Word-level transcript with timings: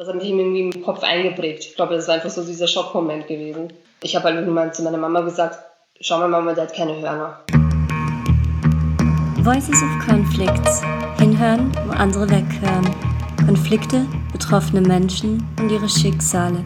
Das 0.00 0.08
hat 0.08 0.14
mich 0.14 0.30
irgendwie 0.30 0.60
im 0.62 0.82
Kopf 0.82 1.02
eingeprägt. 1.02 1.62
Ich 1.62 1.76
glaube, 1.76 1.94
das 1.94 2.08
war 2.08 2.14
einfach 2.14 2.30
so 2.30 2.42
dieser 2.42 2.66
Schockmoment 2.66 3.26
gewesen. 3.26 3.70
Ich 4.02 4.16
habe 4.16 4.24
halt 4.24 4.36
irgendwann 4.36 4.72
zu 4.72 4.82
meiner 4.82 4.96
Mama 4.96 5.20
gesagt, 5.20 5.58
schau 6.00 6.16
mal 6.16 6.26
Mama, 6.26 6.54
der 6.54 6.64
hat 6.64 6.74
keine 6.74 6.96
Hörner. 6.96 7.44
Voices 9.40 9.82
of 9.82 10.06
Conflicts. 10.08 10.80
Hinhören, 11.18 11.70
wo 11.86 11.92
andere 11.92 12.30
weghören. 12.30 12.96
Konflikte, 13.44 14.06
betroffene 14.32 14.80
Menschen 14.80 15.46
und 15.60 15.70
ihre 15.70 15.86
Schicksale. 15.86 16.64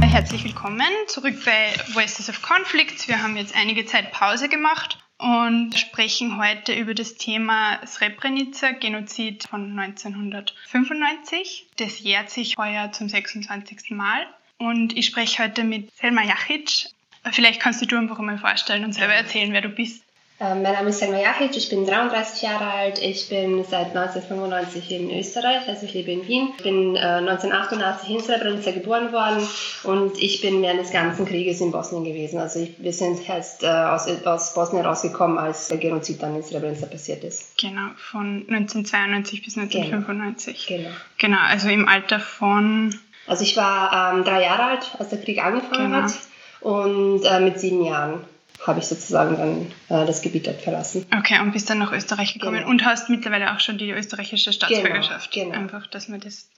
Herzlich 0.00 0.44
willkommen 0.44 0.86
zurück 1.08 1.34
bei 1.44 1.72
Voices 1.94 2.28
of 2.28 2.40
Conflicts. 2.42 3.08
Wir 3.08 3.20
haben 3.20 3.36
jetzt 3.36 3.56
einige 3.56 3.84
Zeit 3.86 4.12
Pause 4.12 4.48
gemacht 4.48 5.03
und 5.24 5.74
sprechen 5.78 6.36
heute 6.36 6.74
über 6.74 6.92
das 6.92 7.14
Thema 7.14 7.80
Srebrenica, 7.86 8.72
Genozid 8.72 9.44
von 9.48 9.78
1995. 9.78 11.64
Das 11.76 12.00
jährt 12.00 12.28
sich 12.28 12.58
heuer 12.58 12.92
zum 12.92 13.08
26. 13.08 13.92
Mal. 13.92 14.26
Und 14.58 14.94
ich 14.94 15.06
spreche 15.06 15.42
heute 15.42 15.64
mit 15.64 15.90
Selma 15.96 16.22
Jachic. 16.22 16.90
Vielleicht 17.32 17.58
kannst 17.58 17.80
du 17.80 17.86
dir 17.86 17.98
einfach 17.98 18.18
mal 18.18 18.36
vorstellen 18.36 18.84
und 18.84 18.92
selber 18.92 19.14
erzählen, 19.14 19.54
wer 19.54 19.62
du 19.62 19.70
bist. 19.70 20.03
Ähm, 20.40 20.62
mein 20.62 20.72
Name 20.72 20.88
ist 20.88 20.98
Selma 20.98 21.18
Jachic, 21.20 21.56
ich 21.56 21.68
bin 21.68 21.86
33 21.86 22.42
Jahre 22.42 22.64
alt, 22.64 23.00
ich 23.00 23.28
bin 23.28 23.62
seit 23.62 23.96
1995 23.96 24.90
in 24.90 25.16
Österreich, 25.16 25.68
also 25.68 25.86
ich 25.86 25.94
lebe 25.94 26.10
in 26.10 26.26
Wien. 26.26 26.48
Ich 26.56 26.64
bin 26.64 26.96
äh, 26.96 26.98
1988 26.98 28.10
in 28.10 28.20
Srebrenica 28.20 28.72
geboren 28.72 29.12
worden 29.12 29.46
und 29.84 30.20
ich 30.20 30.40
bin 30.40 30.60
während 30.60 30.80
des 30.80 30.90
ganzen 30.90 31.24
Krieges 31.24 31.60
in 31.60 31.70
Bosnien 31.70 32.02
gewesen. 32.02 32.40
Also 32.40 32.58
ich, 32.58 32.74
wir 32.78 32.92
sind 32.92 33.28
erst 33.28 33.62
äh, 33.62 33.68
aus, 33.68 34.08
aus 34.24 34.54
Bosnien 34.54 34.84
rausgekommen, 34.84 35.38
als 35.38 35.68
der 35.68 35.78
Genozid 35.78 36.20
dann 36.20 36.34
in 36.34 36.42
Srebrenica 36.42 36.86
passiert 36.86 37.22
ist. 37.22 37.56
Genau, 37.56 37.90
von 37.96 38.44
1992 38.48 39.44
bis 39.44 39.56
1995. 39.56 40.66
Genau. 40.66 40.90
Genau, 41.18 41.38
also 41.48 41.68
im 41.68 41.86
Alter 41.88 42.18
von... 42.18 42.92
Also 43.28 43.44
ich 43.44 43.56
war 43.56 44.12
ähm, 44.12 44.24
drei 44.24 44.42
Jahre 44.42 44.64
alt, 44.64 44.96
als 44.98 45.10
der 45.10 45.20
Krieg 45.20 45.42
angefangen 45.42 45.92
Genau. 45.92 46.02
hat 46.02 46.12
und 46.60 47.22
äh, 47.24 47.38
mit 47.38 47.60
sieben 47.60 47.84
Jahren 47.84 48.24
habe 48.66 48.80
ich 48.80 48.86
sozusagen 48.86 49.36
dann 49.36 50.02
äh, 50.02 50.06
das 50.06 50.22
Gebiet 50.22 50.46
dort 50.46 50.60
verlassen. 50.62 51.06
Okay, 51.16 51.38
und 51.40 51.52
bist 51.52 51.68
dann 51.70 51.78
nach 51.78 51.92
Österreich 51.92 52.34
gekommen 52.34 52.58
Genau. 52.58 52.68
und 52.70 52.84
hast 52.84 53.10
mittlerweile 53.10 53.54
auch 53.54 53.60
schon 53.60 53.78
die 53.78 53.90
österreichische 53.90 54.52
Staatsbürgerschaft. 54.52 55.30
Genau, 55.32 55.50
genau. 55.50 55.58
Einfach, 55.60 55.86
dass 55.86 56.08
wir 56.10 56.18
das 56.18 56.48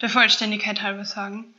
der 0.00 0.08
Vollständigkeit 0.08 0.82
halber 0.82 1.04
sagen. 1.04 1.54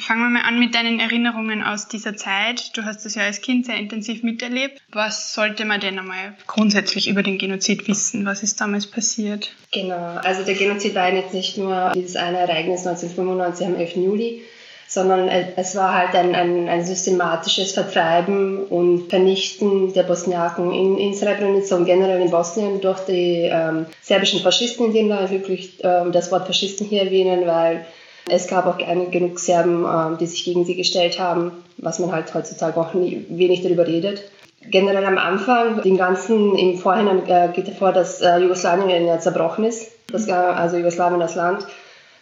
Fangen 0.00 0.22
wir 0.22 0.40
mal 0.40 0.42
an 0.48 0.58
mit 0.58 0.74
deinen 0.74 0.98
Erinnerungen 0.98 1.62
aus 1.62 1.86
dieser 1.86 2.16
Zeit. 2.16 2.76
Du 2.76 2.84
hast 2.84 3.04
das 3.04 3.14
ja 3.14 3.22
als 3.22 3.40
Kind 3.40 3.66
sehr 3.66 3.76
intensiv 3.76 4.24
miterlebt. 4.24 4.82
Was 4.90 5.32
sollte 5.34 5.64
man 5.64 5.78
denn 5.80 5.96
einmal 5.96 6.34
grundsätzlich 6.48 7.08
über 7.08 7.22
den 7.22 7.38
Genozid 7.38 7.86
wissen? 7.86 8.26
Was 8.26 8.42
ist 8.42 8.60
damals 8.60 8.88
passiert? 8.88 9.54
Genau, 9.70 10.16
also 10.16 10.42
der 10.44 10.54
Genozid 10.54 10.96
war 10.96 11.12
jetzt 11.12 11.32
nicht 11.32 11.56
nur 11.56 11.92
dieses 11.94 12.16
eine 12.16 12.38
Ereignis 12.38 12.84
1995 12.84 13.66
am 13.68 13.76
11. 13.76 13.96
Juli, 13.96 14.42
sondern 14.86 15.28
es 15.28 15.76
war 15.76 15.94
halt 15.94 16.14
ein, 16.14 16.34
ein, 16.34 16.68
ein 16.68 16.84
systematisches 16.84 17.72
Vertreiben 17.72 18.64
und 18.64 19.08
Vernichten 19.08 19.92
der 19.92 20.02
Bosniaken 20.02 20.72
in, 20.72 20.98
in 20.98 21.14
Srebrenica 21.14 21.76
und 21.76 21.86
generell 21.86 22.20
in 22.20 22.30
Bosnien 22.30 22.80
durch 22.80 23.00
die 23.00 23.48
ähm, 23.50 23.86
serbischen 24.02 24.40
Faschisten, 24.40 24.86
in 24.86 24.92
dem 24.92 25.08
da 25.08 25.30
wirklich 25.30 25.78
ähm, 25.82 26.12
das 26.12 26.30
Wort 26.30 26.46
Faschisten 26.46 26.86
hier 26.86 27.02
erwähnen, 27.02 27.46
weil 27.46 27.84
es 28.28 28.46
gab 28.46 28.66
auch 28.66 28.78
genug 28.78 29.38
Serben, 29.38 29.84
ähm, 29.84 30.18
die 30.18 30.26
sich 30.26 30.44
gegen 30.44 30.64
sie 30.64 30.76
gestellt 30.76 31.18
haben, 31.18 31.52
was 31.78 31.98
man 31.98 32.12
halt 32.12 32.32
heutzutage 32.34 32.78
auch 32.80 32.94
nie, 32.94 33.26
wenig 33.28 33.62
darüber 33.62 33.86
redet. 33.86 34.22
Generell 34.70 35.04
am 35.04 35.18
Anfang, 35.18 35.82
den 35.82 35.98
ganzen, 35.98 36.56
im 36.56 36.78
Vorhinein 36.78 37.26
äh, 37.26 37.50
geht 37.52 37.66
hervor, 37.66 37.92
dass 37.92 38.22
äh, 38.22 38.38
Jugoslawien 38.38 39.06
ja 39.06 39.18
zerbrochen 39.18 39.64
ist, 39.64 39.90
das, 40.10 40.26
äh, 40.26 40.32
also 40.32 40.78
Jugoslawien 40.78 41.20
das 41.20 41.34
Land. 41.34 41.66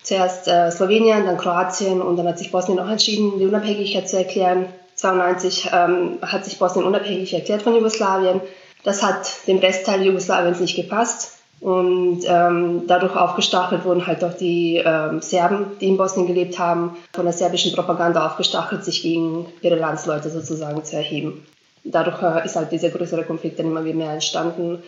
Zuerst 0.03 0.49
äh, 0.49 0.71
Slowenien, 0.71 1.27
dann 1.27 1.39
Kroatien 1.39 2.03
und 2.03 2.17
dann 2.17 2.27
hat 2.27 2.39
sich 2.39 2.51
Bosnien 2.51 2.81
auch 2.81 2.89
entschieden, 2.89 3.39
die 3.39 3.47
Unabhängigkeit 3.47 4.09
zu 4.09 4.19
erklären. 4.19 4.67
1992 5.01 5.71
ähm, 5.73 6.19
hat 6.23 6.45
sich 6.45 6.59
Bosnien 6.59 6.87
unabhängig 6.87 7.33
erklärt 7.33 7.63
von 7.63 7.75
Jugoslawien. 7.75 8.41
Das 8.85 9.03
hat 9.03 9.47
dem 9.47 9.59
Restteil 9.59 10.03
Jugoslawiens 10.03 10.61
nicht 10.61 10.77
gepasst 10.77 11.39
und 11.61 12.23
ähm, 12.27 12.83
dadurch 12.89 13.15
aufgestachelt 13.15 13.85
wurden 13.85 14.07
halt 14.07 14.25
auch 14.25 14.35
die 14.35 14.83
ähm, 14.85 15.23
Serben, 15.23 15.79
die 15.81 15.89
in 15.89 15.97
Bosnien 15.97 16.27
gelebt 16.27 16.59
haben, 16.59 16.97
von 17.13 17.25
der 17.25 17.33
serbischen 17.33 17.73
Propaganda 17.73 18.27
aufgestachelt, 18.27 18.85
sich 18.85 19.03
gegen 19.03 19.47
ihre 19.61 19.77
Landsleute 19.77 20.31
sozusagen 20.31 20.85
zu 20.85 20.97
erheben. 20.97 21.47
Dadurch 21.85 22.21
äh, 22.23 22.45
ist 22.45 22.57
halt 22.57 22.73
dieser 22.73 22.91
größere 22.91 23.23
Konflikt 23.23 23.61
dann 23.61 23.67
immer 23.67 23.85
wieder 23.85 23.97
mehr 23.97 24.13
entstanden 24.13 24.83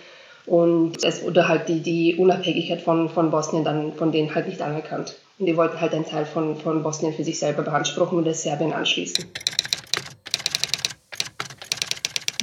und 0.47 1.03
es 1.03 1.23
wurde 1.23 1.49
halt 1.49 1.69
die, 1.69 1.81
die 1.81 2.17
Unabhängigkeit 2.17 2.83
von, 2.83 3.09
von 3.09 3.31
Bosnien 3.31 3.65
dann 3.65 3.95
von 3.95 4.13
denen 4.13 4.35
halt 4.35 4.49
nicht 4.49 4.61
anerkannt. 4.61 5.17
Und 5.39 5.47
die 5.47 5.57
wollten 5.57 5.81
halt 5.81 5.95
einen 5.95 6.05
Teil 6.05 6.27
von, 6.27 6.57
von 6.57 6.83
Bosnien 6.83 7.15
für 7.15 7.25
sich 7.25 7.39
selber 7.39 7.63
beanspruchen 7.63 8.19
und 8.19 8.25
das 8.25 8.43
Serbien 8.43 8.73
anschließen. 8.73 9.25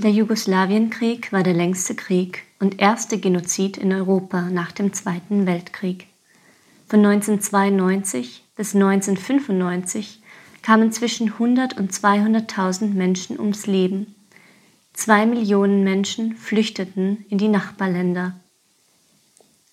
Der 0.03 0.09
Jugoslawienkrieg 0.09 1.31
war 1.31 1.43
der 1.43 1.53
längste 1.53 1.93
Krieg 1.93 2.43
und 2.59 2.81
erste 2.81 3.19
Genozid 3.19 3.77
in 3.77 3.93
Europa 3.93 4.49
nach 4.49 4.71
dem 4.71 4.93
Zweiten 4.93 5.45
Weltkrieg. 5.45 6.07
Von 6.87 7.05
1992 7.05 8.43
bis 8.55 8.73
1995 8.73 10.21
kamen 10.63 10.91
zwischen 10.91 11.33
100 11.33 11.77
und 11.77 11.91
200.000 11.93 12.93
Menschen 12.93 13.39
ums 13.39 13.67
Leben. 13.67 14.15
Zwei 14.93 15.25
Millionen 15.25 15.83
Menschen 15.83 16.35
flüchteten 16.35 17.25
in 17.29 17.37
die 17.37 17.47
Nachbarländer. 17.47 18.39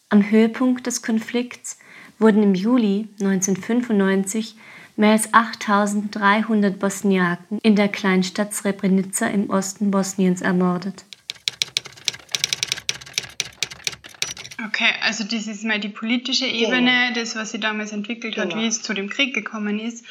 Am 0.09 0.31
Höhepunkt 0.31 0.87
des 0.87 1.03
Konflikts 1.03 1.79
wurden 2.19 2.43
im 2.43 2.55
Juli 2.55 3.09
1995 3.21 4.55
mehr 4.97 5.13
als 5.13 5.33
8300 5.35 6.79
Bosniaken 6.79 7.59
in 7.63 7.77
der 7.77 7.89
Kleinstadt 7.89 8.55
Srebrenica 8.55 9.27
im 9.27 9.51
Osten 9.51 9.91
Bosniens 9.91 10.41
ermordet. 10.41 11.05
Okay, 14.67 14.93
also 15.03 15.25
das 15.25 15.47
ist 15.47 15.65
mal 15.65 15.79
die 15.79 15.89
politische 15.89 16.47
Ebene, 16.47 17.13
das, 17.15 17.37
was 17.37 17.53
sich 17.53 17.61
damals 17.61 17.93
entwickelt 17.93 18.37
hat, 18.37 18.51
Genau. 18.51 18.63
wie 18.63 18.67
es 18.67 18.83
zu 18.83 18.93
dem 18.95 19.09
Krieg 19.09 19.35
gekommen 19.35 19.79
ist. 19.79 20.05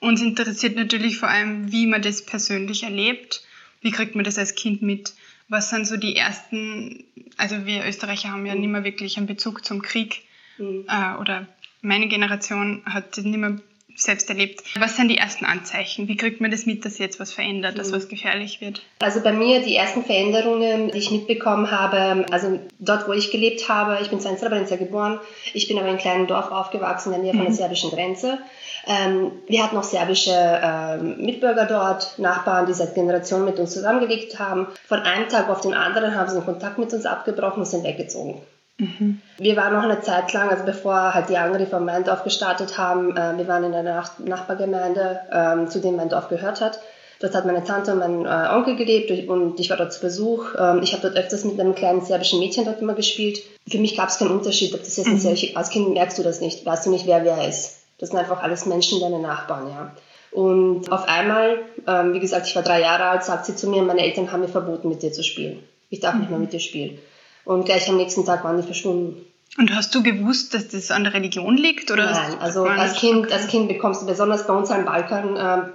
Uns 0.00 0.20
interessiert 0.20 0.76
natürlich 0.76 1.18
vor 1.18 1.28
allem, 1.28 1.72
wie 1.72 1.86
man 1.86 2.02
das 2.02 2.24
persönlich 2.26 2.82
erlebt. 2.82 3.42
Wie 3.84 3.92
kriegt 3.92 4.14
man 4.16 4.24
das 4.24 4.38
als 4.38 4.54
Kind 4.54 4.82
mit? 4.82 5.12
Was 5.48 5.68
sind 5.68 5.86
so 5.86 5.96
die 5.98 6.16
ersten, 6.16 7.04
also 7.36 7.66
wir 7.66 7.86
Österreicher 7.86 8.30
haben 8.30 8.46
ja 8.46 8.54
nicht 8.54 8.66
mehr 8.70 8.82
wirklich 8.82 9.18
einen 9.18 9.26
Bezug 9.26 9.64
zum 9.64 9.82
Krieg 9.82 10.22
Mhm. 10.56 10.84
äh, 10.88 11.16
oder 11.20 11.48
meine 11.82 12.06
Generation 12.06 12.82
hat 12.86 13.16
nicht 13.18 13.26
mehr 13.36 13.60
selbst 13.94 14.28
erlebt. 14.28 14.62
Was 14.78 14.96
sind 14.96 15.08
die 15.08 15.18
ersten 15.18 15.44
Anzeichen? 15.44 16.08
Wie 16.08 16.16
kriegt 16.16 16.40
man 16.40 16.50
das 16.50 16.66
mit, 16.66 16.84
dass 16.84 16.98
jetzt 16.98 17.20
was 17.20 17.32
verändert, 17.32 17.78
dass 17.78 17.90
Mhm. 17.90 17.96
was 17.96 18.08
gefährlich 18.08 18.60
wird? 18.60 18.82
Also 19.00 19.20
bei 19.20 19.32
mir 19.32 19.62
die 19.62 19.76
ersten 19.76 20.04
Veränderungen, 20.04 20.90
die 20.90 20.98
ich 20.98 21.10
mitbekommen 21.10 21.70
habe, 21.70 22.26
also 22.30 22.58
dort, 22.78 23.08
wo 23.08 23.12
ich 23.12 23.30
gelebt 23.30 23.68
habe, 23.68 23.98
ich 24.02 24.10
bin 24.10 24.18
in 24.18 24.36
Srebrenica 24.38 24.76
geboren, 24.76 25.20
ich 25.52 25.68
bin 25.68 25.76
aber 25.78 25.86
in 25.86 25.92
einem 25.92 26.00
kleinen 26.00 26.26
Dorf 26.26 26.50
aufgewachsen 26.50 27.12
in 27.12 27.22
der 27.22 27.32
Nähe 27.32 27.34
von 27.34 27.46
der 27.46 27.54
serbischen 27.54 27.90
Grenze. 27.90 28.38
Ähm, 28.86 29.32
wir 29.46 29.64
hatten 29.64 29.76
auch 29.76 29.82
serbische 29.84 30.30
ähm, 30.32 31.16
Mitbürger 31.24 31.64
dort, 31.64 32.18
Nachbarn, 32.18 32.66
die 32.66 32.74
seit 32.74 32.94
Generationen 32.94 33.46
mit 33.46 33.58
uns 33.58 33.72
zusammengelebt 33.72 34.38
haben. 34.38 34.66
Von 34.86 35.00
einem 35.00 35.28
Tag 35.28 35.48
auf 35.48 35.62
den 35.62 35.72
anderen 35.72 36.14
haben 36.14 36.28
sie 36.28 36.36
den 36.36 36.44
Kontakt 36.44 36.78
mit 36.78 36.92
uns 36.92 37.06
abgebrochen 37.06 37.60
und 37.60 37.66
sind 37.66 37.84
weggezogen. 37.84 38.42
Wir 39.38 39.56
waren 39.56 39.72
noch 39.72 39.84
eine 39.84 40.00
Zeit 40.00 40.32
lang, 40.32 40.48
also 40.50 40.64
bevor 40.64 41.14
halt 41.14 41.28
die 41.28 41.36
Angriffe 41.36 41.76
am 41.76 41.84
mein 41.84 42.04
Dorf 42.04 42.24
gestartet 42.24 42.76
haben, 42.76 43.16
äh, 43.16 43.36
wir 43.38 43.46
waren 43.46 43.64
in 43.64 43.74
einer 43.74 43.94
Nach 43.94 44.18
Nachbargemeinde, 44.18 45.20
ähm, 45.32 45.68
zu 45.68 45.80
dem 45.80 45.96
mein 45.96 46.08
Dorf 46.08 46.28
gehört 46.28 46.60
hat. 46.60 46.80
Dort 47.20 47.34
hat 47.36 47.46
meine 47.46 47.62
Tante 47.62 47.92
und 47.92 47.98
mein 48.00 48.26
äh, 48.26 48.48
Onkel 48.54 48.74
gelebt 48.76 49.28
und- 49.28 49.58
ich 49.60 49.70
war 49.70 49.76
dort 49.76 49.92
zu 49.92 50.00
Besuch. 50.00 50.54
Ähm, 50.58 50.80
ich 50.82 50.92
habe 50.92 51.02
dort 51.02 51.16
öfters 51.16 51.44
mit 51.44 51.58
einem 51.60 51.74
kleinen 51.76 52.04
serbischen 52.04 52.40
Mädchen 52.40 52.64
dort 52.64 52.80
immer 52.82 52.94
gespielt. 52.94 53.40
Für 53.68 53.78
mich 53.78 53.96
gab 53.96 54.08
es 54.08 54.18
keinen 54.18 54.32
Unterschied, 54.32 54.74
ob 54.74 54.80
das 54.80 54.96
jetzt 54.96 55.06
ein 55.06 55.18
Serb- 55.18 55.56
als 55.56 55.70
Kind 55.70 55.90
merkst 55.94 56.18
du 56.18 56.22
das 56.24 56.40
nicht, 56.40 56.66
weißt 56.66 56.86
du 56.86 56.90
nicht, 56.90 57.06
wer 57.06 57.24
wer 57.24 57.46
ist. 57.48 57.78
Das 57.98 58.10
sind 58.10 58.18
einfach 58.18 58.42
alles 58.42 58.66
Menschen, 58.66 59.00
deine 59.00 59.20
Nachbarn, 59.20 59.68
ja. 59.68 59.92
Und 60.32 60.90
auf 60.90 61.06
einmal, 61.08 61.58
ähm, 61.86 62.12
wie 62.12 62.18
gesagt, 62.20 62.48
ich 62.48 62.56
war 62.56 62.64
drei 62.64 62.80
Jahre 62.80 63.04
alt, 63.04 63.22
sagt 63.22 63.46
sie 63.46 63.54
zu 63.54 63.68
mir, 63.68 63.82
meine 63.82 64.00
Eltern 64.02 64.32
haben 64.32 64.40
mir 64.40 64.48
verboten, 64.48 64.88
mit 64.88 65.00
dir 65.02 65.12
zu 65.12 65.22
spielen. 65.22 65.62
Ich 65.90 66.00
darf 66.00 66.16
nicht 66.16 66.28
mehr 66.28 66.40
mit 66.40 66.52
dir 66.52 66.58
spielen. 66.58 66.98
Und 67.44 67.64
gleich 67.64 67.88
am 67.88 67.96
nächsten 67.96 68.24
Tag 68.24 68.44
waren 68.44 68.56
die 68.56 68.66
verschwunden. 68.66 69.24
Und 69.58 69.74
hast 69.74 69.94
du 69.94 70.02
gewusst, 70.02 70.54
dass 70.54 70.68
das 70.68 70.90
an 70.90 71.04
der 71.04 71.14
Religion 71.14 71.56
liegt? 71.56 71.90
Oder 71.90 72.10
Nein, 72.10 72.38
also 72.40 72.64
als? 72.64 72.94
Kind, 72.94 73.30
als 73.30 73.46
Kind 73.46 73.68
bekommst 73.68 74.02
du 74.02 74.06
besonders 74.06 74.46
bei 74.46 74.54
uns 74.54 74.70
am 74.70 74.84
Balkan, 74.84 75.72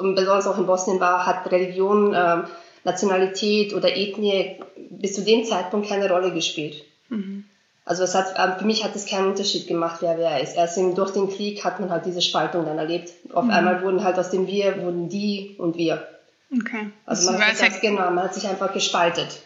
und 0.00 0.14
besonders 0.14 0.46
auch 0.46 0.58
in 0.58 0.66
Bosnien 0.66 1.00
war, 1.00 1.26
hat 1.26 1.50
Religion, 1.50 2.14
ähm, 2.16 2.44
Nationalität 2.84 3.74
oder 3.74 3.94
Ethnie 3.94 4.56
bis 4.90 5.14
zu 5.14 5.22
dem 5.22 5.44
Zeitpunkt 5.44 5.88
keine 5.88 6.08
Rolle 6.10 6.32
gespielt. 6.32 6.84
Mhm. 7.08 7.44
Also 7.84 8.04
es 8.04 8.14
hat, 8.14 8.34
ähm, 8.38 8.58
für 8.58 8.64
mich 8.64 8.84
hat 8.84 8.96
es 8.96 9.06
keinen 9.06 9.28
Unterschied 9.28 9.66
gemacht, 9.66 9.98
wer 10.00 10.16
wer 10.16 10.40
ist. 10.40 10.56
Erst 10.56 10.78
im, 10.78 10.94
durch 10.94 11.12
den 11.12 11.28
Krieg 11.28 11.64
hat 11.64 11.80
man 11.80 11.90
halt 11.90 12.06
diese 12.06 12.22
Spaltung 12.22 12.64
dann 12.64 12.78
erlebt. 12.78 13.12
Auf 13.32 13.48
einmal 13.48 13.82
wurden 13.82 14.04
halt 14.04 14.18
aus 14.18 14.30
dem 14.30 14.46
Wir, 14.46 14.82
wurden 14.82 15.08
die 15.08 15.56
und 15.58 15.76
wir. 15.76 16.06
Okay. 16.52 16.90
Also 17.04 17.30
man 17.30 17.40
war 17.40 17.48
hat, 17.48 17.56
sich, 17.56 17.80
genau, 17.80 18.10
man 18.10 18.24
hat 18.24 18.34
sich 18.34 18.46
einfach 18.46 18.72
gespaltet. 18.72 19.40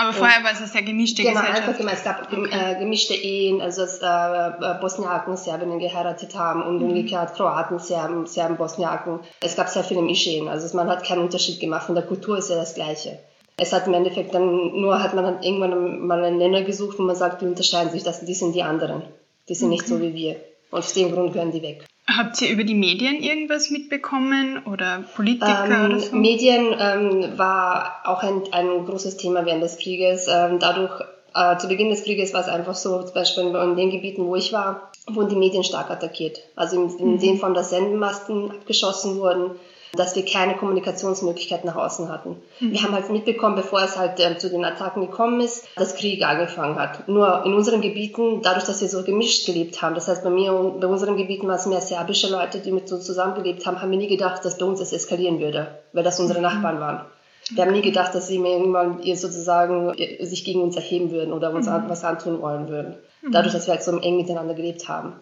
Aber 0.00 0.14
vorher 0.14 0.42
war 0.42 0.52
es 0.52 0.58
eine 0.58 0.66
sehr 0.66 0.82
gemischte 0.82 1.22
genau, 1.22 1.40
Gesellschaft. 1.40 1.68
Einfach 1.68 1.78
gemischt. 1.78 1.96
Es 1.98 2.04
gab 2.04 2.32
okay. 2.32 2.48
äh, 2.50 2.78
gemischte 2.78 3.14
Ehen, 3.14 3.60
also 3.60 3.82
dass 3.82 3.98
äh, 3.98 4.80
Bosniaken 4.80 5.36
Serbinnen 5.36 5.78
geheiratet 5.78 6.34
haben 6.34 6.62
und 6.62 6.78
mhm. 6.78 6.88
umgekehrt 6.88 7.34
Kroaten, 7.34 7.78
Serben, 7.78 8.26
Serben, 8.26 8.56
Bosniaken. 8.56 9.20
Es 9.40 9.56
gab 9.56 9.68
sehr 9.68 9.84
viele 9.84 10.00
Mischehen, 10.00 10.48
also 10.48 10.74
man 10.74 10.88
hat 10.88 11.04
keinen 11.04 11.20
Unterschied 11.20 11.60
gemacht. 11.60 11.84
Von 11.84 11.96
der 11.96 12.04
Kultur 12.04 12.38
ist 12.38 12.48
ja 12.48 12.56
das 12.56 12.74
Gleiche. 12.74 13.18
Es 13.58 13.74
hat 13.74 13.86
im 13.86 13.92
Endeffekt 13.92 14.34
dann, 14.34 14.80
nur 14.80 15.02
hat 15.02 15.12
man 15.12 15.24
dann 15.24 15.42
irgendwann 15.42 16.06
mal 16.06 16.24
einen 16.24 16.38
Nenner 16.38 16.62
gesucht, 16.62 16.98
wo 16.98 17.02
man 17.02 17.14
sagt, 17.14 17.42
die 17.42 17.46
unterscheiden 17.46 17.92
sich, 17.92 18.02
das, 18.02 18.24
die 18.24 18.32
sind 18.32 18.54
die 18.54 18.62
anderen. 18.62 19.02
Die 19.50 19.54
sind 19.54 19.68
okay. 19.68 19.76
nicht 19.76 19.86
so 19.86 20.00
wie 20.00 20.14
wir. 20.14 20.36
Und 20.70 20.78
aus 20.78 20.94
dem 20.94 21.12
Grund 21.12 21.34
gehören 21.34 21.52
die 21.52 21.60
weg. 21.60 21.84
Habt 22.06 22.40
ihr 22.42 22.50
über 22.50 22.64
die 22.64 22.74
Medien 22.74 23.22
irgendwas 23.22 23.70
mitbekommen 23.70 24.64
oder 24.66 25.04
Politiker 25.14 25.66
ähm, 25.66 25.86
oder 25.86 26.00
so? 26.00 26.16
Medien 26.16 26.74
ähm, 26.78 27.38
war 27.38 28.00
auch 28.04 28.22
ein, 28.22 28.42
ein 28.52 28.84
großes 28.84 29.16
Thema 29.16 29.46
während 29.46 29.62
des 29.62 29.78
Krieges. 29.78 30.26
Ähm, 30.28 30.58
dadurch, 30.58 30.92
äh, 31.34 31.56
zu 31.58 31.68
Beginn 31.68 31.90
des 31.90 32.02
Krieges 32.02 32.34
war 32.34 32.40
es 32.40 32.48
einfach 32.48 32.74
so, 32.74 33.02
zum 33.02 33.14
Beispiel 33.14 33.44
in 33.44 33.76
den 33.76 33.90
Gebieten, 33.90 34.26
wo 34.26 34.34
ich 34.34 34.52
war, 34.52 34.90
wurden 35.08 35.28
die 35.28 35.36
Medien 35.36 35.62
stark 35.62 35.90
attackiert. 35.90 36.40
Also 36.56 36.82
in, 36.82 36.98
in 36.98 37.12
mhm. 37.12 37.20
dem 37.20 37.38
Form, 37.38 37.54
dass 37.54 37.70
Sendenmasten 37.70 38.50
abgeschossen 38.50 39.18
wurden, 39.18 39.52
dass 39.92 40.14
wir 40.16 40.24
keine 40.24 40.56
Kommunikationsmöglichkeit 40.56 41.64
nach 41.64 41.76
außen 41.76 42.08
hatten. 42.08 42.36
Mhm. 42.60 42.72
Wir 42.72 42.82
haben 42.82 42.92
halt 42.92 43.10
mitbekommen, 43.10 43.56
bevor 43.56 43.82
es 43.82 43.96
halt 43.96 44.20
äh, 44.20 44.38
zu 44.38 44.50
den 44.50 44.64
Attacken 44.64 45.02
gekommen 45.02 45.40
ist, 45.40 45.66
dass 45.76 45.96
Krieg 45.96 46.24
angefangen 46.24 46.76
hat. 46.76 47.08
Nur 47.08 47.44
in 47.44 47.54
unseren 47.54 47.80
Gebieten, 47.80 48.42
dadurch, 48.42 48.64
dass 48.64 48.80
wir 48.80 48.88
so 48.88 49.02
gemischt 49.02 49.46
gelebt 49.46 49.82
haben, 49.82 49.94
das 49.94 50.08
heißt 50.08 50.24
bei 50.24 50.30
mir 50.30 50.52
und 50.52 50.80
bei 50.80 50.86
unseren 50.86 51.16
Gebieten 51.16 51.48
war 51.48 51.56
es 51.56 51.66
mehr 51.66 51.80
serbische 51.80 52.30
Leute, 52.30 52.60
die 52.60 52.72
mit 52.72 52.88
so 52.88 52.98
zusammengelebt 52.98 53.66
haben, 53.66 53.80
haben 53.80 53.90
wir 53.90 53.98
nie 53.98 54.08
gedacht, 54.08 54.44
dass 54.44 54.58
bei 54.58 54.66
uns 54.66 54.80
es 54.80 54.92
eskalieren 54.92 55.40
würde, 55.40 55.78
weil 55.92 56.04
das 56.04 56.20
unsere 56.20 56.38
mhm. 56.38 56.44
Nachbarn 56.44 56.80
waren. 56.80 57.04
Wir 57.52 57.64
haben 57.64 57.72
nie 57.72 57.82
gedacht, 57.82 58.14
dass 58.14 58.28
sie 58.28 58.36
irgendwann 58.36 59.02
sozusagen 59.16 59.92
äh, 59.94 60.24
sich 60.24 60.44
gegen 60.44 60.62
uns 60.62 60.76
erheben 60.76 61.10
würden 61.10 61.32
oder 61.32 61.52
uns 61.52 61.66
mhm. 61.66 61.84
was 61.88 62.04
antun 62.04 62.40
wollen 62.40 62.68
würden. 62.68 62.94
Mhm. 63.22 63.32
Dadurch, 63.32 63.52
dass 63.52 63.66
wir 63.66 63.74
halt 63.74 63.82
so 63.82 63.98
eng 63.98 64.16
miteinander 64.16 64.54
gelebt 64.54 64.88
haben. 64.88 65.14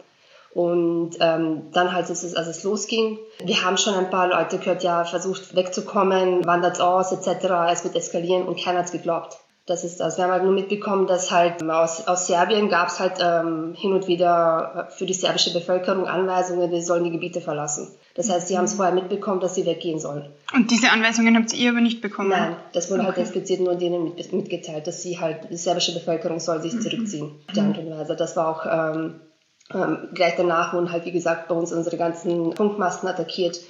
Und 0.53 1.17
ähm, 1.21 1.71
dann 1.73 1.93
halt, 1.93 2.09
als 2.09 2.23
es, 2.23 2.35
als 2.35 2.49
es 2.49 2.65
losging, 2.65 3.19
wir 3.45 3.65
haben 3.65 3.77
schon 3.77 3.95
ein 3.95 4.11
paar 4.11 4.29
Leute 4.29 4.59
gehört, 4.59 4.83
ja, 4.83 5.05
versucht 5.05 5.55
wegzukommen, 5.55 6.47
wandert 6.47 6.81
aus, 6.81 7.13
etc., 7.13 7.49
es 7.71 7.85
wird 7.85 7.95
eskalieren 7.97 8.47
und 8.47 8.59
keiner 8.59 8.79
hat 8.79 8.87
es 8.87 8.93
geglaubt. 8.93 9.39
Das 9.69 9.85
ist 9.85 10.01
das. 10.01 10.17
Wir 10.17 10.25
haben 10.25 10.33
halt 10.33 10.45
nur 10.45 10.55
mitbekommen, 10.55 11.07
dass 11.07 11.31
halt 11.31 11.63
aus, 11.63 12.09
aus 12.09 12.27
Serbien 12.27 12.71
gab 12.71 12.89
es 12.89 13.01
halt 13.01 13.19
ähm, 13.21 13.75
hin 13.77 13.93
und 13.93 14.09
wieder 14.09 14.89
für 14.97 15.05
die 15.05 15.13
serbische 15.13 15.53
Bevölkerung 15.53 16.07
Anweisungen, 16.07 16.71
die 16.71 16.81
sollen 16.81 17.05
die 17.05 17.11
Gebiete 17.11 17.43
verlassen. 17.43 17.89
Das 18.15 18.31
heißt, 18.31 18.49
sie 18.49 18.57
haben 18.57 18.65
es 18.65 18.75
vorher 18.75 18.95
mitbekommen, 18.95 19.41
dass 19.41 19.55
sie 19.55 19.67
weggehen 19.67 20.01
sollen. 20.01 20.25
Und 20.55 20.71
diese 20.71 20.91
Anweisungen 20.91 21.37
habt 21.37 21.53
ihr 21.53 21.71
aber 21.71 21.83
nicht 21.83 22.01
bekommen? 22.01 22.31
Nein, 22.31 22.57
das 22.73 22.91
wurde 22.91 23.03
halt 23.03 23.11
okay. 23.11 23.21
halt 23.21 23.29
explizit 23.29 23.61
nur 23.61 23.75
denen 23.75 24.15
mit, 24.15 24.33
mitgeteilt, 24.33 24.87
dass 24.87 25.03
sie 25.03 25.21
halt, 25.21 25.51
die 25.51 25.57
serbische 25.59 25.93
Bevölkerung 25.93 26.41
soll 26.41 26.63
sich 26.63 26.81
zurückziehen. 26.81 27.27
Mhm. 27.27 27.53
Die 27.55 27.61
Art 27.61 27.79
und 27.79 27.91
Weise. 27.91 28.17
Das 28.17 28.37
war 28.37 28.49
auch 28.49 28.65
ähm, 28.97 29.21
ähm, 29.75 30.09
gleich 30.15 30.35
danach 30.37 30.73
wurden 30.73 30.91
halt, 30.91 31.05
wie 31.05 31.13
gesagt, 31.13 31.49
bei 31.49 31.55
uns 31.55 31.73
unsere 31.73 31.97
ganzen 31.97 32.55
Funkmasten 32.55 33.09
attackiert. 33.09 33.61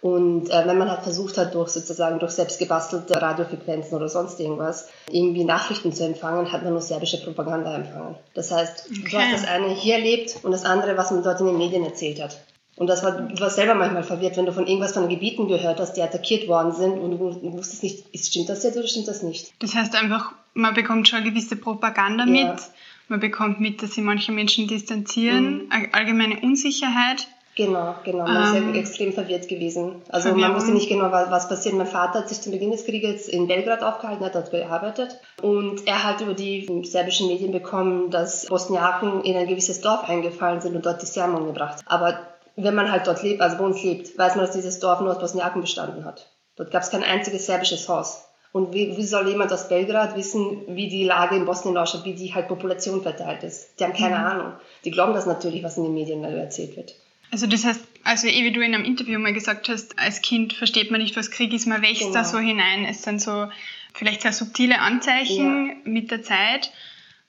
Und 0.00 0.48
äh, 0.50 0.66
wenn 0.66 0.78
man 0.78 0.88
halt 0.88 1.02
versucht 1.02 1.38
hat, 1.38 1.54
durch 1.54 1.70
sozusagen 1.70 2.20
durch 2.20 2.30
selbst 2.30 2.60
gebastelte 2.60 3.20
Radiofrequenzen 3.20 3.96
oder 3.96 4.08
sonst 4.08 4.38
irgendwas 4.38 4.88
irgendwie 5.10 5.42
Nachrichten 5.42 5.92
zu 5.92 6.04
empfangen, 6.04 6.52
hat 6.52 6.62
man 6.62 6.72
nur 6.72 6.82
serbische 6.82 7.20
Propaganda 7.20 7.74
empfangen. 7.74 8.14
Das 8.34 8.52
heißt, 8.52 8.86
okay. 8.90 9.10
du 9.10 9.18
hast 9.18 9.32
das 9.32 9.48
eine 9.48 9.70
hier 9.70 9.94
erlebt 9.94 10.38
und 10.44 10.52
das 10.52 10.64
andere, 10.64 10.96
was 10.96 11.10
man 11.10 11.24
dort 11.24 11.40
in 11.40 11.46
den 11.46 11.58
Medien 11.58 11.84
erzählt 11.84 12.22
hat. 12.22 12.38
Und 12.76 12.86
das 12.86 13.02
war, 13.02 13.10
du 13.10 13.40
warst 13.40 13.56
selber 13.56 13.74
manchmal 13.74 14.04
verwirrt, 14.04 14.36
wenn 14.36 14.46
du 14.46 14.52
von 14.52 14.68
irgendwas 14.68 14.92
von 14.92 15.08
Gebieten 15.08 15.48
gehört 15.48 15.80
hast, 15.80 15.94
die 15.94 16.02
attackiert 16.02 16.46
worden 16.46 16.72
sind 16.72 16.92
und 16.92 17.10
du 17.10 17.52
wusstest 17.52 17.82
nicht, 17.82 18.04
stimmt 18.16 18.48
das 18.48 18.62
jetzt 18.62 18.78
oder 18.78 18.86
stimmt 18.86 19.08
das 19.08 19.24
nicht? 19.24 19.52
Das 19.58 19.74
heißt 19.74 19.96
einfach, 19.96 20.32
man 20.54 20.74
bekommt 20.74 21.08
schon 21.08 21.18
eine 21.18 21.30
gewisse 21.30 21.56
Propaganda 21.56 22.24
ja. 22.24 22.52
mit 22.52 22.62
man 23.08 23.20
bekommt 23.20 23.60
mit, 23.60 23.82
dass 23.82 23.94
sich 23.94 24.04
manche 24.04 24.32
Menschen 24.32 24.68
distanzieren, 24.68 25.64
mhm. 25.66 25.88
allgemeine 25.92 26.40
Unsicherheit. 26.40 27.26
Genau, 27.58 27.96
genau. 28.04 28.24
Man 28.24 28.54
ähm, 28.54 28.68
ist 28.68 28.74
ja 28.74 28.80
extrem 28.80 29.12
verwirrt 29.12 29.48
gewesen. 29.48 29.96
Also 30.10 30.28
Verwirrung. 30.28 30.52
man 30.52 30.54
wusste 30.54 30.70
nicht 30.70 30.88
genau, 30.88 31.10
was, 31.10 31.28
was, 31.28 31.48
passiert. 31.48 31.74
Mein 31.74 31.88
Vater 31.88 32.20
hat 32.20 32.28
sich 32.28 32.40
zu 32.40 32.52
Beginn 32.52 32.70
des 32.70 32.84
Krieges 32.84 33.26
in 33.26 33.48
Belgrad 33.48 33.82
aufgehalten, 33.82 34.24
hat 34.24 34.36
dort 34.36 34.52
gearbeitet. 34.52 35.18
Und 35.42 35.84
er 35.88 36.04
hat 36.04 36.20
über 36.20 36.34
die 36.34 36.84
serbischen 36.84 37.26
Medien 37.26 37.50
bekommen, 37.50 38.10
dass 38.10 38.46
Bosniaken 38.46 39.24
in 39.24 39.36
ein 39.36 39.48
gewisses 39.48 39.80
Dorf 39.80 40.08
eingefallen 40.08 40.60
sind 40.60 40.76
und 40.76 40.86
dort 40.86 41.02
die 41.02 41.06
Serben 41.06 41.34
umgebracht. 41.34 41.82
Aber 41.86 42.20
wenn 42.54 42.76
man 42.76 42.92
halt 42.92 43.08
dort 43.08 43.24
lebt, 43.24 43.40
also 43.40 43.58
bei 43.58 43.64
uns 43.64 43.82
lebt, 43.82 44.16
weiß 44.16 44.36
man, 44.36 44.46
dass 44.46 44.54
dieses 44.54 44.78
Dorf 44.78 45.00
nur 45.00 45.10
aus 45.10 45.18
Bosniaken 45.18 45.60
bestanden 45.60 46.04
hat. 46.04 46.30
Dort 46.54 46.70
gab 46.70 46.82
es 46.82 46.90
kein 46.90 47.02
einziges 47.02 47.46
serbisches 47.46 47.88
Haus. 47.88 48.27
Und 48.52 48.72
wie, 48.72 48.96
wie, 48.96 49.04
soll 49.04 49.28
jemand 49.28 49.52
aus 49.52 49.68
Belgrad 49.68 50.16
wissen, 50.16 50.62
wie 50.68 50.88
die 50.88 51.04
Lage 51.04 51.36
in 51.36 51.44
Bosnien 51.44 51.76
ausschaut, 51.76 52.04
wie 52.04 52.14
die 52.14 52.34
halt 52.34 52.48
Population 52.48 53.02
verteilt 53.02 53.42
ist? 53.42 53.78
Die 53.78 53.84
haben 53.84 53.92
keine 53.92 54.18
mhm. 54.18 54.24
Ahnung. 54.24 54.52
Die 54.84 54.90
glauben 54.90 55.12
das 55.12 55.26
natürlich, 55.26 55.62
was 55.62 55.76
in 55.76 55.84
den 55.84 55.94
Medien 55.94 56.24
erzählt 56.24 56.76
wird. 56.76 56.94
Also 57.30 57.46
das 57.46 57.64
heißt, 57.64 57.80
also 58.04 58.26
eh 58.26 58.44
wie 58.44 58.52
du 58.52 58.60
in 58.60 58.74
einem 58.74 58.84
Interview 58.84 59.18
mal 59.18 59.34
gesagt 59.34 59.68
hast, 59.68 59.98
als 59.98 60.22
Kind 60.22 60.54
versteht 60.54 60.90
man 60.90 61.00
nicht, 61.00 61.14
was 61.16 61.30
Krieg 61.30 61.52
ist, 61.52 61.66
man 61.66 61.82
wächst 61.82 62.00
genau. 62.00 62.14
da 62.14 62.24
so 62.24 62.38
hinein. 62.38 62.86
Es 62.86 63.02
sind 63.02 63.20
so 63.20 63.48
vielleicht 63.92 64.22
sehr 64.22 64.32
subtile 64.32 64.80
Anzeichen 64.80 65.68
ja. 65.68 65.74
mit 65.84 66.10
der 66.10 66.22
Zeit. 66.22 66.72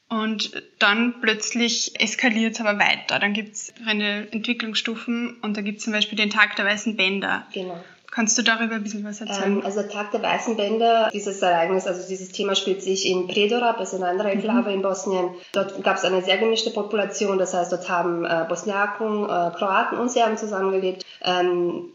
Und 0.07 0.63
dann 0.79 1.21
plötzlich 1.21 1.99
eskaliert 1.99 2.55
es 2.55 2.61
aber 2.61 2.79
weiter. 2.79 3.19
Dann 3.19 3.33
gibt 3.33 3.53
es 3.53 3.73
eine 3.85 4.27
Entwicklungsstufen 4.31 5.37
und 5.41 5.55
da 5.55 5.61
gibt 5.61 5.79
es 5.79 5.83
zum 5.83 5.93
Beispiel 5.93 6.17
den 6.17 6.31
Tag 6.31 6.55
der 6.55 6.65
weißen 6.65 6.95
Bänder. 6.95 7.45
Genau. 7.53 7.79
Kannst 8.19 8.37
du 8.37 8.41
darüber 8.41 8.75
ein 8.75 8.83
bisschen 8.83 9.05
was 9.05 9.21
erzählen? 9.21 9.59
Ähm, 9.59 9.65
also 9.65 9.81
Tag 9.81 10.11
der 10.11 10.21
Weißen 10.21 10.57
Bänder, 10.57 11.09
dieses 11.13 11.41
Ereignis, 11.41 11.87
also 11.87 12.05
dieses 12.05 12.33
Thema 12.33 12.53
spielt 12.53 12.83
sich 12.83 13.07
in 13.07 13.27
Predorab, 13.27 13.79
also 13.79 13.95
in 13.95 14.03
einer 14.03 14.25
mhm. 14.25 14.31
Enklave 14.31 14.73
in 14.73 14.81
Bosnien. 14.81 15.29
Dort 15.53 15.81
gab 15.85 15.95
es 15.95 16.03
eine 16.03 16.21
sehr 16.21 16.37
gemischte 16.37 16.71
Population, 16.71 17.37
das 17.37 17.53
heißt, 17.53 17.71
dort 17.71 17.87
haben 17.87 18.25
äh, 18.25 18.45
Bosniaken, 18.49 19.23
äh, 19.23 19.51
Kroaten 19.57 19.97
und 19.97 20.11
Serben 20.11 20.35
zusammengelebt. 20.35 21.05
Ähm, 21.23 21.93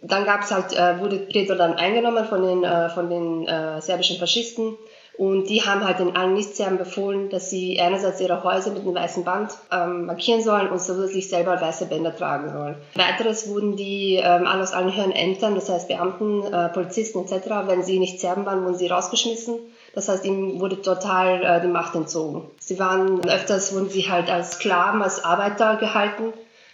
dann 0.00 0.24
gab's 0.24 0.50
halt, 0.50 0.72
äh, 0.72 0.98
wurde 0.98 1.18
Predor 1.18 1.56
dann 1.56 1.74
eingenommen 1.74 2.24
von 2.24 2.42
den, 2.42 2.64
äh, 2.64 2.88
von 2.88 3.10
den 3.10 3.46
äh, 3.46 3.82
serbischen 3.82 4.16
Faschisten 4.16 4.78
und 5.20 5.50
die 5.50 5.60
haben 5.60 5.84
halt 5.84 5.98
den 5.98 6.16
allen 6.16 6.32
Nichtserben 6.32 6.78
befohlen, 6.78 7.28
dass 7.28 7.50
sie 7.50 7.78
einerseits 7.78 8.22
ihre 8.22 8.42
Häuser 8.42 8.70
mit 8.70 8.80
einem 8.80 8.94
weißen 8.94 9.22
Band 9.22 9.50
ähm, 9.70 10.06
markieren 10.06 10.42
sollen 10.42 10.70
und 10.70 10.80
zusätzlich 10.80 11.28
selber 11.28 11.60
weiße 11.60 11.84
Bänder 11.84 12.16
tragen 12.16 12.50
sollen. 12.50 12.76
Weiteres 12.94 13.46
wurden 13.46 13.76
die 13.76 14.14
ähm, 14.14 14.46
alle 14.46 14.62
aus 14.62 14.72
allen 14.72 14.96
höheren 14.96 15.12
Ämtern, 15.12 15.54
das 15.54 15.68
heißt 15.68 15.88
Beamten, 15.88 16.50
äh, 16.50 16.70
Polizisten 16.70 17.18
etc., 17.18 17.50
wenn 17.66 17.82
sie 17.82 17.98
nicht 17.98 18.18
Serben 18.18 18.46
waren, 18.46 18.64
wurden 18.64 18.76
sie 18.76 18.86
rausgeschmissen. 18.86 19.58
Das 19.94 20.08
heißt, 20.08 20.24
ihnen 20.24 20.58
wurde 20.58 20.80
total 20.80 21.44
äh, 21.44 21.60
die 21.60 21.68
Macht 21.68 21.94
entzogen. 21.94 22.50
Sie 22.58 22.78
waren 22.78 23.22
öfters 23.28 23.74
wurden 23.74 23.90
sie 23.90 24.10
halt 24.10 24.30
als 24.30 24.52
Sklaven, 24.52 25.02
als 25.02 25.22
Arbeiter 25.22 25.76
gehalten 25.76 26.32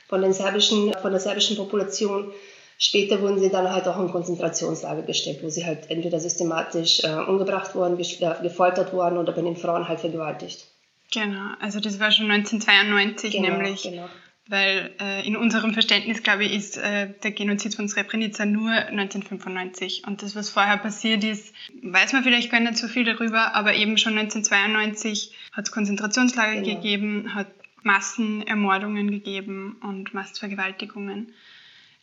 von 0.08 0.22
den 0.22 0.32
serbischen, 0.32 0.94
von 1.02 1.10
der 1.10 1.18
serbischen 1.18 1.56
Population. 1.56 2.30
Später 2.78 3.22
wurden 3.22 3.38
sie 3.38 3.48
dann 3.48 3.70
halt 3.70 3.88
auch 3.88 3.98
in 3.98 4.10
Konzentrationslager 4.10 5.02
gesteckt, 5.02 5.42
wo 5.42 5.48
sie 5.48 5.64
halt 5.64 5.90
entweder 5.90 6.20
systematisch 6.20 7.02
äh, 7.04 7.14
umgebracht 7.14 7.74
wurden, 7.74 7.98
äh, 7.98 8.42
gefoltert 8.42 8.92
wurden 8.92 9.16
oder 9.16 9.32
bei 9.32 9.42
den 9.42 9.56
Frauen 9.56 9.88
halt 9.88 10.00
vergewaltigt. 10.00 10.66
Genau, 11.12 11.54
also 11.60 11.80
das 11.80 11.98
war 12.00 12.10
schon 12.10 12.30
1992 12.30 13.32
genau, 13.32 13.48
nämlich. 13.48 13.82
Genau. 13.82 14.08
Weil 14.48 14.92
äh, 15.00 15.26
in 15.26 15.36
unserem 15.36 15.72
Verständnis, 15.72 16.22
glaube 16.22 16.44
ich, 16.44 16.54
ist 16.54 16.76
äh, 16.76 17.08
der 17.22 17.32
Genozid 17.32 17.74
von 17.74 17.88
Srebrenica 17.88 18.44
nur 18.44 18.70
1995. 18.70 20.04
Und 20.06 20.22
das, 20.22 20.36
was 20.36 20.50
vorher 20.50 20.76
passiert 20.76 21.24
ist, 21.24 21.52
weiß 21.82 22.12
man 22.12 22.22
vielleicht 22.22 22.52
gar 22.52 22.60
nicht 22.60 22.76
so 22.76 22.86
viel 22.86 23.04
darüber, 23.04 23.54
aber 23.54 23.74
eben 23.74 23.98
schon 23.98 24.16
1992 24.16 25.34
hat 25.50 25.66
es 25.66 25.72
Konzentrationslager 25.72 26.60
genau. 26.60 26.76
gegeben, 26.76 27.34
hat 27.34 27.48
Massenermordungen 27.82 29.10
gegeben 29.10 29.80
und 29.82 30.14
Massenvergewaltigungen. 30.14 31.32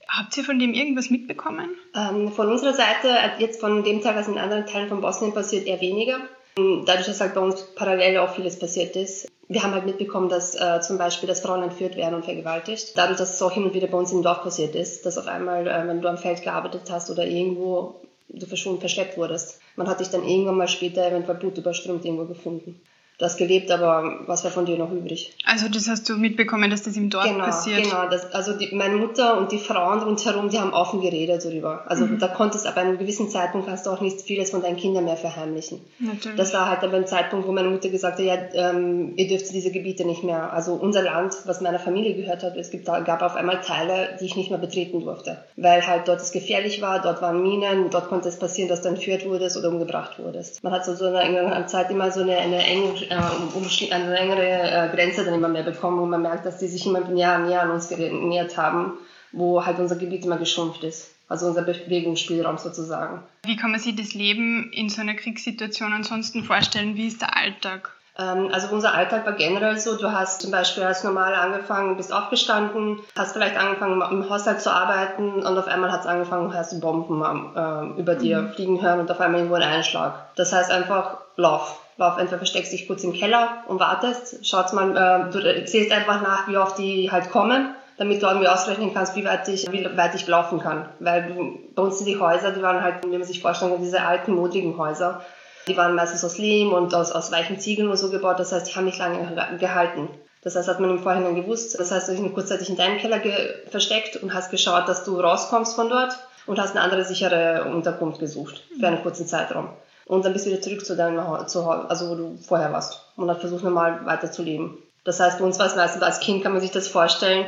Habt 0.07 0.37
ihr 0.37 0.43
von 0.43 0.59
dem 0.59 0.73
irgendwas 0.73 1.09
mitbekommen? 1.09 1.69
Ähm, 1.95 2.31
von 2.31 2.49
unserer 2.49 2.73
Seite, 2.73 3.09
äh, 3.09 3.41
jetzt 3.41 3.59
von 3.59 3.83
dem 3.83 4.01
Teil, 4.01 4.15
was 4.15 4.27
in 4.27 4.37
anderen 4.37 4.65
Teilen 4.65 4.89
von 4.89 5.01
Bosnien 5.01 5.33
passiert, 5.33 5.65
eher 5.65 5.81
weniger. 5.81 6.17
Ähm, 6.57 6.83
dadurch, 6.85 7.07
dass 7.07 7.21
halt 7.21 7.33
bei 7.33 7.41
uns 7.41 7.61
parallel 7.75 8.17
auch 8.17 8.35
vieles 8.35 8.59
passiert 8.59 8.95
ist. 8.95 9.27
Wir 9.49 9.63
haben 9.63 9.73
halt 9.73 9.85
mitbekommen, 9.85 10.29
dass 10.29 10.55
äh, 10.55 10.79
zum 10.81 10.97
Beispiel, 10.97 11.27
dass 11.27 11.41
Frauen 11.41 11.63
entführt 11.63 11.95
werden 11.95 12.15
und 12.15 12.25
vergewaltigt. 12.25 12.97
Dadurch, 12.97 13.17
dass 13.17 13.33
es 13.33 13.41
auch 13.41 13.51
hin 13.51 13.63
und 13.63 13.73
wieder 13.73 13.87
bei 13.87 13.97
uns 13.97 14.11
im 14.11 14.23
Dorf 14.23 14.41
passiert 14.41 14.75
ist, 14.75 15.05
dass 15.05 15.17
auf 15.17 15.27
einmal, 15.27 15.67
äh, 15.67 15.87
wenn 15.87 16.01
du 16.01 16.09
am 16.09 16.17
Feld 16.17 16.41
gearbeitet 16.41 16.89
hast 16.89 17.09
oder 17.09 17.25
irgendwo 17.25 17.95
du 18.29 18.45
verschwunden, 18.45 18.79
verschleppt 18.79 19.17
wurdest, 19.17 19.59
man 19.75 19.87
hat 19.87 19.99
dich 19.99 20.09
dann 20.09 20.27
irgendwann 20.27 20.57
mal 20.57 20.67
später 20.67 21.05
eventuell 21.05 21.37
blutüberströmt 21.37 22.03
irgendwo 22.05 22.25
gefunden. 22.25 22.81
Das 23.19 23.37
gelebt, 23.37 23.69
aber 23.71 24.21
was 24.25 24.43
war 24.43 24.51
von 24.51 24.65
dir 24.65 24.77
noch 24.77 24.91
übrig? 24.91 25.35
Also 25.45 25.69
das 25.69 25.87
hast 25.87 26.09
du 26.09 26.17
mitbekommen, 26.17 26.71
dass 26.71 26.83
das 26.83 26.97
im 26.97 27.09
Dorf 27.09 27.25
genau, 27.25 27.45
passiert? 27.45 27.83
Genau, 27.83 28.09
das, 28.09 28.33
also 28.33 28.53
die, 28.53 28.73
meine 28.73 28.95
Mutter 28.95 29.37
und 29.37 29.51
die 29.51 29.59
Frauen 29.59 30.01
rundherum, 30.01 30.49
die 30.49 30.59
haben 30.59 30.73
offen 30.73 31.01
geredet 31.01 31.45
darüber. 31.45 31.83
Also 31.87 32.05
mhm. 32.05 32.19
da 32.19 32.27
konntest 32.27 32.65
aber 32.65 32.81
einem 32.81 32.97
gewissen 32.97 33.29
Zeitpunkt 33.29 33.67
kannst 33.67 33.85
du 33.85 33.91
auch 33.91 34.01
nicht 34.01 34.21
vieles 34.21 34.49
von 34.49 34.61
deinen 34.61 34.77
Kindern 34.77 35.05
mehr 35.05 35.17
verheimlichen. 35.17 35.81
Natürlich. 35.99 36.37
Das 36.37 36.53
war 36.53 36.69
halt 36.69 36.83
aber 36.83 36.97
ein 36.97 37.05
Zeitpunkt, 37.05 37.47
wo 37.47 37.51
meine 37.51 37.69
Mutter 37.69 37.89
gesagt 37.89 38.17
hat, 38.17 38.25
ja, 38.25 38.35
ähm, 38.53 39.13
ihr 39.15 39.27
dürft 39.27 39.53
diese 39.53 39.71
Gebiete 39.71 40.05
nicht 40.05 40.23
mehr, 40.23 40.51
also 40.51 40.73
unser 40.73 41.03
Land, 41.03 41.35
was 41.45 41.61
meiner 41.61 41.79
Familie 41.79 42.15
gehört 42.15 42.43
hat, 42.43 42.57
es 42.57 42.71
gibt, 42.71 42.85
gab 42.85 43.21
auf 43.21 43.35
einmal 43.35 43.61
Teile, 43.61 44.17
die 44.19 44.25
ich 44.25 44.35
nicht 44.35 44.49
mehr 44.49 44.59
betreten 44.59 45.01
durfte, 45.01 45.37
weil 45.55 45.85
halt 45.85 46.07
dort 46.07 46.21
es 46.21 46.31
gefährlich 46.31 46.81
war, 46.81 47.01
dort 47.01 47.21
waren 47.21 47.43
Minen, 47.43 47.89
dort 47.91 48.09
konnte 48.09 48.29
es 48.29 48.39
passieren, 48.39 48.69
dass 48.69 48.81
du 48.81 48.89
entführt 48.89 49.25
wurdest 49.25 49.55
oder 49.55 49.69
umgebracht 49.69 50.17
wurdest. 50.17 50.63
Man 50.63 50.73
hat 50.73 50.85
so, 50.85 50.95
so 50.95 51.07
in 51.07 51.15
einer 51.15 51.67
Zeit 51.67 51.91
immer 51.91 52.11
so 52.11 52.21
eine, 52.21 52.37
eine 52.37 52.63
enge 52.63 53.02
äh, 53.09 53.15
um, 53.53 53.67
eine 53.91 54.17
engere 54.17 54.41
äh, 54.41 54.95
Grenze 54.95 55.25
dann 55.25 55.33
immer 55.33 55.47
mehr 55.47 55.63
bekommen, 55.63 55.99
wo 55.99 56.05
man 56.05 56.21
merkt, 56.21 56.45
dass 56.45 56.59
die 56.59 56.67
sich 56.67 56.85
immer 56.85 57.01
näher, 57.01 57.37
näher 57.39 57.61
an 57.61 57.71
uns 57.71 57.89
genähert 57.89 58.57
haben, 58.57 58.93
wo 59.31 59.65
halt 59.65 59.79
unser 59.79 59.95
Gebiet 59.95 60.25
immer 60.25 60.37
geschrumpft 60.37 60.83
ist. 60.83 61.11
Also 61.29 61.47
unser 61.47 61.63
Bewegungsspielraum 61.63 62.57
sozusagen. 62.57 63.23
Wie 63.43 63.55
kann 63.55 63.71
man 63.71 63.79
sich 63.79 63.95
das 63.95 64.13
Leben 64.13 64.71
in 64.71 64.89
so 64.89 65.01
einer 65.01 65.15
Kriegssituation 65.15 65.93
ansonsten 65.93 66.43
vorstellen? 66.43 66.95
Wie 66.95 67.07
ist 67.07 67.21
der 67.21 67.35
Alltag? 67.35 67.91
Ähm, 68.17 68.49
also 68.51 68.67
unser 68.73 68.93
Alltag 68.93 69.25
war 69.25 69.33
generell 69.33 69.77
so, 69.79 69.97
du 69.97 70.11
hast 70.11 70.41
zum 70.41 70.51
Beispiel 70.51 70.83
als 70.83 71.03
normal 71.03 71.33
angefangen, 71.33 71.97
bist 71.97 72.13
aufgestanden, 72.13 72.99
hast 73.17 73.33
vielleicht 73.33 73.57
angefangen 73.57 74.01
im 74.11 74.29
Haushalt 74.29 74.61
zu 74.61 74.71
arbeiten 74.71 75.43
und 75.43 75.57
auf 75.57 75.67
einmal 75.67 75.91
hat 75.91 76.01
es 76.01 76.05
angefangen, 76.05 76.53
hast 76.53 76.73
du 76.73 76.79
Bomben 76.79 77.21
äh, 77.55 77.99
über 77.99 78.15
dir 78.15 78.43
mhm. 78.43 78.51
fliegen 78.51 78.81
hören 78.81 78.99
und 78.99 79.09
auf 79.09 79.19
einmal 79.19 79.39
irgendwo 79.39 79.55
ein 79.55 79.63
Einschlag. 79.63 80.35
Das 80.35 80.53
heißt 80.53 80.69
einfach, 80.69 81.17
lauf. 81.35 81.79
Lauf, 81.97 82.17
entweder 82.17 82.37
versteckst 82.37 82.73
dich 82.73 82.87
kurz 82.87 83.03
im 83.03 83.13
Keller 83.13 83.63
und 83.67 83.79
wartest, 83.79 84.45
schaut 84.45 84.73
mal, 84.73 84.95
äh, 84.95 85.31
du 85.31 85.67
siehst 85.67 85.91
einfach 85.91 86.21
nach, 86.21 86.47
wie 86.47 86.57
oft 86.57 86.77
die 86.77 87.11
halt 87.11 87.29
kommen 87.29 87.75
damit 87.97 88.21
du 88.21 88.27
irgendwie 88.27 88.47
ausrechnen 88.47 88.93
kannst, 88.93 89.15
wie 89.15 89.25
weit 89.25 89.47
ich, 89.47 89.71
wie 89.71 89.85
weit 89.97 90.15
ich 90.15 90.27
laufen 90.27 90.59
kann. 90.59 90.89
Weil 90.99 91.55
bei 91.75 91.81
uns 91.81 91.97
sind 91.97 92.07
die 92.07 92.19
Häuser, 92.19 92.51
die 92.51 92.61
waren 92.61 92.81
halt, 92.81 93.05
wie 93.05 93.17
man 93.17 93.23
sich 93.23 93.41
vorstellen 93.41 93.71
kann, 93.71 93.83
diese 93.83 94.01
alten, 94.01 94.33
modrigen 94.33 94.77
Häuser. 94.77 95.21
Die 95.67 95.77
waren 95.77 95.95
meistens 95.95 96.25
aus 96.25 96.37
Lehm 96.37 96.73
und 96.73 96.93
aus, 96.93 97.11
aus 97.11 97.31
weichen 97.31 97.59
Ziegeln 97.59 97.87
oder 97.87 97.97
so 97.97 98.09
gebaut. 98.09 98.39
Das 98.39 98.51
heißt, 98.51 98.67
die 98.67 98.75
haben 98.75 98.85
nicht 98.85 98.97
lange 98.97 99.57
gehalten. 99.59 100.09
Das 100.41 100.55
heißt, 100.55 100.67
hat 100.67 100.79
man 100.79 100.89
im 100.89 100.99
Vorhinein 100.99 101.35
gewusst. 101.35 101.79
Das 101.79 101.91
heißt, 101.91 102.09
du 102.09 102.13
hast 102.13 102.21
dich 102.21 102.33
kurzzeitig 102.33 102.69
in 102.69 102.75
deinem 102.75 102.97
Keller 102.97 103.21
versteckt 103.69 104.17
und 104.17 104.33
hast 104.33 104.51
geschaut, 104.51 104.89
dass 104.89 105.05
du 105.05 105.19
rauskommst 105.19 105.75
von 105.75 105.89
dort 105.89 106.17
und 106.47 106.59
hast 106.59 106.71
eine 106.71 106.81
andere 106.81 107.05
sichere 107.05 107.63
Unterkunft 107.71 108.19
gesucht 108.19 108.63
für 108.77 108.87
einen 108.87 109.01
kurzen 109.01 109.25
Zeitraum. 109.25 109.69
Und 110.05 110.25
dann 110.25 110.33
bist 110.33 110.45
du 110.45 110.51
wieder 110.51 110.61
zurück 110.61 110.85
zu 110.85 110.95
deinem 110.95 111.47
Zuhause, 111.47 111.89
also 111.89 112.09
wo 112.09 112.15
du 112.15 112.37
vorher 112.37 112.71
warst. 112.71 113.01
Und 113.15 113.27
dann 113.27 113.39
versucht 113.39 113.63
normal 113.63 114.05
weiterzuleben. 114.05 114.77
Das 115.03 115.19
heißt, 115.19 115.39
bei 115.39 115.45
uns 115.45 115.59
war 115.59 115.65
es 115.65 115.75
meistens, 115.75 116.01
als 116.01 116.19
Kind 116.19 116.43
kann 116.43 116.53
man 116.53 116.61
sich 116.61 116.71
das 116.71 116.87
vorstellen. 116.87 117.45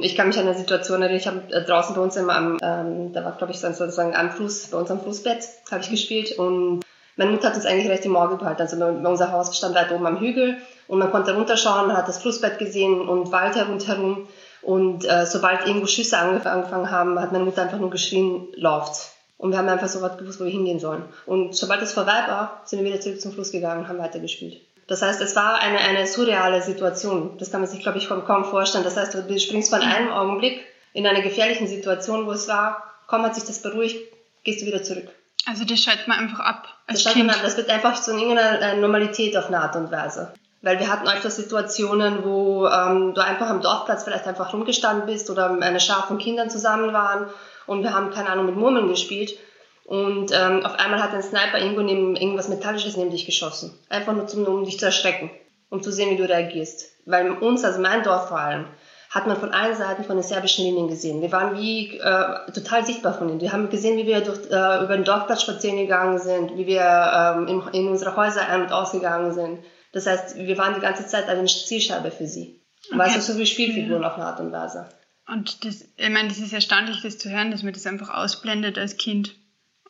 Ich 0.00 0.16
kann 0.16 0.28
mich 0.28 0.38
an 0.38 0.46
eine 0.46 0.56
Situation 0.56 1.00
erinnern, 1.00 1.18
ich 1.18 1.26
habe 1.26 1.42
äh, 1.50 1.64
draußen 1.64 1.94
bei 1.94 2.02
uns 2.02 2.16
im, 2.16 2.28
ähm, 2.28 3.12
da 3.12 3.24
war 3.24 3.32
glaube 3.32 3.52
ich 3.52 3.60
sozusagen 3.60 4.14
am 4.14 4.30
Fluss, 4.30 4.66
bei 4.66 4.76
uns 4.76 4.90
am 4.90 5.00
Flussbett 5.00 5.48
habe 5.70 5.80
ich 5.82 5.90
gespielt 5.90 6.38
und 6.38 6.84
meine 7.16 7.30
Mutter 7.30 7.48
hat 7.48 7.56
uns 7.56 7.64
eigentlich 7.64 7.88
recht 7.88 8.04
im 8.04 8.14
Auge 8.14 8.36
behalten. 8.36 8.60
Also 8.62 8.76
unser 8.84 9.32
Haus 9.32 9.56
stand 9.56 9.74
weit 9.74 9.90
oben 9.90 10.06
am 10.06 10.20
Hügel 10.20 10.58
und 10.86 10.98
man 10.98 11.10
konnte 11.10 11.34
runterschauen, 11.34 11.96
hat 11.96 12.06
das 12.06 12.18
Flussbett 12.18 12.58
gesehen 12.58 13.00
und 13.00 13.32
Wald 13.32 13.56
rundherum. 13.56 14.28
Und 14.62 15.04
äh, 15.04 15.24
sobald 15.24 15.66
irgendwo 15.66 15.86
Schüsse 15.86 16.18
angefangen 16.18 16.90
haben, 16.90 17.18
hat 17.18 17.32
meine 17.32 17.44
Mutter 17.44 17.62
einfach 17.62 17.78
nur 17.78 17.90
geschrien, 17.90 18.48
lauft. 18.54 19.12
Und 19.38 19.52
wir 19.52 19.58
haben 19.58 19.68
einfach 19.68 19.88
sofort 19.88 20.18
gewusst, 20.18 20.40
wo 20.40 20.44
wir 20.44 20.50
hingehen 20.50 20.80
sollen. 20.80 21.04
Und 21.24 21.54
sobald 21.54 21.80
es 21.80 21.92
vorbei 21.92 22.24
war, 22.26 22.60
sind 22.64 22.80
wir 22.80 22.86
wieder 22.86 23.00
zurück 23.00 23.20
zum 23.20 23.32
Fluss 23.32 23.52
gegangen 23.52 23.82
und 23.82 23.88
haben 23.88 23.98
weitergespielt. 23.98 24.60
Das 24.88 25.02
heißt, 25.02 25.20
es 25.20 25.36
war 25.36 25.58
eine, 25.60 25.78
eine 25.78 26.06
surreale 26.06 26.60
Situation. 26.60 27.36
Das 27.38 27.50
kann 27.50 27.60
man 27.60 27.70
sich, 27.70 27.80
glaube 27.80 27.98
ich, 27.98 28.08
kaum 28.08 28.44
vorstellen. 28.44 28.84
Das 28.84 28.96
heißt, 28.96 29.14
du 29.14 29.38
springst 29.38 29.70
von 29.70 29.80
einem 29.80 30.10
Augenblick 30.10 30.60
in 30.92 31.06
eine 31.06 31.22
gefährliche 31.22 31.66
Situation, 31.68 32.26
wo 32.26 32.32
es 32.32 32.48
war, 32.48 32.82
kaum 33.06 33.22
hat 33.22 33.34
sich 33.34 33.44
das 33.44 33.62
beruhigt, 33.62 34.12
gehst 34.44 34.62
du 34.62 34.66
wieder 34.66 34.82
zurück. 34.82 35.08
Also 35.46 35.64
das 35.64 35.80
schaltet 35.80 36.08
man 36.08 36.18
einfach 36.18 36.40
ab. 36.40 36.68
Als 36.86 37.04
das, 37.04 37.12
kind. 37.12 37.26
Man, 37.26 37.36
das 37.42 37.56
wird 37.56 37.70
einfach 37.70 38.00
zu 38.00 38.12
irgendeiner 38.12 38.60
äh, 38.60 38.76
Normalität 38.76 39.36
auf 39.36 39.46
eine 39.46 39.60
Art 39.60 39.76
und 39.76 39.90
Weise. 39.92 40.32
Weil 40.62 40.80
wir 40.80 40.90
hatten 40.90 41.06
öfter 41.06 41.30
Situationen, 41.30 42.24
wo 42.24 42.66
ähm, 42.66 43.14
du 43.14 43.20
einfach 43.22 43.48
am 43.48 43.60
Dorfplatz 43.60 44.04
vielleicht 44.04 44.26
einfach 44.26 44.52
rumgestanden 44.52 45.06
bist 45.06 45.30
oder 45.30 45.50
eine 45.50 45.80
Schar 45.80 46.06
von 46.06 46.18
Kindern 46.18 46.50
zusammen 46.50 46.92
waren 46.92 47.28
und 47.68 47.82
wir 47.82 47.94
haben, 47.94 48.10
keine 48.10 48.30
Ahnung, 48.30 48.46
mit 48.46 48.56
Murmeln 48.56 48.88
gespielt. 48.88 49.38
Und 49.84 50.32
ähm, 50.32 50.66
auf 50.66 50.78
einmal 50.78 51.02
hat 51.02 51.14
ein 51.14 51.22
Sniper 51.22 51.58
irgendwo 51.58 51.80
neben, 51.80 52.14
irgendwas 52.14 52.48
Metallisches 52.48 52.96
neben 52.96 53.10
dich 53.10 53.24
geschossen. 53.24 53.78
Einfach 53.88 54.12
nur, 54.12 54.26
zum, 54.26 54.44
um 54.44 54.64
dich 54.64 54.78
zu 54.78 54.84
erschrecken, 54.84 55.30
um 55.70 55.82
zu 55.82 55.90
sehen, 55.90 56.10
wie 56.10 56.16
du 56.16 56.28
reagierst. 56.28 56.90
Weil 57.06 57.30
uns, 57.30 57.64
also 57.64 57.80
mein 57.80 58.02
Dorf 58.02 58.28
vor 58.28 58.38
allem, 58.38 58.66
hat 59.10 59.26
man 59.26 59.38
von 59.38 59.52
allen 59.52 59.74
Seiten 59.74 60.04
von 60.04 60.16
den 60.16 60.22
serbischen 60.22 60.66
Linien 60.66 60.88
gesehen. 60.88 61.22
Wir 61.22 61.32
waren 61.32 61.56
wie 61.56 61.98
äh, 61.98 62.52
total 62.52 62.84
sichtbar 62.84 63.14
von 63.14 63.30
ihnen. 63.30 63.40
Wir 63.40 63.52
haben 63.52 63.70
gesehen, 63.70 63.96
wie 63.96 64.06
wir 64.06 64.20
durch, 64.20 64.50
äh, 64.50 64.84
über 64.84 64.94
den 64.94 65.04
Dorfplatz 65.04 65.40
spazieren 65.40 65.78
gegangen 65.78 66.18
sind, 66.18 66.56
wie 66.58 66.66
wir 66.66 66.82
ähm, 66.82 67.46
in, 67.46 67.62
in 67.72 67.88
unsere 67.88 68.16
Häuser 68.16 68.46
ein- 68.46 68.62
und 68.62 68.72
ausgegangen 68.72 69.32
sind. 69.32 69.60
Das 69.92 70.06
heißt, 70.06 70.36
wir 70.36 70.58
waren 70.58 70.74
die 70.74 70.80
ganze 70.80 71.06
Zeit 71.06 71.28
eine 71.28 71.46
Zielscheibe 71.46 72.10
für 72.10 72.26
sie. 72.26 72.62
Okay. 72.88 72.98
Weißt 72.98 73.16
du, 73.16 73.20
so 73.32 73.38
wie 73.38 73.46
Spielfiguren 73.46 74.02
ja. 74.02 74.08
auf 74.08 74.16
eine 74.16 74.26
Art 74.26 74.40
und 74.40 74.52
Weise. 74.52 74.86
Und 75.28 75.64
das, 75.64 75.84
ich 75.96 76.08
meine, 76.08 76.28
das 76.28 76.38
ist 76.38 76.52
erstaunlich, 76.52 77.02
das 77.02 77.18
zu 77.18 77.30
hören, 77.30 77.50
dass 77.50 77.62
man 77.62 77.74
das 77.74 77.86
einfach 77.86 78.08
ausblendet 78.14 78.78
als 78.78 78.96
Kind 78.96 79.34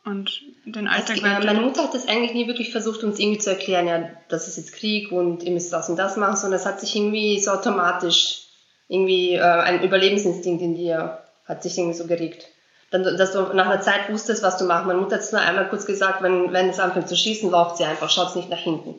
und 0.05 0.41
den 0.65 0.87
Alltag 0.87 1.21
das, 1.21 1.43
äh, 1.43 1.45
Meine 1.45 1.61
Mutter 1.61 1.83
hat 1.83 1.93
das 1.93 2.07
eigentlich 2.07 2.33
nie 2.33 2.47
wirklich 2.47 2.71
versucht, 2.71 3.03
uns 3.03 3.19
irgendwie 3.19 3.39
zu 3.39 3.49
erklären, 3.49 3.87
ja, 3.87 4.09
das 4.27 4.47
ist 4.47 4.57
jetzt 4.57 4.73
Krieg 4.73 5.11
und 5.11 5.43
ihr 5.43 5.51
müsst 5.51 5.71
das 5.71 5.89
und 5.89 5.97
das 5.97 6.17
machen, 6.17 6.35
sondern 6.35 6.59
es 6.59 6.65
hat 6.65 6.79
sich 6.79 6.95
irgendwie 6.95 7.39
so 7.39 7.51
automatisch 7.51 8.47
irgendwie 8.87 9.35
äh, 9.35 9.41
ein 9.41 9.83
Überlebensinstinkt 9.83 10.61
in 10.61 10.75
dir 10.75 11.19
hat 11.45 11.63
sich 11.63 11.77
irgendwie 11.77 11.97
so 11.97 12.05
geregt. 12.05 12.47
Dann, 12.91 13.03
dass 13.03 13.31
du 13.31 13.41
nach 13.53 13.67
einer 13.67 13.81
Zeit 13.81 14.11
wusstest, 14.11 14.43
was 14.43 14.57
du 14.57 14.65
machst. 14.65 14.87
Meine 14.87 14.99
Mutter 14.99 15.15
hat 15.15 15.21
es 15.21 15.31
nur 15.31 15.41
einmal 15.41 15.69
kurz 15.69 15.85
gesagt, 15.85 16.21
wenn, 16.21 16.51
wenn 16.53 16.69
es 16.69 16.79
anfängt 16.79 17.07
zu 17.07 17.15
schießen, 17.15 17.49
läuft 17.49 17.77
sie 17.77 17.85
einfach, 17.85 18.09
schaut 18.09 18.35
nicht 18.35 18.49
nach 18.49 18.57
hinten. 18.57 18.95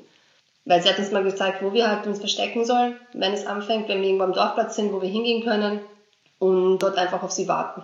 Weil 0.65 0.83
sie 0.83 0.89
hat 0.89 0.99
uns 0.99 1.11
mal 1.11 1.25
gezeigt, 1.25 1.63
wo 1.63 1.73
wir 1.73 1.89
halt 1.89 2.07
uns 2.07 2.19
verstecken 2.19 2.65
sollen, 2.65 2.97
wenn 3.13 3.33
es 3.33 3.47
anfängt, 3.47 3.89
wenn 3.89 4.01
wir 4.01 4.09
irgendwo 4.09 4.25
am 4.25 4.33
Dorfplatz 4.33 4.77
sind, 4.77 4.93
wo 4.93 5.03
wir 5.03 5.09
hingehen 5.09 5.43
können 5.43 5.81
und 6.41 6.81
dort 6.81 6.99
einfach 6.99 7.23
auf 7.23 7.31
sie 7.31 7.47
warten. 7.47 7.83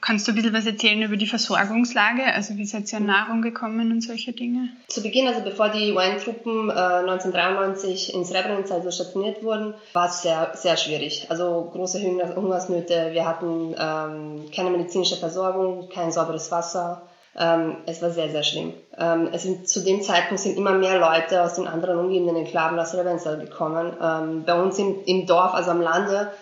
Kannst 0.00 0.26
du 0.26 0.32
ein 0.32 0.34
bisschen 0.34 0.54
was 0.54 0.64
erzählen 0.64 1.02
über 1.02 1.16
die 1.16 1.26
Versorgungslage? 1.26 2.24
Also 2.34 2.56
wie 2.56 2.64
seid 2.64 2.90
ihr 2.90 2.98
an 2.98 3.06
Nahrung 3.06 3.42
gekommen 3.42 3.92
und 3.92 4.00
solche 4.00 4.32
Dinge? 4.32 4.70
Zu 4.88 5.02
Beginn, 5.02 5.28
also 5.28 5.42
bevor 5.42 5.68
die 5.68 5.92
UN-Truppen 5.92 6.70
äh, 6.70 6.72
1993 6.72 8.14
in 8.14 8.24
Srebrenica 8.24 8.76
also 8.76 8.90
stationiert 8.90 9.42
wurden, 9.42 9.74
war 9.92 10.08
es 10.08 10.22
sehr, 10.22 10.52
sehr 10.54 10.78
schwierig. 10.78 11.26
Also 11.28 11.68
große 11.72 12.00
Hungersnöte, 12.00 13.10
wir 13.12 13.26
hatten 13.26 13.74
ähm, 13.78 14.50
keine 14.54 14.70
medizinische 14.70 15.16
Versorgung, 15.16 15.90
kein 15.90 16.10
sauberes 16.12 16.50
Wasser. 16.50 17.02
Ähm, 17.38 17.76
es 17.84 18.00
war 18.00 18.10
sehr, 18.10 18.30
sehr 18.30 18.42
schlimm. 18.42 18.72
Ähm, 18.96 19.28
es 19.32 19.42
sind, 19.42 19.68
zu 19.68 19.84
dem 19.84 20.00
Zeitpunkt 20.00 20.42
sind 20.42 20.56
immer 20.56 20.72
mehr 20.72 20.98
Leute 20.98 21.42
aus 21.42 21.54
den 21.54 21.68
anderen 21.68 21.98
umgebenden 21.98 22.36
Enklaven 22.36 22.78
aus 22.78 22.92
Srebrenica 22.92 23.34
gekommen. 23.34 23.92
Ähm, 24.02 24.44
bei 24.46 24.54
uns 24.54 24.78
im, 24.78 25.04
im 25.04 25.26
Dorf, 25.26 25.52
also 25.52 25.72
am 25.72 25.82
Lande, 25.82 26.32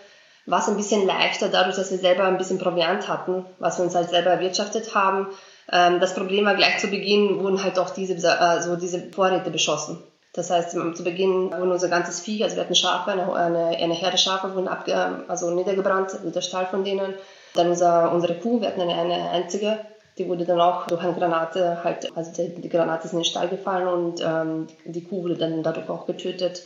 war 0.49 0.61
es 0.61 0.69
ein 0.69 0.77
bisschen 0.77 1.07
leichter, 1.07 1.49
dadurch, 1.49 1.77
dass 1.77 1.91
wir 1.91 1.99
selber 1.99 2.25
ein 2.25 2.39
bisschen 2.39 2.59
Proviant 2.59 3.09
hatten, 3.09 3.45
was 3.59 3.79
wir 3.79 3.85
uns 3.85 3.95
halt 3.95 4.11
selber 4.11 4.31
erwirtschaftet 4.31 4.95
haben. 4.95 5.29
Ähm, 5.71 6.01
das 6.01 6.15
Problem 6.15 6.47
war 6.47 6.55
gleich 6.55 6.79
zu 6.79 6.89
Beginn, 6.89 7.41
wurden 7.41 7.63
halt 7.63 7.79
auch 7.79 7.91
diese, 7.91 8.15
äh, 8.15 8.63
so 8.63 8.77
diese 8.77 9.11
Vorräte 9.13 9.51
beschossen. 9.51 10.03
Das 10.33 10.51
heißt, 10.51 10.71
zu 10.71 11.05
Beginn 11.05 11.51
wurden 11.51 11.73
unser 11.73 11.89
ganzes 11.89 12.21
Vieh, 12.21 12.45
also 12.45 12.57
wir 12.57 12.63
hatten 12.63 12.75
Schafe, 12.75 13.11
eine, 13.11 13.33
eine, 13.33 13.69
eine 13.77 13.95
Herde 13.95 14.19
Schafe 14.19 14.55
wurden 14.55 14.69
abge, 14.69 15.25
also 15.27 15.51
niedergebrannt, 15.51 16.15
also 16.15 16.31
der 16.31 16.43
Stall 16.43 16.67
von 16.67 16.85
denen. 16.85 17.15
Dann 17.55 17.69
unser, 17.69 18.13
unsere 18.13 18.35
Kuh, 18.35 18.61
wir 18.61 18.69
hatten 18.69 18.81
eine, 18.83 18.95
eine 18.95 19.31
einzige, 19.31 19.79
die 20.19 20.29
wurde 20.29 20.45
dann 20.45 20.61
auch 20.61 20.87
durch 20.87 21.03
eine 21.03 21.15
Granate 21.15 21.83
halt, 21.83 22.15
also 22.17 22.31
die, 22.33 22.61
die 22.61 22.69
Granate 22.69 23.07
ist 23.07 23.13
in 23.13 23.19
den 23.19 23.25
Stall 23.25 23.49
gefallen 23.49 23.89
und 23.89 24.21
ähm, 24.25 24.67
die 24.85 25.05
Kuh 25.05 25.25
wurde 25.25 25.37
dann 25.37 25.63
dadurch 25.63 25.89
auch 25.89 26.07
getötet. 26.07 26.63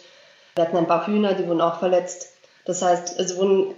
Wir 0.54 0.64
hatten 0.64 0.76
ein 0.76 0.86
paar 0.86 1.06
Hühner, 1.06 1.34
die 1.34 1.46
wurden 1.46 1.60
auch 1.60 1.78
verletzt. 1.78 2.31
Das 2.64 2.82
heißt, 2.82 3.18
es 3.18 3.36
wurden 3.36 3.74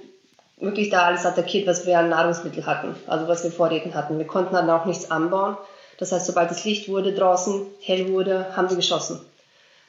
wirklich 0.59 0.91
da 0.91 1.05
alles 1.05 1.27
attackiert, 1.27 1.67
was 1.67 1.87
wir 1.87 1.99
an 1.99 2.11
Nahrungsmittel 2.11 2.67
hatten, 2.67 2.95
also 3.07 3.29
was 3.29 3.45
wir 3.45 3.51
Vorräten 3.51 3.95
hatten. 3.95 4.19
Wir 4.19 4.27
konnten 4.27 4.55
dann 4.55 4.71
auch 4.71 4.85
nichts 4.85 5.11
anbauen. 5.11 5.57
Das 5.99 6.13
heißt, 6.13 6.27
sobald 6.27 6.51
es 6.51 6.65
Licht 6.65 6.89
wurde 6.89 7.13
draußen, 7.13 7.67
hell 7.81 8.13
wurde, 8.13 8.57
haben 8.57 8.69
sie 8.69 8.77
geschossen. 8.77 9.21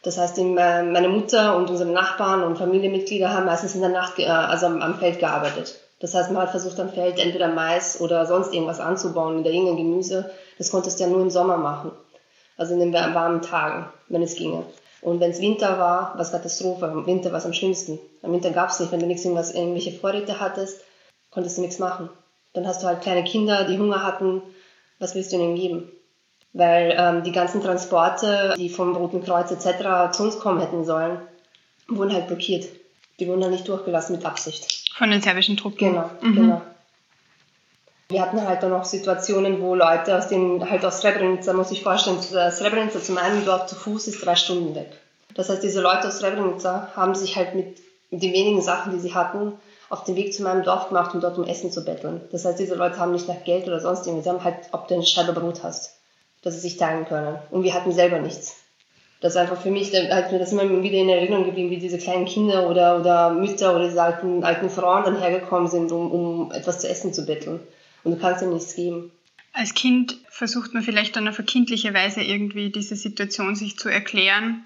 Das 0.03 0.19
heißt, 0.19 0.37
äh, 0.37 0.43
meine 0.43 1.09
Mutter 1.09 1.55
und 1.57 1.69
unsere 1.69 1.89
Nachbarn 1.89 2.43
und 2.43 2.57
Familienmitglieder 2.57 3.33
haben 3.33 3.47
meistens 3.47 3.73
in 3.73 3.81
der 3.81 3.89
Nacht, 3.89 4.19
also 4.19 4.67
am 4.67 4.99
Feld 4.99 5.19
gearbeitet. 5.19 5.79
Das 5.99 6.13
heißt, 6.13 6.29
man 6.29 6.43
hat 6.43 6.51
versucht 6.51 6.79
am 6.79 6.91
Feld 6.91 7.17
entweder 7.19 7.47
Mais 7.47 7.99
oder 7.99 8.25
sonst 8.27 8.53
irgendwas 8.53 8.79
anzubauen, 8.79 9.39
oder 9.39 9.49
irgendein 9.49 9.77
Gemüse. 9.77 10.29
Das 10.57 10.69
konntest 10.69 10.99
du 10.99 11.05
ja 11.05 11.09
nur 11.09 11.21
im 11.21 11.31
Sommer 11.31 11.57
machen. 11.57 11.91
Also 12.57 12.73
in 12.73 12.79
den 12.79 12.93
warmen 12.93 13.41
Tagen, 13.41 13.87
wenn 14.07 14.21
es 14.21 14.35
ginge. 14.35 14.63
Und 15.05 15.19
wenn 15.19 15.31
es 15.31 15.39
Winter 15.39 15.77
war, 15.77 16.13
was 16.17 16.31
Katastrophe. 16.31 16.85
Im 16.85 17.05
Winter 17.05 17.31
war 17.31 17.39
es 17.39 17.45
am 17.45 17.53
schlimmsten. 17.53 17.99
Im 18.23 18.31
Winter 18.33 18.51
gab 18.51 18.69
es 18.69 18.79
nicht, 18.79 18.91
wenn 18.91 18.99
du 18.99 19.05
nichts 19.05 19.23
irgendwas, 19.23 19.53
irgendwelche 19.53 19.91
Vorräte 19.91 20.39
hattest, 20.39 20.81
konntest 21.31 21.57
du 21.57 21.61
nichts 21.61 21.79
machen. 21.79 22.09
Dann 22.53 22.67
hast 22.67 22.81
du 22.81 22.87
halt 22.87 23.01
kleine 23.01 23.23
Kinder, 23.23 23.65
die 23.65 23.77
Hunger 23.77 24.03
hatten. 24.03 24.41
Was 24.99 25.13
willst 25.13 25.31
du 25.31 25.37
ihnen 25.37 25.55
geben? 25.55 25.91
weil 26.55 26.95
ähm, 26.97 27.23
die 27.23 27.33
ganzen 27.33 27.61
Transporte, 27.61 28.55
die 28.57 28.69
vom 28.69 28.95
Roten 28.95 29.21
Kreuz 29.21 29.51
etc. 29.51 30.15
zu 30.15 30.23
uns 30.23 30.39
kommen 30.39 30.61
hätten 30.61 30.85
sollen, 30.85 31.19
wurden 31.89 32.13
halt 32.13 32.27
blockiert. 32.27 32.65
Die 33.19 33.27
wurden 33.27 33.41
dann 33.41 33.51
nicht 33.51 33.67
durchgelassen 33.67 34.15
mit 34.15 34.25
Absicht. 34.25 34.89
Von 34.95 35.11
den 35.11 35.21
serbischen 35.21 35.57
Truppen? 35.57 35.77
Genau, 35.77 36.09
mhm. 36.21 36.35
genau. 36.35 36.61
Wir 38.09 38.21
hatten 38.21 38.47
halt 38.47 38.61
dann 38.61 38.73
auch 38.73 38.85
Situationen, 38.85 39.61
wo 39.61 39.73
Leute 39.73 40.15
aus 40.17 40.27
den, 40.27 40.69
halt 40.69 40.85
aus 40.85 41.01
Srebrenica, 41.01 41.53
muss 41.53 41.71
ich 41.71 41.81
vorstellen, 41.81 42.21
Srebrenica 42.21 43.01
zum 43.01 43.17
einen 43.17 43.45
dort 43.45 43.67
zu 43.67 43.75
Fuß 43.75 44.07
ist 44.07 44.23
drei 44.23 44.35
Stunden 44.35 44.75
weg. 44.75 44.91
Das 45.33 45.49
heißt, 45.49 45.63
diese 45.63 45.81
Leute 45.81 46.07
aus 46.07 46.19
Srebrenica 46.19 46.91
haben 46.95 47.15
sich 47.15 47.35
halt 47.35 47.55
mit, 47.55 47.79
mit 48.11 48.21
den 48.21 48.31
wenigen 48.31 48.61
Sachen, 48.61 48.93
die 48.93 48.99
sie 48.99 49.15
hatten, 49.15 49.53
auf 49.89 50.03
den 50.03 50.15
Weg 50.15 50.33
zu 50.33 50.43
meinem 50.43 50.63
Dorf 50.63 50.89
gemacht, 50.89 51.13
um 51.13 51.21
dort 51.21 51.37
um 51.37 51.45
Essen 51.45 51.71
zu 51.71 51.83
betteln. 51.83 52.21
Das 52.31 52.45
heißt, 52.45 52.59
diese 52.59 52.75
Leute 52.75 52.99
haben 52.99 53.11
nicht 53.11 53.27
nach 53.27 53.43
Geld 53.43 53.67
oder 53.67 53.79
sonst 53.79 54.05
irgendwas, 54.05 54.25
sie 54.25 54.29
haben 54.29 54.43
halt, 54.43 54.57
ob 54.71 54.87
du 54.87 54.95
eine 54.95 55.05
Scheibe 55.05 55.33
Brot 55.33 55.63
hast, 55.63 55.97
dass 56.43 56.55
sie 56.55 56.61
sich 56.61 56.77
teilen 56.77 57.05
können. 57.05 57.39
Und 57.49 57.63
wir 57.63 57.73
hatten 57.73 57.91
selber 57.91 58.19
nichts. 58.19 58.55
Das 59.21 59.33
ist 59.33 59.37
einfach 59.37 59.59
für 59.59 59.71
mich, 59.71 59.91
hat 59.93 60.31
mir 60.31 60.39
das 60.39 60.51
immer 60.51 60.69
wieder 60.83 60.97
in 60.97 61.09
Erinnerung 61.09 61.45
geblieben, 61.45 61.71
wie 61.71 61.79
diese 61.79 61.97
kleinen 61.97 62.25
Kinder 62.25 62.69
oder, 62.69 62.99
oder 62.99 63.31
Mütter 63.31 63.75
oder 63.75 63.85
diese 63.85 64.01
alten, 64.01 64.43
alten 64.43 64.69
Frauen 64.69 65.03
dann 65.03 65.19
hergekommen 65.19 65.67
sind, 65.67 65.91
um, 65.91 66.11
um 66.11 66.51
etwas 66.51 66.79
zu 66.79 66.87
essen 66.87 67.13
zu 67.13 67.25
betteln. 67.25 67.59
Und 68.05 68.13
du 68.13 68.17
kannst 68.17 68.41
ihm 68.41 68.53
nichts 68.53 68.75
geben. 68.75 69.11
Als 69.51 69.73
Kind 69.73 70.17
versucht 70.29 70.73
man 70.73 70.83
vielleicht 70.83 71.17
dann 71.17 71.27
auf 71.27 71.37
eine 71.37 71.45
kindliche 71.45 71.93
Weise 71.93 72.21
irgendwie 72.21 72.69
diese 72.69 72.95
Situation 72.95 73.55
sich 73.55 73.77
zu 73.77 73.89
erklären 73.89 74.65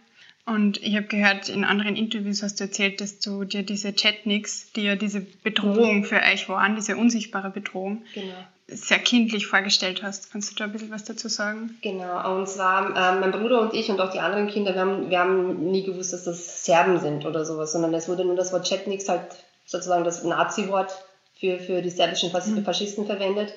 und 0.50 0.82
ich 0.82 0.96
habe 0.96 1.06
gehört, 1.06 1.48
in 1.48 1.64
anderen 1.64 1.96
Interviews 1.96 2.42
hast 2.42 2.60
du 2.60 2.64
erzählt, 2.64 3.02
dass 3.02 3.20
du 3.20 3.44
dir 3.44 3.62
diese 3.62 3.94
Chatniks, 3.94 4.72
die 4.72 4.82
ja 4.82 4.96
diese 4.96 5.22
Bedrohung 5.22 6.06
für 6.06 6.16
euch 6.16 6.50
waren, 6.50 6.76
diese 6.76 6.98
unsichtbare 6.98 7.52
Bedrohung, 7.52 8.02
genau. 8.16 8.34
sehr 8.68 8.98
kindlich 8.98 9.46
vorgestellt 9.46 10.02
hast. 10.02 10.32
Kannst 10.32 10.52
du 10.52 10.56
da 10.56 10.64
ein 10.64 10.72
bisschen 10.72 10.90
was 10.90 11.04
dazu 11.04 11.28
sagen? 11.28 11.78
Genau, 11.84 12.36
und 12.36 12.50
zwar 12.50 12.90
äh, 12.90 13.20
mein 13.20 13.32
Bruder 13.32 13.62
und 13.62 13.76
ich 13.76 13.92
und 13.92 14.02
auch 14.02 14.12
die 14.12 14.20
anderen 14.20 14.48
Kinder, 14.48 14.74
wir 14.74 14.82
haben, 14.82 15.10
wir 15.12 15.20
haben 15.20 15.70
nie 15.70 15.84
gewusst, 15.84 16.14
dass 16.14 16.24
das 16.24 16.66
Serben 16.66 17.00
sind 17.00 17.28
oder 17.28 17.46
sowas, 17.46 17.72
sondern 17.72 17.94
es 17.94 18.10
wurde 18.10 18.26
nur 18.26 18.36
das 18.36 18.52
Wort 18.52 18.68
Chetniks 18.68 19.08
halt 19.08 19.28
sozusagen 19.68 20.04
das 20.04 20.24
Nazi-Wort 20.24 20.92
für, 21.40 21.60
für 21.60 21.82
die 21.82 21.90
serbischen 21.90 22.32
mhm. 22.32 22.64
Faschisten 22.64 23.04
mhm. 23.04 23.08
verwendet. 23.08 23.54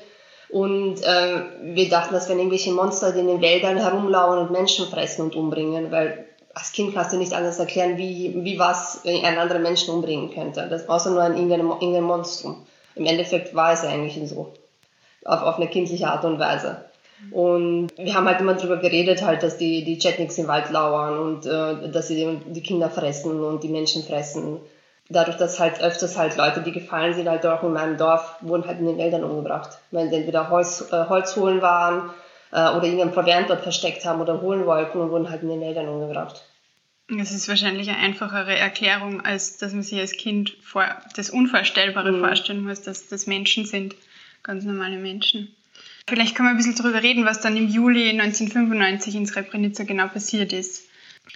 Und 0.48 1.02
äh, 1.02 1.42
wir 1.62 1.88
dachten, 1.88 2.12
das 2.12 2.28
wären 2.28 2.38
irgendwelche 2.38 2.72
Monster, 2.72 3.12
die 3.12 3.20
in 3.20 3.26
den 3.26 3.40
Wäldern 3.40 3.78
herumlauern 3.78 4.38
und 4.38 4.50
Menschen 4.50 4.86
fressen 4.86 5.22
und 5.22 5.34
umbringen, 5.34 5.90
weil 5.90 6.26
als 6.52 6.72
Kind 6.72 6.92
kannst 6.94 7.14
du 7.14 7.16
nicht 7.16 7.32
anders 7.32 7.58
erklären, 7.58 7.96
wie, 7.96 8.34
wie 8.44 8.58
was 8.58 9.04
einen 9.06 9.38
anderen 9.38 9.62
Menschen 9.62 9.94
umbringen 9.94 10.30
könnte. 10.34 10.66
Das 10.68 10.88
außer 10.88 11.10
nur 11.10 11.22
ein 11.22 11.36
irgendein 11.36 12.02
Monstrum. 12.02 12.66
Im 12.94 13.06
Endeffekt 13.06 13.54
war 13.54 13.72
es 13.72 13.84
eigentlich 13.84 14.18
so. 14.28 14.52
Auf, 15.24 15.42
auf 15.42 15.56
eine 15.56 15.68
kindliche 15.68 16.08
Art 16.08 16.24
und 16.24 16.38
Weise. 16.38 16.84
Und 17.30 17.92
wir 17.96 18.14
haben 18.14 18.26
halt 18.26 18.40
immer 18.40 18.54
darüber 18.54 18.78
geredet, 18.78 19.22
halt, 19.22 19.42
dass 19.42 19.56
die, 19.56 19.84
die 19.84 19.98
Chetniks 19.98 20.36
im 20.38 20.48
Wald 20.48 20.70
lauern 20.70 21.18
und 21.18 21.46
äh, 21.46 21.88
dass 21.90 22.08
sie 22.08 22.40
die 22.46 22.62
Kinder 22.62 22.90
fressen 22.90 23.42
und 23.42 23.62
die 23.62 23.68
Menschen 23.68 24.02
fressen. 24.02 24.58
Dadurch, 25.08 25.36
dass 25.36 25.60
halt 25.60 25.82
öfters 25.82 26.16
halt 26.16 26.36
Leute, 26.36 26.60
die 26.60 26.72
gefallen 26.72 27.14
sind, 27.14 27.28
halt 27.28 27.44
auch 27.44 27.62
in 27.62 27.72
meinem 27.72 27.98
Dorf, 27.98 28.36
wurden 28.40 28.66
halt 28.66 28.78
in 28.78 28.86
den 28.86 28.98
Wäldern 28.98 29.24
umgebracht. 29.24 29.78
Weil 29.90 30.08
sie 30.08 30.16
entweder 30.16 30.48
Holz, 30.48 30.88
äh, 30.90 31.06
Holz 31.08 31.36
holen 31.36 31.60
waren 31.60 32.10
äh, 32.52 32.70
oder 32.70 32.84
irgendein 32.84 33.12
Proviant 33.12 33.50
dort 33.50 33.62
versteckt 33.62 34.04
haben 34.04 34.20
oder 34.20 34.40
holen 34.40 34.64
wollten 34.64 35.00
und 35.00 35.10
wurden 35.10 35.28
halt 35.28 35.42
in 35.42 35.48
den 35.48 35.60
Wäldern 35.60 35.88
umgebracht. 35.88 36.44
Das 37.08 37.32
ist 37.32 37.48
wahrscheinlich 37.48 37.90
eine 37.90 37.98
einfachere 37.98 38.56
Erklärung, 38.56 39.20
als 39.22 39.58
dass 39.58 39.72
man 39.72 39.82
sich 39.82 39.98
als 39.98 40.12
Kind 40.12 40.56
vor, 40.62 40.86
das 41.16 41.30
Unvorstellbare 41.30 42.12
mhm. 42.12 42.20
vorstellen 42.20 42.62
muss, 42.62 42.82
dass 42.82 43.08
das 43.08 43.26
Menschen 43.26 43.66
sind, 43.66 43.94
ganz 44.42 44.64
normale 44.64 44.96
Menschen. 44.96 45.54
Vielleicht 46.08 46.34
können 46.34 46.48
wir 46.48 46.52
ein 46.52 46.56
bisschen 46.56 46.74
darüber 46.74 47.02
reden, 47.02 47.24
was 47.24 47.40
dann 47.40 47.56
im 47.56 47.68
Juli 47.68 48.08
1995 48.10 49.14
in 49.14 49.26
Srebrenica 49.26 49.84
genau 49.84 50.08
passiert 50.08 50.52
ist. 50.52 50.84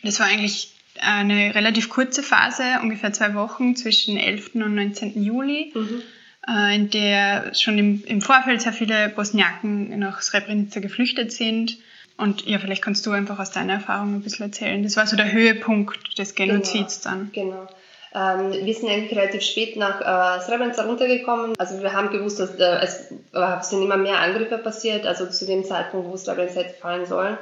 Das 0.02 0.18
war 0.18 0.26
eigentlich 0.26 0.75
eine 1.00 1.54
relativ 1.54 1.88
kurze 1.88 2.22
Phase, 2.22 2.62
ungefähr 2.82 3.12
zwei 3.12 3.34
Wochen 3.34 3.76
zwischen 3.76 4.16
11. 4.16 4.54
und 4.54 4.74
19. 4.74 5.22
Juli. 5.22 5.72
Mhm. 5.74 6.02
Äh, 6.48 6.76
in 6.76 6.90
der 6.90 7.54
schon 7.54 7.78
im, 7.78 8.04
im 8.06 8.20
Vorfeld 8.20 8.62
sehr 8.62 8.72
viele 8.72 9.08
Bosniaken 9.08 9.98
nach 9.98 10.22
Srebrenica 10.22 10.80
geflüchtet 10.80 11.32
sind. 11.32 11.78
Und 12.16 12.46
ja, 12.46 12.58
vielleicht 12.58 12.82
kannst 12.82 13.04
du 13.04 13.10
einfach 13.10 13.38
aus 13.38 13.50
deiner 13.50 13.74
Erfahrung 13.74 14.14
ein 14.14 14.22
bisschen 14.22 14.46
erzählen. 14.46 14.82
Das 14.82 14.96
war 14.96 15.06
so 15.06 15.16
der 15.16 15.32
Höhepunkt 15.32 16.18
des 16.18 16.34
Genozids 16.34 17.02
genau, 17.02 17.14
dann. 17.14 17.30
Genau. 17.32 17.68
Ähm, 18.14 18.64
wir 18.64 18.74
sind 18.74 18.88
eigentlich 18.88 19.18
relativ 19.18 19.42
spät 19.42 19.76
nach 19.76 20.00
äh, 20.00 20.40
Srebrenica 20.40 20.84
runtergekommen. 20.84 21.54
Also 21.58 21.82
wir 21.82 21.92
haben 21.92 22.10
gewusst, 22.10 22.40
dass 22.40 22.54
äh, 22.54 22.78
es 22.82 23.10
äh, 23.34 23.62
sind 23.62 23.82
immer 23.82 23.98
mehr 23.98 24.20
Angriffe 24.20 24.56
passiert, 24.56 25.04
also 25.04 25.26
zu 25.26 25.44
dem 25.44 25.64
Zeitpunkt, 25.64 26.08
wo 26.08 26.16
Srebrenica 26.16 26.60
hätte 26.60 26.80
fallen 26.80 27.04
sollen. 27.04 27.36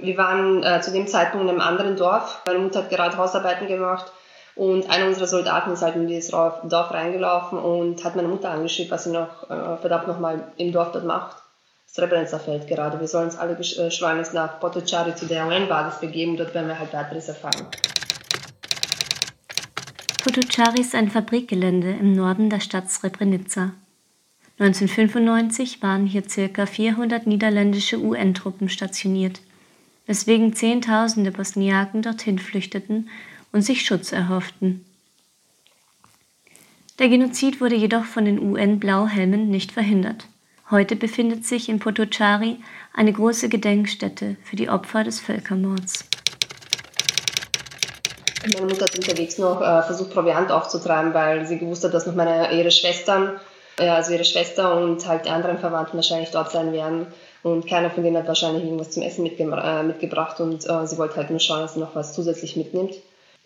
Wir 0.00 0.16
waren 0.16 0.62
äh, 0.64 0.80
zu 0.80 0.90
dem 0.90 1.06
Zeitpunkt 1.06 1.44
in 1.44 1.50
einem 1.50 1.60
anderen 1.60 1.96
Dorf. 1.96 2.42
Meine 2.46 2.58
Mutter 2.58 2.80
hat 2.80 2.90
gerade 2.90 3.16
Hausarbeiten 3.16 3.68
gemacht 3.68 4.12
und 4.56 4.90
einer 4.90 5.06
unserer 5.06 5.28
Soldaten 5.28 5.72
ist 5.72 5.82
halt 5.82 5.94
in 5.94 6.08
dieses 6.08 6.30
Dorf 6.30 6.90
reingelaufen 6.90 7.58
und 7.58 8.04
hat 8.04 8.16
meine 8.16 8.28
Mutter 8.28 8.50
angeschrieben, 8.50 8.90
was 8.90 9.04
sie 9.04 9.12
noch 9.12 9.48
äh, 9.48 9.76
verdammt 9.78 10.08
nochmal 10.08 10.52
im 10.56 10.72
Dorf 10.72 10.90
dort 10.92 11.04
macht. 11.04 11.36
Srebrenica 11.86 12.40
fällt 12.40 12.66
gerade. 12.66 12.98
Wir 12.98 13.06
sollen 13.06 13.26
uns 13.26 13.36
alle 13.36 13.56
äh, 13.56 13.90
schleunigst 13.90 14.34
nach 14.34 14.58
Potocari 14.58 15.14
zu 15.14 15.26
der 15.26 15.46
UN-Basis 15.46 16.00
begeben. 16.00 16.36
Dort 16.36 16.54
werden 16.54 16.66
wir 16.66 16.78
halt 16.78 16.92
weiteres 16.92 17.28
erfahren. 17.28 17.68
Potocari 20.24 20.80
ist 20.80 20.96
ein 20.96 21.08
Fabrikgelände 21.08 21.90
im 21.90 22.14
Norden 22.14 22.50
der 22.50 22.58
Stadt 22.58 22.90
Srebrenica. 22.90 23.74
1995 24.58 25.82
waren 25.82 26.06
hier 26.06 26.22
ca. 26.22 26.66
400 26.66 27.28
niederländische 27.28 27.98
UN-Truppen 27.98 28.68
stationiert, 28.68 29.40
weswegen 30.06 30.54
Zehntausende 30.54 31.30
Bosniaken 31.30 32.02
dorthin 32.02 32.38
flüchteten 32.38 33.08
und 33.52 33.62
sich 33.62 33.84
Schutz 33.84 34.12
erhofften. 34.12 34.84
Der 36.98 37.08
Genozid 37.08 37.60
wurde 37.60 37.74
jedoch 37.74 38.04
von 38.04 38.24
den 38.24 38.38
UN-Blauhelmen 38.38 39.48
nicht 39.48 39.72
verhindert. 39.72 40.26
Heute 40.70 40.96
befindet 40.96 41.44
sich 41.44 41.68
in 41.68 41.78
Potocari 41.78 42.58
eine 42.92 43.12
große 43.12 43.48
Gedenkstätte 43.48 44.36
für 44.44 44.56
die 44.56 44.68
Opfer 44.68 45.04
des 45.04 45.20
Völkermords. 45.20 46.04
Meine 48.52 48.66
Mutter 48.66 48.84
hat 48.84 48.96
unterwegs 48.96 49.38
noch 49.38 49.60
äh, 49.60 49.82
versucht, 49.82 50.10
Proviant 50.10 50.50
aufzutreiben, 50.50 51.14
weil 51.14 51.46
sie 51.46 51.58
gewusst 51.58 51.82
hat, 51.84 51.94
dass 51.94 52.06
noch 52.06 52.14
meine, 52.14 52.52
ihre 52.52 52.70
Schwestern, 52.70 53.40
äh, 53.78 53.88
also 53.88 54.12
ihre 54.12 54.24
Schwester 54.24 54.76
und 54.76 55.06
halt 55.06 55.24
die 55.26 55.30
anderen 55.30 55.58
Verwandten 55.58 55.96
wahrscheinlich 55.96 56.30
dort 56.30 56.50
sein 56.50 56.72
werden. 56.72 57.06
Und 57.44 57.66
keiner 57.66 57.90
von 57.90 58.02
denen 58.02 58.16
hat 58.16 58.26
wahrscheinlich 58.26 58.64
irgendwas 58.64 58.90
zum 58.90 59.02
Essen 59.02 59.22
mitge 59.22 59.44
äh, 59.44 59.82
mitgebracht 59.82 60.40
und 60.40 60.68
äh, 60.68 60.86
sie 60.86 60.96
wollte 60.96 61.16
halt 61.16 61.28
nur 61.28 61.40
schauen, 61.40 61.60
dass 61.60 61.74
sie 61.74 61.80
noch 61.80 61.94
was 61.94 62.14
zusätzlich 62.14 62.56
mitnimmt. 62.56 62.94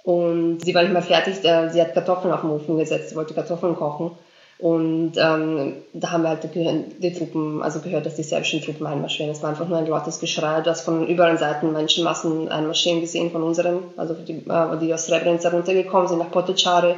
Und 0.04 0.60
sie 0.64 0.72
war 0.72 0.82
nicht 0.82 0.92
mehr 0.92 1.02
fertig, 1.02 1.44
äh, 1.44 1.68
sie 1.68 1.80
hat 1.80 1.94
Kartoffeln 1.94 2.32
auf 2.32 2.42
den 2.42 2.50
Ofen 2.50 2.78
gesetzt, 2.78 3.10
sie 3.10 3.16
wollte 3.16 3.34
Kartoffeln 3.34 3.74
kochen. 3.74 4.12
Und 4.58 5.12
ähm, 5.16 5.74
da 5.92 6.12
haben 6.12 6.22
wir 6.22 6.30
halt 6.30 6.48
die 6.54 7.12
Truppen, 7.12 7.60
also 7.60 7.80
gehört, 7.80 8.06
dass 8.06 8.14
die 8.14 8.22
serbischen 8.22 8.60
Truppen 8.60 8.86
einmarschieren. 8.86 9.32
Es 9.32 9.42
war 9.42 9.50
einfach 9.50 9.68
nur 9.68 9.78
ein 9.78 9.86
lautes 9.86 10.20
Geschrei. 10.20 10.60
Du 10.60 10.70
hast 10.70 10.82
von 10.82 11.06
überall 11.06 11.36
Seiten 11.36 11.72
Menschenmassen 11.72 12.48
einmarschieren 12.48 13.00
gesehen 13.00 13.32
von 13.32 13.42
unseren, 13.42 13.82
also 13.96 14.14
die, 14.14 14.44
äh, 14.48 14.78
die 14.80 14.94
aus 14.94 15.06
Srebrenica 15.06 15.48
runtergekommen 15.48 16.06
sind 16.06 16.18
nach 16.18 16.30
Potocari. 16.30 16.94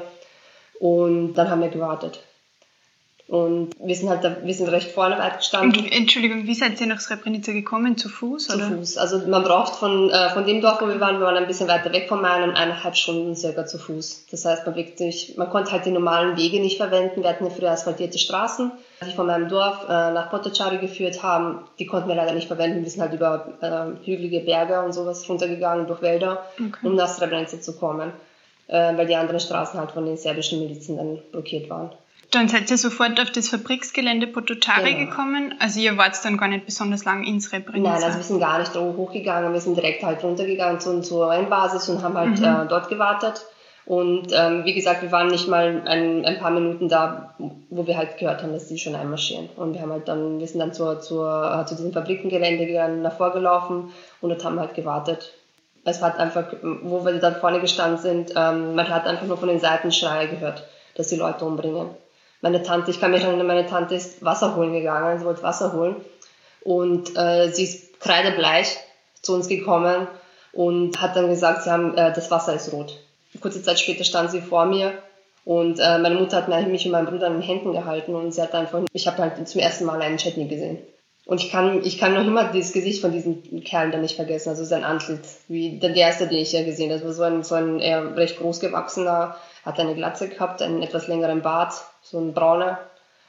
Und 0.78 1.34
dann 1.34 1.48
haben 1.48 1.62
wir 1.62 1.68
gewartet. 1.68 2.20
Und 3.30 3.70
wir 3.78 3.94
sind 3.94 4.08
halt 4.08 4.24
da, 4.24 4.38
wir 4.42 4.54
sind 4.54 4.68
recht 4.70 4.90
vorne 4.90 5.16
weit 5.16 5.38
gestanden. 5.38 5.86
Entschuldigung, 5.86 6.48
wie 6.48 6.54
seid 6.54 6.80
ihr 6.80 6.88
nach 6.88 6.98
Srebrenica 6.98 7.52
gekommen? 7.52 7.96
Zu 7.96 8.08
Fuß? 8.08 8.48
Zu 8.48 8.56
oder? 8.56 8.66
Fuß. 8.70 8.98
Also 8.98 9.18
man 9.28 9.44
braucht 9.44 9.76
von, 9.76 10.10
äh, 10.10 10.30
von 10.30 10.46
dem 10.46 10.60
Dorf, 10.60 10.82
wo 10.82 10.88
wir 10.88 10.98
waren, 10.98 11.20
wir 11.20 11.26
waren 11.26 11.36
ein 11.36 11.46
bisschen 11.46 11.68
weiter 11.68 11.92
weg 11.92 12.08
von 12.08 12.20
meinem, 12.20 12.56
eineinhalb 12.56 12.96
Stunden 12.96 13.36
circa 13.36 13.66
zu 13.66 13.78
Fuß. 13.78 14.26
Das 14.32 14.44
heißt, 14.44 14.66
man 14.66 14.74
wirklich, 14.74 15.34
man 15.36 15.48
konnte 15.48 15.70
halt 15.70 15.86
die 15.86 15.92
normalen 15.92 16.36
Wege 16.36 16.58
nicht 16.58 16.76
verwenden. 16.76 17.22
Wir 17.22 17.30
hatten 17.30 17.44
ja 17.44 17.50
früher 17.50 17.70
asphaltierte 17.70 18.18
Straßen, 18.18 18.72
die 19.06 19.12
von 19.12 19.28
meinem 19.28 19.48
Dorf 19.48 19.84
äh, 19.84 20.10
nach 20.10 20.28
Potocari 20.28 20.78
geführt 20.78 21.22
haben. 21.22 21.60
Die 21.78 21.86
konnten 21.86 22.08
wir 22.08 22.16
leider 22.16 22.32
nicht 22.32 22.48
verwenden. 22.48 22.82
Wir 22.82 22.90
sind 22.90 23.00
halt 23.00 23.12
über 23.12 23.46
äh, 23.60 24.04
hügelige 24.04 24.40
Berge 24.40 24.82
und 24.82 24.92
sowas 24.92 25.28
runtergegangen, 25.28 25.86
durch 25.86 26.02
Wälder, 26.02 26.44
okay. 26.58 26.84
um 26.84 26.96
nach 26.96 27.06
Srebrenica 27.06 27.60
zu 27.60 27.78
kommen. 27.78 28.10
Äh, 28.66 28.96
weil 28.96 29.06
die 29.06 29.14
anderen 29.14 29.38
Straßen 29.38 29.78
halt 29.78 29.92
von 29.92 30.04
den 30.04 30.16
serbischen 30.16 30.58
Milizen 30.58 30.96
dann 30.96 31.20
blockiert 31.30 31.70
waren. 31.70 31.92
Dann 32.30 32.46
seid 32.46 32.70
ihr 32.70 32.78
sofort 32.78 33.20
auf 33.20 33.30
das 33.32 33.48
Fabriksgelände 33.48 34.28
Potocari 34.28 34.94
genau. 34.94 35.10
gekommen. 35.10 35.54
Also 35.58 35.80
ihr 35.80 35.96
wart 35.96 36.16
dann 36.24 36.36
gar 36.36 36.48
nicht 36.48 36.64
besonders 36.64 37.04
lang 37.04 37.24
in 37.24 37.40
Srebrenica. 37.40 37.90
Nein, 37.90 38.02
also 38.04 38.18
wir 38.18 38.24
sind 38.24 38.38
gar 38.38 38.58
nicht 38.60 38.74
hochgegangen. 38.74 39.52
Wir 39.52 39.60
sind 39.60 39.76
direkt 39.76 40.04
halt 40.04 40.22
runtergegangen 40.22 40.78
zu, 40.78 41.00
zur 41.00 41.28
Rheinbasis 41.28 41.88
und 41.88 42.02
haben 42.02 42.14
halt 42.14 42.38
mhm. 42.38 42.44
äh, 42.44 42.66
dort 42.68 42.88
gewartet. 42.88 43.46
Und 43.84 44.28
ähm, 44.32 44.64
wie 44.64 44.74
gesagt, 44.74 45.02
wir 45.02 45.10
waren 45.10 45.26
nicht 45.28 45.48
mal 45.48 45.82
ein, 45.84 46.24
ein, 46.24 46.38
paar 46.38 46.52
Minuten 46.52 46.88
da, 46.88 47.34
wo 47.70 47.88
wir 47.88 47.96
halt 47.96 48.18
gehört 48.18 48.42
haben, 48.42 48.52
dass 48.52 48.68
die 48.68 48.78
schon 48.78 48.94
einmarschieren. 48.94 49.48
Und 49.56 49.74
wir 49.74 49.80
haben 49.80 49.90
halt 49.90 50.06
dann, 50.06 50.38
wir 50.38 50.46
sind 50.46 50.60
dann 50.60 50.72
zur, 50.72 51.00
zur, 51.00 51.62
äh, 51.62 51.66
zu 51.66 51.74
diesem 51.74 51.92
Fabrikengelände 51.92 52.66
gegangen, 52.66 53.02
davor 53.02 53.32
gelaufen 53.32 53.92
und 54.20 54.28
dort 54.28 54.44
haben 54.44 54.54
wir 54.54 54.60
halt 54.60 54.74
gewartet. 54.74 55.32
Es 55.84 56.00
hat 56.02 56.18
einfach, 56.18 56.52
wo 56.62 57.04
wir 57.04 57.14
dann 57.14 57.36
vorne 57.36 57.58
gestanden 57.58 57.98
sind, 57.98 58.32
ähm, 58.36 58.76
man 58.76 58.88
hat 58.88 59.08
einfach 59.08 59.26
nur 59.26 59.38
von 59.38 59.48
den 59.48 59.58
Seiten 59.58 59.90
Schreie 59.90 60.28
gehört, 60.28 60.62
dass 60.94 61.08
die 61.08 61.16
Leute 61.16 61.44
umbringen 61.44 61.88
meine 62.40 62.62
Tante, 62.62 62.90
ich 62.90 63.00
kann 63.00 63.10
mich 63.10 63.22
erinnern, 63.22 63.46
meine 63.46 63.66
Tante 63.66 63.94
ist 63.94 64.24
Wasser 64.24 64.56
holen 64.56 64.72
gegangen, 64.72 65.18
sie 65.18 65.24
wollte 65.24 65.42
Wasser 65.42 65.72
holen 65.72 65.96
und 66.62 67.16
äh, 67.16 67.50
sie 67.52 67.64
ist 67.64 68.00
kreidebleich 68.00 68.76
zu 69.22 69.34
uns 69.34 69.48
gekommen 69.48 70.08
und 70.52 71.00
hat 71.00 71.16
dann 71.16 71.28
gesagt, 71.28 71.62
sie 71.62 71.70
haben, 71.70 71.96
äh, 71.96 72.12
das 72.12 72.30
Wasser 72.30 72.54
ist 72.54 72.72
rot. 72.72 72.98
Kurze 73.40 73.62
Zeit 73.62 73.78
später 73.78 74.04
stand 74.04 74.30
sie 74.30 74.40
vor 74.40 74.66
mir 74.66 74.92
und 75.44 75.78
äh, 75.78 75.98
meine 75.98 76.16
Mutter 76.16 76.36
hat 76.36 76.48
mich 76.68 76.86
und 76.86 76.92
meinen 76.92 77.06
Bruder 77.06 77.28
in 77.28 77.34
den 77.34 77.42
Händen 77.42 77.72
gehalten 77.72 78.14
und 78.14 78.32
sie 78.32 78.42
hat 78.42 78.54
einfach, 78.54 78.82
ich 78.92 79.06
habe 79.06 79.18
halt 79.18 79.48
zum 79.48 79.60
ersten 79.60 79.84
Mal 79.84 80.02
einen 80.02 80.18
Chutney 80.18 80.46
gesehen. 80.46 80.78
Und 81.26 81.40
ich 81.40 81.50
kann, 81.50 81.84
ich 81.84 81.98
kann 81.98 82.14
noch 82.14 82.26
immer 82.26 82.44
das 82.52 82.72
Gesicht 82.72 83.00
von 83.00 83.12
diesem 83.12 83.62
Kerl 83.62 83.90
dann 83.92 84.00
nicht 84.00 84.16
vergessen, 84.16 84.48
also 84.48 84.64
sein 84.64 84.82
Antlitz, 84.84 85.42
wie 85.48 85.78
der 85.78 85.94
erste, 85.94 86.26
den 86.26 86.38
ich 86.38 86.50
ja 86.52 86.64
gesehen 86.64 86.90
habe. 86.90 87.00
Das 87.00 87.06
war 87.06 87.12
so 87.12 87.22
ein, 87.22 87.42
so 87.44 87.54
ein 87.54 87.78
eher 87.78 88.16
recht 88.16 88.38
großgewachsener, 88.38 89.36
hat 89.64 89.78
eine 89.78 89.94
Glatze 89.94 90.28
gehabt, 90.28 90.60
einen 90.60 90.82
etwas 90.82 91.06
längeren 91.06 91.42
Bart, 91.42 91.74
so 92.02 92.18
ein 92.18 92.34
brauner. 92.34 92.78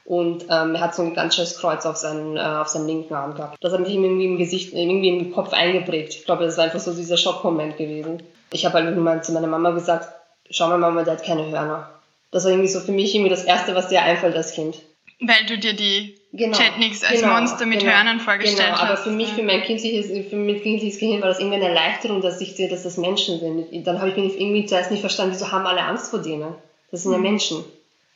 Und 0.03 0.45
ähm, 0.49 0.75
er 0.75 0.81
hat 0.81 0.95
so 0.95 1.03
ein 1.03 1.13
ganz 1.13 1.35
schönes 1.35 1.57
Kreuz 1.57 1.85
auf 1.85 1.95
seinen, 1.95 2.35
äh, 2.35 2.41
auf 2.41 2.67
seinen 2.67 2.87
linken 2.87 3.13
Arm 3.13 3.35
gehabt. 3.35 3.57
Das 3.61 3.71
hat 3.71 3.81
mich 3.81 3.93
irgendwie 3.93 4.25
im 4.25 4.37
Gesicht, 4.37 4.73
irgendwie 4.73 5.09
im 5.09 5.31
Kopf 5.31 5.53
eingeprägt. 5.53 6.15
Ich 6.15 6.25
glaube, 6.25 6.43
das 6.43 6.53
ist 6.53 6.59
einfach 6.59 6.79
so 6.79 6.93
dieser 6.93 7.17
Schockmoment 7.17 7.77
gewesen. 7.77 8.23
Ich 8.51 8.65
habe 8.65 8.75
halt 8.75 8.97
mal 8.97 9.23
zu 9.23 9.31
meiner 9.31 9.47
Mama 9.47 9.71
gesagt, 9.71 10.09
schau 10.49 10.67
mal 10.67 10.79
Mama, 10.79 11.03
der 11.03 11.13
hat 11.13 11.23
keine 11.23 11.45
Hörner. 11.49 11.89
Das 12.31 12.45
war 12.45 12.51
irgendwie 12.51 12.69
so 12.69 12.79
für 12.79 12.91
mich 12.91 13.13
irgendwie 13.13 13.29
das 13.29 13.43
Erste, 13.43 13.75
was 13.75 13.89
dir 13.89 14.01
einfällt 14.01 14.35
als 14.35 14.53
Kind. 14.53 14.77
Weil 15.19 15.45
du 15.45 15.57
dir 15.59 15.73
die 15.73 16.15
genau, 16.33 16.57
Chetniks 16.57 17.03
als 17.03 17.21
genau, 17.21 17.33
Monster 17.33 17.67
mit 17.67 17.81
genau, 17.81 17.91
Hörnern 17.91 18.19
vorgestellt 18.19 18.57
genau, 18.57 18.79
hast. 18.79 18.81
aber 18.81 18.97
für 18.97 19.11
mich, 19.11 19.29
für 19.29 19.43
mein 19.43 19.61
kindliches, 19.61 20.07
für 20.29 20.35
mein 20.35 20.59
kindliches 20.61 20.99
Gehirn 20.99 21.21
war 21.21 21.27
das 21.27 21.39
irgendwie 21.39 21.57
eine 21.57 21.67
Erleichterung, 21.67 22.21
dass 22.21 22.41
ich 22.41 22.55
sehe, 22.55 22.69
dass 22.69 22.83
das 22.83 22.97
Menschen 22.97 23.39
sind. 23.39 23.85
Dann 23.85 23.99
habe 23.99 24.09
ich 24.09 24.17
mich 24.17 24.39
irgendwie 24.39 24.65
zuerst 24.65 24.89
nicht 24.89 25.01
verstanden, 25.01 25.33
wieso 25.33 25.51
haben 25.51 25.67
alle 25.67 25.83
Angst 25.83 26.09
vor 26.09 26.19
denen? 26.19 26.55
Das 26.89 27.03
sind 27.03 27.11
ja 27.11 27.19
mhm. 27.19 27.23
Menschen. 27.23 27.63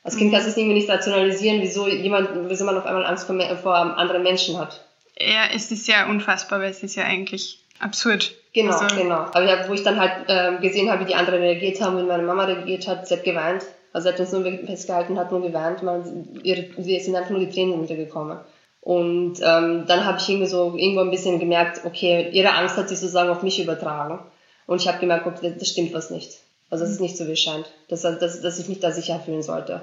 Als 0.05 0.17
Kind 0.17 0.31
kannst 0.31 0.45
du 0.45 0.51
es 0.51 0.57
irgendwie 0.57 0.75
nicht 0.75 0.89
rationalisieren, 0.89 1.63
wieso 1.63 1.87
jemand, 1.87 2.29
wieso 2.47 2.63
man 2.63 2.77
auf 2.77 2.85
einmal 2.85 3.07
Angst 3.07 3.25
vor, 3.25 3.35
vor 3.57 3.75
anderen 3.75 4.21
Menschen 4.21 4.59
hat. 4.59 4.85
Ja, 5.17 5.47
es 5.51 5.71
ist 5.71 5.87
ja 5.87 6.07
unfassbar, 6.07 6.59
weil 6.59 6.69
es 6.69 6.83
ist 6.83 6.95
ja 6.95 7.05
eigentlich 7.05 7.63
absurd. 7.79 8.35
Genau, 8.53 8.77
also, 8.77 8.95
genau. 8.95 9.25
Aber 9.33 9.67
wo 9.67 9.73
ich 9.73 9.81
dann 9.81 9.99
halt 9.99 10.27
äh, 10.27 10.61
gesehen 10.61 10.91
habe, 10.91 11.01
wie 11.01 11.07
die 11.07 11.15
anderen 11.15 11.41
reagiert 11.41 11.81
haben, 11.81 11.97
wie 11.97 12.03
meine 12.03 12.21
Mama 12.21 12.43
reagiert 12.43 12.87
hat, 12.87 13.07
sie 13.07 13.15
hat 13.15 13.23
geweint. 13.23 13.65
Also 13.93 14.07
sie 14.07 14.13
hat 14.13 14.19
uns 14.19 14.31
nur 14.31 14.43
festgehalten, 14.67 15.17
hat 15.17 15.31
nur 15.31 15.41
geweint, 15.41 15.81
man, 15.81 16.39
ihre, 16.43 16.67
sie 16.77 16.99
sind 16.99 17.15
einfach 17.15 17.31
nur 17.31 17.39
die 17.39 17.49
Tränen 17.49 17.73
runtergekommen. 17.73 18.37
Und 18.81 19.39
ähm, 19.41 19.85
dann 19.87 20.05
habe 20.05 20.19
ich 20.19 20.29
irgendwie 20.29 20.47
so 20.47 20.75
irgendwo 20.77 21.01
ein 21.01 21.09
bisschen 21.09 21.39
gemerkt, 21.39 21.81
okay, 21.83 22.29
ihre 22.31 22.53
Angst 22.53 22.77
hat 22.77 22.89
sich 22.89 22.99
sozusagen 22.99 23.31
auf 23.31 23.41
mich 23.41 23.59
übertragen. 23.59 24.19
Und 24.67 24.81
ich 24.81 24.87
habe 24.87 24.99
gemerkt, 24.99 25.25
okay, 25.25 25.55
das 25.57 25.67
stimmt 25.67 25.93
was 25.95 26.11
nicht. 26.11 26.44
Also 26.69 26.84
es 26.84 26.91
ist 26.91 27.01
nicht 27.01 27.17
so, 27.17 27.28
wie 27.28 27.34
es 27.34 27.39
scheint, 27.39 27.71
dass, 27.89 28.01
dass, 28.01 28.41
dass 28.41 28.60
ich 28.60 28.67
mich 28.67 28.80
da 28.80 28.91
sicher 28.91 29.19
fühlen 29.19 29.43
sollte. 29.43 29.82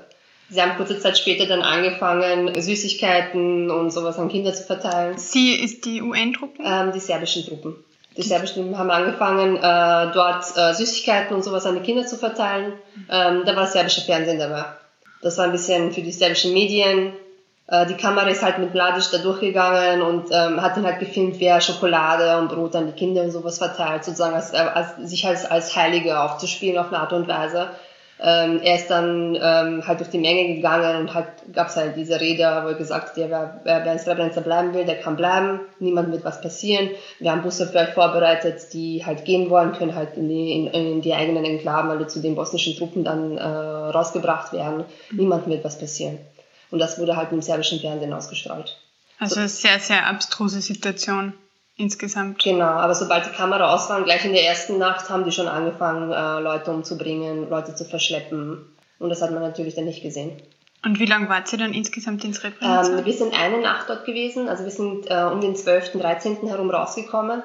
Sie 0.50 0.60
haben 0.60 0.76
kurze 0.76 0.98
Zeit 0.98 1.16
später 1.16 1.46
dann 1.46 1.62
angefangen, 1.62 2.60
Süßigkeiten 2.60 3.70
und 3.70 3.90
sowas 3.90 4.18
an 4.18 4.28
Kinder 4.28 4.52
zu 4.52 4.64
verteilen. 4.64 5.16
Sie 5.16 5.54
ist 5.54 5.86
die 5.86 6.02
UN-Truppen? 6.02 6.64
Ähm, 6.64 6.92
die 6.92 7.00
serbischen 7.00 7.46
Truppen. 7.46 7.76
Die 8.16 8.22
serbischen 8.22 8.56
Truppen 8.56 8.78
haben 8.78 8.90
angefangen, 8.90 9.56
äh, 9.56 10.12
dort 10.12 10.44
äh, 10.56 10.74
Süßigkeiten 10.74 11.34
und 11.34 11.42
sowas 11.42 11.64
an 11.64 11.76
die 11.76 11.80
Kinder 11.80 12.06
zu 12.06 12.16
verteilen. 12.16 12.74
Ähm, 13.10 13.42
da 13.46 13.56
war 13.56 13.62
das 13.62 13.72
serbische 13.72 14.02
Fernsehen 14.02 14.38
dabei. 14.38 14.64
Das 15.22 15.38
war 15.38 15.46
ein 15.46 15.52
bisschen 15.52 15.92
für 15.92 16.02
die 16.02 16.12
serbischen 16.12 16.52
Medien. 16.52 17.14
Äh, 17.72 17.86
die 17.86 17.94
Kamera 17.94 18.28
ist 18.28 18.42
halt 18.42 18.58
mit 18.58 18.74
Mladic 18.74 19.10
da 19.10 19.18
durchgegangen 19.18 20.02
und 20.02 20.26
ähm, 20.30 20.60
hat 20.60 20.76
dann 20.76 20.84
halt 20.84 21.00
gefilmt, 21.00 21.40
wer 21.40 21.58
Schokolade 21.62 22.38
und 22.38 22.48
Brot 22.48 22.76
an 22.76 22.86
die 22.86 22.92
Kinder 22.92 23.22
und 23.22 23.30
sowas 23.30 23.56
verteilt, 23.56 24.04
sozusagen 24.04 24.34
als, 24.34 24.52
äh, 24.52 24.58
als, 24.58 24.96
sich 24.98 25.26
als, 25.26 25.50
als 25.50 25.74
Heilige 25.74 26.20
aufzuspielen 26.20 26.76
auf 26.76 26.88
eine 26.88 26.98
Art 26.98 27.14
und 27.14 27.26
Weise. 27.28 27.70
Ähm, 28.20 28.60
er 28.62 28.74
ist 28.76 28.90
dann 28.90 29.38
ähm, 29.40 29.82
halt 29.88 30.00
durch 30.00 30.10
die 30.10 30.18
Menge 30.18 30.54
gegangen 30.54 31.00
und 31.00 31.14
halt 31.14 31.28
gab 31.54 31.68
es 31.68 31.76
halt 31.76 31.96
diese 31.96 32.20
Rede, 32.20 32.44
wo 32.62 32.68
er 32.68 32.74
gesagt 32.74 33.08
hat, 33.08 33.16
ja, 33.16 33.30
wer, 33.30 33.60
wer, 33.64 33.84
wer 33.86 33.92
in 33.94 33.98
Srebrenica 33.98 34.40
bleiben 34.40 34.74
will, 34.74 34.84
der 34.84 35.00
kann 35.00 35.16
bleiben, 35.16 35.60
niemand 35.78 36.12
wird 36.12 36.26
was 36.26 36.42
passieren. 36.42 36.90
Wir 37.20 37.32
haben 37.32 37.40
Busse 37.40 37.66
für 37.66 37.78
euch 37.78 37.94
vorbereitet, 37.94 38.74
die 38.74 39.02
halt 39.04 39.24
gehen 39.24 39.48
wollen, 39.48 39.72
können 39.72 39.94
halt 39.94 40.18
in 40.18 40.28
die, 40.28 40.52
in, 40.52 40.66
in 40.66 41.00
die 41.00 41.14
eigenen 41.14 41.46
Enklaven, 41.46 41.98
die 41.98 42.06
zu 42.06 42.20
den 42.20 42.34
bosnischen 42.34 42.76
Truppen 42.76 43.02
dann 43.02 43.38
äh, 43.38 43.42
rausgebracht 43.42 44.52
werden. 44.52 44.84
Niemand 45.10 45.48
wird 45.48 45.64
was 45.64 45.78
passieren. 45.78 46.18
Und 46.72 46.78
das 46.78 46.98
wurde 46.98 47.16
halt 47.16 47.30
im 47.32 47.42
serbischen 47.42 47.78
Fernsehen 47.78 48.12
ausgestrahlt. 48.12 48.76
Also 49.18 49.38
eine 49.38 49.48
sehr, 49.48 49.78
sehr 49.78 50.06
abstruse 50.06 50.60
Situation 50.60 51.34
insgesamt. 51.76 52.42
Genau, 52.42 52.64
aber 52.64 52.94
sobald 52.94 53.26
die 53.26 53.30
Kamera 53.30 53.74
aus 53.74 53.88
war, 53.90 54.02
gleich 54.02 54.24
in 54.24 54.32
der 54.32 54.44
ersten 54.44 54.78
Nacht 54.78 55.10
haben 55.10 55.24
die 55.24 55.32
schon 55.32 55.48
angefangen, 55.48 56.10
äh, 56.10 56.40
Leute 56.40 56.70
umzubringen, 56.70 57.48
Leute 57.50 57.74
zu 57.74 57.84
verschleppen. 57.84 58.74
Und 58.98 59.10
das 59.10 59.20
hat 59.20 59.32
man 59.32 59.42
natürlich 59.42 59.74
dann 59.74 59.84
nicht 59.84 60.02
gesehen. 60.02 60.32
Und 60.84 60.98
wie 60.98 61.06
lange 61.06 61.28
wart 61.28 61.52
ihr 61.52 61.58
dann 61.58 61.74
insgesamt 61.74 62.24
in 62.24 62.34
Srebrenica? 62.34 62.98
Ähm, 62.98 63.04
wir 63.04 63.12
sind 63.12 63.38
eine 63.38 63.60
Nacht 63.60 63.88
dort 63.88 64.06
gewesen, 64.06 64.48
also 64.48 64.64
wir 64.64 64.70
sind 64.70 65.10
äh, 65.10 65.24
um 65.30 65.40
den 65.40 65.54
12., 65.54 65.92
13. 65.92 66.48
herum 66.48 66.70
rausgekommen. 66.70 67.42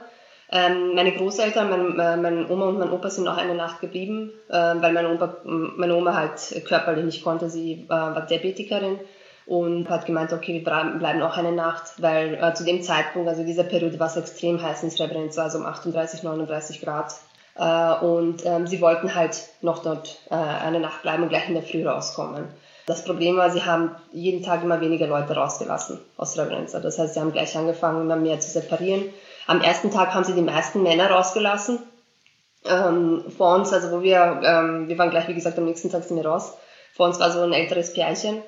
Ähm, 0.49 0.95
meine 0.95 1.11
Großeltern, 1.11 1.69
mein, 1.69 1.99
äh, 1.99 2.15
meine 2.15 2.49
Oma 2.49 2.67
und 2.67 2.79
mein 2.79 2.91
Opa 2.91 3.09
sind 3.09 3.25
noch 3.25 3.37
eine 3.37 3.53
Nacht 3.53 3.81
geblieben, 3.81 4.31
äh, 4.47 4.53
weil 4.53 4.93
meine, 4.93 5.13
Opa, 5.13 5.37
meine 5.43 5.95
Oma 5.95 6.15
halt 6.15 6.65
körperlich 6.65 7.03
nicht 7.03 7.23
konnte, 7.23 7.49
sie 7.49 7.85
äh, 7.85 7.89
war 7.89 8.25
Diabetikerin 8.25 8.99
und 9.47 9.89
hat 9.89 10.05
gemeint, 10.05 10.33
okay, 10.33 10.53
wir 10.53 10.63
bleiben 10.63 11.21
auch 11.21 11.37
eine 11.37 11.53
Nacht, 11.53 12.01
weil 12.01 12.35
äh, 12.35 12.53
zu 12.53 12.65
dem 12.65 12.83
Zeitpunkt, 12.83 13.29
also 13.29 13.43
dieser 13.43 13.63
Periode 13.63 13.97
war 13.97 14.07
es 14.07 14.17
extrem 14.17 14.61
heiß 14.61 14.83
in 14.83 14.91
Srebrenica, 14.91 15.41
also 15.41 15.57
um 15.57 15.65
38, 15.65 16.21
39 16.23 16.81
Grad. 16.81 17.15
Äh, 17.55 18.05
und 18.05 18.45
ähm, 18.45 18.67
sie 18.67 18.81
wollten 18.81 19.15
halt 19.15 19.47
noch 19.61 19.81
dort 19.81 20.19
äh, 20.29 20.35
eine 20.35 20.81
Nacht 20.81 21.01
bleiben 21.01 21.23
und 21.23 21.29
gleich 21.29 21.47
in 21.47 21.53
der 21.53 21.63
Früh 21.63 21.87
rauskommen. 21.87 22.43
Das 22.85 23.05
Problem 23.05 23.37
war, 23.37 23.49
sie 23.49 23.63
haben 23.63 23.95
jeden 24.11 24.43
Tag 24.43 24.63
immer 24.63 24.81
weniger 24.81 25.07
Leute 25.07 25.33
rausgelassen 25.33 25.99
aus 26.17 26.33
Srebrenica. 26.33 26.79
Das 26.79 26.99
heißt, 26.99 27.13
sie 27.13 27.19
haben 27.21 27.31
gleich 27.31 27.57
angefangen, 27.57 28.01
immer 28.01 28.17
mehr 28.17 28.41
zu 28.41 28.49
separieren. 28.49 29.05
Am 29.45 29.61
ersten 29.61 29.91
Tag 29.91 30.13
haben 30.13 30.25
sie 30.25 30.33
die 30.33 30.41
meisten 30.41 30.83
Männer 30.83 31.09
rausgelassen. 31.09 31.79
Ähm, 32.65 33.23
vor 33.37 33.55
uns, 33.55 33.71
also 33.71 33.91
wo 33.91 34.01
wir, 34.01 34.41
ähm, 34.43 34.89
wir 34.89 34.97
waren 34.97 35.09
gleich, 35.09 35.29
wie 35.29 35.33
gesagt, 35.33 35.57
am 35.57 35.65
nächsten 35.65 35.89
Tag 35.89 36.03
sind 36.03 36.17
wir 36.17 36.25
raus. 36.25 36.53
Vor 36.93 37.05
uns 37.05 37.19
war 37.19 37.31
so 37.31 37.41
ein 37.41 37.53
älteres 37.53 37.93
Pärchen, 37.93 38.41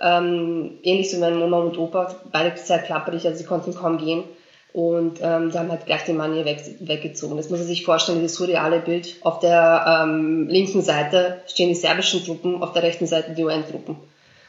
ähm, 0.00 0.78
ähnlich 0.82 1.10
so 1.10 1.16
wie 1.16 1.20
meine 1.20 1.44
Oma 1.44 1.58
und 1.58 1.78
Opa, 1.78 2.14
beide 2.32 2.56
sehr 2.56 2.78
klapperig, 2.78 3.26
also 3.26 3.38
sie 3.38 3.44
konnten 3.44 3.74
kaum 3.74 3.98
gehen. 3.98 4.24
Und 4.72 5.18
ähm, 5.20 5.50
die 5.50 5.58
haben 5.58 5.70
halt 5.70 5.86
gleich 5.86 6.04
den 6.04 6.16
Mann 6.16 6.32
hier 6.32 6.44
weg, 6.44 6.62
weggezogen. 6.78 7.36
Das 7.36 7.50
muss 7.50 7.58
man 7.58 7.66
sich 7.66 7.84
vorstellen, 7.84 8.20
dieses 8.20 8.36
surreale 8.36 8.78
Bild. 8.78 9.16
Auf 9.22 9.40
der 9.40 10.02
ähm, 10.04 10.46
linken 10.48 10.80
Seite 10.80 11.42
stehen 11.48 11.70
die 11.70 11.74
serbischen 11.74 12.24
Truppen, 12.24 12.62
auf 12.62 12.72
der 12.72 12.84
rechten 12.84 13.06
Seite 13.06 13.34
die 13.34 13.42
UN-Truppen. 13.42 13.96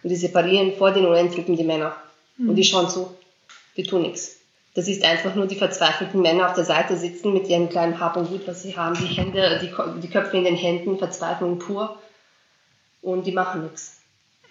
Und 0.04 0.10
die 0.10 0.16
separieren 0.16 0.74
vor 0.74 0.92
den 0.92 1.06
UN-Truppen 1.06 1.58
die 1.58 1.64
Männer. 1.64 1.96
Mhm. 2.38 2.50
Und 2.50 2.56
die 2.56 2.64
schauen 2.64 2.90
zu. 2.90 3.10
Die 3.78 3.84
tun 3.84 4.04
nichts. 4.04 4.38
Das 4.76 4.88
ist 4.88 5.04
einfach 5.04 5.36
nur 5.36 5.48
die 5.48 5.56
verzweifelten 5.56 6.22
Männer 6.22 6.48
auf 6.48 6.54
der 6.54 6.64
Seite 6.66 6.96
sitzen 6.96 7.34
mit 7.34 7.48
ihren 7.48 7.70
kleinen 7.70 8.00
Hab 8.00 8.16
und 8.16 8.30
Gut, 8.30 8.48
was 8.48 8.62
sie 8.62 8.78
haben, 8.78 8.96
die 8.96 9.14
Hände, 9.14 9.60
die, 9.62 9.72
die 10.02 10.10
Köpfe 10.10 10.38
in 10.38 10.46
den 10.46 10.56
Händen, 10.56 10.98
Verzweiflung 10.98 11.58
pur. 11.58 11.98
Und 13.02 13.26
die 13.26 13.32
machen 13.32 13.64
nichts. 13.64 14.01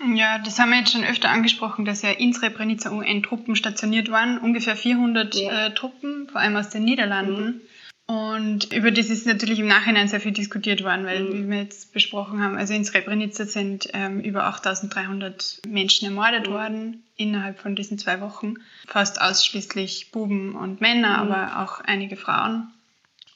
Ja, 0.03 0.39
das 0.39 0.59
haben 0.59 0.71
wir 0.71 0.79
jetzt 0.79 0.93
schon 0.93 1.05
öfter 1.05 1.29
angesprochen, 1.29 1.85
dass 1.85 2.03
ja 2.03 2.11
in 2.11 2.33
Srebrenica 2.33 2.91
UN-Truppen 2.91 3.55
stationiert 3.55 4.11
waren, 4.11 4.39
ungefähr 4.39 4.77
400 4.77 5.35
ja. 5.35 5.67
äh, 5.67 5.75
Truppen, 5.75 6.29
vor 6.31 6.41
allem 6.41 6.57
aus 6.57 6.71
den 6.71 6.85
Niederlanden. 6.85 7.45
Mhm. 7.45 7.61
Und 8.07 8.73
über 8.73 8.91
das 8.91 9.07
ist 9.07 9.27
natürlich 9.27 9.61
im 9.61 9.69
Nachhinein 9.69 10.09
sehr 10.09 10.21
viel 10.21 10.33
diskutiert 10.33 10.83
worden, 10.83 11.05
weil, 11.05 11.23
mhm. 11.23 11.33
wie 11.33 11.51
wir 11.51 11.59
jetzt 11.59 11.93
besprochen 11.93 12.43
haben, 12.43 12.57
also 12.57 12.75
in 12.75 12.85
Srebrenica 12.85 13.45
sind 13.45 13.89
ähm, 13.93 14.21
über 14.21 14.47
8300 14.47 15.61
Menschen 15.69 16.07
ermordet 16.07 16.49
mhm. 16.49 16.53
worden 16.53 17.05
innerhalb 17.17 17.61
von 17.61 17.77
diesen 17.77 17.99
zwei 17.99 18.21
Wochen. 18.21 18.55
Fast 18.89 19.21
ausschließlich 19.21 20.11
Buben 20.11 20.57
und 20.57 20.81
Männer, 20.81 21.23
mhm. 21.23 21.31
aber 21.31 21.63
auch 21.63 21.81
einige 21.81 22.17
Frauen. 22.17 22.73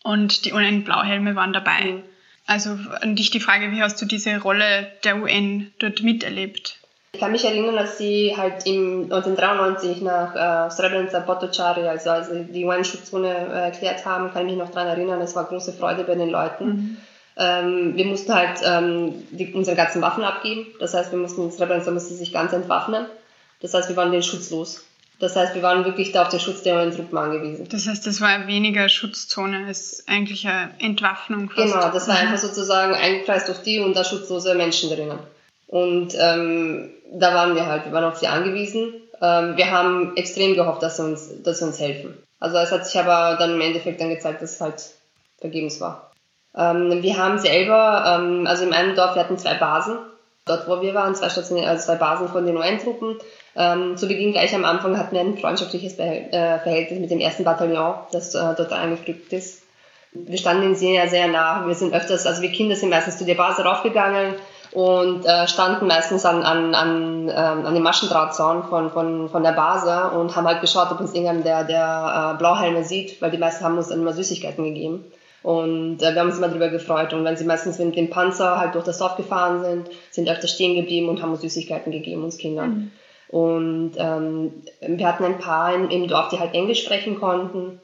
Und 0.03 0.44
die 0.44 0.53
UN-Blauhelme 0.53 1.37
waren 1.37 1.53
dabei. 1.53 2.03
Also 2.47 2.77
an 3.01 3.17
dich 3.17 3.31
die 3.31 3.41
Frage, 3.41 3.71
wie 3.73 3.83
hast 3.83 4.01
du 4.01 4.07
diese 4.07 4.39
Rolle 4.39 4.91
der 5.03 5.17
UN 5.17 5.73
dort 5.79 6.03
miterlebt? 6.03 6.79
Ich 7.15 7.21
kann 7.21 7.31
mich 7.33 7.45
erinnern, 7.45 7.77
dass 7.77 7.97
sie 7.97 8.35
halt 8.37 8.67
im 8.67 9.05
1993 9.05 10.03
nach 10.03 10.35
äh, 10.35 10.71
Srebrenica 10.71 11.21
Potocari, 11.21 11.87
also, 11.87 12.11
also 12.11 12.35
die 12.43 12.65
UN-Schutzzone 12.65 13.29
äh, 13.29 13.65
erklärt 13.67 14.05
haben, 14.05 14.33
kann 14.33 14.47
ich 14.47 14.57
mich 14.57 14.59
noch 14.59 14.73
daran 14.73 14.89
erinnern, 14.89 15.21
es 15.21 15.37
war 15.37 15.45
große 15.45 15.73
Freude 15.75 16.03
bei 16.03 16.17
den 16.17 16.29
Leuten. 16.29 16.67
Mhm. 16.67 16.97
Ähm, 17.37 17.97
wir 17.97 18.05
mussten 18.07 18.35
halt 18.35 18.61
ähm, 18.65 19.25
die, 19.31 19.53
unsere 19.55 19.77
ganzen 19.77 20.03
Waffen 20.03 20.25
abgeben, 20.25 20.67
das 20.81 20.95
heißt, 20.95 21.13
wir 21.13 21.19
mussten, 21.19 21.53
Srebrenica 21.53 21.93
musste 21.93 22.15
sich 22.15 22.33
ganz 22.33 22.53
entwaffnen, 22.53 23.07
das 23.61 23.75
heißt, 23.75 23.89
wir 23.89 23.97
waren 23.97 24.11
den 24.11 24.23
Schutz 24.25 24.51
los. 24.51 24.85
Das 25.20 25.37
heißt, 25.37 25.55
wir 25.55 25.62
waren 25.62 25.85
wirklich 25.85 26.12
da 26.12 26.22
auf 26.22 26.29
den 26.29 26.40
Schutz 26.40 26.62
der 26.62 26.77
UN-Truppen 26.77 27.16
angewiesen. 27.16 27.68
Das 27.68 27.87
heißt, 27.87 28.07
das 28.07 28.20
war 28.20 28.46
weniger 28.46 28.88
Schutzzone 28.88 29.66
als 29.66 30.05
eigentlich 30.07 30.46
eine 30.46 30.74
Entwaffnung. 30.81 31.50
Fast. 31.50 31.72
Genau, 31.72 31.90
das 31.90 32.09
war 32.09 32.16
einfach 32.16 32.38
sozusagen 32.38 32.94
eingekreist 32.94 33.48
durch 33.48 33.59
die 33.59 33.79
und 33.79 33.96
da 33.96 34.05
schutzlose 34.05 34.55
Menschen 34.55 34.90
drinnen. 34.90 35.18
Und 35.68 36.14
ähm, 36.18 36.90
da 37.12 37.35
waren 37.35 37.55
wir 37.55 37.66
halt, 37.66 37.87
wir 37.87 37.92
waren 37.92 38.05
auf 38.05 38.18
sie 38.18 38.27
angewiesen. 38.27 38.94
Ähm, 39.22 39.57
wir 39.57 39.70
haben 39.70 40.16
extrem 40.16 40.55
gehofft, 40.55 40.83
dass 40.83 40.96
sie, 40.96 41.05
uns, 41.05 41.42
dass 41.42 41.61
sie 41.61 41.64
uns 41.64 41.79
helfen. 41.79 42.18
Also 42.40 42.59
es 42.59 42.72
hat 42.72 42.87
sich 42.87 42.98
aber 42.98 43.37
dann 43.38 43.55
im 43.55 43.61
Endeffekt 43.61 44.00
dann 44.00 44.11
gezeigt, 44.11 44.42
dass 44.42 44.53
es 44.53 44.61
halt 44.61 44.83
vergebens 45.38 45.81
war. 45.81 46.11
Ähm, 46.57 47.03
wir 47.03 47.16
haben 47.16 47.38
selber, 47.38 48.20
ähm, 48.20 48.46
also 48.46 48.64
im 48.64 48.72
einen 48.72 48.96
Dorf, 48.96 49.14
wir 49.14 49.22
hatten 49.22 49.38
zwei 49.38 49.55
Basen 49.55 49.96
Dort, 50.47 50.69
wo 50.69 50.83
wir 50.83 50.93
waren, 50.93 51.15
zwei 51.15 51.31
Stationen, 51.31 51.65
also 51.65 51.87
zwei 51.87 51.95
Basen 51.95 52.29
von 52.29 52.45
den 52.45 52.57
UN-Truppen. 52.57 53.19
Ähm, 53.57 53.97
zu 53.97 54.07
Beginn 54.07 54.33
gleich 54.33 54.55
am 54.55 54.67
Anfang 54.67 54.99
hatten 54.99 55.15
wir 55.15 55.23
ein 55.23 55.39
freundschaftliches 55.39 55.99
äh, 55.99 56.59
Verhältnis 56.59 57.01
mit 57.01 57.11
dem 57.11 57.21
ersten 57.21 57.45
Bataillon, 57.45 57.95
das 58.13 58.35
äh, 58.35 58.55
dort 58.55 58.71
eingerückt 58.73 59.33
ist. 59.33 59.63
Wir 60.13 60.37
standen 60.37 60.65
ihnen 60.65 60.75
sehr, 60.75 61.09
sehr 61.09 61.29
nah. 61.29 61.67
Wir 61.67 61.75
sind 61.75 61.95
öfters, 61.95 62.27
also 62.27 62.43
wir 62.43 62.53
Kinder 62.53 62.77
sind 62.77 62.91
meistens 62.91 63.17
zu 63.17 63.25
der 63.25 63.37
Base 63.37 63.65
raufgegangen 63.65 64.35
und 64.73 65.25
äh, 65.25 65.49
standen 65.49 65.87
meistens 65.87 66.27
an, 66.27 66.43
an, 66.43 66.75
an, 66.75 67.29
ähm, 67.29 67.67
an 67.67 67.75
dem 67.75 67.83
Maschendrahtzaun 67.83 68.65
von, 68.65 68.91
von, 68.91 69.31
von 69.31 69.43
der 69.43 69.53
Base 69.53 70.11
und 70.11 70.37
haben 70.37 70.47
halt 70.47 70.61
geschaut, 70.61 70.91
ob 70.91 71.01
uns 71.01 71.15
irgendjemand 71.15 71.47
der, 71.47 71.65
der 71.65 72.35
äh, 72.35 72.39
Blauhelme 72.39 72.85
sieht, 72.85 73.23
weil 73.23 73.31
die 73.31 73.39
meisten 73.39 73.65
haben 73.65 73.79
uns 73.79 73.89
dann 73.89 74.01
immer 74.01 74.13
Süßigkeiten 74.13 74.63
gegeben. 74.63 75.05
Und 75.45 76.03
äh, 76.03 76.15
wir 76.15 76.21
haben 76.21 76.29
uns 76.29 76.39
immer 76.39 76.49
darüber 76.49 76.71
gefreut. 76.71 77.13
Und 77.13 77.23
wenn 77.25 77.37
sie 77.37 77.45
meistens 77.45 77.79
mit 77.79 77.95
dem 77.95 78.09
Panzer 78.09 78.59
halt 78.59 78.75
durch 78.75 78.87
das 78.87 78.97
Dorf 78.97 79.17
gefahren 79.17 79.63
sind, 79.63 79.91
sind 80.11 80.29
öfter 80.29 80.49
stehen 80.49 80.75
geblieben 80.75 81.11
und 81.11 81.21
haben 81.21 81.33
uns 81.33 81.43
Süßigkeiten 81.43 81.93
gegeben, 81.93 82.25
uns 82.25 82.39
Kindern. 82.39 82.71
Mhm. 82.71 82.91
Und 83.29 83.93
ähm, 83.99 84.53
wir 84.81 85.07
hatten 85.07 85.25
ein 85.25 85.39
paar 85.39 85.75
im, 85.75 85.91
im 85.91 86.09
Dorf, 86.09 86.31
die 86.31 86.41
halt 86.41 86.55
Englisch 86.55 86.83
sprechen 86.83 87.21
konnten. 87.21 87.79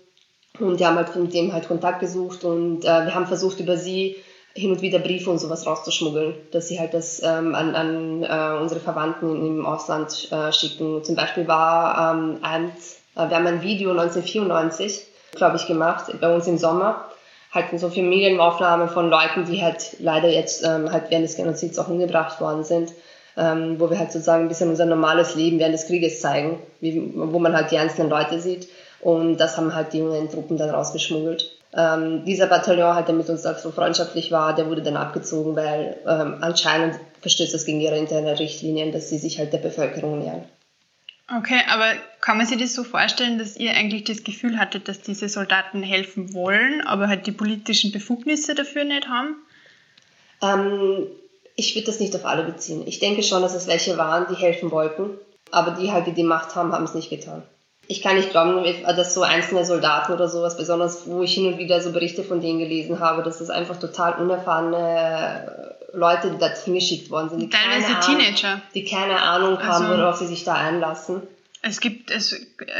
Und 0.58 0.80
die 0.80 0.86
haben 0.86 0.96
halt 0.96 1.14
mit 1.14 1.34
dem 1.34 1.52
halt 1.52 1.68
Kontakt 1.68 2.00
gesucht 2.00 2.44
und 2.44 2.84
äh, 2.84 3.04
wir 3.04 3.14
haben 3.14 3.26
versucht, 3.26 3.60
über 3.60 3.76
sie 3.76 4.16
hin 4.54 4.72
und 4.72 4.80
wieder 4.80 4.98
Briefe 4.98 5.30
und 5.30 5.38
sowas 5.38 5.66
rauszuschmuggeln, 5.66 6.34
dass 6.52 6.68
sie 6.68 6.80
halt 6.80 6.92
das 6.94 7.22
ähm, 7.22 7.54
an, 7.54 7.74
an 7.74 8.22
äh, 8.22 8.60
unsere 8.60 8.80
Verwandten 8.80 9.46
im 9.46 9.66
Ausland 9.66 10.28
äh, 10.32 10.52
schicken. 10.52 11.04
Zum 11.04 11.14
Beispiel 11.14 11.46
war 11.46 12.14
ähm, 12.14 12.38
eins, 12.42 13.00
äh, 13.16 13.28
wir 13.28 13.36
haben 13.36 13.46
ein 13.46 13.62
Video 13.62 13.90
1994, 13.90 15.02
glaube 15.32 15.56
ich, 15.56 15.66
gemacht, 15.66 16.12
bei 16.20 16.34
uns 16.34 16.46
im 16.46 16.58
Sommer 16.58 17.04
halt 17.52 17.78
so 17.78 17.88
Familienaufnahmen 17.88 18.88
von 18.88 19.10
Leuten, 19.10 19.44
die 19.44 19.62
halt 19.62 19.96
leider 19.98 20.28
jetzt 20.28 20.64
ähm, 20.64 20.92
halt 20.92 21.10
während 21.10 21.26
des 21.26 21.36
Genozids 21.36 21.78
auch 21.78 21.88
umgebracht 21.88 22.40
worden 22.40 22.64
sind, 22.64 22.92
ähm, 23.36 23.78
wo 23.78 23.90
wir 23.90 23.98
halt 23.98 24.12
sozusagen 24.12 24.44
ein 24.44 24.48
bisschen 24.48 24.70
unser 24.70 24.86
normales 24.86 25.34
Leben 25.34 25.58
während 25.58 25.74
des 25.74 25.86
Krieges 25.86 26.20
zeigen, 26.20 26.60
wie, 26.80 27.12
wo 27.14 27.38
man 27.38 27.54
halt 27.54 27.70
die 27.70 27.78
einzelnen 27.78 28.10
Leute 28.10 28.40
sieht. 28.40 28.68
Und 29.00 29.38
das 29.38 29.56
haben 29.56 29.74
halt 29.74 29.92
die 29.92 30.02
UN-Truppen 30.02 30.58
dann 30.58 30.70
rausgeschmuggelt. 30.70 31.50
Ähm, 31.76 32.24
dieser 32.24 32.46
Bataillon, 32.46 32.94
halt, 32.94 33.08
der 33.08 33.14
mit 33.14 33.28
uns 33.30 33.42
so 33.42 33.70
freundschaftlich 33.70 34.30
war, 34.32 34.54
der 34.54 34.68
wurde 34.68 34.82
dann 34.82 34.96
abgezogen, 34.96 35.56
weil 35.56 35.96
ähm, 36.06 36.38
anscheinend 36.40 36.96
verstößt 37.20 37.54
das 37.54 37.64
gegen 37.64 37.80
ihre 37.80 37.96
interne 37.96 38.38
Richtlinien, 38.38 38.92
dass 38.92 39.08
sie 39.08 39.18
sich 39.18 39.38
halt 39.38 39.52
der 39.52 39.58
Bevölkerung 39.58 40.18
nähern. 40.18 40.44
Okay, 41.36 41.60
aber 41.68 41.92
kann 42.20 42.38
man 42.38 42.46
sich 42.46 42.58
das 42.58 42.74
so 42.74 42.82
vorstellen, 42.82 43.38
dass 43.38 43.56
ihr 43.56 43.72
eigentlich 43.72 44.04
das 44.04 44.24
Gefühl 44.24 44.58
hattet, 44.58 44.88
dass 44.88 45.00
diese 45.00 45.28
Soldaten 45.28 45.82
helfen 45.82 46.34
wollen, 46.34 46.80
aber 46.86 47.06
halt 47.06 47.26
die 47.26 47.32
politischen 47.32 47.92
Befugnisse 47.92 48.54
dafür 48.56 48.82
nicht 48.84 49.08
haben? 49.08 49.36
Ähm, 50.42 51.06
ich 51.54 51.76
würde 51.76 51.86
das 51.86 52.00
nicht 52.00 52.16
auf 52.16 52.24
alle 52.24 52.42
beziehen. 52.42 52.82
Ich 52.86 52.98
denke 52.98 53.22
schon, 53.22 53.42
dass 53.42 53.54
es 53.54 53.68
welche 53.68 53.96
waren, 53.96 54.26
die 54.28 54.40
helfen 54.40 54.72
wollten, 54.72 55.10
aber 55.52 55.72
die 55.72 55.92
halt, 55.92 56.08
die 56.08 56.12
die 56.12 56.24
Macht 56.24 56.56
haben, 56.56 56.72
haben 56.72 56.84
es 56.84 56.94
nicht 56.94 57.10
getan. 57.10 57.42
Ich 57.86 58.02
kann 58.02 58.16
nicht 58.16 58.30
glauben, 58.30 58.64
dass 58.84 59.14
so 59.14 59.22
einzelne 59.22 59.64
Soldaten 59.64 60.12
oder 60.12 60.28
sowas, 60.28 60.56
besonders 60.56 61.08
wo 61.08 61.22
ich 61.22 61.34
hin 61.34 61.46
und 61.46 61.58
wieder 61.58 61.80
so 61.80 61.92
Berichte 61.92 62.22
von 62.22 62.40
denen 62.40 62.60
gelesen 62.60 63.00
habe, 63.00 63.22
dass 63.22 63.40
es 63.40 63.50
einfach 63.50 63.78
total 63.78 64.14
unerfahrene 64.20 65.69
Leute, 65.92 66.30
die 66.30 66.38
da 66.38 66.48
hingeschickt 66.48 67.10
worden 67.10 67.30
sind. 67.30 67.40
Die 67.40 67.50
Teilweise 67.50 67.94
keine 67.94 68.18
Teenager. 68.18 68.48
Ahnung, 68.48 68.62
die 68.74 68.84
keine 68.84 69.20
Ahnung 69.20 69.58
haben, 69.58 69.86
also, 69.86 70.02
worauf 70.02 70.16
sie 70.16 70.26
sich 70.26 70.44
da 70.44 70.54
einlassen. 70.54 71.22
Es 71.62 71.80
gibt, 71.80 72.10
es 72.10 72.34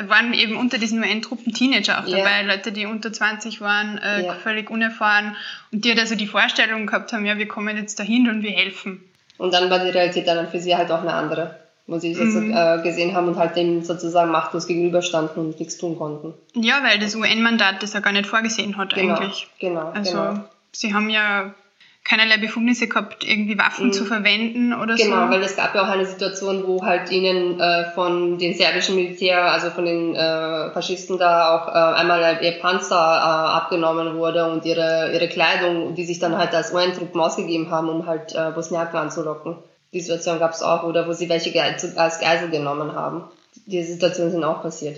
waren 0.06 0.32
eben 0.32 0.56
unter 0.56 0.78
diesen 0.78 1.00
UN-Truppen 1.00 1.52
Teenager 1.52 2.00
auch 2.00 2.06
dabei, 2.06 2.42
yeah. 2.42 2.54
Leute, 2.54 2.72
die 2.72 2.86
unter 2.86 3.12
20 3.12 3.60
waren, 3.60 3.98
äh, 3.98 4.22
yeah. 4.22 4.34
völlig 4.34 4.70
unerfahren 4.70 5.36
und 5.70 5.84
die 5.84 5.90
halt 5.90 6.00
also 6.00 6.14
die 6.14 6.26
Vorstellung 6.26 6.86
gehabt 6.86 7.12
haben, 7.12 7.26
ja, 7.26 7.36
wir 7.36 7.46
kommen 7.46 7.76
jetzt 7.76 7.98
dahin 7.98 8.30
und 8.30 8.42
wir 8.42 8.52
helfen. 8.52 9.04
Und 9.36 9.52
dann 9.52 9.68
war 9.68 9.80
die 9.80 9.90
Realität 9.90 10.26
dann 10.26 10.48
für 10.48 10.60
sie 10.60 10.76
halt 10.76 10.90
auch 10.90 11.02
eine 11.02 11.12
andere, 11.12 11.56
wo 11.86 11.98
sie 11.98 12.14
das 12.14 12.34
mhm. 12.34 12.54
äh, 12.56 12.82
gesehen 12.82 13.14
haben 13.14 13.28
und 13.28 13.36
halt 13.36 13.54
dem 13.56 13.82
sozusagen 13.82 14.30
machtlos 14.30 14.66
gegenüberstanden 14.66 15.44
und 15.44 15.58
nichts 15.58 15.76
tun 15.76 15.98
konnten. 15.98 16.32
Ja, 16.54 16.82
weil 16.82 16.98
das 16.98 17.14
UN-Mandat 17.14 17.82
das 17.82 17.92
ja 17.92 18.00
gar 18.00 18.12
nicht 18.12 18.26
vorgesehen 18.26 18.78
hat 18.78 18.94
genau, 18.94 19.16
eigentlich. 19.16 19.48
Genau, 19.58 19.90
also, 19.90 20.12
genau. 20.12 20.44
sie 20.72 20.94
haben 20.94 21.10
ja 21.10 21.54
keinerlei 22.04 22.38
Befugnisse 22.38 22.88
gehabt, 22.88 23.24
irgendwie 23.24 23.58
Waffen 23.58 23.88
mhm. 23.88 23.92
zu 23.92 24.04
verwenden 24.04 24.72
oder 24.72 24.94
genau, 24.96 25.04
so. 25.04 25.10
Genau, 25.10 25.30
weil 25.30 25.42
es 25.42 25.56
gab 25.56 25.74
ja 25.74 25.82
auch 25.82 25.88
eine 25.88 26.06
Situation, 26.06 26.66
wo 26.66 26.84
halt 26.84 27.10
ihnen 27.10 27.60
äh, 27.60 27.90
von 27.94 28.38
den 28.38 28.54
serbischen 28.54 28.96
Militär, 28.96 29.42
also 29.52 29.70
von 29.70 29.84
den 29.84 30.14
äh, 30.14 30.70
Faschisten 30.70 31.18
da 31.18 31.54
auch 31.54 31.68
äh, 31.68 32.00
einmal 32.00 32.40
ihr 32.42 32.58
Panzer 32.60 32.96
äh, 32.96 33.56
abgenommen 33.56 34.16
wurde 34.16 34.50
und 34.50 34.64
ihre, 34.64 35.12
ihre 35.12 35.28
Kleidung, 35.28 35.94
die 35.94 36.04
sich 36.04 36.18
dann 36.18 36.36
halt 36.36 36.54
als 36.54 36.72
UN-Truppen 36.72 37.20
ausgegeben 37.20 37.70
haben, 37.70 37.88
um 37.88 38.06
halt 38.06 38.34
äh, 38.34 38.50
Bosniaken 38.54 38.98
anzulocken. 38.98 39.56
Die 39.92 40.00
Situation 40.00 40.38
gab 40.38 40.52
es 40.52 40.62
auch, 40.62 40.84
oder 40.84 41.06
wo 41.06 41.12
sie 41.12 41.28
welche 41.28 41.52
als 41.62 42.20
Geisel 42.20 42.50
genommen 42.50 42.94
haben. 42.94 43.24
Diese 43.66 43.92
Situationen 43.92 44.32
sind 44.32 44.44
auch 44.44 44.62
passiert. 44.62 44.96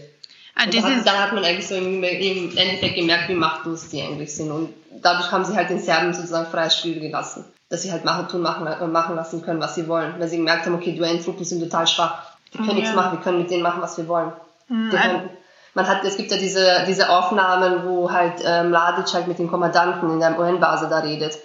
Ah, 0.55 0.67
da, 0.67 0.83
hat, 0.83 1.07
da, 1.07 1.23
hat, 1.23 1.33
man 1.33 1.45
eigentlich 1.45 1.67
so 1.67 1.75
im, 1.75 2.03
im 2.05 2.57
Endeffekt 2.57 2.95
gemerkt, 2.95 3.29
wie 3.29 3.35
machtlos 3.35 3.89
die 3.89 4.03
eigentlich 4.03 4.35
sind. 4.35 4.51
Und 4.51 4.75
dadurch 5.01 5.33
haben 5.33 5.45
sie 5.45 5.57
halt 5.57 5.71
den 5.71 5.81
Serben 5.81 6.13
sozusagen 6.13 6.51
freies 6.51 6.77
Spiel 6.77 7.01
gelassen. 7.01 7.45
Dass 7.71 7.83
sie 7.83 7.91
halt 7.91 8.05
machen, 8.05 8.29
tun, 8.29 8.43
machen, 8.43 8.67
äh, 8.67 8.87
machen 8.87 9.17
lassen 9.17 9.43
können, 9.43 9.61
was 9.61 9.75
sie 9.75 9.89
wollen. 9.89 10.15
Weil 10.19 10.29
sie 10.29 10.37
gemerkt 10.37 10.67
haben, 10.67 10.75
okay, 10.75 10.93
die 10.93 11.01
UN-Truppen 11.01 11.45
sind 11.45 11.61
total 11.61 11.87
schwach. 11.87 12.33
Wir 12.51 12.59
können 12.59 12.71
ja. 12.71 12.77
nichts 12.77 12.95
machen, 12.95 13.19
wir 13.19 13.25
können 13.25 13.39
mit 13.39 13.51
denen 13.51 13.63
machen, 13.63 13.81
was 13.81 13.97
wir 13.97 14.07
wollen. 14.09 14.33
Mhm. 14.69 14.91
Können, 14.91 15.31
man 15.75 15.89
hat, 15.89 16.05
es 16.05 16.19
gibt 16.19 16.31
ja 16.31 16.37
diese, 16.37 16.85
diese 16.87 17.09
Aufnahmen, 17.09 17.87
wo 17.87 18.13
halt 18.13 18.43
ähm, 18.45 18.71
Ladic 18.71 19.13
halt 19.15 19.27
mit 19.27 19.39
den 19.39 19.49
Kommandanten 19.49 20.11
in 20.11 20.21
der 20.21 20.39
UN-Base 20.39 20.89
da 20.89 20.99
redet. 20.99 21.39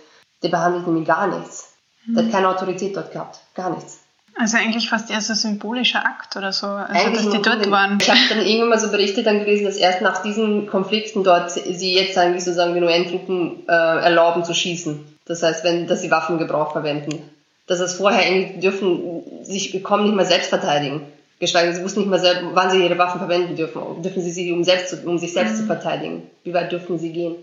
Der 0.43 0.49
behandelt 0.49 0.85
nämlich 0.85 1.07
gar 1.07 1.27
nichts. 1.27 1.73
Mhm. 2.05 2.15
Der 2.15 2.25
hat 2.25 2.31
keine 2.31 2.49
Autorität 2.49 2.95
dort 2.95 3.11
gehabt. 3.11 3.39
Gar 3.55 3.69
nichts. 3.69 4.01
Also 4.39 4.58
eigentlich 4.58 4.89
fast 4.89 5.10
eher 5.10 5.19
so 5.21 5.34
ein 5.34 5.36
symbolischer 5.36 6.06
Akt 6.06 6.36
oder 6.36 6.52
so, 6.52 6.67
also 6.67 6.93
eigentlich 6.93 7.26
dass 7.26 7.34
die 7.34 7.41
dort 7.41 7.63
den, 7.63 7.71
waren. 7.71 7.97
Ich 8.00 8.10
habe 8.10 8.19
dann 8.30 8.45
irgendwann 8.45 8.69
mal 8.69 8.80
so 8.80 8.91
Berichte 8.91 9.23
dann 9.23 9.39
gelesen, 9.39 9.65
dass 9.65 9.78
erst 9.78 10.02
nach 10.02 10.21
diesen 10.21 10.67
Konflikten 10.67 11.23
dort 11.23 11.52
sie 11.52 11.93
jetzt 11.93 12.17
eigentlich 12.17 12.43
sozusagen 12.43 12.76
den 12.76 12.84
UN-Truppen 12.84 13.67
äh, 13.67 13.71
erlauben 13.71 14.43
zu 14.43 14.54
schießen. 14.54 15.17
Das 15.26 15.41
heißt, 15.41 15.63
wenn, 15.63 15.88
dass 15.88 16.02
sie 16.02 16.12
Waffengebrauch 16.12 16.71
verwenden. 16.71 17.21
Dass 17.65 17.80
es 17.80 17.95
vorher 17.95 18.26
irgendwie 18.32 18.60
dürfen, 18.60 19.23
sich 19.43 19.71
bekommen 19.71 20.06
nicht 20.06 20.15
mehr 20.15 20.26
selbst 20.26 20.50
verteidigen. 20.50 21.02
Geschweige, 21.39 21.73
sie 21.73 21.84
wussten 21.84 22.02
nicht 22.02 22.10
mehr 22.10 22.19
selbst, 22.19 22.43
wann 22.54 22.69
sie 22.71 22.84
ihre 22.84 22.97
Waffen 22.97 23.19
verwenden 23.19 23.56
dürfen. 23.56 24.02
Dürfen 24.02 24.21
sie 24.21 24.32
sie, 24.32 24.52
um, 24.52 24.63
selbst, 24.63 25.06
um 25.06 25.17
sich 25.17 25.34
selbst 25.34 25.56
mhm. 25.56 25.58
zu 25.58 25.65
verteidigen? 25.65 26.30
Wie 26.43 26.54
weit 26.54 26.71
dürfen 26.71 26.97
sie 26.97 27.12
gehen? 27.12 27.36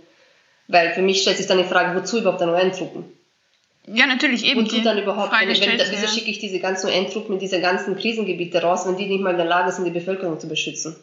Weil 0.69 0.95
für 0.95 1.03
mich 1.03 1.23
stellt 1.23 1.37
sich 1.37 1.47
dann 1.47 1.59
die 1.59 1.65
Frage, 1.65 1.99
wozu 1.99 2.19
überhaupt 2.19 2.41
dann 2.41 2.51
UN-Truppen? 2.51 3.05
Ja, 3.87 4.07
natürlich 4.07 4.44
eben. 4.47 4.64
Wozu 4.64 4.81
dann 4.83 4.99
überhaupt? 4.99 5.33
Wenn, 5.33 5.49
wenn, 5.49 5.79
wieso 5.79 6.07
ja. 6.07 6.09
schicke 6.09 6.31
ich 6.31 6.38
diese 6.38 6.59
ganzen 6.59 6.88
UN-Truppen 6.88 7.35
in 7.35 7.38
diese 7.38 7.61
ganzen 7.61 7.97
Krisengebiete 7.97 8.62
raus, 8.62 8.87
wenn 8.87 8.97
die 8.97 9.07
nicht 9.07 9.23
mal 9.23 9.33
in 9.33 9.37
der 9.37 9.47
Lage 9.47 9.73
sind, 9.73 9.85
die 9.85 9.90
Bevölkerung 9.90 10.40
zu 10.40 10.49
beschützen? 10.49 10.97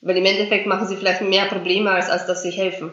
Weil 0.00 0.16
im 0.16 0.24
Endeffekt 0.24 0.66
machen 0.66 0.88
sie 0.88 0.96
vielleicht 0.96 1.20
mehr 1.20 1.46
Probleme, 1.46 1.90
als, 1.90 2.08
als 2.08 2.26
dass 2.26 2.42
sie 2.42 2.50
helfen. 2.50 2.90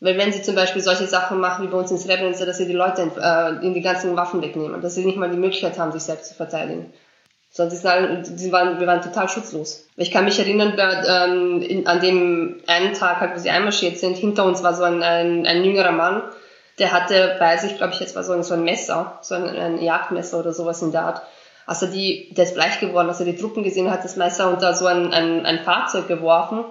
Weil 0.00 0.16
wenn 0.16 0.32
sie 0.32 0.42
zum 0.42 0.54
Beispiel 0.54 0.82
solche 0.82 1.06
Sachen 1.06 1.40
machen 1.40 1.66
wie 1.66 1.70
bei 1.70 1.78
uns 1.78 1.90
in 1.90 1.98
Srebrenica, 1.98 2.44
dass 2.44 2.58
sie 2.58 2.66
die 2.66 2.72
Leute 2.72 3.10
äh, 3.20 3.66
in 3.66 3.74
die 3.74 3.80
ganzen 3.80 4.14
Waffen 4.16 4.42
wegnehmen, 4.42 4.80
dass 4.80 4.94
sie 4.94 5.04
nicht 5.04 5.16
mal 5.16 5.30
die 5.30 5.36
Möglichkeit 5.36 5.78
haben, 5.78 5.90
sich 5.90 6.02
selbst 6.02 6.28
zu 6.28 6.34
verteidigen. 6.34 6.92
Sondern 7.50 7.74
sie, 7.74 7.82
sagen, 7.82 8.24
sie 8.24 8.52
waren, 8.52 8.78
wir 8.78 8.86
waren 8.86 9.02
total 9.02 9.28
schutzlos. 9.28 9.88
Ich 9.96 10.10
kann 10.10 10.26
mich 10.26 10.38
erinnern, 10.38 10.74
ähm, 10.78 11.62
in, 11.62 11.86
an 11.86 12.00
dem 12.00 12.60
einen 12.66 12.92
Tag, 12.92 13.20
halt, 13.20 13.34
wo 13.34 13.38
sie 13.38 13.50
einmarschiert 13.50 13.98
sind, 13.98 14.16
hinter 14.18 14.44
uns 14.44 14.62
war 14.62 14.74
so 14.74 14.84
ein, 14.84 15.02
ein, 15.02 15.46
ein 15.46 15.64
jüngerer 15.64 15.92
Mann, 15.92 16.22
der 16.78 16.92
hatte 16.92 17.36
bei 17.38 17.56
sich, 17.56 17.76
glaube 17.76 17.92
ich, 17.92 18.00
jetzt 18.00 18.14
war 18.14 18.24
so 18.24 18.32
ein, 18.32 18.42
so 18.42 18.54
ein 18.54 18.64
Messer, 18.64 19.18
so 19.22 19.34
ein, 19.34 19.44
ein 19.44 19.82
Jagdmesser 19.82 20.38
oder 20.38 20.52
sowas 20.52 20.82
in 20.82 20.92
der 20.92 21.02
Art. 21.02 21.22
Als 21.66 21.82
er 21.82 21.88
die, 21.88 22.32
der 22.32 22.44
ist 22.44 22.54
bleich 22.54 22.80
geworden, 22.80 23.08
als 23.08 23.20
er 23.20 23.26
die 23.26 23.36
Truppen 23.36 23.62
gesehen 23.62 23.90
hat, 23.90 24.04
das 24.04 24.16
Messer 24.16 24.50
unter 24.50 24.74
so 24.74 24.86
ein, 24.86 25.12
ein, 25.12 25.44
ein 25.44 25.64
Fahrzeug 25.64 26.08
geworfen, 26.08 26.64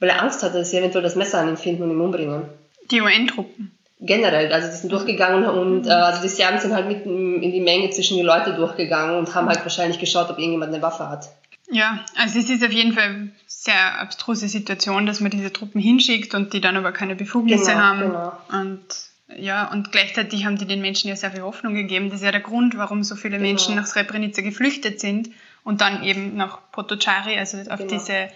weil 0.00 0.08
er 0.08 0.22
Angst 0.22 0.42
hatte, 0.42 0.58
dass 0.58 0.70
sie 0.70 0.78
eventuell 0.78 1.04
das 1.04 1.16
Messer 1.16 1.38
an 1.38 1.48
ihm 1.48 1.56
finden 1.56 1.84
und 1.84 1.90
ihn 1.90 2.00
umbringen. 2.00 2.48
Die 2.90 3.00
UN-Truppen? 3.00 3.72
Generell, 4.00 4.50
also 4.52 4.68
die 4.68 4.76
sind 4.76 4.90
durchgegangen 4.90 5.44
und 5.44 5.86
äh, 5.86 5.90
also 5.90 6.22
die 6.22 6.28
Serben 6.28 6.58
sind 6.58 6.74
halt 6.74 6.88
mitten 6.88 7.42
in 7.42 7.52
die 7.52 7.60
Menge 7.60 7.90
zwischen 7.90 8.16
die 8.16 8.22
Leute 8.22 8.54
durchgegangen 8.54 9.16
und 9.18 9.34
haben 9.34 9.46
halt 9.46 9.62
wahrscheinlich 9.62 9.98
geschaut, 9.98 10.30
ob 10.30 10.38
irgendjemand 10.38 10.72
eine 10.72 10.82
Waffe 10.82 11.08
hat. 11.08 11.28
Ja, 11.70 12.04
also 12.16 12.38
es 12.38 12.50
ist 12.50 12.64
auf 12.64 12.72
jeden 12.72 12.92
Fall 12.92 13.04
eine 13.04 13.30
sehr 13.46 14.00
abstruse 14.00 14.48
Situation, 14.48 15.06
dass 15.06 15.20
man 15.20 15.30
diese 15.30 15.52
Truppen 15.52 15.80
hinschickt 15.80 16.34
und 16.34 16.52
die 16.52 16.60
dann 16.60 16.76
aber 16.76 16.92
keine 16.92 17.14
Befugnisse 17.14 17.72
genau, 17.72 17.80
haben. 17.80 18.00
Genau. 18.00 18.32
Und 18.52 19.09
ja, 19.36 19.70
und 19.70 19.92
gleichzeitig 19.92 20.44
haben 20.44 20.58
die 20.58 20.66
den 20.66 20.80
Menschen 20.80 21.08
ja 21.08 21.16
sehr 21.16 21.30
viel 21.30 21.42
Hoffnung 21.42 21.74
gegeben. 21.74 22.10
Das 22.10 22.20
ist 22.20 22.24
ja 22.24 22.32
der 22.32 22.40
Grund, 22.40 22.76
warum 22.76 23.02
so 23.04 23.16
viele 23.16 23.36
genau. 23.36 23.48
Menschen 23.48 23.74
nach 23.74 23.86
Srebrenica 23.86 24.42
geflüchtet 24.42 25.00
sind 25.00 25.30
und 25.64 25.80
dann 25.80 26.02
eben 26.02 26.36
nach 26.36 26.58
Potocari, 26.72 27.36
also 27.38 27.58
auf 27.58 27.78
genau. 27.78 27.90
diese, 27.90 28.12
äh, 28.12 28.28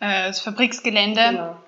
das 0.00 0.40
Fabriksgelände, 0.40 1.22
genau. 1.30 1.64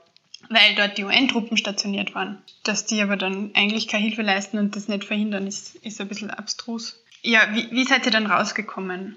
weil 0.48 0.74
dort 0.76 0.98
die 0.98 1.04
UN-Truppen 1.04 1.56
stationiert 1.56 2.14
waren. 2.14 2.42
Dass 2.64 2.86
die 2.86 3.00
aber 3.02 3.16
dann 3.16 3.50
eigentlich 3.54 3.88
keine 3.88 4.04
Hilfe 4.04 4.22
leisten 4.22 4.58
und 4.58 4.76
das 4.76 4.88
nicht 4.88 5.04
verhindern, 5.04 5.46
ist, 5.46 5.76
ist 5.76 6.00
ein 6.00 6.08
bisschen 6.08 6.30
abstrus. 6.30 7.02
Ja, 7.22 7.40
wie, 7.52 7.70
wie 7.70 7.84
seid 7.84 8.06
ihr 8.06 8.12
dann 8.12 8.26
rausgekommen 8.26 9.16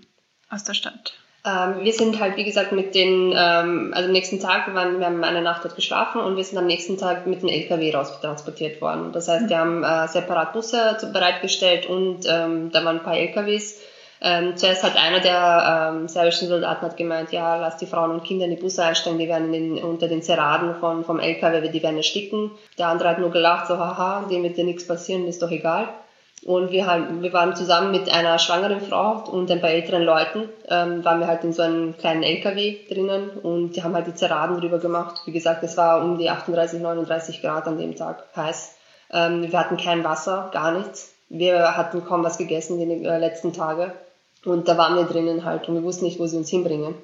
aus 0.50 0.64
der 0.64 0.74
Stadt? 0.74 1.14
Ähm, 1.46 1.86
wir 1.86 1.94
sind 1.94 2.20
halt, 2.20 2.36
wie 2.36 2.44
gesagt, 2.44 2.74
mit 2.74 2.94
den, 2.96 3.34
ähm, 3.36 3.94
also 3.94 4.08
am 4.08 4.12
nächsten 4.12 4.42
Tag, 4.42 4.68
wir, 4.68 4.74
waren, 4.74 5.00
wir 5.00 5.06
haben 5.06 5.24
eine 5.24 5.42
Nacht 5.42 5.64
dort 5.64 5.76
geschlafen 5.76 6.20
und 6.20 6.36
wir 6.36 6.44
sind 6.44 6.58
am 6.58 6.66
nächsten 6.66 6.98
Tag 6.98 7.28
mit 7.28 7.42
dem 7.42 7.50
LKW 7.50 7.94
raus 7.94 8.20
transportiert 8.20 8.82
worden. 8.82 9.12
Das 9.14 9.30
heißt, 9.30 9.50
wir 9.50 9.58
haben 9.58 9.84
äh, 9.84 10.08
separat 10.08 10.52
Busse 10.52 10.98
bereitgestellt 11.14 11.86
und 11.86 12.26
ähm, 12.28 12.72
da 12.72 12.84
waren 12.84 12.98
ein 12.98 13.04
paar 13.04 13.18
LKWs. 13.18 13.80
Ähm, 14.22 14.58
zuerst 14.58 14.84
hat 14.84 14.98
einer 14.98 15.22
der 15.22 15.94
ähm, 15.94 16.10
serbischen 16.10 16.50
Soldaten 16.50 16.82
hat 16.82 16.98
gemeint, 16.98 17.32
ja, 17.32 17.56
lass 17.56 17.78
die 17.78 17.86
Frauen 17.86 18.12
und 18.12 18.26
Kinder 18.26 18.44
in 18.44 18.52
die 18.52 18.62
Busse 18.62 18.84
einsteigen, 18.84 19.18
die 19.18 19.30
werden 19.30 19.54
in 19.54 19.76
den, 19.76 19.84
unter 19.84 20.10
den 20.10 20.22
Zeraden 20.22 20.76
von, 20.76 21.06
vom 21.06 21.22
LKW, 21.22 21.70
die 21.70 21.82
werden 21.82 21.96
ersticken. 21.96 22.52
Der 22.78 22.88
andere 22.88 23.10
hat 23.10 23.20
nur 23.20 23.32
gelacht, 23.32 23.68
so 23.68 23.78
haha, 23.78 24.26
dem 24.30 24.44
wird 24.44 24.58
dir 24.58 24.66
nichts 24.66 24.86
passieren, 24.86 25.26
ist 25.26 25.42
doch 25.42 25.52
egal. 25.52 25.88
Und 26.46 26.72
wir, 26.72 26.86
haben, 26.86 27.22
wir 27.22 27.34
waren 27.34 27.56
zusammen 27.56 27.92
mit 27.92 28.10
einer 28.10 28.40
schwangeren 28.40 28.80
Frau 28.80 29.24
und 29.30 29.52
ein 29.52 29.60
paar 29.60 29.72
älteren 29.72 30.04
Leuten, 30.04 30.48
ähm, 30.70 31.04
waren 31.04 31.20
wir 31.20 31.28
halt 31.28 31.44
in 31.44 31.52
so 31.52 31.62
einem 31.62 31.98
kleinen 31.98 32.24
LKW 32.24 32.78
drinnen 32.88 33.30
und 33.44 33.76
die 33.76 33.84
haben 33.84 33.94
halt 33.94 34.08
die 34.08 34.16
Zeraden 34.16 34.60
drüber 34.60 34.80
gemacht. 34.80 35.22
Wie 35.26 35.34
gesagt, 35.34 35.64
es 35.64 35.76
war 35.76 36.02
um 36.02 36.18
die 36.18 36.30
38, 36.30 36.80
39 36.80 37.42
Grad 37.42 37.68
an 37.68 37.78
dem 37.78 37.96
Tag 37.96 38.24
heiß. 38.36 38.76
Ähm, 39.12 39.52
wir 39.52 39.60
hatten 39.60 39.78
kein 39.78 40.04
Wasser, 40.04 40.50
gar 40.54 40.72
nichts. 40.72 41.14
Wir 41.28 41.76
hatten 41.76 42.06
kaum 42.06 42.24
was 42.24 42.38
gegessen 42.38 42.80
die 42.80 43.06
äh, 43.06 43.18
letzten 43.18 43.52
Tage. 43.52 43.94
Und 44.46 44.68
da 44.68 44.78
waren 44.78 44.96
wir 44.96 45.04
drinnen 45.04 45.44
halt 45.44 45.68
und 45.68 45.76
wir 45.76 45.84
wussten 45.84 46.06
nicht, 46.06 46.20
wo 46.20 46.28
sie 46.28 46.38
uns 46.38 46.50
hinbringen. 46.50 46.96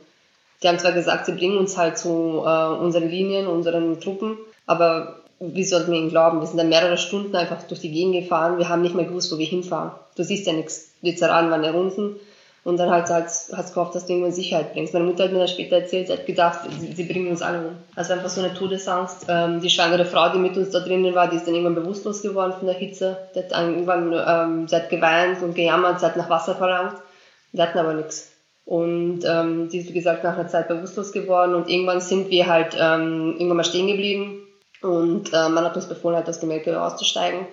Die 0.64 0.68
haben 0.70 0.80
zwar 0.80 0.94
gesagt, 0.94 1.26
sie 1.26 1.34
bringen 1.34 1.58
uns 1.58 1.78
halt 1.78 1.98
zu 1.98 2.44
äh, 2.46 2.68
unseren 2.68 3.10
Linien, 3.10 3.48
unseren 3.48 4.00
Truppen, 4.00 4.38
aber 4.66 5.25
wie 5.40 5.64
sollten 5.64 5.92
wir 5.92 6.00
ihnen 6.00 6.10
glauben? 6.10 6.40
Wir 6.40 6.48
sind 6.48 6.58
dann 6.58 6.70
mehrere 6.70 6.98
Stunden 6.98 7.36
einfach 7.36 7.64
durch 7.64 7.82
die 7.82 7.92
Gegend 7.92 8.14
gefahren. 8.16 8.58
Wir 8.58 8.70
haben 8.70 8.82
nicht 8.82 8.96
mehr 8.96 9.06
gewusst, 9.06 9.32
wo 9.34 9.38
wir 9.38 9.46
hinfahren. 9.46 9.92
Du 10.16 10.24
siehst 10.24 10.48
ja 10.48 10.54
nichts. 10.54 10.92
Die 11.02 11.16
Zeraden 11.16 11.52
waren 11.52 11.64
ja 11.64 11.72
unten. 11.72 12.16
Und 12.64 12.78
dann 12.78 12.90
halt 12.90 13.10
hast 13.10 13.52
du 13.52 13.74
gehofft, 13.74 13.94
dass 13.94 14.08
du 14.08 14.14
irgendwo 14.14 14.28
in 14.28 14.34
Sicherheit 14.34 14.74
bringst. 14.74 14.94
Meine 14.94 15.06
Mutter 15.06 15.26
hat 15.26 15.32
mir 15.32 15.38
dann 15.38 15.48
später 15.48 15.76
erzählt, 15.76 16.08
sie 16.08 16.14
hat 16.14 16.26
gedacht, 16.26 16.62
sie, 16.80 16.94
sie 16.94 17.04
bringen 17.04 17.28
uns 17.28 17.44
alle 17.44 17.60
um. 17.60 17.76
Also 17.96 18.14
einfach 18.14 18.30
so 18.30 18.42
eine 18.42 18.56
Todesangst. 18.56 19.28
Ähm, 19.30 19.62
die 19.62 19.70
schwangere 19.70 20.06
Frau, 20.06 20.30
die 20.30 20.40
mit 20.40 20.58
uns 20.58 20.72
da 20.72 20.80
drinnen 20.80 21.14
war, 21.14 21.30
die 21.30 21.36
ist 21.36 21.46
dann 21.46 21.54
irgendwann 21.54 21.76
bewusstlos 21.76 22.24
geworden 22.24 22.54
von 22.58 22.66
der 22.66 22.76
Hitze. 22.76 23.18
Die 23.36 23.40
hat 23.40 23.52
irgendwann, 23.52 24.14
ähm, 24.14 24.68
sie 24.68 24.76
hat 24.76 24.90
geweint 24.90 25.44
und 25.44 25.54
gejammert, 25.54 26.00
sie 26.00 26.08
hat 26.08 26.18
nach 26.18 26.30
Wasser 26.30 26.56
verlangt. 26.56 26.96
Wir 27.52 27.64
hatten 27.64 27.78
aber 27.78 27.94
nichts. 27.94 28.32
Und 28.66 29.20
ähm, 29.26 29.70
die 29.70 29.78
ist, 29.78 29.90
wie 29.90 29.94
gesagt, 29.94 30.24
nach 30.24 30.36
einer 30.36 30.48
Zeit 30.48 30.68
bewusstlos 30.68 31.12
geworden. 31.12 31.54
Und 31.54 31.70
irgendwann 31.70 32.02
sind 32.02 32.32
wir 32.32 32.48
halt 32.48 32.76
ähm, 32.80 33.34
irgendwann 33.34 33.58
mal 33.58 33.64
stehen 33.64 33.86
geblieben 33.86 34.45
und 34.82 35.34
äh, 35.34 35.50
man 35.50 35.64
hat 35.66 35.76
uns 35.76 35.88
befohlen, 35.88 36.16
halt 36.16 36.30
aus 36.30 36.40
dem 36.40 36.52
LKW 36.52 36.76
auszusteigen. 36.76 37.48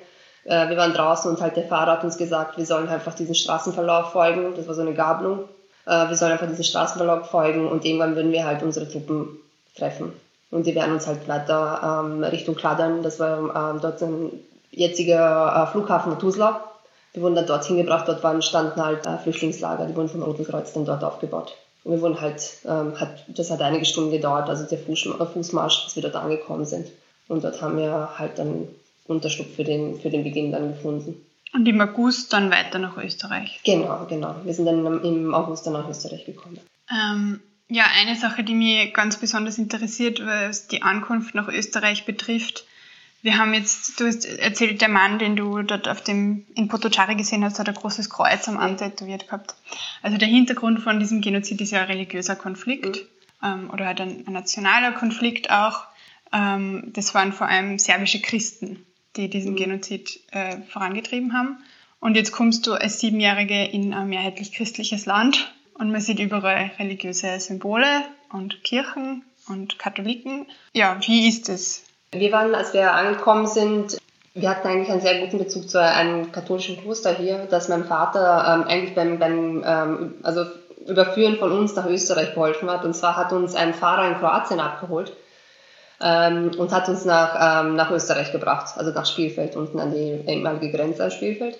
Äh, 0.45 0.69
wir 0.69 0.77
waren 0.77 0.93
draußen 0.93 1.31
und 1.31 1.41
halt 1.41 1.57
der 1.57 1.65
Fahrer 1.65 1.93
hat 1.93 2.05
uns 2.05 2.19
gesagt, 2.19 2.59
wir 2.59 2.67
sollen 2.67 2.89
einfach 2.89 3.15
diesen 3.15 3.35
Straßenverlauf 3.35 4.13
folgen. 4.13 4.55
Das 4.57 4.67
war 4.67 4.75
so 4.75 4.83
eine 4.83 4.95
Gabelung. 4.95 5.49
Äh, 5.87 6.09
wir 6.09 6.17
sollen 6.17 6.33
einfach 6.33 6.49
diesen 6.49 6.65
Straßenverlauf 6.65 7.31
folgen 7.31 7.69
und 7.69 7.85
irgendwann 7.85 8.17
würden 8.17 8.33
wir 8.33 8.45
halt 8.45 8.63
unsere 8.63 8.89
Truppen 8.89 9.39
treffen. 9.77 10.13
Und 10.51 10.67
die 10.67 10.75
werden 10.75 10.93
uns 10.93 11.07
halt 11.07 11.27
weiter 11.29 12.05
ähm, 12.05 12.23
Richtung 12.25 12.55
Kladern, 12.55 13.03
das 13.03 13.19
war 13.19 13.39
ähm, 13.39 13.81
dort 13.81 14.03
ein 14.03 14.33
jetziger 14.71 15.65
äh, 15.69 15.73
Flughafen 15.73 16.19
Tuzla. 16.19 16.65
Wir 17.15 17.23
wurden 17.23 17.35
dann 17.35 17.47
dorthin 17.47 17.79
gebracht, 17.79 18.07
dort 18.07 18.23
waren, 18.23 18.43
standen 18.43 18.85
halt 18.85 19.07
äh, 19.07 19.19
Flüchtlingslager, 19.19 19.87
die 19.87 19.97
wurden 19.97 20.09
vom 20.09 20.23
Roten 20.23 20.45
Kreuz 20.45 20.73
dann 20.73 20.85
dort 20.85 21.05
aufgebaut. 21.05 21.55
Und 21.85 21.93
wir 21.93 22.01
wurden 22.01 22.21
halt, 22.21 22.43
ähm, 22.67 22.99
hat, 23.01 23.25
das 23.29 23.51
hat 23.51 23.61
einige 23.61 23.85
Stunden 23.85 24.11
gedauert, 24.11 24.49
also 24.49 24.65
der 24.65 24.79
Fuß, 24.79 25.09
Fußmarsch, 25.33 25.85
bis 25.85 25.97
wir 25.97 26.03
dort 26.03 26.17
angekommen 26.17 26.65
sind. 26.65 26.87
Und 27.33 27.43
dort 27.45 27.63
haben 27.63 27.79
wir 27.79 28.19
halt 28.19 28.39
dann 28.39 28.69
Unterschlupf 29.07 29.57
für 29.57 29.65
den, 29.65 29.99
für 29.99 30.11
den 30.11 30.23
Beginn 30.23 30.53
dann 30.53 30.75
gefunden. 30.75 31.15
Und 31.55 31.67
im 31.67 31.81
August 31.81 32.31
dann 32.35 32.51
weiter 32.51 32.79
nach 32.79 32.99
Österreich? 32.99 33.59
Genau, 33.65 34.05
genau. 34.07 34.37
Wir 34.45 34.53
sind 34.53 34.67
dann 34.67 35.03
im 35.03 35.35
August 35.35 35.67
dann 35.67 35.73
nach 35.73 35.89
Österreich 35.89 36.27
gekommen. 36.27 36.61
Ähm, 36.91 37.41
ja, 37.69 37.85
eine 37.99 38.17
Sache, 38.17 38.45
die 38.45 38.55
mich 38.55 38.93
ganz 38.93 39.17
besonders 39.17 39.57
interessiert, 39.57 40.21
was 40.25 40.69
die 40.69 40.83
Ankunft 40.83 41.35
nach 41.35 41.49
Österreich 41.49 42.05
betrifft. 42.05 42.67
Wir 43.23 43.39
haben 43.39 43.55
jetzt, 43.55 43.99
du 43.99 44.07
hast 44.07 44.27
erzählt, 44.27 44.83
der 44.83 44.91
Mann, 44.91 45.19
den 45.19 45.35
du 45.35 45.63
dort 45.63 45.89
auf 45.89 46.03
dem, 46.03 46.45
in 46.55 46.69
Potocari 46.69 47.15
gesehen 47.15 47.45
hast, 47.45 47.59
hat 47.59 47.69
ein 47.69 47.75
großes 47.75 48.11
Kreuz 48.11 48.47
am 48.47 48.59
Arm 48.59 48.77
tätowiert 48.77 49.27
gehabt. 49.27 49.55
Also 50.03 50.19
der 50.19 50.29
Hintergrund 50.29 50.81
von 50.81 51.01
diesem 51.01 51.23
Genozid 51.23 51.63
ist 51.63 51.71
ja 51.71 51.81
ein 51.81 51.87
religiöser 51.87 52.37
Konflikt 52.37 53.07
mhm. 53.41 53.49
ähm, 53.49 53.71
oder 53.73 53.87
halt 53.87 54.03
ein, 54.03 54.25
ein 54.27 54.35
nationaler 54.35 54.93
Konflikt 54.93 55.51
auch. 55.51 55.87
Ähm, 56.33 56.93
das 56.95 57.15
waren 57.15 57.33
vor 57.33 57.49
allem 57.49 57.79
serbische 57.79 58.21
Christen, 58.21 58.85
die 59.17 59.29
diesen 59.29 59.53
mhm. 59.53 59.57
Genozid 59.57 60.21
äh, 60.31 60.59
vorangetrieben 60.69 61.33
haben. 61.33 61.59
Und 62.01 62.17
jetzt 62.17 62.33
kommst 62.33 62.67
du 62.67 62.73
als 62.73 62.99
Siebenjährige 62.99 63.65
in 63.65 63.95
ein 63.95 64.09
mehrheitlich 64.09 64.53
christliches 64.53 65.07
Land 65.07 65.53
und 65.75 65.93
man 65.93 66.01
sieht 66.01 66.19
überall 66.19 66.71
religiöse 66.79 67.39
Symbole 67.39 67.87
und 68.33 68.65
Kirchen 68.65 69.25
und 69.49 69.79
Katholiken. 69.79 70.47
Ja, 70.73 70.97
wie 71.07 71.29
ist 71.29 71.49
es? 71.49 71.85
Wir 72.11 72.33
waren, 72.33 72.55
als 72.55 72.75
wir 72.75 72.93
angekommen 72.93 73.47
sind, 73.47 73.99
wir 74.35 74.49
hatten 74.49 74.67
eigentlich 74.67 74.91
einen 74.91 75.01
sehr 75.01 75.21
guten 75.21 75.39
Bezug 75.39 75.69
zu 75.69 75.81
einem 75.81 76.33
katholischen 76.33 76.81
Kloster 76.81 77.15
hier, 77.15 77.47
dass 77.47 77.69
mein 77.69 77.85
Vater 77.85 78.45
ähm, 78.47 78.69
eigentlich 78.69 78.95
beim, 78.95 79.19
beim 79.19 79.63
ähm, 79.65 80.15
also 80.23 80.45
Überführen 80.87 81.37
von 81.37 81.53
uns 81.53 81.77
nach 81.77 81.87
Österreich 81.87 82.35
geholfen 82.35 82.71
hat. 82.71 82.85
Und 82.85 82.95
zwar 82.95 83.17
hat 83.17 83.33
uns 83.33 83.55
ein 83.55 83.75
Fahrer 83.75 84.09
in 84.09 84.15
Kroatien 84.15 84.59
abgeholt 84.59 85.13
ähm, 86.01 86.51
und 86.57 86.73
hat 86.73 86.89
uns 86.89 87.05
nach, 87.05 87.65
ähm, 87.65 87.77
nach 87.77 87.91
Österreich 87.91 88.33
gebracht, 88.33 88.75
also 88.77 88.91
nach 88.91 89.07
Spielfeld, 89.07 89.57
unten 89.57 89.79
an 89.81 89.93
die 89.93 90.21
ehemalige 90.27 90.71
Grenze 90.71 91.05
an 91.05 91.11
Spielfeld. 91.11 91.59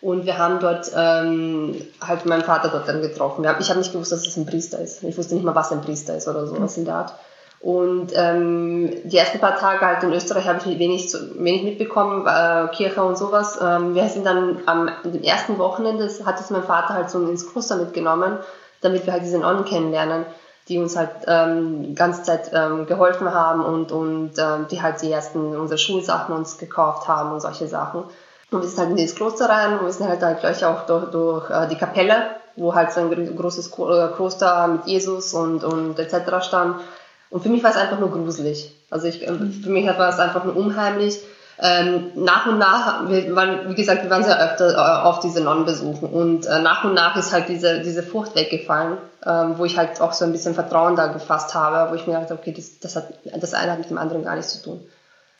Und 0.00 0.26
wir 0.26 0.36
haben 0.36 0.60
dort 0.60 0.90
ähm, 0.94 1.80
halt 2.06 2.26
meinen 2.26 2.42
Vater 2.42 2.68
dort 2.68 2.86
dann 2.86 3.00
getroffen. 3.00 3.46
Haben, 3.48 3.60
ich 3.60 3.70
habe 3.70 3.78
nicht 3.78 3.92
gewusst, 3.92 4.12
dass 4.12 4.26
es 4.26 4.36
ein 4.36 4.44
Priester 4.44 4.78
ist. 4.78 5.02
Ich 5.02 5.16
wusste 5.16 5.34
nicht 5.34 5.44
mal, 5.44 5.54
was 5.54 5.72
ein 5.72 5.80
Priester 5.80 6.14
ist 6.14 6.28
oder 6.28 6.46
sowas 6.46 6.76
mhm. 6.76 6.82
in 6.82 6.84
der 6.84 6.94
Art. 6.94 7.14
Und 7.60 8.12
ähm, 8.14 8.90
die 9.04 9.16
ersten 9.16 9.38
paar 9.38 9.56
Tage 9.56 9.86
halt 9.86 10.02
in 10.02 10.12
Österreich 10.12 10.46
habe 10.46 10.58
ich 10.58 10.78
wenig, 10.78 11.14
wenig 11.38 11.62
mitbekommen, 11.62 12.26
äh, 12.26 12.68
Kirche 12.74 13.02
und 13.02 13.16
sowas. 13.16 13.58
Ähm, 13.62 13.94
wir 13.94 14.06
sind 14.10 14.26
dann 14.26 14.58
am 14.66 14.90
dem 15.02 15.22
ersten 15.22 15.56
Wochenende, 15.56 16.10
hat 16.26 16.38
es 16.38 16.50
mein 16.50 16.64
Vater 16.64 16.92
halt 16.92 17.08
so 17.08 17.26
ins 17.26 17.50
Kloster 17.50 17.76
mitgenommen, 17.76 18.36
damit 18.82 19.06
wir 19.06 19.14
halt 19.14 19.22
diese 19.22 19.38
Nonnen 19.38 19.64
kennenlernen 19.64 20.26
die 20.68 20.78
uns 20.78 20.96
halt 20.96 21.10
ähm, 21.26 21.94
ganze 21.94 22.22
Zeit 22.22 22.50
ähm, 22.54 22.86
geholfen 22.86 23.32
haben 23.32 23.62
und, 23.62 23.92
und 23.92 24.32
ähm, 24.38 24.66
die 24.70 24.80
halt 24.80 25.02
die 25.02 25.12
ersten 25.12 25.56
unsere 25.56 25.78
Schulsachen 25.78 26.34
uns 26.34 26.56
gekauft 26.56 27.06
haben 27.06 27.32
und 27.32 27.40
solche 27.40 27.68
Sachen. 27.68 28.04
Und 28.50 28.62
wir 28.62 28.68
sind 28.68 28.78
halt 28.78 28.90
in 28.90 28.96
dieses 28.96 29.16
Kloster 29.16 29.48
rein 29.48 29.78
und 29.78 29.84
wir 29.84 29.92
sind 29.92 30.08
halt, 30.08 30.22
halt 30.22 30.40
gleich 30.40 30.64
auch 30.64 30.86
durch, 30.86 31.10
durch 31.10 31.50
äh, 31.50 31.68
die 31.68 31.76
Kapelle, 31.76 32.14
wo 32.56 32.74
halt 32.74 32.92
so 32.92 33.00
ein 33.00 33.36
großes 33.36 33.66
äh, 33.66 34.08
Kloster 34.14 34.68
mit 34.68 34.86
Jesus 34.86 35.34
und, 35.34 35.64
und 35.64 35.98
etc. 35.98 36.42
stand. 36.42 36.76
Und 37.30 37.42
für 37.42 37.48
mich 37.48 37.62
war 37.64 37.70
es 37.70 37.76
einfach 37.76 37.98
nur 37.98 38.10
gruselig. 38.10 38.74
Also 38.90 39.06
ich, 39.08 39.26
äh, 39.26 39.34
für 39.34 39.70
mich 39.70 39.86
war 39.86 40.08
es 40.08 40.18
einfach 40.18 40.44
nur 40.44 40.56
unheimlich 40.56 41.20
ähm, 41.60 42.10
nach 42.16 42.46
und 42.46 42.58
nach, 42.58 43.08
wir 43.08 43.34
waren, 43.36 43.70
wie 43.70 43.74
gesagt, 43.74 44.02
wir 44.02 44.10
waren 44.10 44.24
sehr 44.24 44.40
öfter 44.40 44.72
äh, 44.72 45.06
auf 45.06 45.20
diese 45.20 45.40
Nonnen 45.40 45.64
besuchen 45.64 46.08
und 46.08 46.46
äh, 46.46 46.60
nach 46.60 46.84
und 46.84 46.94
nach 46.94 47.16
ist 47.16 47.32
halt 47.32 47.48
diese, 47.48 47.80
diese 47.80 48.02
Furcht 48.02 48.34
weggefallen, 48.34 48.98
ähm, 49.24 49.54
wo 49.56 49.64
ich 49.64 49.78
halt 49.78 50.00
auch 50.00 50.12
so 50.12 50.24
ein 50.24 50.32
bisschen 50.32 50.54
Vertrauen 50.54 50.96
da 50.96 51.06
gefasst 51.08 51.54
habe, 51.54 51.90
wo 51.90 51.94
ich 51.94 52.06
mir 52.06 52.14
dachte, 52.14 52.34
okay, 52.34 52.52
das, 52.52 52.80
das, 52.80 52.96
hat, 52.96 53.06
das 53.24 53.54
eine 53.54 53.72
hat 53.72 53.78
mit 53.78 53.88
dem 53.88 53.98
anderen 53.98 54.24
gar 54.24 54.34
nichts 54.34 54.52
zu 54.52 54.62
tun. 54.62 54.86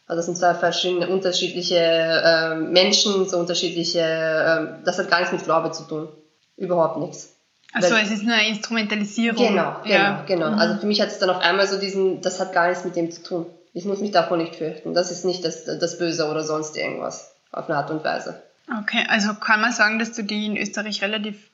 Also 0.06 0.18
das 0.18 0.26
sind 0.26 0.36
zwei 0.36 0.54
verschiedene, 0.54 1.08
unterschiedliche 1.08 1.76
äh, 1.76 2.54
Menschen, 2.56 3.28
so 3.28 3.38
unterschiedliche, 3.38 4.00
äh, 4.00 4.84
das 4.84 4.98
hat 4.98 5.10
gar 5.10 5.18
nichts 5.18 5.32
mit 5.32 5.44
Glaube 5.44 5.72
zu 5.72 5.84
tun. 5.84 6.08
Überhaupt 6.56 6.98
nichts. 6.98 7.34
Also 7.72 7.96
es 7.96 8.12
ist 8.12 8.22
eine 8.22 8.48
Instrumentalisierung. 8.48 9.48
Genau, 9.48 9.76
genau, 9.82 9.94
ja. 9.94 10.22
genau. 10.26 10.50
Mhm. 10.50 10.58
Also 10.58 10.78
für 10.78 10.86
mich 10.86 11.00
hat 11.00 11.08
es 11.08 11.18
dann 11.18 11.30
auf 11.30 11.40
einmal 11.40 11.66
so 11.66 11.78
diesen, 11.80 12.20
das 12.20 12.38
hat 12.38 12.52
gar 12.52 12.68
nichts 12.68 12.84
mit 12.84 12.94
dem 12.94 13.10
zu 13.10 13.22
tun. 13.22 13.46
Ich 13.74 13.84
muss 13.84 14.00
mich 14.00 14.12
davor 14.12 14.36
nicht 14.36 14.56
fürchten. 14.56 14.94
Das 14.94 15.10
ist 15.10 15.24
nicht 15.24 15.44
das, 15.44 15.64
das 15.64 15.98
Böse 15.98 16.28
oder 16.28 16.44
sonst 16.44 16.76
irgendwas 16.76 17.34
auf 17.52 17.68
eine 17.68 17.78
Art 17.78 17.90
und 17.90 18.04
Weise. 18.04 18.40
Okay, 18.80 19.04
also 19.08 19.34
kann 19.34 19.60
man 19.60 19.72
sagen, 19.72 19.98
dass 19.98 20.12
du 20.12 20.22
die 20.22 20.46
in 20.46 20.56
Österreich 20.56 21.02
relativ 21.02 21.50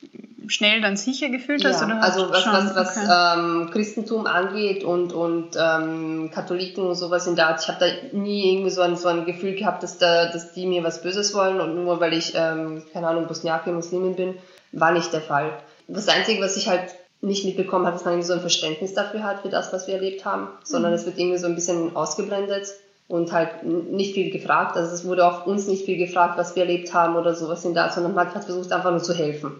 schnell 0.46 0.80
dann 0.80 0.96
sicher 0.96 1.28
gefühlt 1.28 1.64
hast? 1.64 1.80
Ja, 1.80 1.86
oder 1.86 2.02
also 2.02 2.30
was, 2.30 2.46
was, 2.46 2.74
was 2.74 2.96
okay. 2.96 3.38
ähm, 3.38 3.70
Christentum 3.72 4.26
angeht 4.26 4.84
und, 4.84 5.12
und 5.12 5.56
ähm, 5.58 6.30
Katholiken 6.32 6.86
und 6.86 6.94
sowas 6.94 7.26
in 7.26 7.36
der 7.36 7.48
Art, 7.48 7.62
ich 7.62 7.68
habe 7.68 7.78
da 7.80 8.16
nie 8.16 8.52
irgendwie 8.52 8.70
so 8.70 8.82
ein, 8.82 8.96
so 8.96 9.08
ein 9.08 9.24
Gefühl 9.24 9.54
gehabt, 9.54 9.82
dass, 9.82 9.98
da, 9.98 10.26
dass 10.26 10.52
die 10.52 10.66
mir 10.66 10.84
was 10.84 11.02
Böses 11.02 11.34
wollen 11.34 11.60
und 11.60 11.84
nur 11.84 12.00
weil 12.00 12.12
ich, 12.12 12.34
ähm, 12.36 12.84
keine 12.92 13.08
Ahnung, 13.08 13.26
Bosniake 13.26 13.72
Muslimin 13.72 14.14
bin, 14.14 14.34
war 14.72 14.92
nicht 14.92 15.12
der 15.12 15.20
Fall. 15.20 15.52
Das 15.88 16.08
Einzige, 16.08 16.40
was 16.42 16.56
ich 16.56 16.68
halt 16.68 16.94
nicht 17.22 17.44
mitbekommen 17.44 17.86
hat, 17.86 17.94
dass 17.94 18.04
man 18.04 18.14
irgendwie 18.14 18.28
so 18.28 18.34
ein 18.34 18.40
Verständnis 18.40 18.94
dafür 18.94 19.22
hat, 19.22 19.40
für 19.40 19.48
das, 19.48 19.72
was 19.72 19.86
wir 19.86 19.94
erlebt 19.94 20.24
haben, 20.24 20.48
sondern 20.64 20.92
mhm. 20.92 20.98
es 20.98 21.06
wird 21.06 21.18
irgendwie 21.18 21.38
so 21.38 21.46
ein 21.46 21.54
bisschen 21.54 21.94
ausgeblendet 21.94 22.66
und 23.08 23.32
halt 23.32 23.64
nicht 23.64 24.14
viel 24.14 24.30
gefragt. 24.30 24.76
Also 24.76 24.94
es 24.94 25.04
wurde 25.04 25.26
auch 25.26 25.44
uns 25.46 25.66
nicht 25.66 25.84
viel 25.84 25.98
gefragt, 25.98 26.38
was 26.38 26.54
wir 26.56 26.62
erlebt 26.62 26.94
haben 26.94 27.16
oder 27.16 27.34
sowas 27.34 27.64
in 27.64 27.74
der 27.74 27.90
sondern 27.90 28.14
man 28.14 28.32
hat 28.32 28.44
versucht 28.44 28.72
einfach 28.72 28.90
nur 28.90 29.02
zu 29.02 29.14
helfen. 29.14 29.52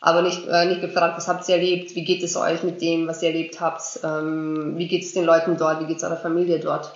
Aber 0.00 0.22
nicht, 0.22 0.46
äh, 0.46 0.66
nicht 0.66 0.82
gefragt, 0.82 1.16
was 1.16 1.26
habt 1.26 1.48
ihr 1.48 1.54
erlebt, 1.54 1.94
wie 1.94 2.04
geht 2.04 2.22
es 2.22 2.36
euch 2.36 2.62
mit 2.62 2.82
dem, 2.82 3.08
was 3.08 3.22
ihr 3.22 3.30
erlebt 3.30 3.60
habt, 3.60 4.00
ähm, 4.04 4.74
wie 4.76 4.88
geht 4.88 5.04
es 5.04 5.14
den 5.14 5.24
Leuten 5.24 5.56
dort, 5.56 5.80
wie 5.80 5.86
geht 5.86 5.98
es 5.98 6.04
eurer 6.04 6.16
Familie 6.16 6.60
dort. 6.60 6.92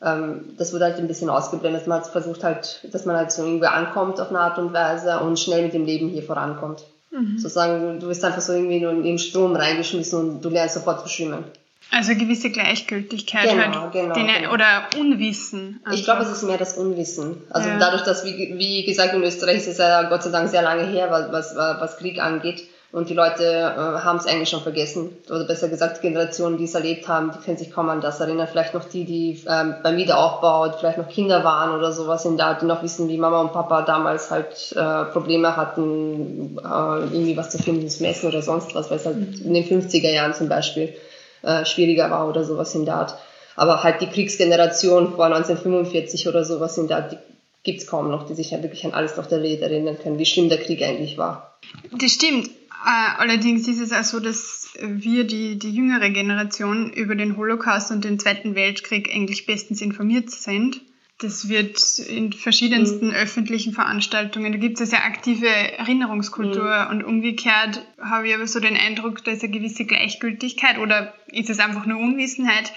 Ähm, 0.00 0.54
das 0.56 0.72
wurde 0.72 0.84
halt 0.84 0.98
ein 0.98 1.08
bisschen 1.08 1.30
ausgeblendet. 1.30 1.86
Man 1.86 2.00
hat 2.00 2.06
versucht 2.06 2.44
halt, 2.44 2.86
dass 2.92 3.06
man 3.06 3.16
halt 3.16 3.32
so 3.32 3.42
irgendwie 3.42 3.66
ankommt 3.66 4.20
auf 4.20 4.28
eine 4.28 4.40
Art 4.40 4.58
und 4.58 4.72
Weise 4.72 5.18
und 5.20 5.38
schnell 5.38 5.62
mit 5.62 5.74
dem 5.74 5.84
Leben 5.84 6.08
hier 6.08 6.22
vorankommt. 6.22 6.84
Mhm. 7.10 7.38
Sozusagen, 7.38 8.00
du 8.00 8.08
bist 8.08 8.24
einfach 8.24 8.40
so 8.40 8.52
irgendwie 8.52 8.80
nur 8.80 8.92
in 8.92 9.02
den 9.02 9.18
Strom 9.18 9.56
reingeschmissen 9.56 10.18
und 10.18 10.44
du 10.44 10.48
lernst 10.50 10.74
sofort 10.74 11.02
zu 11.02 11.08
schwimmen. 11.08 11.44
Also 11.90 12.14
gewisse 12.14 12.50
Gleichgültigkeit 12.50 13.48
genau, 13.48 13.62
halt, 13.62 13.92
genau, 13.92 14.14
den, 14.14 14.26
genau. 14.26 14.52
oder 14.52 14.88
Unwissen. 14.98 15.80
Ich 15.90 16.04
glaube, 16.04 16.22
es 16.22 16.30
ist 16.30 16.42
mehr 16.42 16.58
das 16.58 16.76
Unwissen. 16.76 17.38
Also 17.48 17.70
Ja. 17.70 17.78
dadurch, 17.78 18.02
dass, 18.02 18.26
wie, 18.26 18.54
wie 18.58 18.84
gesagt, 18.84 19.14
in 19.14 19.22
Österreich 19.22 19.56
ist 19.56 19.68
es 19.68 19.78
ja 19.78 20.02
Gott 20.10 20.22
sei 20.22 20.30
Dank 20.30 20.50
sehr 20.50 20.60
lange 20.60 20.86
her, 20.86 21.10
was, 21.10 21.32
was, 21.32 21.56
was 21.56 21.96
Krieg 21.96 22.20
angeht. 22.20 22.62
Und 22.90 23.10
die 23.10 23.14
Leute 23.14 23.44
äh, 23.44 24.00
haben 24.02 24.16
es 24.16 24.26
eigentlich 24.26 24.48
schon 24.48 24.62
vergessen. 24.62 25.14
Oder 25.28 25.44
besser 25.44 25.68
gesagt, 25.68 25.98
die 25.98 26.08
Generationen, 26.08 26.56
die 26.56 26.64
es 26.64 26.74
erlebt 26.74 27.06
haben, 27.06 27.32
die 27.32 27.44
können 27.44 27.58
sich 27.58 27.70
kaum 27.70 27.90
an 27.90 28.00
das 28.00 28.18
erinnern. 28.20 28.48
Vielleicht 28.50 28.72
noch 28.72 28.84
die, 28.84 29.04
die 29.04 29.42
ähm, 29.46 29.74
beim 29.82 29.98
Wiederaufbau 29.98 30.72
vielleicht 30.78 30.96
noch 30.96 31.08
Kinder 31.08 31.44
waren 31.44 31.76
oder 31.76 31.92
sowas 31.92 32.24
in 32.24 32.38
der 32.38 32.46
Art, 32.46 32.62
die 32.62 32.66
noch 32.66 32.82
wissen, 32.82 33.08
wie 33.08 33.18
Mama 33.18 33.42
und 33.42 33.52
Papa 33.52 33.82
damals 33.82 34.30
halt 34.30 34.72
äh, 34.74 35.04
Probleme 35.12 35.54
hatten, 35.56 36.56
äh, 36.58 37.04
irgendwie 37.12 37.36
was 37.36 37.50
zu 37.50 37.58
finden, 37.58 37.90
zum 37.90 38.06
Essen 38.06 38.26
oder 38.26 38.40
sonst 38.40 38.74
was, 38.74 38.90
weil 38.90 38.96
es 38.96 39.04
halt 39.04 39.16
in 39.16 39.52
den 39.52 39.64
50er 39.64 40.10
Jahren 40.10 40.32
zum 40.32 40.48
Beispiel 40.48 40.94
äh, 41.42 41.66
schwieriger 41.66 42.10
war 42.10 42.26
oder 42.26 42.42
sowas 42.42 42.74
in 42.74 42.86
der 42.86 42.94
Art. 42.94 43.18
Aber 43.54 43.82
halt 43.82 44.00
die 44.00 44.06
Kriegsgeneration 44.06 45.14
vor 45.14 45.26
1945 45.26 46.26
oder 46.26 46.42
sowas 46.42 46.78
in 46.78 46.88
der 46.88 46.96
Art, 46.96 47.12
die 47.12 47.18
gibt's 47.64 47.86
kaum 47.86 48.10
noch, 48.10 48.26
die 48.26 48.34
sich 48.34 48.52
ja 48.52 48.62
wirklich 48.62 48.86
an 48.86 48.94
alles 48.94 49.18
noch 49.18 49.26
der 49.26 49.42
Welt 49.42 49.60
erinnern 49.60 49.98
können, 50.02 50.18
wie 50.18 50.24
schlimm 50.24 50.48
der 50.48 50.58
Krieg 50.58 50.82
eigentlich 50.82 51.18
war. 51.18 51.58
Das 51.92 52.12
stimmt. 52.12 52.48
Äh, 52.84 53.18
Allerdings 53.18 53.66
ist 53.66 53.80
es 53.80 53.92
auch 53.92 54.04
so, 54.04 54.20
dass 54.20 54.70
wir, 54.80 55.24
die, 55.24 55.58
die 55.58 55.70
jüngere 55.70 56.10
Generation, 56.10 56.92
über 56.92 57.14
den 57.14 57.36
Holocaust 57.36 57.90
und 57.90 58.04
den 58.04 58.18
Zweiten 58.18 58.54
Weltkrieg 58.54 59.10
eigentlich 59.12 59.46
bestens 59.46 59.80
informiert 59.80 60.30
sind. 60.30 60.80
Das 61.20 61.48
wird 61.48 61.98
in 61.98 62.32
verschiedensten 62.32 63.10
öffentlichen 63.12 63.72
Veranstaltungen, 63.72 64.52
da 64.52 64.58
gibt 64.58 64.76
es 64.76 64.82
eine 64.82 64.90
sehr 64.90 65.04
aktive 65.04 65.48
Erinnerungskultur 65.48 66.86
und 66.92 67.02
umgekehrt 67.02 67.84
habe 68.00 68.28
ich 68.28 68.34
aber 68.36 68.46
so 68.46 68.60
den 68.60 68.76
Eindruck, 68.76 69.24
da 69.24 69.32
ist 69.32 69.42
eine 69.42 69.50
gewisse 69.50 69.84
Gleichgültigkeit 69.84 70.78
oder 70.78 71.12
ist 71.26 71.50
es 71.50 71.58
einfach 71.58 71.86
nur 71.86 71.98
Unwissenheit 71.98 72.72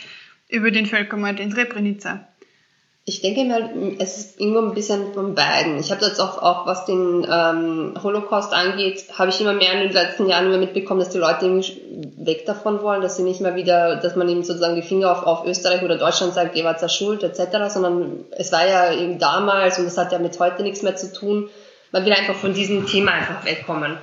über 0.50 0.72
den 0.72 0.88
Völkermord 0.88 1.40
in 1.40 1.52
Srebrenica. 1.52 2.28
Ich 3.04 3.22
denke 3.22 3.44
mal, 3.46 3.96
es 3.98 4.18
ist 4.18 4.40
irgendwo 4.40 4.60
ein 4.60 4.76
bisschen 4.76 5.12
von 5.14 5.34
beiden. 5.34 5.80
Ich 5.80 5.92
habe 5.92 6.06
jetzt 6.06 6.20
auch, 6.20 6.38
auch 6.38 6.68
was 6.68 6.86
den 6.86 7.26
ähm, 7.28 7.96
Holocaust 8.02 8.54
angeht, 8.54 9.06
habe 9.18 9.32
ich 9.32 9.42
immer 9.42 9.54
mehr 9.54 9.74
in 9.74 9.80
den 9.80 9.92
letzten 9.92 10.28
Jahren 10.30 10.46
immer 10.46 10.60
mitbekommen, 10.60 11.00
dass 11.00 11.10
die 11.10 11.18
Leute 11.18 11.48
weg 12.18 12.46
davon 12.46 12.84
wollen, 12.84 13.02
dass 13.02 13.18
sie 13.18 13.24
nicht 13.24 13.42
mehr 13.42 13.56
wieder, 13.56 13.96
dass 13.96 14.16
man 14.16 14.30
ihm 14.30 14.44
sozusagen 14.44 14.76
die 14.76 14.84
Finger 14.84 15.12
auf, 15.12 15.24
auf 15.24 15.48
Österreich 15.48 15.82
oder 15.82 15.98
Deutschland 15.98 16.36
sagt, 16.36 16.56
ihr 16.56 16.64
wart 16.64 16.80
ja 16.80 16.90
schuld, 16.90 17.24
etc., 17.24 17.74
sondern 17.74 18.26
es 18.38 18.52
war 18.52 18.68
ja 18.68 18.94
eben 18.94 19.18
damals 19.18 19.80
und 19.80 19.86
das 19.86 19.98
hat 19.98 20.12
ja 20.12 20.20
mit 20.20 20.40
heute 20.40 20.62
nichts 20.62 20.84
mehr 20.84 20.96
zu 20.96 21.12
tun. 21.12 21.50
Man 21.92 22.06
will 22.06 22.14
einfach 22.14 22.36
von 22.36 22.54
diesem 22.54 22.86
Thema 22.86 23.14
einfach 23.14 23.44
wegkommen. 23.46 23.98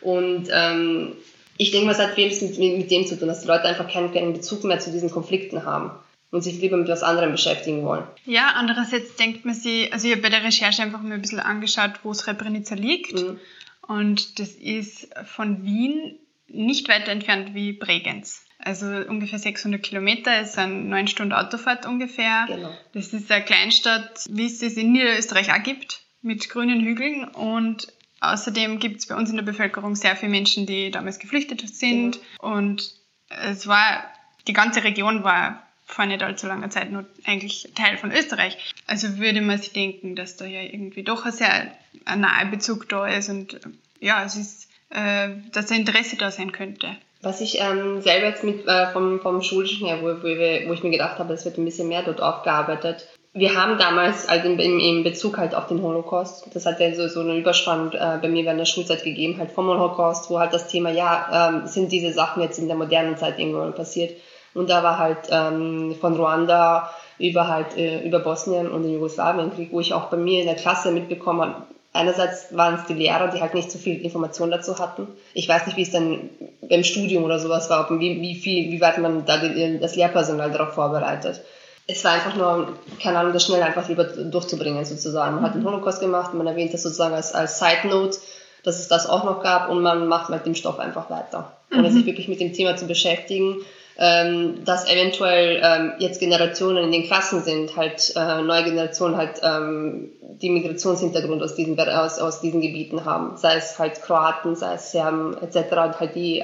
Und 0.00 0.48
ähm, 0.50 1.12
ich 1.58 1.72
denke, 1.72 1.90
was 1.90 1.98
hat 1.98 2.14
vieles 2.14 2.40
mit, 2.40 2.58
mit 2.58 2.90
dem 2.90 3.06
zu 3.06 3.18
tun, 3.18 3.28
dass 3.28 3.42
die 3.42 3.48
Leute 3.48 3.64
einfach 3.64 3.86
keinen, 3.86 4.14
keinen 4.14 4.32
Bezug 4.32 4.64
mehr 4.64 4.78
zu 4.78 4.90
diesen 4.90 5.10
Konflikten 5.10 5.66
haben 5.66 5.90
und 6.30 6.42
sich 6.42 6.60
lieber 6.60 6.76
mit 6.76 6.88
was 6.88 7.02
anderem 7.02 7.32
beschäftigen 7.32 7.84
wollen. 7.84 8.04
Ja, 8.24 8.52
andererseits 8.54 9.16
denkt 9.16 9.44
man 9.44 9.54
sich, 9.54 9.92
also 9.92 10.06
ich 10.06 10.12
habe 10.12 10.22
bei 10.22 10.28
der 10.28 10.44
Recherche 10.44 10.82
einfach 10.82 11.02
mal 11.02 11.14
ein 11.14 11.22
bisschen 11.22 11.40
angeschaut, 11.40 12.00
wo 12.02 12.14
Srebrenica 12.14 12.74
liegt. 12.74 13.14
Mhm. 13.14 13.40
Und 13.82 14.38
das 14.38 14.50
ist 14.50 15.08
von 15.24 15.64
Wien 15.64 16.18
nicht 16.46 16.88
weiter 16.88 17.10
entfernt 17.10 17.54
wie 17.54 17.72
Bregenz. 17.72 18.44
Also 18.58 18.86
ungefähr 18.86 19.38
600 19.38 19.82
Kilometer, 19.82 20.40
ist 20.40 20.58
eine 20.58 20.74
9 20.74 21.08
Stunden 21.08 21.32
Autofahrt 21.32 21.86
ungefähr. 21.86 22.44
Genau. 22.46 22.70
Das 22.92 23.12
ist 23.12 23.30
eine 23.32 23.44
Kleinstadt, 23.44 24.26
wie 24.28 24.46
es 24.46 24.62
es 24.62 24.76
in 24.76 24.92
Niederösterreich 24.92 25.50
auch 25.52 25.62
gibt, 25.62 26.02
mit 26.22 26.48
grünen 26.50 26.80
Hügeln. 26.80 27.24
Und 27.24 27.88
außerdem 28.20 28.78
gibt 28.78 29.00
es 29.00 29.06
bei 29.06 29.14
uns 29.14 29.30
in 29.30 29.36
der 29.36 29.44
Bevölkerung 29.44 29.96
sehr 29.96 30.14
viele 30.14 30.30
Menschen, 30.30 30.66
die 30.66 30.90
damals 30.90 31.18
geflüchtet 31.18 31.66
sind. 31.74 32.20
Und 32.38 32.94
es 33.28 33.66
war, 33.66 34.04
die 34.46 34.52
ganze 34.52 34.84
Region 34.84 35.24
war 35.24 35.66
vor 35.90 36.06
nicht 36.06 36.22
allzu 36.22 36.46
langer 36.46 36.70
Zeit 36.70 36.90
nur 36.90 37.04
eigentlich 37.26 37.68
Teil 37.74 37.98
von 37.98 38.12
Österreich. 38.12 38.56
Also 38.86 39.18
würde 39.18 39.40
man 39.40 39.58
sich 39.58 39.72
denken, 39.72 40.16
dass 40.16 40.36
da 40.36 40.46
ja 40.46 40.62
irgendwie 40.62 41.02
doch 41.02 41.24
ein 41.26 41.32
sehr 41.32 41.66
naher 42.04 42.46
Bezug 42.46 42.88
da 42.88 43.06
ist 43.06 43.28
und 43.28 43.54
äh, 43.54 43.58
ja, 44.00 44.24
es 44.24 44.36
ist, 44.36 44.68
äh, 44.90 45.28
dass 45.52 45.66
da 45.66 45.74
Interesse 45.74 46.16
da 46.16 46.30
sein 46.30 46.52
könnte. 46.52 46.88
Was 47.22 47.42
ich 47.42 47.60
ähm, 47.60 48.00
selber 48.00 48.28
jetzt 48.28 48.44
mit 48.44 48.66
äh, 48.66 48.90
vom, 48.92 49.20
vom 49.20 49.42
Schulischen 49.42 49.86
her, 49.86 49.98
wo, 50.00 50.06
wo, 50.06 50.68
wo 50.68 50.72
ich 50.72 50.82
mir 50.82 50.90
gedacht 50.90 51.18
habe, 51.18 51.34
es 51.34 51.44
wird 51.44 51.58
ein 51.58 51.64
bisschen 51.66 51.88
mehr 51.88 52.02
dort 52.02 52.22
aufgearbeitet. 52.22 53.06
Wir 53.32 53.54
haben 53.54 53.78
damals, 53.78 54.28
also 54.28 54.48
in, 54.48 54.80
in 54.80 55.04
Bezug 55.04 55.38
halt 55.38 55.54
auf 55.54 55.66
den 55.66 55.82
Holocaust, 55.82 56.46
das 56.52 56.66
hat 56.66 56.80
ja 56.80 56.92
so, 56.94 57.06
so 57.08 57.20
einen 57.20 57.38
Überspann 57.38 57.92
äh, 57.92 58.18
bei 58.20 58.28
mir 58.28 58.44
während 58.44 58.58
der 58.58 58.64
Schulzeit 58.64 59.04
gegeben, 59.04 59.38
halt 59.38 59.52
vom 59.52 59.66
Holocaust, 59.66 60.30
wo 60.30 60.40
halt 60.40 60.52
das 60.52 60.66
Thema, 60.66 60.90
ja, 60.90 61.50
ähm, 61.50 61.66
sind 61.66 61.92
diese 61.92 62.12
Sachen 62.12 62.42
jetzt 62.42 62.58
in 62.58 62.66
der 62.66 62.76
modernen 62.76 63.16
Zeit 63.18 63.38
irgendwann 63.38 63.74
passiert. 63.74 64.16
Und 64.54 64.68
da 64.68 64.82
war 64.82 64.98
halt 64.98 65.28
ähm, 65.30 65.94
von 66.00 66.16
Ruanda 66.16 66.90
über 67.18 67.48
halt 67.48 67.76
äh, 67.76 68.00
über 68.00 68.18
Bosnien 68.18 68.70
und 68.70 68.82
den 68.82 68.94
Jugoslawienkrieg, 68.94 69.72
wo 69.72 69.80
ich 69.80 69.94
auch 69.94 70.06
bei 70.06 70.16
mir 70.16 70.40
in 70.40 70.46
der 70.46 70.56
Klasse 70.56 70.90
mitbekommen 70.90 71.40
habe, 71.40 71.64
einerseits 71.92 72.54
waren 72.56 72.74
es 72.74 72.86
die 72.86 72.94
Lehrer, 72.94 73.28
die 73.28 73.40
halt 73.40 73.54
nicht 73.54 73.70
so 73.70 73.78
viel 73.78 74.00
Information 74.00 74.50
dazu 74.50 74.78
hatten. 74.78 75.08
Ich 75.34 75.48
weiß 75.48 75.66
nicht, 75.66 75.76
wie 75.76 75.82
es 75.82 75.90
dann 75.90 76.30
beim 76.68 76.84
Studium 76.84 77.24
oder 77.24 77.38
sowas 77.38 77.68
war, 77.70 77.82
ob, 77.82 78.00
wie, 78.00 78.20
wie 78.20 78.34
viel, 78.34 78.70
wie 78.72 78.80
weit 78.80 78.98
man 78.98 79.24
da 79.24 79.38
die, 79.38 79.78
das 79.78 79.96
Lehrpersonal 79.96 80.50
darauf 80.50 80.74
vorbereitet. 80.74 81.40
Es 81.86 82.04
war 82.04 82.12
einfach 82.12 82.36
nur, 82.36 82.74
keine 83.02 83.18
Ahnung, 83.18 83.32
das 83.32 83.44
schnell 83.44 83.62
einfach 83.62 83.88
lieber 83.88 84.04
durchzubringen 84.04 84.84
sozusagen. 84.84 85.36
Man 85.36 85.44
hat 85.44 85.54
den 85.54 85.64
Holocaust 85.64 86.00
gemacht, 86.00 86.34
man 86.34 86.46
erwähnt 86.46 86.72
das 86.72 86.82
sozusagen 86.82 87.14
als, 87.14 87.34
als 87.34 87.58
Side 87.58 87.88
Note, 87.88 88.18
dass 88.62 88.78
es 88.78 88.88
das 88.88 89.08
auch 89.08 89.24
noch 89.24 89.42
gab 89.42 89.70
und 89.70 89.82
man 89.82 90.06
macht 90.06 90.30
mit 90.30 90.46
dem 90.46 90.54
Stoff 90.54 90.78
einfach 90.78 91.10
weiter, 91.10 91.56
ohne 91.72 91.90
sich 91.90 92.06
wirklich 92.06 92.28
mit 92.28 92.40
dem 92.40 92.52
Thema 92.52 92.76
zu 92.76 92.86
beschäftigen 92.86 93.56
ähm, 93.98 94.64
dass 94.64 94.88
eventuell 94.88 95.60
ähm, 95.62 95.92
jetzt 95.98 96.20
Generationen 96.20 96.84
in 96.84 96.92
den 96.92 97.04
Klassen 97.04 97.42
sind, 97.42 97.76
halt 97.76 98.12
äh, 98.16 98.42
neue 98.42 98.64
Generationen 98.64 99.16
halt 99.16 99.40
ähm, 99.42 100.10
die 100.40 100.50
Migrationshintergrund 100.50 101.42
aus 101.42 101.54
diesen, 101.54 101.78
aus, 101.78 102.18
aus 102.18 102.40
diesen 102.40 102.60
Gebieten 102.60 103.04
haben, 103.04 103.36
sei 103.36 103.56
es 103.56 103.78
halt 103.78 104.00
Kroaten, 104.02 104.56
sei 104.56 104.74
es 104.74 104.92
Serben 104.92 105.36
etc., 105.36 105.72
und 105.72 106.00
halt 106.00 106.14
die 106.14 106.42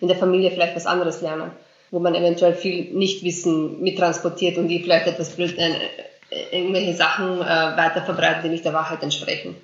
in 0.00 0.08
der 0.08 0.16
Familie 0.16 0.50
vielleicht 0.50 0.76
was 0.76 0.86
anderes 0.86 1.20
lernen, 1.20 1.52
wo 1.90 2.00
man 2.00 2.14
eventuell 2.14 2.54
viel 2.54 2.92
Nichtwissen 2.92 3.80
mittransportiert 3.80 4.58
und 4.58 4.68
die 4.68 4.82
vielleicht 4.82 5.06
etwas 5.06 5.30
blöd, 5.30 5.56
äh, 5.58 5.70
irgendwelche 6.50 6.94
Sachen 6.94 7.40
äh, 7.40 7.44
weiter 7.44 8.02
verbreiten, 8.02 8.42
die 8.42 8.48
nicht 8.48 8.64
der 8.64 8.74
Wahrheit 8.74 9.02
entsprechen. 9.02 9.56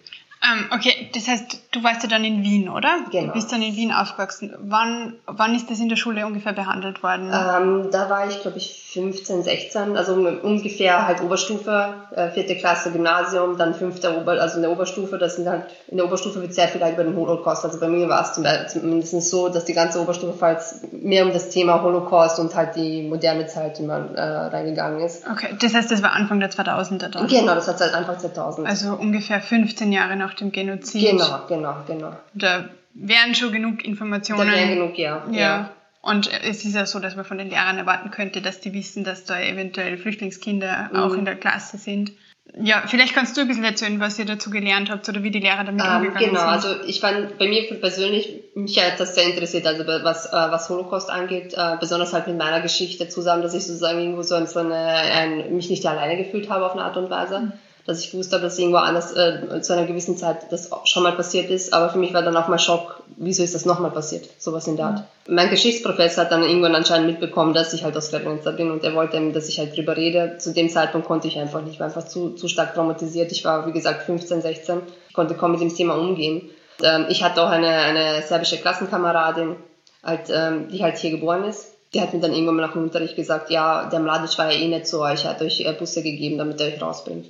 Ähm, 0.45 0.67
okay, 0.73 1.09
das 1.15 1.29
heißt, 1.29 1.59
du 1.71 1.85
warst 1.85 2.03
ja 2.03 2.09
dann 2.09 2.25
in 2.25 2.43
Wien, 2.43 2.69
oder? 2.69 2.91
Genau. 3.13 3.29
Du 3.29 3.33
bist 3.35 3.53
dann 3.53 3.63
in 3.63 3.77
Wien 3.77 3.93
aufgewachsen. 3.93 4.53
Wann, 4.61 5.15
wann 5.27 5.55
ist 5.55 5.71
das 5.71 5.79
in 5.79 5.89
der 5.89 5.97
Schule 5.97 6.27
ungefähr 6.27 6.53
behandelt 6.53 7.03
worden? 7.05 7.27
Ähm, 7.33 7.89
da 7.93 8.11
war 8.11 8.29
ich, 8.29 8.41
glaube 8.43 8.59
ich, 8.59 8.79
15, 8.93 9.43
16, 9.45 9.97
also 9.97 10.15
ungefähr 10.15 11.07
halt 11.07 11.23
Oberstufe, 11.23 11.95
äh, 12.15 12.29
vierte 12.31 12.57
Klasse 12.57 12.91
Gymnasium, 12.91 13.57
dann 13.57 13.75
fünfte 13.75 14.15
Ober, 14.21 14.33
also 14.33 14.57
in 14.57 14.63
der 14.63 14.71
Oberstufe, 14.71 15.17
das 15.17 15.37
sind 15.37 15.49
halt, 15.49 15.65
in 15.89 15.97
der 15.97 16.05
Oberstufe 16.07 16.43
wird 16.43 16.53
sehr 16.53 16.69
viel 16.69 16.83
halt 16.83 16.95
über 16.95 17.05
den 17.05 17.17
Holocaust, 17.17 17.65
also 17.65 17.81
bei 17.81 17.89
mir 17.89 18.09
war 18.09 18.23
es 18.23 18.35
zum- 18.35 18.45
zumindest 18.69 19.31
so, 19.31 19.49
dass 19.49 19.65
die 19.65 19.73
ganze 19.73 19.99
Oberstufe 20.03 20.45
halt 20.45 20.59
mehr 20.93 21.25
um 21.25 21.33
das 21.33 21.49
Thema 21.49 21.81
Holocaust 21.83 22.39
und 22.39 22.55
halt 22.55 22.77
die 22.77 23.03
moderne 23.09 23.47
Zeit 23.47 23.79
immer 23.81 24.11
äh, 24.15 24.21
reingegangen 24.21 25.01
ist. 25.01 25.25
okay, 25.31 25.57
das 25.59 25.73
heißt, 25.75 25.91
das 25.91 26.03
war 26.03 26.13
Anfang 26.13 26.41
der 26.41 26.51
2000er 26.51 27.09
dann. 27.09 27.27
Genau, 27.29 27.55
das 27.55 27.69
hat 27.69 27.79
seit 27.79 27.95
Anfang 27.95 28.19
2000. 28.19 28.67
Also 28.69 28.93
ungefähr 28.95 29.41
15 29.41 29.91
Jahre 29.93 30.17
nach 30.17 30.32
dem 30.35 30.53
Genozid. 30.53 31.11
genau, 31.11 31.47
genau, 31.49 31.77
genau. 31.87 32.17
Da 32.35 32.69
wären 32.95 33.35
schon 33.35 33.53
genug 33.53 33.85
Informationen. 33.85 34.47
Da 34.51 34.55
wäre 34.57 34.69
genug, 34.75 34.99
ja. 34.99 35.23
Ja. 35.31 35.71
Und 36.03 36.29
es 36.45 36.65
ist 36.65 36.75
ja 36.75 36.85
so, 36.85 36.99
dass 36.99 37.15
man 37.15 37.25
von 37.25 37.39
den 37.39 37.49
Lehrern 37.51 37.79
erwarten 37.79 38.11
könnte, 38.11 38.43
dass 38.43 38.61
die 38.61 38.73
wissen, 38.73 39.05
dass 39.05 39.25
da 39.25 39.41
eventuell 39.41 39.97
Flüchtlingskinder 39.99 40.91
Mhm. 40.93 40.99
auch 40.99 41.15
in 41.15 41.25
der 41.25 41.37
Klasse 41.37 41.79
sind. 41.79 42.13
Ja, 42.61 42.83
vielleicht 42.87 43.15
kannst 43.15 43.37
du 43.37 43.41
ein 43.43 43.47
bisschen 43.49 43.65
erzählen, 43.65 44.01
was 44.01 44.19
ihr 44.19 44.25
dazu 44.27 44.51
gelernt 44.51 44.91
habt 44.91 45.09
oder 45.09 45.23
wie 45.23 45.31
die 45.31 45.39
Lehrer 45.39 45.63
damit 45.63 45.81
Ähm, 45.87 45.97
umgegangen 45.99 46.31
genau, 46.31 46.41
sind. 46.41 46.49
also 46.51 46.69
ich 46.87 47.01
fand 47.01 47.39
bei 47.39 47.47
mir 47.49 47.63
persönlich, 47.81 48.41
mich 48.57 48.79
hat 48.85 48.99
das 48.99 49.15
sehr 49.15 49.25
interessiert, 49.27 49.65
also 49.65 49.87
was, 49.87 50.27
äh, 50.27 50.33
was 50.33 50.69
Holocaust 50.69 51.09
angeht, 51.09 51.55
äh, 51.57 51.77
besonders 51.79 52.13
halt 52.13 52.27
mit 52.27 52.37
meiner 52.37 52.61
Geschichte 52.61 53.09
zusammen, 53.09 53.43
dass 53.43 53.55
ich 53.55 53.65
sozusagen 53.65 54.01
irgendwo 54.01 54.23
so, 54.23 54.45
so 54.45 54.59
eine, 54.59 54.75
ein, 54.77 55.55
mich 55.55 55.71
nicht 55.71 55.87
alleine 55.87 56.17
gefühlt 56.23 56.51
habe 56.51 56.67
auf 56.67 56.73
eine 56.73 56.83
Art 56.83 56.97
und 56.97 57.09
Weise. 57.11 57.41
Mhm. 57.41 57.53
Dass 57.87 58.01
ich 58.01 58.13
gewusst 58.13 58.33
habe, 58.33 58.43
dass 58.43 58.59
irgendwo 58.59 58.79
anders 58.79 59.13
äh, 59.17 59.61
zu 59.61 59.73
einer 59.73 59.87
gewissen 59.87 60.17
Zeit 60.17 60.53
das 60.53 60.71
schon 60.85 61.03
mal 61.03 61.13
passiert 61.13 61.51
ist, 61.51 61.73
aber 61.73 61.89
für 61.91 61.99
mich 61.99 62.15
war 62.15 62.23
dann 62.23 62.37
auch 62.37 62.47
mal 62.47 62.59
Schock, 62.59 63.03
wieso 63.17 63.43
ist 63.43 63.55
das 63.55 63.65
nochmal 63.65 63.91
passiert, 63.91 64.29
sowas 64.39 64.67
in 64.69 64.77
der 64.77 64.87
Art. 64.87 65.05
Mein 65.29 65.51
Geschichtsprofessor 65.51 66.25
hat 66.25 66.33
dann 66.33 66.43
irgendwann 66.43 66.75
anscheinend 66.75 67.09
mitbekommen, 67.09 67.55
dass 67.55 67.73
ich 67.73 67.83
halt 67.85 67.97
aus 67.97 68.09
Srebrenica 68.09 68.53
bin 68.53 68.71
und 68.71 68.85
er 68.85 68.95
wollte, 68.95 69.33
dass 69.33 69.49
ich 69.49 69.59
halt 69.59 69.77
drüber 69.77 69.97
rede. 69.97 70.37
Zu 70.39 70.53
dem 70.53 70.69
Zeitpunkt 70.69 71.07
konnte 71.07 71.29
ich 71.29 71.39
einfach 71.39 71.61
nicht, 71.61 71.75
ich 71.75 71.81
war 71.81 71.87
einfach 71.87 72.07
zu, 72.07 72.31
zu 72.31 72.49
stark 72.49 72.75
traumatisiert. 72.75 73.33
Ich 73.33 73.45
war, 73.45 73.67
wie 73.67 73.73
gesagt, 73.73 74.03
15, 74.03 74.43
16, 74.43 74.83
ich 75.09 75.15
konnte 75.15 75.35
kaum 75.35 75.53
mit 75.53 75.61
dem 75.61 75.75
Thema 75.75 75.95
umgehen. 75.95 76.51
Und, 76.81 76.87
ähm, 76.89 77.07
ich 77.09 77.23
hatte 77.23 77.43
auch 77.43 77.51
eine, 77.51 77.69
eine 77.69 78.23
serbische 78.23 78.59
Klassenkameradin, 78.59 79.57
halt, 80.03 80.31
ähm, 80.31 80.69
die 80.69 80.83
halt 80.83 80.99
hier 80.99 81.11
geboren 81.11 81.45
ist. 81.45 81.69
Die 81.95 82.01
hat 82.01 82.15
mir 82.15 82.21
dann 82.21 82.33
irgendwann 82.33 82.57
mal 82.57 82.63
nach 82.63 82.73
dem 82.73 82.85
Unterricht 82.85 83.17
gesagt, 83.17 83.51
ja, 83.51 83.89
der 83.89 84.01
Mladic 84.01 84.37
war 84.39 84.51
ja 84.51 84.59
eh 84.59 84.67
nicht 84.67 84.87
zu 84.87 85.01
euch, 85.01 85.25
er 85.25 85.33
hat 85.33 85.43
euch 85.43 85.61
äh, 85.61 85.73
Busse 85.73 86.03
gegeben, 86.03 86.39
damit 86.39 86.61
er 86.61 86.69
euch 86.69 86.81
rausbringt. 86.81 87.27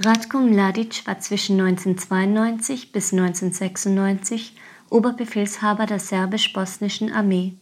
Ratko 0.00 0.38
Mladic 0.38 1.04
war 1.08 1.18
zwischen 1.18 1.60
1992 1.60 2.92
bis 2.92 3.12
1996 3.12 4.54
Oberbefehlshaber 4.90 5.86
der 5.86 5.98
serbisch-bosnischen 5.98 7.12
Armee. 7.12 7.54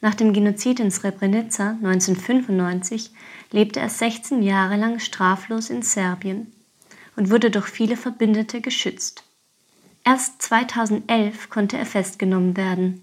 Nach 0.00 0.14
dem 0.14 0.32
Genozid 0.32 0.80
in 0.80 0.90
Srebrenica 0.90 1.76
1995 1.82 3.10
lebte 3.50 3.80
er 3.80 3.90
16 3.90 4.42
Jahre 4.42 4.76
lang 4.76 4.98
straflos 4.98 5.68
in 5.68 5.82
Serbien 5.82 6.50
und 7.16 7.30
wurde 7.30 7.50
durch 7.50 7.66
viele 7.66 7.98
Verbündete 7.98 8.62
geschützt. 8.62 9.24
Erst 10.04 10.40
2011 10.40 11.50
konnte 11.50 11.76
er 11.76 11.86
festgenommen 11.86 12.56
werden. 12.56 13.02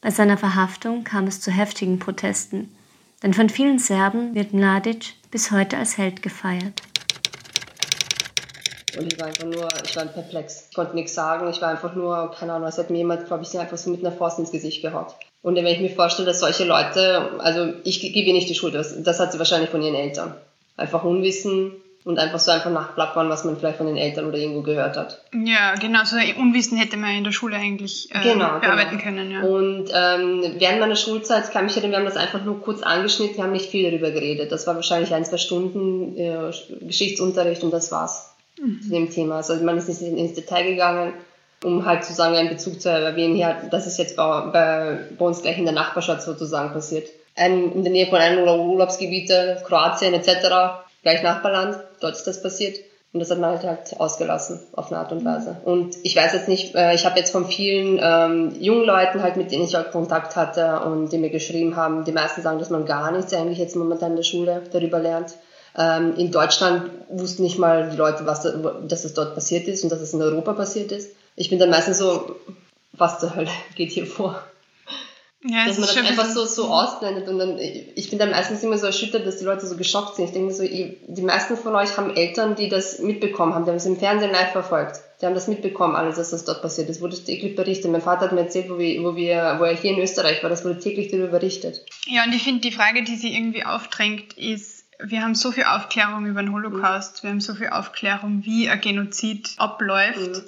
Bei 0.00 0.10
seiner 0.10 0.36
Verhaftung 0.36 1.04
kam 1.04 1.28
es 1.28 1.40
zu 1.40 1.52
heftigen 1.52 2.00
Protesten, 2.00 2.74
denn 3.22 3.34
von 3.34 3.48
vielen 3.48 3.78
Serben 3.78 4.34
wird 4.34 4.52
Mladic 4.52 5.14
bis 5.30 5.52
heute 5.52 5.76
als 5.76 5.96
Held 5.96 6.22
gefeiert. 6.22 6.89
Und 8.98 9.12
ich 9.12 9.18
war 9.18 9.26
einfach 9.26 9.44
nur, 9.44 9.68
ich 9.84 9.96
war 9.96 10.04
perplex. 10.06 10.68
Ich 10.70 10.76
konnte 10.76 10.94
nichts 10.94 11.14
sagen. 11.14 11.48
Ich 11.50 11.60
war 11.60 11.68
einfach 11.68 11.94
nur, 11.94 12.32
keine 12.38 12.52
Ahnung, 12.54 12.68
es 12.68 12.78
hat 12.78 12.90
mir 12.90 12.98
jemand, 12.98 13.26
glaube 13.26 13.42
ich, 13.42 13.58
einfach 13.58 13.76
so 13.76 13.90
mit 13.90 14.00
einer 14.00 14.14
Faust 14.14 14.38
ins 14.38 14.50
Gesicht 14.50 14.82
gehaut. 14.82 15.14
Und 15.42 15.54
wenn 15.56 15.66
ich 15.66 15.80
mir 15.80 15.90
vorstelle, 15.90 16.26
dass 16.26 16.40
solche 16.40 16.64
Leute, 16.64 17.30
also 17.38 17.72
ich 17.84 18.00
gebe 18.00 18.28
ihr 18.28 18.34
nicht 18.34 18.48
die 18.48 18.54
Schuld, 18.54 18.74
das, 18.74 19.02
das 19.02 19.20
hat 19.20 19.32
sie 19.32 19.38
wahrscheinlich 19.38 19.70
von 19.70 19.82
ihren 19.82 19.94
Eltern. 19.94 20.34
Einfach 20.76 21.04
Unwissen 21.04 21.72
und 22.04 22.18
einfach 22.18 22.38
so 22.38 22.50
einfach 22.50 22.70
nachplappern, 22.70 23.28
was 23.28 23.44
man 23.44 23.56
vielleicht 23.56 23.76
von 23.76 23.86
den 23.86 23.96
Eltern 23.96 24.26
oder 24.26 24.38
irgendwo 24.38 24.62
gehört 24.62 24.96
hat. 24.96 25.22
Ja, 25.32 25.74
genau, 25.74 26.04
so 26.04 26.16
Unwissen 26.16 26.78
hätte 26.78 26.96
man 26.96 27.16
in 27.16 27.24
der 27.24 27.32
Schule 27.32 27.56
eigentlich 27.56 28.08
äh, 28.14 28.22
genau, 28.22 28.58
bearbeiten 28.58 28.98
genau. 28.98 29.02
können. 29.02 29.30
Ja. 29.30 29.42
Und 29.42 29.90
ähm, 29.94 30.54
während 30.58 30.80
meiner 30.80 30.96
Schulzeit 30.96 31.50
kann 31.52 31.66
ich 31.66 31.76
erinnern, 31.76 31.92
wir 31.92 31.98
haben 31.98 32.04
das 32.06 32.16
einfach 32.16 32.44
nur 32.44 32.60
kurz 32.60 32.82
angeschnitten, 32.82 33.36
wir 33.36 33.44
haben 33.44 33.52
nicht 33.52 33.70
viel 33.70 33.90
darüber 33.90 34.10
geredet. 34.10 34.50
Das 34.50 34.66
war 34.66 34.74
wahrscheinlich 34.74 35.12
ein, 35.14 35.24
zwei 35.24 35.36
Stunden 35.38 36.16
äh, 36.16 36.50
Geschichtsunterricht 36.80 37.62
und 37.62 37.70
das 37.70 37.92
war's 37.92 38.34
mhm. 38.60 38.82
zu 38.82 38.90
dem 38.90 39.10
Thema. 39.10 39.36
Also 39.36 39.54
man 39.56 39.78
ist 39.78 39.88
nicht 39.88 40.02
ins 40.02 40.34
Detail 40.34 40.64
gegangen 40.64 41.12
um 41.64 41.84
halt 41.84 42.04
sozusagen 42.04 42.36
einen 42.36 42.48
Bezug 42.48 42.80
zu 42.80 42.88
erwähnen, 42.88 43.34
hier, 43.34 43.56
das 43.70 43.86
ist 43.86 43.98
jetzt 43.98 44.16
bei, 44.16 44.40
bei, 44.52 44.98
bei 45.18 45.24
uns 45.24 45.42
gleich 45.42 45.58
in 45.58 45.64
der 45.64 45.74
Nachbarschaft 45.74 46.22
sozusagen 46.22 46.72
passiert. 46.72 47.08
Ein, 47.36 47.72
in 47.72 47.82
der 47.82 47.92
Nähe 47.92 48.06
von 48.06 48.18
einem 48.18 48.46
Urlaubsgebiete, 48.46 49.62
Kroatien 49.66 50.14
etc., 50.14 50.82
gleich 51.02 51.22
Nachbarland, 51.22 51.78
dort 52.00 52.14
ist 52.14 52.26
das 52.26 52.42
passiert. 52.42 52.78
Und 53.12 53.18
das 53.18 53.30
hat 53.32 53.40
man 53.40 53.50
halt, 53.50 53.64
halt 53.64 53.98
ausgelassen 53.98 54.60
auf 54.72 54.92
eine 54.92 55.00
Art 55.00 55.10
und 55.10 55.24
Weise. 55.24 55.56
Und 55.64 55.96
ich 56.04 56.14
weiß 56.14 56.32
jetzt 56.32 56.46
nicht, 56.46 56.76
äh, 56.76 56.94
ich 56.94 57.04
habe 57.04 57.18
jetzt 57.18 57.32
von 57.32 57.44
vielen 57.44 57.98
ähm, 58.00 58.54
jungen 58.60 58.84
Leuten 58.84 59.20
halt, 59.20 59.36
mit 59.36 59.50
denen 59.50 59.64
ich 59.64 59.76
auch 59.76 59.90
Kontakt 59.90 60.36
hatte 60.36 60.80
und 60.82 61.10
die 61.10 61.18
mir 61.18 61.30
geschrieben 61.30 61.74
haben, 61.74 62.04
die 62.04 62.12
meisten 62.12 62.42
sagen, 62.42 62.60
dass 62.60 62.70
man 62.70 62.86
gar 62.86 63.10
nichts 63.10 63.34
eigentlich 63.34 63.58
jetzt 63.58 63.74
momentan 63.74 64.12
in 64.12 64.16
der 64.16 64.22
Schule 64.22 64.62
darüber 64.72 65.00
lernt. 65.00 65.34
Ähm, 65.76 66.14
in 66.16 66.32
Deutschland 66.32 66.90
wussten 67.08 67.42
nicht 67.42 67.58
mal 67.58 67.90
die 67.90 67.96
Leute, 67.96 68.26
was 68.26 68.42
da, 68.42 68.50
dass 68.86 69.04
es 69.04 69.14
dort 69.14 69.34
passiert 69.34 69.68
ist 69.68 69.84
und 69.84 69.90
dass 69.90 70.00
es 70.00 70.12
in 70.12 70.22
Europa 70.22 70.52
passiert 70.52 70.92
ist 70.92 71.10
ich 71.40 71.48
bin 71.48 71.58
dann 71.58 71.70
meistens 71.70 71.98
so, 71.98 72.36
was 72.92 73.18
zur 73.18 73.34
Hölle 73.34 73.50
geht 73.74 73.90
hier 73.90 74.06
vor? 74.06 74.44
Ja, 75.42 75.64
dass 75.64 75.78
man 75.78 75.88
das 75.88 75.96
einfach 75.96 76.28
so, 76.28 76.44
so 76.44 76.66
ausblendet 76.66 77.26
und 77.26 77.38
dann, 77.38 77.58
ich 77.58 78.10
bin 78.10 78.18
dann 78.18 78.30
meistens 78.30 78.62
immer 78.62 78.76
so 78.76 78.84
erschüttert, 78.84 79.26
dass 79.26 79.38
die 79.38 79.46
Leute 79.46 79.66
so 79.66 79.74
geschockt 79.74 80.16
sind. 80.16 80.26
Ich 80.26 80.32
denke 80.32 80.52
so, 80.52 80.62
die 80.64 81.22
meisten 81.22 81.56
von 81.56 81.74
euch 81.74 81.96
haben 81.96 82.14
Eltern, 82.14 82.56
die 82.56 82.68
das 82.68 82.98
mitbekommen 82.98 83.54
haben, 83.54 83.64
die 83.64 83.70
haben 83.70 83.78
es 83.78 83.86
im 83.86 83.96
Fernsehen 83.96 84.32
live 84.32 84.52
verfolgt. 84.52 85.00
Die 85.18 85.24
haben 85.24 85.34
das 85.34 85.48
mitbekommen, 85.48 85.96
alles, 85.96 86.18
was 86.18 86.28
das 86.28 86.44
dort 86.44 86.60
passiert 86.60 86.90
ist. 86.90 87.00
Wurde 87.00 87.16
täglich 87.16 87.56
berichtet. 87.56 87.90
Mein 87.90 88.02
Vater 88.02 88.26
hat 88.26 88.32
mir 88.32 88.40
erzählt, 88.40 88.68
wo, 88.68 88.76
wir, 88.76 89.02
wo, 89.02 89.16
wir, 89.16 89.56
wo 89.58 89.64
er 89.64 89.74
hier 89.74 89.92
in 89.92 90.02
Österreich 90.02 90.42
war, 90.42 90.50
das 90.50 90.62
wurde 90.62 90.78
täglich 90.78 91.10
darüber 91.10 91.28
berichtet. 91.28 91.86
Ja, 92.06 92.24
und 92.24 92.34
ich 92.34 92.42
finde, 92.42 92.60
die 92.60 92.72
Frage, 92.72 93.02
die 93.02 93.16
sie 93.16 93.34
irgendwie 93.34 93.64
aufdrängt, 93.64 94.34
ist, 94.34 94.79
wir 95.04 95.22
haben 95.22 95.34
so 95.34 95.52
viel 95.52 95.64
Aufklärung 95.64 96.26
über 96.26 96.42
den 96.42 96.52
Holocaust, 96.52 97.22
mhm. 97.22 97.26
wir 97.26 97.30
haben 97.30 97.40
so 97.40 97.54
viel 97.54 97.68
Aufklärung, 97.68 98.44
wie 98.44 98.68
ein 98.68 98.80
Genozid 98.80 99.54
abläuft. 99.58 100.18
Mhm 100.18 100.42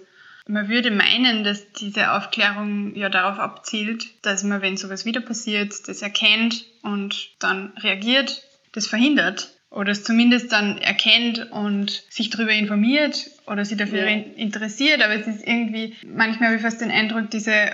man 0.48 0.68
würde 0.68 0.90
meinen, 0.90 1.44
dass 1.44 1.72
diese 1.72 2.12
Aufklärung 2.12 2.94
ja 2.96 3.08
darauf 3.08 3.38
abzielt, 3.38 4.06
dass 4.22 4.42
man, 4.42 4.62
wenn 4.62 4.76
sowas 4.76 5.04
wieder 5.04 5.20
passiert, 5.20 5.88
das 5.88 6.02
erkennt 6.02 6.64
und 6.82 7.30
dann 7.38 7.72
reagiert, 7.78 8.42
das 8.72 8.86
verhindert 8.86 9.52
oder 9.70 9.92
es 9.92 10.04
zumindest 10.04 10.52
dann 10.52 10.78
erkennt 10.78 11.50
und 11.50 12.04
sich 12.10 12.28
darüber 12.28 12.52
informiert 12.52 13.30
oder 13.46 13.64
sich 13.64 13.78
dafür 13.78 14.06
ja. 14.06 14.16
interessiert. 14.36 15.02
Aber 15.02 15.14
es 15.14 15.26
ist 15.26 15.46
irgendwie, 15.46 15.96
manchmal 16.06 16.48
habe 16.48 16.56
ich 16.56 16.62
fast 16.62 16.80
den 16.80 16.90
Eindruck, 16.90 17.30
diese 17.30 17.70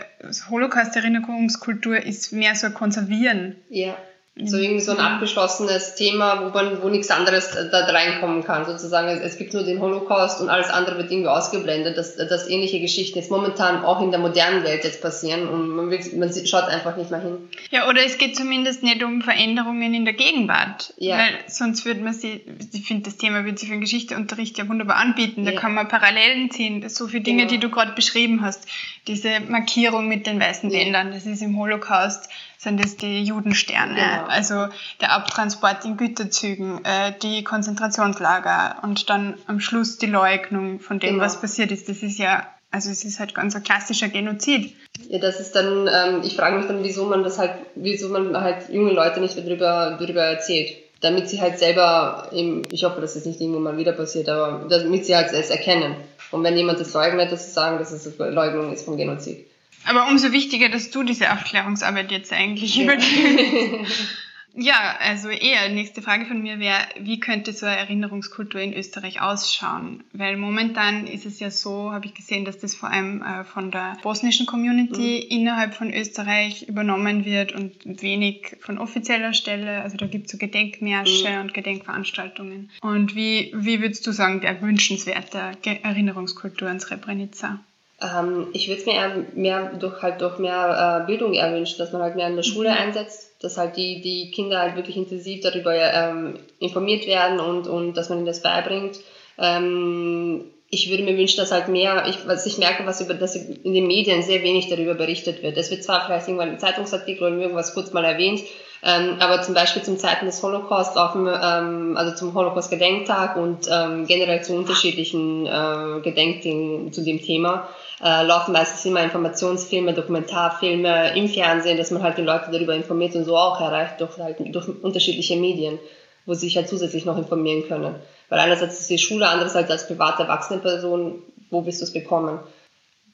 Holocaust-Erinnerungskultur 0.49 1.97
ist 1.97 2.33
mehr 2.33 2.55
so 2.55 2.67
ein 2.67 2.75
Konservieren. 2.75 3.57
Ja. 3.69 3.97
So 4.45 4.57
irgendwie 4.57 4.81
so 4.81 4.93
ein 4.93 5.01
abgeschlossenes 5.01 5.97
Thema, 5.97 6.45
wo 6.45 6.51
man, 6.51 6.83
wo 6.83 6.89
nichts 6.89 7.11
anderes 7.11 7.51
da 7.51 7.85
reinkommen 7.87 8.45
kann, 8.45 8.67
sozusagen. 8.67 9.09
Es, 9.09 9.21
es 9.21 9.39
gibt 9.39 9.53
nur 9.53 9.65
den 9.65 9.81
Holocaust 9.81 10.41
und 10.41 10.49
alles 10.49 10.71
andere 10.71 10.97
wird 10.99 11.11
irgendwie 11.11 11.29
ausgeblendet, 11.29 11.99
dass, 11.99 12.17
dass 12.17 12.49
ähnliche 12.49 12.81
Geschichten 12.81 13.19
jetzt 13.19 13.31
momentan 13.31 13.85
auch 13.85 14.01
in 14.01 14.11
der 14.11 14.21
modernen 14.21 14.63
Welt 14.63 14.85
jetzt 14.85 15.03
passieren 15.03 15.49
und 15.49 15.69
man, 15.69 15.91
will, 15.91 16.01
man 16.17 16.33
schaut 16.47 16.65
einfach 16.65 16.97
nicht 16.97 17.11
mehr 17.11 17.21
hin. 17.21 17.49
Ja, 17.71 17.89
oder 17.89 18.05
es 18.05 18.19
geht 18.19 18.37
zumindest 18.37 18.83
nicht 18.83 19.03
um 19.03 19.23
Veränderungen 19.23 19.93
in 19.93 20.05
der 20.05 20.15
Gegenwart. 20.15 20.95
Ja. 20.99 21.19
Weil 21.19 21.35
sonst 21.49 21.85
würde 21.85 22.01
man 22.01 22.13
sie, 22.13 22.41
ich 22.73 22.87
finde, 22.87 23.05
das 23.05 23.17
Thema 23.17 23.45
würde 23.45 23.59
sich 23.59 23.69
für 23.69 23.75
den 23.75 23.81
Geschichteunterricht 23.81 24.57
ja 24.59 24.69
wunderbar 24.69 24.97
anbieten. 24.97 25.45
Da 25.45 25.53
ja. 25.53 25.61
kann 25.61 25.75
man 25.75 25.89
Parallelen 25.89 26.51
ziehen. 26.51 26.89
So 26.89 27.09
viele 27.09 27.23
Dinge, 27.23 27.47
genau. 27.47 27.51
die 27.51 27.59
du 27.59 27.71
gerade 27.71 27.93
beschrieben 27.93 28.43
hast. 28.43 28.69
Diese 29.07 29.41
Markierung 29.49 30.07
mit 30.07 30.27
den 30.27 30.41
weißen 30.41 30.71
ja. 30.71 30.79
Ländern, 30.79 31.13
das 31.13 31.27
ist 31.27 31.43
im 31.43 31.59
Holocaust 31.59 32.29
sind 32.59 32.85
es 32.85 32.97
die 32.97 33.23
Judensterne, 33.23 33.95
genau. 33.95 34.27
also 34.27 34.67
der 35.01 35.13
Abtransport 35.13 35.85
in 35.85 35.97
Güterzügen, 35.97 36.85
äh, 36.85 37.13
die 37.23 37.45
Konzentrationslager 37.45 38.79
und 38.83 39.09
dann 39.09 39.35
am 39.47 39.61
Schluss 39.61 39.97
die 39.99 40.07
Leugnung 40.07 40.81
von 40.81 40.99
dem, 40.99 41.15
genau. 41.15 41.25
was 41.25 41.41
passiert 41.41 41.71
ist. 41.71 41.89
Das 41.89 42.03
ist 42.03 42.19
ja, 42.19 42.49
also 42.73 42.91
es 42.91 43.05
ist 43.05 43.21
halt 43.21 43.35
ganz 43.37 43.55
ein 43.55 43.63
klassischer 43.63 44.09
Genozid. 44.09 44.75
Ja, 45.09 45.21
das 45.21 45.39
ist 45.39 45.55
dann, 45.55 45.89
ähm, 45.89 46.23
ich 46.25 46.35
frage 46.35 46.57
mich 46.57 46.67
dann, 46.67 46.83
wieso 46.83 47.07
man 47.07 47.23
das 47.23 47.39
halt, 47.39 47.53
wieso 47.77 48.09
man 48.09 48.37
halt 48.37 48.69
junge 48.71 48.93
Leute 48.93 49.21
nicht 49.21 49.39
darüber, 49.39 49.97
darüber 49.99 50.23
erzählt. 50.23 50.77
Damit 51.01 51.29
sie 51.29 51.41
halt 51.41 51.61
selber, 51.61 52.29
eben, 52.33 52.63
ich 52.73 52.83
hoffe, 52.83 53.01
dass 53.01 53.15
das 53.15 53.25
nicht 53.25 53.41
irgendwann 53.41 53.63
mal 53.63 53.77
wieder 53.77 53.93
passiert, 53.93 54.29
aber 54.29 54.67
damit 54.69 55.07
sie 55.07 55.15
halt 55.15 55.33
es 55.33 55.51
erkennen. 55.51 55.95
Und 56.33 56.43
wenn 56.43 56.57
jemand 56.57 56.81
das 56.81 56.93
leugnet, 56.93 57.31
dass 57.31 57.47
sie 57.47 57.53
sagen, 57.53 57.79
dass 57.79 57.93
es 57.93 58.19
Leugnung 58.19 58.73
ist 58.73 58.85
vom 58.85 58.97
Genozid. 58.97 59.47
Aber 59.85 60.09
umso 60.09 60.33
wichtiger, 60.33 60.69
dass 60.69 60.91
du 60.91 61.03
diese 61.03 61.33
Aufklärungsarbeit 61.33 62.11
jetzt 62.11 62.33
eigentlich 62.33 62.77
ja. 62.77 62.85
übernimmst. 62.85 64.09
Ja, 64.61 64.97
also 64.99 65.29
eher, 65.29 65.69
nächste 65.69 66.03
Frage 66.03 66.27
von 66.27 66.43
mir 66.43 66.59
wäre, 66.59 66.81
wie 66.99 67.21
könnte 67.21 67.53
so 67.53 67.65
eine 67.65 67.77
Erinnerungskultur 67.77 68.61
in 68.61 68.75
Österreich 68.75 69.21
ausschauen? 69.21 70.03
Weil 70.13 70.37
momentan 70.37 71.07
ist 71.07 71.27
es 71.27 71.39
ja 71.39 71.53
so, 71.53 71.93
habe 71.93 72.07
ich 72.07 72.15
gesehen, 72.15 72.45
dass 72.45 72.59
das 72.59 72.75
vor 72.75 72.91
allem 72.91 73.23
äh, 73.23 73.45
von 73.45 73.71
der 73.71 73.97
bosnischen 74.03 74.47
Community 74.47 75.25
mhm. 75.25 75.37
innerhalb 75.37 75.75
von 75.75 75.95
Österreich 75.95 76.67
übernommen 76.69 77.25
wird 77.25 77.53
und 77.53 78.03
wenig 78.03 78.57
von 78.61 78.79
offizieller 78.79 79.33
Stelle. 79.33 79.83
Also 79.83 79.97
da 79.97 80.07
gibt 80.07 80.27
es 80.27 80.33
so 80.33 80.39
Gedenkmärsche 80.39 81.31
mhm. 81.31 81.41
und 81.41 81.55
Gedenkveranstaltungen. 81.55 82.71
Und 82.81 83.15
wie, 83.15 83.53
wie 83.55 83.81
würdest 83.81 84.09
du 84.09 84.13
sagen, 84.13 84.41
der 84.41 84.61
wünschenswerte 84.61 85.53
Erinnerungskultur 85.85 86.69
in 86.69 86.81
Srebrenica? 86.81 87.61
Ähm, 88.01 88.49
ich 88.53 88.69
würde 88.69 88.81
es 88.81 88.87
mir 88.87 88.95
eher 88.95 89.25
mehr 89.35 89.73
durch 89.79 90.03
halt 90.03 90.21
durch 90.21 90.39
mehr 90.39 91.03
äh, 91.03 91.07
Bildung 91.07 91.35
eher 91.35 91.53
wünschen, 91.53 91.79
dass 91.79 91.93
man 91.93 92.03
halt 92.03 92.15
mehr 92.15 92.29
in 92.29 92.37
der 92.37 92.45
Schule 92.45 92.71
mhm. 92.71 92.77
einsetzt, 92.77 93.43
dass 93.43 93.57
halt 93.57 93.77
die, 93.77 94.01
die 94.01 94.31
Kinder 94.31 94.61
halt 94.61 94.77
wirklich 94.77 94.97
intensiv 94.97 95.41
darüber 95.41 95.75
ähm, 95.75 96.39
informiert 96.61 97.07
werden 97.07 97.41
und, 97.41 97.67
und 97.67 97.95
dass 97.95 98.09
man 98.09 98.19
ihnen 98.19 98.27
das 98.27 98.43
beibringt. 98.43 99.01
Ähm, 99.37 100.45
ich 100.71 100.91
würde 100.91 101.03
mir 101.03 101.17
wünschen, 101.17 101.39
dass 101.39 101.51
halt 101.51 101.69
mehr, 101.69 102.07
ich, 102.09 102.27
was 102.27 102.47
ich 102.47 102.59
merke, 102.59 102.85
was 102.85 103.01
über, 103.01 103.15
dass 103.15 103.35
in 103.35 103.73
den 103.73 103.87
Medien 103.87 104.23
sehr 104.23 104.43
wenig 104.43 104.69
darüber 104.69 104.95
berichtet 104.95 105.43
wird. 105.43 105.57
Es 105.57 105.71
wird 105.71 105.83
zwar 105.83 106.05
vielleicht 106.05 106.29
irgendwann 106.29 106.51
im 106.51 106.59
Zeitungsartikel 106.59 107.27
oder 107.27 107.37
irgendwas 107.37 107.75
kurz 107.75 107.93
mal 107.93 108.05
erwähnt, 108.05 108.43
ähm, 108.83 109.17
aber 109.19 109.43
zum 109.43 109.55
Beispiel 109.55 109.83
zum 109.83 109.99
Zeiten 109.99 110.27
des 110.27 110.43
Holocaust 110.43 110.95
laufen, 110.95 111.27
ähm, 111.27 111.97
also 111.97 112.15
zum 112.15 112.35
Holocaust-Gedenktag 112.35 113.37
und 113.37 113.69
ähm, 113.71 114.07
generell 114.07 114.43
zu 114.43 114.55
unterschiedlichen 114.55 115.47
äh, 115.47 116.01
Gedenkdingen 116.03 116.93
zu 116.93 117.03
dem 117.03 117.21
Thema, 117.21 117.69
äh, 118.03 118.23
laufen 118.25 118.53
meistens 118.53 118.85
immer 118.85 119.03
Informationsfilme, 119.03 119.95
Dokumentarfilme 119.95 121.17
im 121.17 121.29
Fernsehen, 121.29 121.77
dass 121.77 121.91
man 121.91 122.03
halt 122.03 122.19
die 122.19 122.23
Leute 122.23 122.53
darüber 122.53 122.75
informiert 122.75 123.17
und 123.17 123.25
so 123.25 123.37
auch 123.37 123.61
erreicht 123.61 124.01
durch, 124.01 124.17
halt, 124.19 124.37
durch 124.55 124.69
unterschiedliche 124.83 125.37
Medien, 125.37 125.81
wo 126.25 126.35
sie 126.35 126.47
sich 126.47 126.57
halt 126.57 126.69
zusätzlich 126.69 127.05
noch 127.05 127.19
informieren 127.19 127.67
können. 127.67 127.97
Weil 128.29 128.39
einerseits 128.39 128.79
ist 128.79 128.91
die 128.91 128.99
Schule, 128.99 129.29
andererseits 129.29 129.71
als 129.71 129.89
private 129.89 130.23
erwachsene 130.23 130.61
Person, 130.61 131.23
wo 131.51 131.67
wirst 131.67 131.81
du 131.81 131.85
es 131.85 131.93
bekommen? 131.93 132.39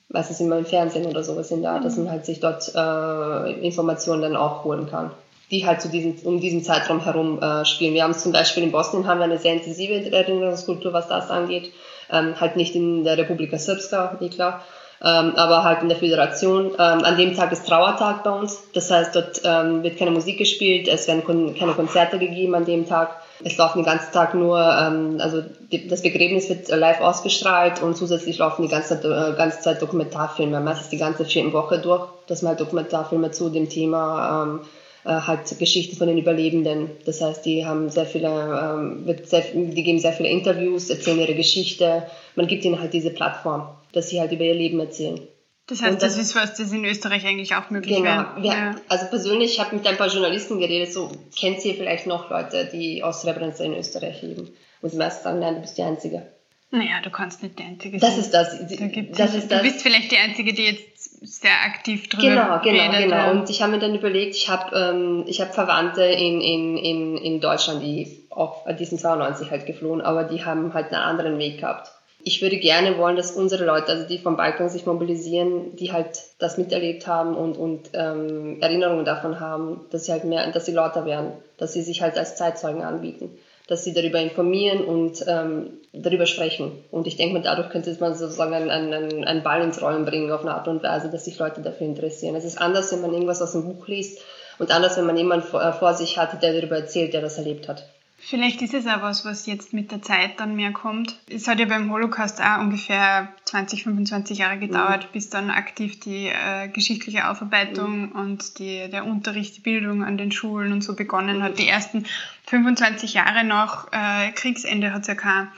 Meistens 0.08 0.40
immer 0.40 0.58
im 0.58 0.66
Fernsehen 0.66 1.06
oder 1.06 1.24
sowas 1.24 1.50
in 1.50 1.62
der 1.62 1.70
Art, 1.70 1.84
dass 1.86 1.96
man 1.96 2.10
halt 2.10 2.26
sich 2.26 2.40
dort 2.40 2.70
äh, 2.74 3.66
Informationen 3.66 4.20
dann 4.20 4.36
auch 4.36 4.64
holen 4.64 4.90
kann 4.90 5.12
die 5.54 5.66
halt 5.66 5.80
zu 5.80 5.88
diesem, 5.88 6.16
um 6.24 6.40
diesen 6.40 6.64
Zeitraum 6.64 7.00
herum 7.04 7.40
äh, 7.40 7.64
spielen. 7.64 7.94
Wir 7.94 8.02
haben 8.02 8.14
zum 8.14 8.32
Beispiel 8.32 8.64
in 8.64 8.72
Bosnien 8.72 9.06
haben 9.06 9.18
wir 9.18 9.24
eine 9.24 9.38
sehr 9.38 9.54
intensive 9.54 9.94
Erinnerungskultur, 10.12 10.92
was 10.92 11.08
das 11.08 11.30
angeht. 11.30 11.70
Ähm, 12.10 12.38
halt 12.40 12.56
nicht 12.56 12.74
in 12.74 13.04
der 13.04 13.16
Republika 13.16 13.56
Srpska, 13.56 14.18
eh 14.20 14.28
klar, 14.28 14.62
ähm, 15.02 15.32
aber 15.36 15.64
halt 15.64 15.82
in 15.82 15.88
der 15.88 15.96
Föderation. 15.96 16.72
Ähm, 16.72 17.04
an 17.04 17.16
dem 17.16 17.34
Tag 17.34 17.52
ist 17.52 17.66
Trauertag 17.66 18.24
bei 18.24 18.30
uns. 18.30 18.62
Das 18.74 18.90
heißt, 18.90 19.14
dort 19.14 19.40
ähm, 19.44 19.82
wird 19.82 19.96
keine 19.96 20.10
Musik 20.10 20.38
gespielt, 20.38 20.88
es 20.88 21.06
werden 21.06 21.24
kon 21.24 21.54
keine 21.54 21.72
Konzerte 21.72 22.18
gegeben 22.18 22.54
an 22.54 22.64
dem 22.64 22.86
Tag. 22.86 23.22
Es 23.42 23.56
laufen 23.56 23.78
den 23.78 23.86
ganzen 23.86 24.12
Tag 24.12 24.34
nur, 24.34 24.58
ähm, 24.58 25.18
also 25.20 25.42
die, 25.72 25.86
das 25.86 26.02
Begräbnis 26.02 26.48
wird 26.48 26.68
live 26.68 27.00
ausgestrahlt 27.00 27.80
und 27.80 27.96
zusätzlich 27.96 28.38
laufen 28.38 28.62
die 28.62 28.68
ganze, 28.68 28.94
äh, 28.94 29.36
ganze 29.36 29.60
Zeit 29.60 29.80
Dokumentarfilme, 29.80 30.60
meistens 30.60 30.88
die 30.88 30.98
ganze 30.98 31.24
Woche 31.52 31.78
durch, 31.78 32.08
dass 32.26 32.42
man 32.42 32.50
halt 32.50 32.60
Dokumentarfilme 32.60 33.30
zu 33.30 33.50
dem 33.50 33.68
Thema 33.68 34.44
ähm, 34.44 34.60
äh, 34.60 34.83
halt 35.10 35.58
Geschichten 35.58 35.96
von 35.96 36.08
den 36.08 36.18
Überlebenden. 36.18 36.90
Das 37.04 37.20
heißt, 37.20 37.44
die 37.44 37.66
haben 37.66 37.90
sehr 37.90 38.06
viele, 38.06 38.28
ähm, 38.28 39.16
sehr, 39.24 39.42
die 39.52 39.82
geben 39.82 39.98
sehr 39.98 40.12
viele 40.12 40.30
Interviews, 40.30 40.90
erzählen 40.90 41.20
ihre 41.20 41.34
Geschichte. 41.34 42.06
Man 42.36 42.46
gibt 42.46 42.64
ihnen 42.64 42.80
halt 42.80 42.92
diese 42.92 43.10
Plattform, 43.10 43.68
dass 43.92 44.08
sie 44.08 44.20
halt 44.20 44.32
über 44.32 44.44
ihr 44.44 44.54
Leben 44.54 44.80
erzählen. 44.80 45.20
Das 45.66 45.80
heißt, 45.80 46.02
das, 46.02 46.16
das, 46.16 46.22
ist 46.22 46.34
was, 46.34 46.54
das 46.54 46.72
in 46.72 46.84
Österreich 46.84 47.24
eigentlich 47.24 47.54
auch 47.54 47.70
möglich 47.70 47.96
genau. 47.96 48.10
wäre. 48.10 48.40
Ja. 48.42 48.52
ja. 48.52 48.74
Also 48.88 49.06
persönlich 49.06 49.58
habe 49.60 49.74
ich 49.74 49.82
mit 49.82 49.86
ein 49.86 49.96
paar 49.96 50.08
Journalisten 50.08 50.58
geredet, 50.58 50.92
so 50.92 51.10
kennt 51.38 51.64
ihr 51.64 51.74
vielleicht 51.74 52.06
noch 52.06 52.28
Leute, 52.28 52.68
die 52.70 53.02
aus 53.02 53.22
Srebrenica 53.22 53.64
in 53.64 53.74
Österreich 53.74 54.20
leben? 54.22 54.50
Und 54.82 54.90
sie 54.90 54.98
meisten 54.98 55.24
sagen, 55.24 55.38
nein, 55.38 55.54
du 55.54 55.60
bist 55.62 55.78
die 55.78 55.82
Einzige. 55.82 56.26
Naja, 56.70 57.00
du 57.02 57.10
kannst 57.10 57.42
nicht 57.42 57.58
die 57.58 57.62
Einzige 57.62 57.98
sein. 57.98 58.10
Das 58.10 58.18
ist 58.18 58.34
das. 58.34 58.50
Da 58.50 58.66
das 58.66 59.34
ist 59.34 59.50
du 59.50 59.54
das. 59.54 59.62
bist 59.62 59.82
vielleicht 59.82 60.10
die 60.10 60.18
Einzige, 60.18 60.52
die 60.52 60.64
jetzt 60.64 60.93
sehr 61.24 61.62
aktiv 61.64 62.08
drüber 62.08 62.28
Genau, 62.28 62.60
genau, 62.62 62.92
redet, 62.92 63.10
genau. 63.10 63.30
Und 63.30 63.50
ich 63.50 63.62
habe 63.62 63.72
mir 63.72 63.78
dann 63.78 63.94
überlegt, 63.94 64.36
ich 64.36 64.48
habe 64.48 64.76
ähm, 64.76 65.24
hab 65.28 65.54
Verwandte 65.54 66.02
in, 66.02 66.40
in, 66.40 66.76
in, 66.76 67.16
in 67.16 67.40
Deutschland, 67.40 67.82
die 67.82 68.26
auch 68.30 68.66
diesen 68.76 68.98
92 68.98 69.50
halt 69.50 69.66
geflohen, 69.66 70.00
aber 70.00 70.24
die 70.24 70.44
haben 70.44 70.74
halt 70.74 70.86
einen 70.86 71.02
anderen 71.02 71.38
Weg 71.38 71.60
gehabt. 71.60 71.90
Ich 72.26 72.40
würde 72.40 72.56
gerne 72.56 72.96
wollen, 72.96 73.16
dass 73.16 73.32
unsere 73.32 73.66
Leute, 73.66 73.92
also 73.92 74.08
die 74.08 74.18
vom 74.18 74.38
Balkan 74.38 74.70
sich 74.70 74.86
mobilisieren, 74.86 75.76
die 75.76 75.92
halt 75.92 76.22
das 76.38 76.56
miterlebt 76.56 77.06
haben 77.06 77.36
und, 77.36 77.58
und 77.58 77.90
ähm, 77.92 78.62
Erinnerungen 78.62 79.04
davon 79.04 79.40
haben, 79.40 79.82
dass 79.90 80.06
sie 80.06 80.12
halt 80.12 80.24
mehr, 80.24 80.50
dass 80.50 80.64
sie 80.64 80.72
lauter 80.72 81.04
werden, 81.04 81.32
dass 81.58 81.74
sie 81.74 81.82
sich 81.82 82.00
halt 82.00 82.16
als 82.16 82.36
Zeitzeugen 82.36 82.82
anbieten, 82.82 83.36
dass 83.66 83.84
sie 83.84 83.94
darüber 83.94 84.20
informieren 84.20 84.84
und 84.84 85.24
ähm, 85.26 85.78
darüber 85.92 86.26
sprechen. 86.26 86.84
Und 86.90 87.06
ich 87.06 87.16
denke 87.16 87.34
mal, 87.34 87.42
dadurch 87.42 87.70
könnte 87.70 87.96
man 87.98 88.14
sozusagen 88.14 88.52
einen, 88.52 88.70
einen, 88.70 89.24
einen 89.24 89.42
Ball 89.42 89.62
ins 89.62 89.80
Rollen 89.80 90.04
bringen 90.04 90.30
auf 90.30 90.42
eine 90.42 90.54
Art 90.54 90.68
und 90.68 90.82
Weise, 90.82 91.10
dass 91.10 91.24
sich 91.24 91.38
Leute 91.38 91.62
dafür 91.62 91.86
interessieren. 91.86 92.34
Es 92.34 92.44
ist 92.44 92.60
anders, 92.60 92.92
wenn 92.92 93.00
man 93.00 93.12
irgendwas 93.12 93.40
aus 93.40 93.52
dem 93.52 93.64
Buch 93.64 93.86
liest 93.88 94.20
und 94.58 94.70
anders, 94.70 94.96
wenn 94.96 95.06
man 95.06 95.16
jemanden 95.16 95.46
vor, 95.46 95.62
äh, 95.62 95.72
vor 95.72 95.94
sich 95.94 96.18
hat, 96.18 96.42
der 96.42 96.52
darüber 96.52 96.76
erzählt, 96.76 97.14
der 97.14 97.22
das 97.22 97.38
erlebt 97.38 97.68
hat. 97.68 97.86
Vielleicht 98.26 98.62
ist 98.62 98.72
es 98.72 98.86
auch 98.86 99.02
was, 99.02 99.26
was 99.26 99.44
jetzt 99.44 99.74
mit 99.74 99.90
der 99.92 100.00
Zeit 100.00 100.40
dann 100.40 100.56
mehr 100.56 100.72
kommt. 100.72 101.14
Es 101.28 101.46
hat 101.46 101.60
ja 101.60 101.66
beim 101.66 101.92
Holocaust 101.92 102.40
auch 102.40 102.58
ungefähr 102.58 103.28
20, 103.44 103.82
25 103.82 104.38
Jahre 104.38 104.58
gedauert, 104.58 105.04
mhm. 105.04 105.12
bis 105.12 105.28
dann 105.28 105.50
aktiv 105.50 106.00
die 106.00 106.28
äh, 106.28 106.68
geschichtliche 106.68 107.28
Aufarbeitung 107.28 108.08
mhm. 108.08 108.12
und 108.12 108.58
die, 108.58 108.88
der 108.90 109.04
Unterricht, 109.04 109.58
die 109.58 109.60
Bildung 109.60 110.02
an 110.02 110.16
den 110.16 110.32
Schulen 110.32 110.72
und 110.72 110.82
so 110.82 110.94
begonnen 110.94 111.42
hat. 111.42 111.58
Die 111.58 111.68
ersten 111.68 112.06
25 112.46 113.12
Jahre 113.12 113.44
nach 113.44 113.88
äh, 113.92 114.32
Kriegsende 114.32 114.94
hat 114.94 115.02
es 115.02 115.08
ja 115.08 115.14
kein 115.16 115.48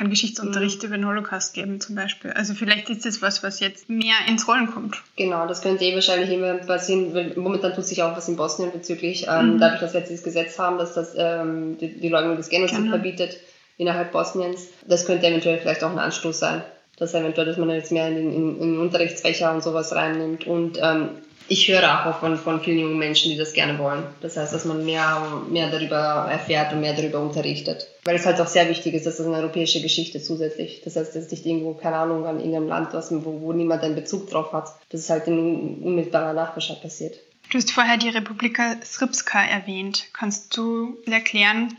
kann 0.00 0.08
Geschichtsunterricht 0.08 0.80
mhm. 0.80 0.88
über 0.88 0.96
den 0.96 1.06
Holocaust 1.06 1.52
geben 1.52 1.78
zum 1.78 1.94
Beispiel. 1.94 2.30
Also 2.30 2.54
vielleicht 2.54 2.88
ist 2.88 3.04
das 3.04 3.20
was, 3.20 3.42
was 3.42 3.60
jetzt 3.60 3.90
mehr 3.90 4.14
ins 4.26 4.48
Rollen 4.48 4.66
kommt. 4.66 4.96
Genau, 5.16 5.46
das 5.46 5.60
könnte 5.60 5.84
eh 5.84 5.94
wahrscheinlich 5.94 6.30
immer 6.30 6.54
passieren, 6.54 7.12
weil 7.12 7.34
momentan 7.36 7.74
tut 7.74 7.84
sich 7.84 8.02
auch 8.02 8.16
was 8.16 8.26
in 8.26 8.36
Bosnien 8.36 8.72
bezüglich, 8.72 9.26
ähm, 9.28 9.54
mhm. 9.54 9.58
dadurch, 9.58 9.80
dass 9.80 9.92
wir 9.92 10.00
jetzt 10.00 10.08
dieses 10.08 10.24
Gesetz 10.24 10.58
haben, 10.58 10.78
dass 10.78 10.94
das 10.94 11.12
ähm, 11.18 11.76
die, 11.78 12.00
die 12.00 12.08
Leugnung 12.08 12.38
des 12.38 12.48
Genozid 12.48 12.78
genau. 12.78 12.92
verbietet 12.92 13.36
innerhalb 13.76 14.10
Bosniens. 14.10 14.68
Das 14.86 15.04
könnte 15.04 15.26
eventuell 15.26 15.58
vielleicht 15.58 15.84
auch 15.84 15.90
ein 15.90 15.98
Anstoß 15.98 16.38
sein, 16.38 16.62
dass 16.96 17.12
eventuell, 17.12 17.46
dass 17.46 17.58
man 17.58 17.68
jetzt 17.68 17.92
mehr 17.92 18.08
in, 18.08 18.16
in, 18.16 18.58
in 18.58 18.78
Unterrichtsfächer 18.78 19.52
und 19.52 19.62
sowas 19.62 19.94
reinnimmt 19.94 20.46
und 20.46 20.78
ähm, 20.80 21.10
ich 21.50 21.66
höre 21.66 22.06
auch 22.06 22.20
von, 22.20 22.36
von 22.36 22.60
vielen 22.60 22.78
jungen 22.78 22.98
Menschen, 22.98 23.32
die 23.32 23.36
das 23.36 23.52
gerne 23.52 23.76
wollen. 23.80 24.04
Das 24.20 24.36
heißt, 24.36 24.54
dass 24.54 24.64
man 24.64 24.84
mehr, 24.84 25.20
mehr 25.50 25.68
darüber 25.68 26.28
erfährt 26.30 26.72
und 26.72 26.80
mehr 26.80 26.94
darüber 26.94 27.18
unterrichtet. 27.18 27.88
Weil 28.04 28.14
es 28.14 28.24
halt 28.24 28.40
auch 28.40 28.46
sehr 28.46 28.68
wichtig 28.68 28.94
ist, 28.94 29.04
dass 29.04 29.18
es 29.18 29.26
eine 29.26 29.36
europäische 29.36 29.82
Geschichte 29.82 30.22
zusätzlich. 30.22 30.80
Das 30.84 30.94
heißt, 30.94 31.16
dass 31.16 31.28
nicht 31.28 31.44
irgendwo, 31.44 31.74
keine 31.74 31.96
Ahnung, 31.96 32.24
an 32.24 32.38
irgendeinem 32.38 32.68
Land, 32.68 32.92
was, 32.92 33.10
wo, 33.10 33.40
wo 33.40 33.52
niemand 33.52 33.82
einen 33.82 33.96
Bezug 33.96 34.30
drauf 34.30 34.52
hat, 34.52 34.68
dass 34.90 35.00
es 35.00 35.10
halt 35.10 35.26
in 35.26 35.82
unmittelbarer 35.82 36.34
Nachbarschaft 36.34 36.82
passiert. 36.82 37.18
Du 37.50 37.58
hast 37.58 37.72
vorher 37.72 37.96
die 37.96 38.10
Republika 38.10 38.76
Srpska 38.84 39.42
erwähnt. 39.44 40.04
Kannst 40.12 40.56
du 40.56 40.98
erklären, 41.10 41.76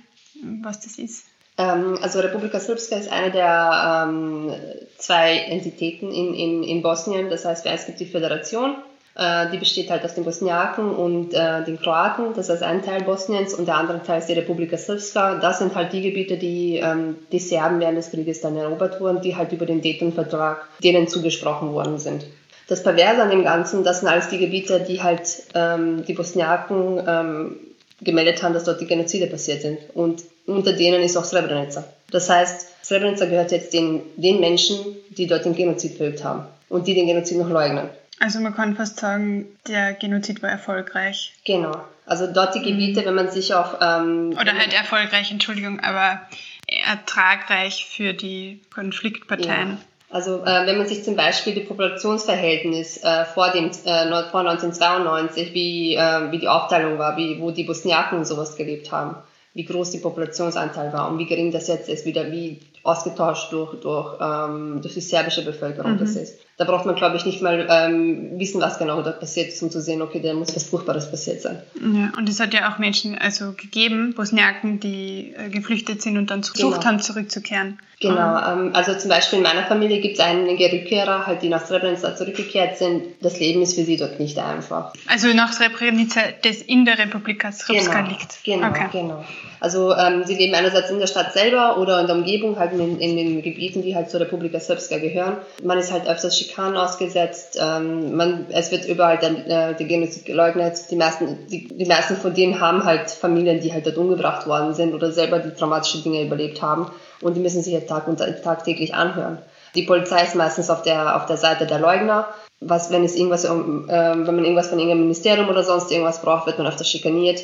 was 0.62 0.82
das 0.82 1.00
ist? 1.00 1.28
Ähm, 1.58 1.98
also 2.02 2.20
Republika 2.20 2.60
Srpska 2.60 2.98
ist 2.98 3.10
eine 3.10 3.32
der 3.32 4.06
ähm, 4.06 4.54
zwei 4.98 5.38
Entitäten 5.38 6.12
in, 6.12 6.34
in, 6.34 6.64
in 6.64 6.82
Bosnien. 6.82 7.30
Das 7.30 7.46
heißt, 7.46 7.66
es 7.66 7.86
gibt 7.86 8.02
die 8.02 8.06
Föderation 8.06 8.76
die 9.14 9.58
besteht 9.58 9.90
halt 9.90 10.06
aus 10.06 10.16
den 10.16 10.24
Bosniaken 10.24 10.96
und 10.96 11.34
äh, 11.34 11.66
den 11.66 11.78
Kroaten, 11.78 12.34
das 12.34 12.48
ist 12.48 12.64
ein 12.64 12.82
Teil 12.82 13.02
Bosniens 13.02 13.54
und 13.54 13.68
der 13.68 13.76
andere 13.76 14.02
Teil 14.02 14.20
ist 14.20 14.30
die 14.30 14.34
Republika 14.34 14.78
Srpska. 14.78 15.36
Das 15.36 15.60
sind 15.60 15.76
halt 15.76 15.92
die 15.92 16.02
Gebiete, 16.02 16.38
die 16.38 16.78
ähm, 16.78 17.18
die 17.32 17.40
Serben 17.40 17.82
während 17.82 17.98
des 17.98 18.12
Krieges 18.12 18.40
dann 18.40 18.56
erobert 18.56 19.02
wurden, 19.02 19.22
die 19.22 19.36
halt 19.36 19.52
über 19.52 19.66
den 19.66 19.82
Dayton-Vertrag 19.82 20.66
denen 20.82 21.10
zugesprochen 21.10 21.74
worden 21.74 21.98
sind. 21.98 22.26
Das 22.70 22.84
Perverse 22.84 23.22
an 23.22 23.30
dem 23.30 23.44
Ganzen, 23.44 23.84
das 23.84 24.00
sind 24.00 24.08
alles 24.08 24.30
die 24.30 24.38
Gebiete, 24.38 24.80
die 24.80 25.04
halt 25.04 25.44
ähm, 25.56 26.06
die 26.06 26.14
Bosniaken 26.14 27.04
ähm, 27.06 27.56
gemeldet 28.00 28.42
haben, 28.44 28.54
dass 28.54 28.64
dort 28.64 28.80
die 28.80 28.88
Genozide 28.88 29.28
passiert 29.28 29.62
sind. 29.62 29.80
Und 29.94 30.24
unter 30.46 30.72
denen 30.74 31.02
ist 31.02 31.18
auch 31.18 31.26
Srebrenica. 31.26 31.84
Das 32.12 32.30
heißt, 32.30 32.86
Srebrenica 32.86 33.26
gehört 33.26 33.52
jetzt 33.52 33.74
den, 33.74 34.02
den 34.16 34.40
Menschen, 34.40 34.78
die 35.10 35.28
dort 35.28 35.44
den 35.44 35.56
Genozid 35.56 35.98
verübt 35.98 36.24
haben 36.24 36.46
und 36.70 36.88
die 36.88 36.94
den 36.94 37.08
Genozid 37.08 37.38
noch 37.38 37.50
leugnen. 37.50 37.90
Also 38.22 38.40
man 38.40 38.56
kann 38.56 38.76
fast 38.76 39.00
sagen, 39.00 39.48
der 39.68 39.94
Genozid 39.94 40.44
war 40.44 40.50
erfolgreich. 40.52 41.34
Genau. 41.44 41.76
Also 42.06 42.32
dort 42.32 42.54
die 42.54 42.62
Gebiete, 42.62 43.02
mhm. 43.02 43.06
wenn 43.08 43.16
man 43.16 43.32
sich 43.32 43.56
auf... 43.56 43.78
Ähm, 43.82 44.38
Oder 44.40 44.54
halt 44.54 44.74
erfolgreich, 44.74 45.32
Entschuldigung, 45.32 45.80
aber 45.80 46.22
ertragreich 46.68 47.88
für 47.90 48.14
die 48.14 48.62
Konfliktparteien. 48.72 49.72
Ja. 49.72 49.78
Also 50.12 50.44
äh, 50.44 50.68
wenn 50.68 50.78
man 50.78 50.88
sich 50.88 51.04
zum 51.04 51.16
Beispiel 51.16 51.56
die 51.56 51.62
Populationsverhältnis 51.62 53.04
äh, 53.04 53.26
vor, 53.26 53.50
dem, 53.50 53.72
äh, 53.72 54.24
vor 54.30 54.42
1992, 54.42 55.56
wie, 55.56 55.96
äh, 55.96 56.32
wie 56.32 56.38
die 56.38 56.48
Aufteilung 56.48 57.00
war, 57.00 57.18
wie, 57.18 57.42
wo 57.42 57.50
die 57.50 57.64
Bosniaken 57.64 58.20
und 58.20 58.26
sowas 58.26 58.56
gelebt 58.56 58.92
haben, 58.92 59.16
wie 59.56 59.66
groß 59.66 59.90
die 59.90 59.98
Populationsanteil 59.98 60.94
war 60.94 61.10
und 61.10 61.18
wie 61.18 61.26
gering 61.26 61.52
das 61.52 61.68
jetzt 61.68 61.90
ist, 61.90 62.06
wieder 62.06 62.32
wie 62.32 62.60
ausgetauscht 62.84 63.52
durch, 63.52 63.80
durch, 63.82 64.18
ähm, 64.22 64.80
durch 64.82 64.94
die 64.94 65.02
serbische 65.02 65.44
Bevölkerung 65.44 65.94
mhm. 65.94 66.00
das 66.00 66.16
ist. 66.16 66.40
Da 66.62 66.68
braucht 66.68 66.86
man, 66.86 66.94
glaube 66.94 67.18
ich, 67.18 67.26
nicht 67.26 67.42
mal 67.42 67.66
ähm, 67.72 68.40
wissen, 68.40 68.62
was 68.62 68.78
genau 68.78 69.02
dort 69.02 69.20
passiert 69.20 69.48
ist, 69.48 69.64
um 69.64 69.72
zu 69.72 69.82
sehen, 69.82 70.00
okay, 70.04 70.22
da 70.22 70.32
muss 70.36 70.56
was 70.56 70.66
Furchtbares 70.66 71.10
passiert 71.10 71.42
sein. 71.42 71.60
Ja, 71.74 72.12
und 72.16 72.30
es 72.30 72.40
hat 72.40 72.54
ja 72.54 72.72
auch 72.72 72.78
Menschen 72.78 73.18
also 73.18 73.54
gegeben, 73.54 74.14
Bosniaken, 74.14 74.80
die 74.80 75.34
äh, 75.36 75.50
geflüchtet 75.50 76.04
sind 76.04 76.20
und 76.20 76.30
dann 76.30 76.44
versucht 76.44 76.82
genau. 76.82 76.86
haben, 76.86 77.00
zurückzukehren. 77.00 77.80
Genau, 78.02 78.38
ähm, 78.40 78.72
also 78.74 78.96
zum 78.96 79.10
Beispiel 79.10 79.38
in 79.38 79.44
meiner 79.44 79.64
Familie 79.64 80.02
gibt 80.02 80.16
es 80.16 80.20
einige 80.20 80.72
Rückkehrer, 80.72 81.28
halt, 81.28 81.44
die 81.44 81.50
nach 81.50 81.66
Srebrenica 81.66 82.16
zurückgekehrt 82.16 82.78
sind. 82.78 83.04
Das 83.22 83.40
Leben 83.40 83.62
ist 83.62 83.76
für 83.76 83.84
sie 83.84 83.96
dort 83.96 84.20
nicht 84.20 84.40
einfach. 84.40 84.94
Also 85.08 85.28
nach 85.34 85.54
Srebrenica, 85.54 86.22
das 86.44 86.58
in 86.62 86.86
der 86.86 86.98
Republika 86.98 87.52
Srpska 87.52 88.02
genau, 88.02 88.10
liegt. 88.10 88.44
Genau, 88.44 88.70
okay. 88.70 88.88
genau. 88.92 89.24
Also 89.60 89.96
ähm, 89.96 90.24
sie 90.26 90.34
leben 90.34 90.56
einerseits 90.56 90.90
in 90.90 90.98
der 90.98 91.06
Stadt 91.06 91.34
selber 91.34 91.78
oder 91.78 92.02
in 92.02 92.08
der 92.08 92.16
Umgebung, 92.16 92.58
halt 92.58 92.74
in, 92.74 93.00
in 93.00 93.16
den 93.16 93.44
Gebieten, 93.44 93.84
die 93.84 93.96
halt 93.96 94.10
zur 94.10 94.20
Republika 94.20 94.60
Srpska 94.60 94.98
gehören. 94.98 95.38
Man 95.64 95.78
ist 95.78 95.92
halt 95.92 96.08
öfters 96.08 96.36
Schikanen 96.52 96.78
ausgesetzt, 96.78 97.58
ähm, 97.62 98.16
man, 98.16 98.48
es 98.50 98.72
wird 98.72 98.86
überall 98.86 99.18
der, 99.18 99.32
äh, 99.32 99.76
der 99.76 99.88
Genozid 99.88 100.26
geleugnet. 100.26 100.92
Die 100.92 100.96
meisten, 100.96 101.48
die, 101.48 101.68
die 101.68 101.86
meisten 101.86 102.18
von 102.18 102.34
denen 102.34 102.60
haben 102.60 102.84
halt 102.84 103.10
Familien, 103.10 103.62
die 103.62 103.72
halt 103.72 103.86
dort 103.86 103.98
umgebracht 103.98 104.48
worden 104.48 104.74
sind 104.74 104.94
oder 104.94 105.12
selber 105.12 105.40
die 105.40 105.52
traumatischen 105.52 106.04
Dinge 106.04 106.24
überlebt 106.24 106.62
haben 106.62 106.92
und 107.22 107.36
die 107.36 107.40
müssen 107.40 107.64
sich 107.64 107.74
jetzt 107.74 107.90
Tag 107.90 108.08
und 108.08 108.18
tagtäglich 108.44 108.94
anhören. 108.94 109.40
Die 109.76 109.84
Polizei 109.84 110.24
ist 110.24 110.36
meistens 110.36 110.70
auf 110.70 110.82
der, 110.82 111.16
auf 111.16 111.26
der 111.26 111.38
Seite 111.38 111.66
der 111.66 111.80
Leugner. 111.80 112.28
Was, 112.60 112.92
wenn 112.92 113.04
es 113.04 113.16
irgendwas, 113.16 113.46
ähm, 113.46 113.86
wenn 113.88 114.26
man 114.26 114.44
irgendwas 114.44 114.68
von 114.68 114.78
irgendeinem 114.78 115.04
Ministerium 115.04 115.50
oder 115.50 115.64
sonst 115.64 115.92
irgendwas 115.92 116.22
braucht, 116.22 116.46
wird 116.46 116.58
man 116.58 116.68
öfter 116.68 116.84
schikaniert 116.84 117.42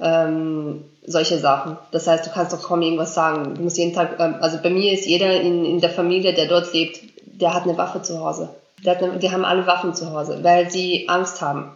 ähm, 0.00 0.84
solche 1.04 1.38
Sachen. 1.38 1.76
Das 1.90 2.06
heißt, 2.06 2.26
du 2.26 2.30
kannst 2.30 2.52
doch 2.52 2.62
kaum 2.62 2.82
irgendwas 2.82 3.14
sagen. 3.14 3.54
Du 3.54 3.62
musst 3.62 3.78
jeden 3.78 3.94
Tag, 3.94 4.16
ähm, 4.20 4.36
also 4.40 4.58
bei 4.62 4.70
mir 4.70 4.92
ist 4.92 5.06
jeder 5.06 5.40
in, 5.40 5.64
in 5.64 5.80
der 5.80 5.90
Familie, 5.90 6.34
der 6.34 6.46
dort 6.46 6.72
lebt, 6.72 7.00
der 7.40 7.54
hat 7.54 7.64
eine 7.64 7.78
Waffe 7.78 8.02
zu 8.02 8.20
Hause. 8.20 8.50
Der 8.84 8.98
eine, 8.98 9.18
die 9.18 9.30
haben 9.30 9.44
alle 9.44 9.66
Waffen 9.66 9.94
zu 9.94 10.12
Hause, 10.12 10.38
weil 10.42 10.70
sie 10.70 11.08
Angst 11.08 11.40
haben. 11.40 11.72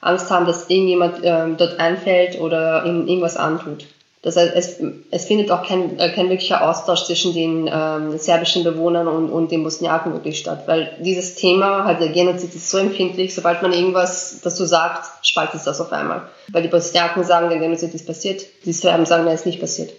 Angst 0.00 0.30
haben, 0.30 0.46
dass 0.46 0.68
irgendjemand 0.68 1.20
ähm, 1.22 1.56
dort 1.56 1.80
einfällt 1.80 2.38
oder 2.40 2.84
ihnen 2.84 3.08
irgendwas 3.08 3.36
antut. 3.36 3.86
Das 4.22 4.36
heißt, 4.36 4.52
es, 4.54 4.80
es 5.10 5.24
findet 5.26 5.50
auch 5.50 5.62
kein, 5.62 5.98
äh, 5.98 6.10
kein 6.14 6.30
wirklicher 6.30 6.66
Austausch 6.66 7.04
zwischen 7.04 7.34
den 7.34 7.70
ähm, 7.70 8.16
serbischen 8.16 8.64
Bewohnern 8.64 9.06
und, 9.06 9.30
und 9.30 9.50
den 9.50 9.62
Bosniaken 9.62 10.14
wirklich 10.14 10.38
statt, 10.38 10.62
weil 10.66 10.96
dieses 11.00 11.34
Thema, 11.34 11.84
halt 11.84 12.00
der 12.00 12.08
Genozid 12.08 12.54
ist 12.54 12.70
so 12.70 12.78
empfindlich, 12.78 13.34
sobald 13.34 13.60
man 13.60 13.74
irgendwas 13.74 14.40
dazu 14.42 14.64
sagt, 14.64 15.26
spaltet 15.26 15.56
es 15.56 15.64
das 15.64 15.80
auf 15.80 15.92
einmal. 15.92 16.22
Weil 16.48 16.62
die 16.62 16.68
Bosniaken 16.68 17.24
sagen, 17.24 17.50
der 17.50 17.58
Genozid 17.58 17.92
ist 17.92 18.06
passiert, 18.06 18.46
die 18.64 18.72
Serben 18.72 19.04
sagen, 19.04 19.26
er 19.26 19.34
ist 19.34 19.46
nicht 19.46 19.60
passiert. 19.60 19.92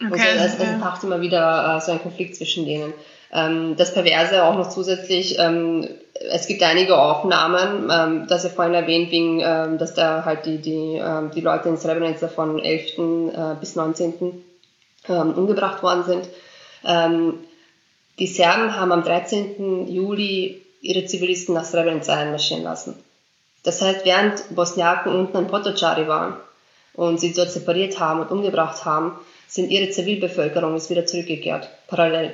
Okay, 0.00 0.38
also 0.38 0.44
es, 0.44 0.58
ja. 0.58 0.72
entfacht 0.72 1.04
immer 1.04 1.20
wieder 1.20 1.76
äh, 1.76 1.80
so 1.80 1.92
ein 1.92 2.02
Konflikt 2.02 2.36
zwischen 2.36 2.66
denen. 2.66 2.92
Ähm, 3.32 3.76
das 3.76 3.94
Perverse 3.94 4.44
auch 4.44 4.56
noch 4.56 4.68
zusätzlich, 4.70 5.38
ähm, 5.38 5.88
es 6.30 6.46
gibt 6.46 6.62
einige 6.62 6.96
Aufnahmen, 6.96 7.90
ähm, 7.92 8.26
das 8.28 8.44
ja 8.44 8.50
vorhin 8.50 8.74
erwähnt, 8.74 9.10
wegen, 9.10 9.40
ähm, 9.40 9.78
dass 9.78 9.94
da 9.94 10.24
halt 10.24 10.46
die, 10.46 10.58
die, 10.58 11.00
ähm, 11.02 11.30
die 11.34 11.40
Leute 11.40 11.68
in 11.68 11.76
Srebrenica 11.76 12.28
von 12.28 12.58
11. 12.58 12.98
Äh, 12.98 13.54
bis 13.58 13.76
19. 13.76 14.44
Ähm, 15.08 15.34
umgebracht 15.34 15.82
worden 15.82 16.04
sind. 16.04 16.28
Ähm, 16.84 17.40
die 18.18 18.26
Serben 18.26 18.76
haben 18.76 18.92
am 18.92 19.02
13. 19.02 19.88
Juli 19.88 20.62
ihre 20.80 21.04
Zivilisten 21.04 21.54
nach 21.54 21.64
Srebrenica 21.64 22.14
einmarschieren 22.14 22.62
lassen. 22.62 22.94
Das 23.64 23.82
heißt, 23.82 24.04
während 24.04 24.54
Bosniaken 24.54 25.12
unten 25.12 25.36
in 25.36 25.46
Potocari 25.46 26.06
waren 26.06 26.36
und 26.94 27.18
sie 27.18 27.32
dort 27.32 27.50
separiert 27.50 27.98
haben 27.98 28.20
und 28.20 28.30
umgebracht 28.30 28.84
haben, 28.84 29.18
sind 29.48 29.70
ihre 29.70 29.90
Zivilbevölkerung 29.90 30.76
ist 30.76 30.90
wieder 30.90 31.06
zurückgekehrt, 31.06 31.68
parallel. 31.86 32.32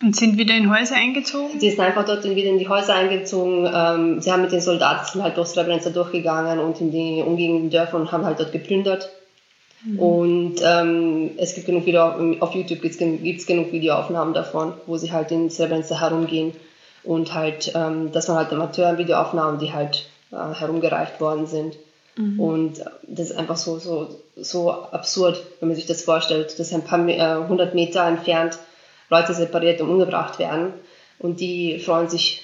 Und 0.00 0.14
sind 0.14 0.38
wieder 0.38 0.54
in 0.54 0.72
Häuser 0.72 0.94
eingezogen? 0.94 1.58
Sie 1.58 1.70
sind 1.70 1.80
einfach 1.80 2.04
dort 2.04 2.22
wieder 2.22 2.48
in 2.48 2.58
die 2.58 2.68
Häuser 2.68 2.94
eingezogen. 2.94 3.68
Ähm, 3.72 4.20
sie 4.20 4.30
haben 4.30 4.42
mit 4.42 4.52
den 4.52 4.60
Soldaten 4.60 5.22
halt 5.22 5.36
durch 5.36 5.48
Srebrenica 5.48 5.90
durchgegangen 5.90 6.60
und 6.60 6.80
in 6.80 6.92
die 6.92 7.20
umliegenden 7.20 7.70
Dörfer 7.70 7.96
und 7.96 8.12
haben 8.12 8.24
halt 8.24 8.38
dort 8.38 8.52
geplündert. 8.52 9.10
Mhm. 9.84 9.98
Und 9.98 10.54
ähm, 10.64 11.30
es 11.36 11.54
gibt 11.54 11.66
genug 11.66 11.86
Video, 11.86 12.36
auf 12.40 12.54
YouTube 12.54 12.80
gibt 12.80 13.00
es 13.00 13.46
genug 13.46 13.72
Videoaufnahmen 13.72 14.34
davon, 14.34 14.74
wo 14.86 14.96
sie 14.96 15.10
halt 15.10 15.32
in 15.32 15.50
Srebrenica 15.50 16.00
herumgehen 16.00 16.52
und 17.02 17.34
halt, 17.34 17.72
ähm, 17.74 18.12
das 18.12 18.28
waren 18.28 18.36
halt 18.36 18.52
Amateur-Videoaufnahmen, 18.52 19.58
die 19.58 19.72
halt 19.72 20.08
äh, 20.30 20.54
herumgereicht 20.54 21.20
worden 21.20 21.46
sind. 21.46 21.76
Mhm. 22.18 22.40
Und 22.40 22.84
das 23.06 23.30
ist 23.30 23.36
einfach 23.36 23.56
so, 23.56 23.78
so, 23.78 24.08
so 24.36 24.72
absurd, 24.72 25.40
wenn 25.60 25.68
man 25.68 25.76
sich 25.76 25.86
das 25.86 26.02
vorstellt, 26.02 26.58
dass 26.58 26.72
ein 26.72 26.82
paar 26.82 27.08
äh, 27.08 27.48
hundert 27.48 27.74
Meter 27.74 28.04
entfernt 28.06 28.58
Leute 29.08 29.32
separiert 29.32 29.80
und 29.80 29.88
umgebracht 29.88 30.38
werden. 30.38 30.74
Und 31.20 31.40
die 31.40 31.78
freuen 31.78 32.08
sich, 32.08 32.42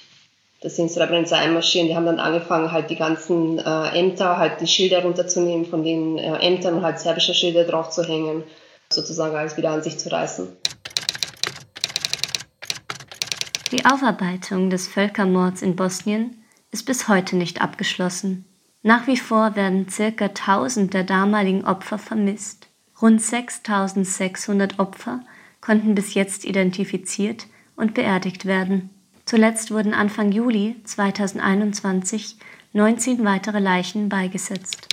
dass 0.63 0.77
sie 0.77 0.83
in 0.83 0.89
Srebrenica 0.89 1.37
einmarschieren. 1.37 1.89
Die 1.89 1.97
haben 1.97 2.07
dann 2.07 2.21
angefangen, 2.21 2.71
halt 2.71 2.89
die 2.89 2.97
ganzen 2.97 3.59
äh, 3.59 3.99
Ämter, 3.99 4.39
halt 4.39 4.61
die 4.61 4.67
Schilder 4.67 5.03
runterzunehmen 5.03 5.67
von 5.67 5.83
den 5.83 6.19
äh, 6.19 6.39
Ämtern 6.39 6.75
und 6.75 6.83
halt 6.85 7.01
serbische 7.01 7.35
Schilder 7.35 7.65
drauf 7.65 7.91
zu 7.91 8.05
hängen, 8.05 8.45
sozusagen 8.91 9.37
alles 9.37 9.57
wieder 9.57 9.71
an 9.71 9.83
sich 9.83 9.99
zu 9.99 10.11
reißen. 10.11 10.49
Die 13.73 13.85
Aufarbeitung 13.85 14.71
des 14.71 14.87
Völkermords 14.87 15.63
in 15.63 15.75
Bosnien 15.75 16.45
ist 16.71 16.87
bis 16.87 17.09
heute 17.09 17.35
nicht 17.35 17.61
abgeschlossen. 17.61 18.47
Nach 18.87 19.07
wie 19.07 19.17
vor 19.17 19.57
werden 19.57 19.89
circa 19.89 20.27
1000 20.27 20.93
der 20.93 21.05
damaligen 21.05 21.65
Opfer 21.65 21.97
vermisst. 21.97 22.69
Rund 23.01 23.23
6600 23.23 24.79
Opfer 24.79 25.21
konnten 25.63 25.95
bis 25.95 26.13
jetzt 26.13 26.45
identifiziert 26.45 27.47
und 27.77 27.95
beerdigt 27.95 28.45
werden. 28.45 28.91
Zuletzt 29.25 29.71
wurden 29.71 29.95
Anfang 29.95 30.33
Juli 30.33 30.77
2021 30.85 32.37
19 32.75 33.25
weitere 33.25 33.59
Leichen 33.59 34.11
beigesetzt. 34.11 34.87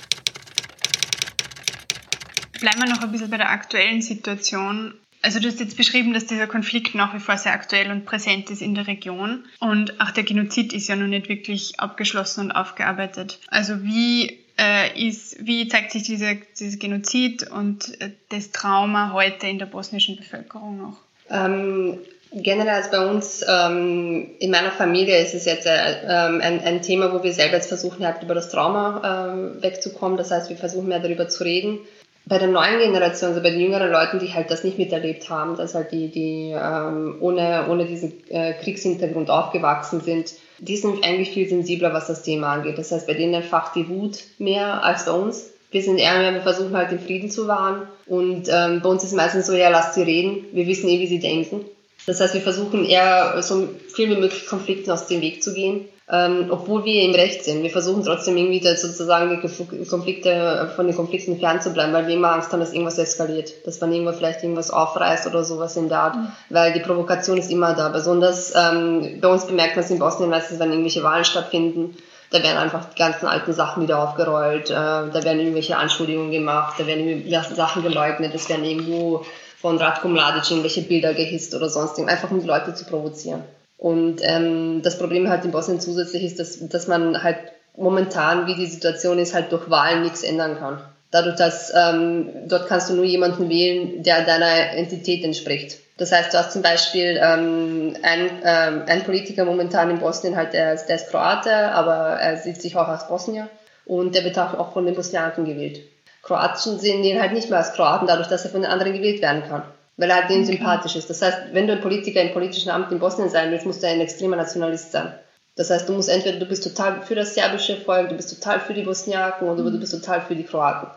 Bleiben 2.62 2.80
wir 2.84 2.90
noch 2.90 3.02
ein 3.02 3.12
bisschen 3.12 3.30
bei 3.30 3.38
der 3.38 3.50
aktuellen 3.50 4.02
Situation. 4.02 4.94
Also 5.22 5.40
du 5.40 5.48
hast 5.48 5.60
jetzt 5.60 5.78
beschrieben, 5.78 6.14
dass 6.14 6.26
dieser 6.26 6.48
Konflikt 6.48 6.96
nach 6.96 7.14
wie 7.14 7.20
vor 7.20 7.38
sehr 7.38 7.54
aktuell 7.54 7.92
und 7.92 8.06
präsent 8.06 8.50
ist 8.50 8.62
in 8.62 8.74
der 8.74 8.88
Region. 8.88 9.46
Und 9.60 10.02
auch 10.02 10.12
der 10.12 10.24
Genozid 10.24 10.74
ist 10.74 10.88
ja 10.88 10.96
noch 10.96 11.08
nicht 11.08 11.30
wirklich 11.30 11.80
abgeschlossen 11.80 12.46
und 12.46 12.52
aufgearbeitet. 12.52 13.40
Also 13.48 13.84
wie, 13.84 14.40
äh, 14.58 15.08
ist, 15.08 15.46
wie 15.46 15.68
zeigt 15.68 15.92
sich 15.92 16.04
diese, 16.04 16.38
dieses 16.60 16.80
Genozid 16.80 17.50
und 17.52 18.02
äh, 18.02 18.10
das 18.30 18.52
Trauma 18.52 19.14
heute 19.14 19.48
in 19.48 19.60
der 19.60 19.68
bosnischen 19.68 20.16
Bevölkerung 20.16 20.78
noch? 20.78 20.98
Ähm, 21.30 22.00
generell 22.34 22.76
als 22.76 22.90
bei 22.90 23.06
uns 23.06 23.46
ähm, 23.48 24.32
in 24.40 24.50
meiner 24.50 24.72
Familie 24.72 25.20
ist 25.20 25.36
es 25.36 25.46
jetzt 25.46 25.68
äh, 25.68 26.02
ähm, 26.04 26.42
ein, 26.42 26.62
ein, 26.62 26.82
Thema, 26.82 27.14
wo 27.14 27.24
wir 27.24 27.34
selber 27.34 27.58
jetzt 27.58 27.68
versuchen, 27.68 28.04
halt 28.06 28.24
über 28.24 28.34
das 28.34 28.50
Trauma 28.50 29.34
ähm, 29.34 29.62
wegzukommen. 29.62 30.18
Das 30.18 30.32
heißt, 30.32 30.50
wir 30.50 30.58
versuchen 30.58 30.88
mehr 30.88 31.00
darüber 31.00 31.30
zu 31.30 31.44
reden 31.44 31.80
bei 32.26 32.38
der 32.38 32.48
neuen 32.48 32.80
Generation, 32.80 33.32
also 33.32 33.42
bei 33.42 33.50
den 33.50 33.60
jüngeren 33.60 33.92
Leuten, 33.92 34.20
die 34.20 34.34
halt 34.34 34.52
das 34.52 34.64
nicht 34.64 34.78
miterlebt 34.78 35.30
haben, 35.30 35.58
dass 35.58 35.74
halt 35.74 35.92
die, 35.92 36.10
die 36.10 36.56
ähm, 36.56 37.18
ohne, 37.20 37.66
ohne 37.70 37.86
diesen 37.86 38.14
äh, 38.30 38.54
Kriegshintergrund 38.54 39.30
aufgewachsen 39.30 40.02
sind, 40.02 40.34
die 40.60 40.78
sind 40.78 41.04
eigentlich 41.04 41.32
viel 41.32 41.50
sensibler, 41.50 41.94
was 41.94 42.08
das 42.08 42.22
Thema 42.24 42.54
angeht. 42.54 42.78
Das 42.78 42.92
heißt, 42.92 43.08
bei 43.08 43.16
denen 43.16 43.34
entfacht 43.34 43.76
die 43.76 43.90
Wut 43.90 44.20
mehr 44.38 44.84
als 44.84 45.06
bei 45.06 45.12
uns. 45.12 45.52
Wir 45.72 45.82
sind 45.82 45.98
eher 45.98 46.20
mehr, 46.20 46.34
wir 46.34 46.42
versuchen 46.42 46.78
halt 46.78 46.92
den 46.92 47.00
Frieden 47.00 47.32
zu 47.32 47.48
wahren. 47.48 47.88
Und 48.06 48.48
ähm, 48.50 48.82
bei 48.82 48.90
uns 48.90 49.04
ist 49.04 49.14
meistens 49.14 49.48
so, 49.48 49.54
ja, 49.54 49.70
lasst 49.70 49.96
sie 49.96 50.04
reden. 50.04 50.46
Wir 50.52 50.68
wissen 50.68 50.90
eh, 50.90 51.00
wie 51.00 51.08
sie 51.08 51.20
denken. 51.20 51.66
Das 52.06 52.20
heißt, 52.20 52.34
wir 52.34 52.42
versuchen 52.42 52.86
eher 52.86 53.42
so 53.42 53.70
viel 53.94 54.10
wie 54.10 54.20
möglich 54.20 54.46
Konflikten 54.48 54.92
aus 54.92 55.08
dem 55.08 55.22
Weg 55.22 55.42
zu 55.42 55.54
gehen 55.54 55.86
ähm, 56.12 56.48
obwohl 56.50 56.84
wir 56.84 57.04
im 57.04 57.16
Recht 57.16 57.46
sind. 57.46 57.64
Wir 57.64 57.70
versuchen 57.70 58.04
trotzdem 58.04 58.36
irgendwie 58.36 58.62
sozusagen 58.76 59.30
die 59.30 59.86
Konflikte, 59.86 60.70
von 60.76 60.86
den 60.86 60.96
Konflikten 60.96 61.40
fernzubleiben, 61.40 61.94
weil 61.94 62.08
wir 62.08 62.16
immer 62.16 62.34
Angst 62.34 62.52
haben, 62.52 62.60
dass 62.60 62.74
irgendwas 62.74 62.98
eskaliert, 62.98 63.66
dass 63.66 63.80
man 63.80 63.94
irgendwo 63.94 64.12
vielleicht 64.12 64.44
irgendwas 64.44 64.72
aufreißt 64.72 65.26
oder 65.28 65.46
sowas 65.46 65.78
in 65.78 65.88
der 65.88 66.00
Art, 66.00 66.16
mhm. 66.16 66.28
weil 66.50 66.74
die 66.74 66.82
Provokation 66.82 67.38
ist 67.38 67.50
immer 67.50 67.74
da. 67.74 67.90
Besonders 67.90 68.54
ähm, 68.56 69.20
bei 69.22 69.30
uns 69.30 69.46
bemerkt 69.46 69.78
man 69.78 69.86
es 69.86 69.92
in 69.92 70.00
Bosnien 70.00 70.30
meistens, 70.30 70.60
wenn 70.60 70.72
irgendwelche 70.72 71.02
Wahlen 71.02 71.24
stattfinden, 71.24 71.96
da 72.30 72.44
werden 72.44 72.58
einfach 72.58 72.86
die 72.94 73.00
ganzen 73.00 73.28
alten 73.28 73.54
Sachen 73.54 73.84
wieder 73.84 74.04
aufgerollt, 74.04 74.70
äh, 74.70 74.74
da 74.74 75.24
werden 75.24 75.40
irgendwelche 75.40 75.78
Anschuldigungen 75.78 76.32
gemacht, 76.32 76.76
da 76.78 76.88
werden 76.88 77.24
Sachen 77.56 77.84
geleugnet, 77.84 78.34
es 78.36 78.50
werden 78.50 78.66
irgendwo 78.66 79.26
von 79.62 79.78
Ratko 79.78 80.10
Mladic 80.10 80.50
irgendwelche 80.50 80.82
Bilder 80.82 81.14
gehisst 81.14 81.56
oder 81.56 81.70
sonst 81.70 81.98
irgendwas, 81.98 82.18
einfach 82.18 82.32
um 82.32 82.42
die 82.42 82.48
Leute 82.48 82.74
zu 82.74 82.84
provozieren. 82.84 83.44
Und 83.82 84.18
ähm, 84.22 84.84
das 84.84 85.00
Problem 85.00 85.28
halt 85.28 85.44
in 85.44 85.50
Bosnien 85.50 85.80
zusätzlich 85.80 86.24
ist, 86.24 86.40
dass, 86.40 86.60
dass 86.70 86.88
man 86.88 87.24
halt 87.24 87.38
momentan, 87.76 88.46
wie 88.46 88.54
die 88.54 88.68
Situation 88.68 89.18
ist, 89.18 89.34
halt 89.34 89.52
durch 89.52 89.72
Wahlen 89.72 90.04
nichts 90.04 90.22
ändern 90.22 90.60
kann. 90.60 90.80
Dadurch, 91.10 91.36
dass 91.36 91.74
ähm, 91.76 92.30
dort 92.48 92.68
kannst 92.68 92.92
du 92.92 92.94
nur 92.94 93.06
jemanden 93.06 93.50
wählen, 93.50 94.04
der 94.04 94.24
deiner 94.24 94.74
Entität 94.78 95.24
entspricht. 95.24 95.80
Das 95.98 96.12
heißt, 96.12 96.32
du 96.32 96.38
hast 96.38 96.52
zum 96.52 96.62
Beispiel 96.62 97.20
ähm, 97.20 97.96
ein, 98.04 98.30
ähm, 98.44 98.84
ein 98.86 99.04
Politiker 99.04 99.46
momentan 99.46 99.90
in 99.90 99.98
Bosnien, 99.98 100.36
halt, 100.36 100.54
der, 100.54 100.76
der 100.76 100.96
ist 100.96 101.10
Kroate, 101.10 101.72
aber 101.72 102.20
er 102.20 102.38
sieht 102.38 102.62
sich 102.62 102.78
auch 102.78 102.88
als 102.88 103.08
Bosnier 103.08 103.50
und 103.86 104.14
der 104.14 104.24
wird 104.24 104.38
auch 104.38 104.74
von 104.74 104.86
den 104.86 104.94
Bosniaken 104.94 105.46
gewählt. 105.46 105.80
Kroaten 106.22 106.78
sehen 106.78 107.02
den 107.02 107.20
halt 107.20 107.34
nicht 107.34 107.50
mehr 107.50 107.58
als 107.58 107.74
Kroaten, 107.74 108.08
dadurch, 108.08 108.28
dass 108.28 108.46
er 108.46 108.52
von 108.52 108.62
den 108.62 108.70
anderen 108.70 108.94
gewählt 108.94 109.24
werden 109.24 109.42
kann 109.50 109.64
weil 109.98 110.10
er 110.10 110.18
halt 110.18 110.30
denen 110.30 110.44
okay. 110.44 110.56
sympathisch 110.56 110.96
ist. 110.96 111.10
Das 111.10 111.22
heißt, 111.22 111.54
wenn 111.54 111.68
du 111.68 111.74
ein 111.74 111.82
Politiker 111.82 112.22
im 112.22 112.34
politischen 112.34 112.70
Amt 112.70 112.92
in 112.92 113.00
Bosnien 113.00 113.30
sein 113.30 113.52
willst, 113.52 113.66
musst 113.66 113.84
du 113.84 113.88
ein 113.88 114.02
extremer 114.02 114.36
Nationalist 114.36 114.92
sein. 114.92 115.14
Das 115.56 115.70
heißt, 115.70 115.88
du 115.88 115.94
musst 115.94 116.10
entweder, 116.10 116.40
du 116.40 116.46
bist 116.46 116.64
total 116.64 117.02
für 117.04 117.16
das 117.16 117.36
serbische 117.36 117.76
Volk, 117.76 118.10
du 118.10 118.16
bist 118.16 118.30
total 118.30 118.60
für 118.60 118.74
die 118.74 118.84
Bosniaken 118.84 119.48
oder 119.48 119.64
du 119.64 119.80
bist 119.80 119.92
total 119.92 120.22
für 120.22 120.36
die 120.36 120.44
Kroaten. 120.44 120.90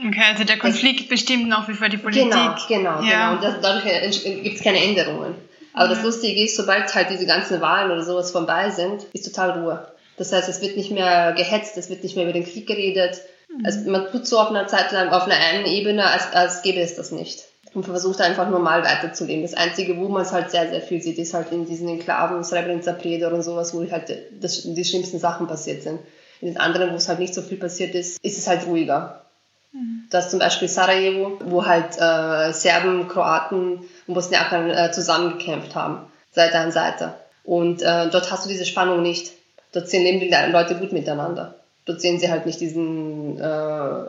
Okay, 0.00 0.22
also 0.30 0.44
der 0.44 0.58
Konflikt 0.58 1.02
das, 1.02 1.08
bestimmt 1.08 1.48
noch 1.48 1.68
wie 1.68 1.74
für 1.74 1.88
die 1.88 1.96
Politik. 1.96 2.30
Genau, 2.30 2.54
genau, 2.68 3.02
ja. 3.02 3.30
genau. 3.30 3.32
Und 3.32 3.44
das, 3.44 3.60
dadurch 3.60 4.24
gibt 4.24 4.56
es 4.56 4.62
keine 4.62 4.82
Änderungen. 4.82 5.34
Aber 5.74 5.88
ja. 5.88 5.94
das 5.94 6.02
Lustige 6.02 6.42
ist, 6.42 6.56
sobald 6.56 6.92
halt 6.94 7.10
diese 7.10 7.26
ganzen 7.26 7.60
Wahlen 7.60 7.90
oder 7.90 8.02
sowas 8.02 8.30
vorbei 8.30 8.70
sind, 8.70 9.04
ist 9.12 9.24
total 9.24 9.60
Ruhe. 9.60 9.92
Das 10.16 10.32
heißt, 10.32 10.48
es 10.48 10.62
wird 10.62 10.76
nicht 10.76 10.90
mehr 10.90 11.34
gehetzt, 11.36 11.76
es 11.76 11.90
wird 11.90 12.02
nicht 12.02 12.16
mehr 12.16 12.24
über 12.24 12.32
den 12.32 12.44
Krieg 12.44 12.66
geredet. 12.66 13.20
Mhm. 13.48 13.66
Also 13.66 13.90
man 13.90 14.10
tut 14.10 14.26
so 14.26 14.38
auf 14.38 14.48
einer 14.48 14.66
Zeit 14.66 14.92
lang 14.92 15.10
auf 15.10 15.24
einer 15.24 15.36
einen 15.36 15.66
Ebene, 15.66 16.04
als, 16.08 16.32
als 16.32 16.62
gäbe 16.62 16.80
es 16.80 16.96
das 16.96 17.12
nicht 17.12 17.47
und 17.74 17.84
versucht 17.84 18.20
einfach 18.20 18.48
normal 18.48 18.82
weiterzuleben. 18.84 19.42
Das 19.42 19.54
Einzige, 19.54 19.96
wo 19.96 20.08
man 20.08 20.22
es 20.22 20.32
halt 20.32 20.50
sehr, 20.50 20.68
sehr 20.68 20.80
viel 20.80 21.00
sieht, 21.02 21.18
ist 21.18 21.34
halt 21.34 21.52
in 21.52 21.66
diesen 21.66 21.88
Enklaven, 21.88 22.44
Srebrenica, 22.44 22.92
Preder 22.92 23.32
und 23.32 23.42
sowas, 23.42 23.74
wo 23.74 23.88
halt 23.90 24.12
das, 24.40 24.62
die 24.62 24.84
schlimmsten 24.84 25.18
Sachen 25.18 25.46
passiert 25.46 25.82
sind. 25.82 26.00
In 26.40 26.48
den 26.48 26.56
anderen, 26.58 26.92
wo 26.92 26.96
es 26.96 27.08
halt 27.08 27.18
nicht 27.18 27.34
so 27.34 27.42
viel 27.42 27.58
passiert 27.58 27.94
ist, 27.94 28.18
ist 28.22 28.38
es 28.38 28.46
halt 28.46 28.66
ruhiger. 28.66 29.22
Mhm. 29.72 30.04
Das 30.10 30.26
ist 30.26 30.30
zum 30.30 30.40
Beispiel 30.40 30.68
Sarajevo, 30.68 31.38
wo 31.44 31.66
halt 31.66 31.98
äh, 31.98 32.52
Serben, 32.52 33.08
Kroaten 33.08 33.80
und 34.06 34.14
Bosniaken 34.14 34.70
äh, 34.70 34.90
zusammengekämpft 34.92 35.74
haben, 35.74 36.06
Seite 36.32 36.58
an 36.58 36.72
Seite. 36.72 37.14
Und 37.44 37.82
äh, 37.82 38.08
dort 38.10 38.30
hast 38.30 38.44
du 38.44 38.48
diese 38.48 38.66
Spannung 38.66 39.02
nicht. 39.02 39.32
Dort 39.72 39.88
sehen 39.88 40.02
leben 40.02 40.20
die 40.20 40.52
Leute 40.52 40.76
gut 40.76 40.92
miteinander. 40.92 41.54
Dort 41.84 42.00
sehen 42.00 42.18
sie 42.18 42.30
halt 42.30 42.46
nicht 42.46 42.60
diesen 42.60 43.38
äh, 43.38 44.04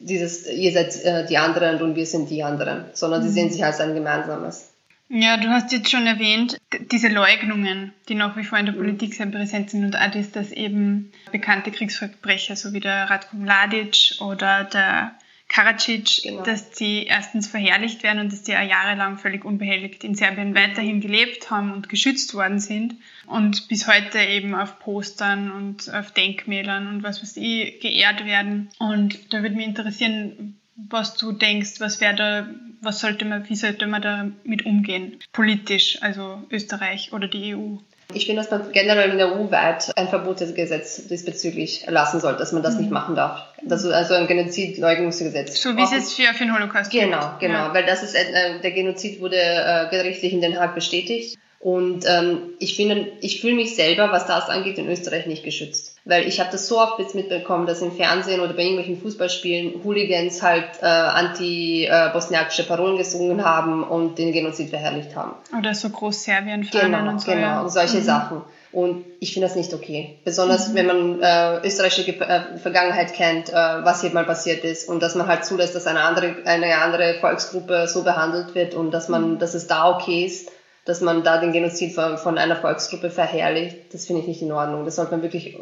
dieses, 0.00 0.46
ihr 0.46 0.72
seid 0.72 1.04
äh, 1.04 1.26
die 1.26 1.38
anderen 1.38 1.82
und 1.82 1.94
wir 1.94 2.06
sind 2.06 2.30
die 2.30 2.42
anderen, 2.42 2.84
sondern 2.92 3.22
sie 3.22 3.28
mhm. 3.28 3.32
sehen 3.32 3.50
sich 3.50 3.64
als 3.64 3.80
ein 3.80 3.94
gemeinsames. 3.94 4.70
Ja, 5.10 5.38
du 5.38 5.48
hast 5.48 5.72
jetzt 5.72 5.90
schon 5.90 6.06
erwähnt, 6.06 6.58
diese 6.92 7.08
Leugnungen, 7.08 7.92
die 8.08 8.14
nach 8.14 8.36
wie 8.36 8.44
vor 8.44 8.58
in 8.58 8.66
der 8.66 8.74
mhm. 8.74 8.78
Politik 8.78 9.14
sehr 9.14 9.26
präsent 9.26 9.70
sind 9.70 9.84
und 9.84 9.96
auch 9.96 10.10
das, 10.10 10.30
dass 10.32 10.52
eben 10.52 11.12
bekannte 11.32 11.70
Kriegsverbrecher, 11.70 12.56
so 12.56 12.72
wie 12.72 12.80
der 12.80 13.08
Ratko 13.08 13.36
Mladic 13.36 14.16
oder 14.20 14.64
der 14.64 15.12
Karadzic, 15.48 16.22
genau. 16.22 16.42
dass 16.42 16.76
sie 16.76 17.04
erstens 17.04 17.48
verherrlicht 17.48 18.02
werden 18.02 18.20
und 18.20 18.32
dass 18.32 18.42
die 18.42 18.52
jahrelang 18.52 19.18
völlig 19.18 19.44
unbehelligt 19.44 20.04
in 20.04 20.14
Serbien 20.14 20.54
weiterhin 20.54 21.00
gelebt 21.00 21.50
haben 21.50 21.72
und 21.72 21.88
geschützt 21.88 22.34
worden 22.34 22.60
sind 22.60 22.94
und 23.26 23.66
bis 23.68 23.88
heute 23.88 24.18
eben 24.18 24.54
auf 24.54 24.78
Postern 24.78 25.50
und 25.50 25.92
auf 25.92 26.12
Denkmälern 26.12 26.86
und 26.86 27.02
was 27.02 27.22
weiß 27.22 27.38
ich 27.38 27.80
geehrt 27.80 28.24
werden. 28.26 28.68
Und 28.78 29.32
da 29.32 29.42
würde 29.42 29.56
mich 29.56 29.66
interessieren, 29.66 30.58
was 30.76 31.16
du 31.16 31.32
denkst, 31.32 31.80
was 31.80 32.00
wäre 32.00 32.14
da, 32.14 32.48
was 32.80 33.00
sollte 33.00 33.24
man, 33.24 33.48
wie 33.48 33.56
sollte 33.56 33.86
man 33.86 34.02
damit 34.02 34.64
umgehen, 34.64 35.18
politisch, 35.32 36.00
also 36.02 36.46
Österreich 36.50 37.12
oder 37.12 37.26
die 37.26 37.54
EU? 37.54 37.78
Ich 38.14 38.24
finde, 38.24 38.40
dass 38.40 38.50
man 38.50 38.72
generell 38.72 39.10
in 39.10 39.18
der 39.18 39.38
EU 39.38 39.50
weit 39.50 39.92
ein 39.96 40.08
Verbotsgesetz 40.08 41.06
diesbezüglich 41.08 41.86
erlassen 41.86 42.20
sollte, 42.20 42.38
dass 42.38 42.52
man 42.52 42.62
das 42.62 42.74
mhm. 42.74 42.80
nicht 42.80 42.90
machen 42.90 43.14
darf. 43.14 43.42
Das 43.62 43.84
ist 43.84 43.92
also 43.92 44.14
ein 44.14 44.26
Genozidleugnungsgesetz. 44.26 45.60
So 45.60 45.76
wie 45.76 45.82
es 45.82 45.90
jetzt 45.90 46.14
für 46.14 46.44
den 46.44 46.54
Holocaust 46.54 46.90
Genau, 46.90 47.20
gibt. 47.20 47.40
genau, 47.40 47.66
ja. 47.66 47.74
weil 47.74 47.84
das 47.84 48.02
ist, 48.02 48.14
äh, 48.14 48.60
der 48.62 48.70
Genozid 48.70 49.20
wurde 49.20 49.36
äh, 49.36 49.90
gerichtlich 49.90 50.32
in 50.32 50.40
Den 50.40 50.58
Haag 50.58 50.74
bestätigt. 50.74 51.38
Und 51.60 52.04
ähm, 52.06 52.50
ich 52.60 52.76
finde, 52.76 53.08
ich 53.20 53.40
fühle 53.40 53.56
mich 53.56 53.74
selber, 53.74 54.12
was 54.12 54.26
das 54.26 54.48
angeht, 54.48 54.78
in 54.78 54.88
Österreich 54.88 55.26
nicht 55.26 55.42
geschützt. 55.42 55.96
Weil 56.04 56.28
ich 56.28 56.38
habe 56.38 56.50
das 56.52 56.68
so 56.68 56.78
oft 56.78 57.00
jetzt 57.00 57.16
mitbekommen, 57.16 57.66
dass 57.66 57.82
im 57.82 57.90
Fernsehen 57.90 58.40
oder 58.40 58.52
bei 58.52 58.62
irgendwelchen 58.62 59.00
Fußballspielen 59.00 59.82
Hooligans 59.82 60.40
halt 60.40 60.68
äh, 60.80 60.86
anti-bosniakische 60.86 62.62
Parolen 62.62 62.96
gesungen 62.96 63.44
haben 63.44 63.82
und 63.82 64.18
den 64.18 64.32
Genozid 64.32 64.70
verherrlicht 64.70 65.16
haben. 65.16 65.32
Oder 65.58 65.74
so 65.74 65.90
Großserbien 65.90 66.68
genau, 66.70 67.08
und 67.08 67.20
so. 67.20 67.32
Genau, 67.32 67.40
ja. 67.40 67.60
und 67.60 67.70
solche 67.72 67.98
mhm. 67.98 68.04
Sachen. 68.04 68.42
Und 68.70 69.04
ich 69.18 69.32
finde 69.32 69.48
das 69.48 69.56
nicht 69.56 69.74
okay. 69.74 70.18
Besonders 70.24 70.68
mhm. 70.68 70.74
wenn 70.76 70.86
man 70.86 71.22
äh, 71.22 71.66
österreichische 71.66 72.12
äh, 72.20 72.58
Vergangenheit 72.58 73.14
kennt, 73.14 73.48
äh, 73.48 73.54
was 73.54 74.02
hier 74.02 74.10
mal 74.10 74.24
passiert 74.24 74.62
ist 74.62 74.88
und 74.88 75.02
dass 75.02 75.16
man 75.16 75.26
halt 75.26 75.44
zulässt, 75.44 75.74
dass 75.74 75.88
eine 75.88 76.02
andere, 76.02 76.36
eine 76.44 76.78
andere 76.78 77.14
Volksgruppe 77.20 77.88
so 77.88 78.04
behandelt 78.04 78.54
wird 78.54 78.74
und 78.74 78.92
dass 78.92 79.08
man, 79.08 79.32
mhm. 79.32 79.38
dass 79.40 79.54
es 79.54 79.66
da 79.66 79.90
okay 79.90 80.24
ist 80.24 80.52
dass 80.88 81.02
man 81.02 81.22
da 81.22 81.36
den 81.36 81.52
Genozid 81.52 81.92
von, 81.92 82.16
von 82.16 82.38
einer 82.38 82.56
Volksgruppe 82.56 83.10
verherrlicht, 83.10 83.92
das 83.92 84.06
finde 84.06 84.22
ich 84.22 84.26
nicht 84.26 84.40
in 84.40 84.52
Ordnung. 84.52 84.86
Das 84.86 84.96
sollte 84.96 85.10
man 85.10 85.22
wirklich 85.22 85.54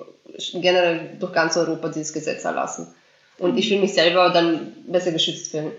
generell 0.53 1.17
durch 1.19 1.33
ganz 1.33 1.57
Europa 1.57 1.89
dieses 1.89 2.13
Gesetz 2.13 2.45
erlassen. 2.45 2.87
Und 3.41 3.59
ich 3.59 3.69
will 3.69 3.81
mich 3.81 3.93
selber 3.93 4.31
dann 4.31 4.73
besser 4.87 5.11
geschützt 5.11 5.51
fühlen. 5.51 5.73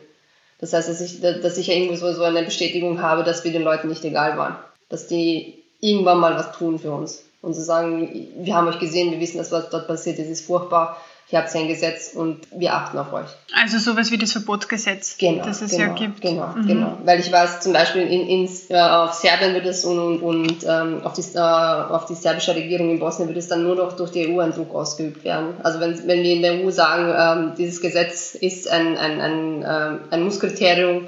Das 0.60 0.74
heißt, 0.74 0.90
dass 0.90 1.00
ich, 1.00 1.22
dass 1.22 1.58
ich 1.58 1.68
ja 1.68 1.76
irgendwo 1.76 1.96
so, 1.96 2.12
so 2.12 2.24
eine 2.24 2.44
Bestätigung 2.44 3.02
habe, 3.02 3.24
dass 3.24 3.46
wir 3.46 3.54
den 3.54 3.64
Leuten 3.64 3.88
nicht 3.88 4.04
egal 4.04 4.38
waren. 4.38 4.58
Dass 4.90 5.08
die 5.08 5.64
irgendwann 5.80 6.20
mal 6.20 6.36
was 6.36 6.52
tun 6.52 6.78
für 6.78 6.92
uns. 6.92 7.24
Und 7.42 7.54
zu 7.54 7.62
sagen, 7.62 8.28
wir 8.40 8.54
haben 8.54 8.68
euch 8.68 8.80
gesehen, 8.80 9.12
wir 9.12 9.22
wissen, 9.22 9.38
dass 9.38 9.54
was 9.54 9.70
dort 9.70 9.88
passiert 9.88 10.20
ist, 10.20 10.28
ist 10.28 10.46
furchtbar 10.46 11.02
ihr 11.30 11.40
habt 11.40 11.54
ein 11.56 11.68
Gesetz 11.68 12.14
und 12.14 12.48
wir 12.52 12.74
achten 12.74 12.98
auf 12.98 13.12
euch. 13.12 13.28
Also 13.54 13.80
sowas 13.80 14.12
wie 14.12 14.18
das 14.18 14.32
Verbotsgesetz, 14.32 15.18
genau, 15.18 15.44
das 15.44 15.62
es 15.62 15.72
genau, 15.72 15.84
ja 15.84 15.94
gibt. 15.94 16.22
Genau, 16.22 16.48
mhm. 16.48 16.68
genau. 16.68 16.98
Weil 17.04 17.20
ich 17.20 17.32
weiß 17.32 17.60
zum 17.60 17.74
Beispiel 17.74 18.04
in, 18.04 18.28
in, 18.28 18.50
äh, 18.70 18.80
auf 18.80 19.14
Serbien 19.14 19.54
wird 19.54 19.66
es 19.66 19.84
und, 19.84 20.00
und, 20.00 20.22
und 20.22 20.64
ähm, 20.66 21.02
auf, 21.04 21.14
die, 21.14 21.24
äh, 21.36 21.40
auf 21.40 22.06
die 22.06 22.16
serbische 22.16 22.56
Regierung 22.56 22.90
in 22.90 23.00
Bosnien 23.00 23.28
wird 23.28 23.38
es 23.38 23.50
dann 23.50 23.64
nur 23.64 23.76
noch 23.76 23.94
durch 23.94 24.12
die 24.12 24.28
EU 24.28 24.40
ein 24.40 24.54
Druck 24.54 24.74
ausgeübt 24.74 25.26
werden. 25.26 25.56
Also 25.64 25.82
wenn, 25.82 26.08
wenn 26.08 26.24
wir 26.24 26.34
in 26.34 26.42
der 26.42 26.64
EU 26.64 26.72
sagen, 26.72 27.14
ähm, 27.18 27.56
dieses 27.58 27.82
Gesetz 27.82 28.34
ist 28.34 28.70
ein, 28.70 28.98
ein, 28.98 29.20
ein, 29.20 29.66
ähm, 29.68 30.00
ein 30.10 30.24
Musskriterium, 30.24 31.08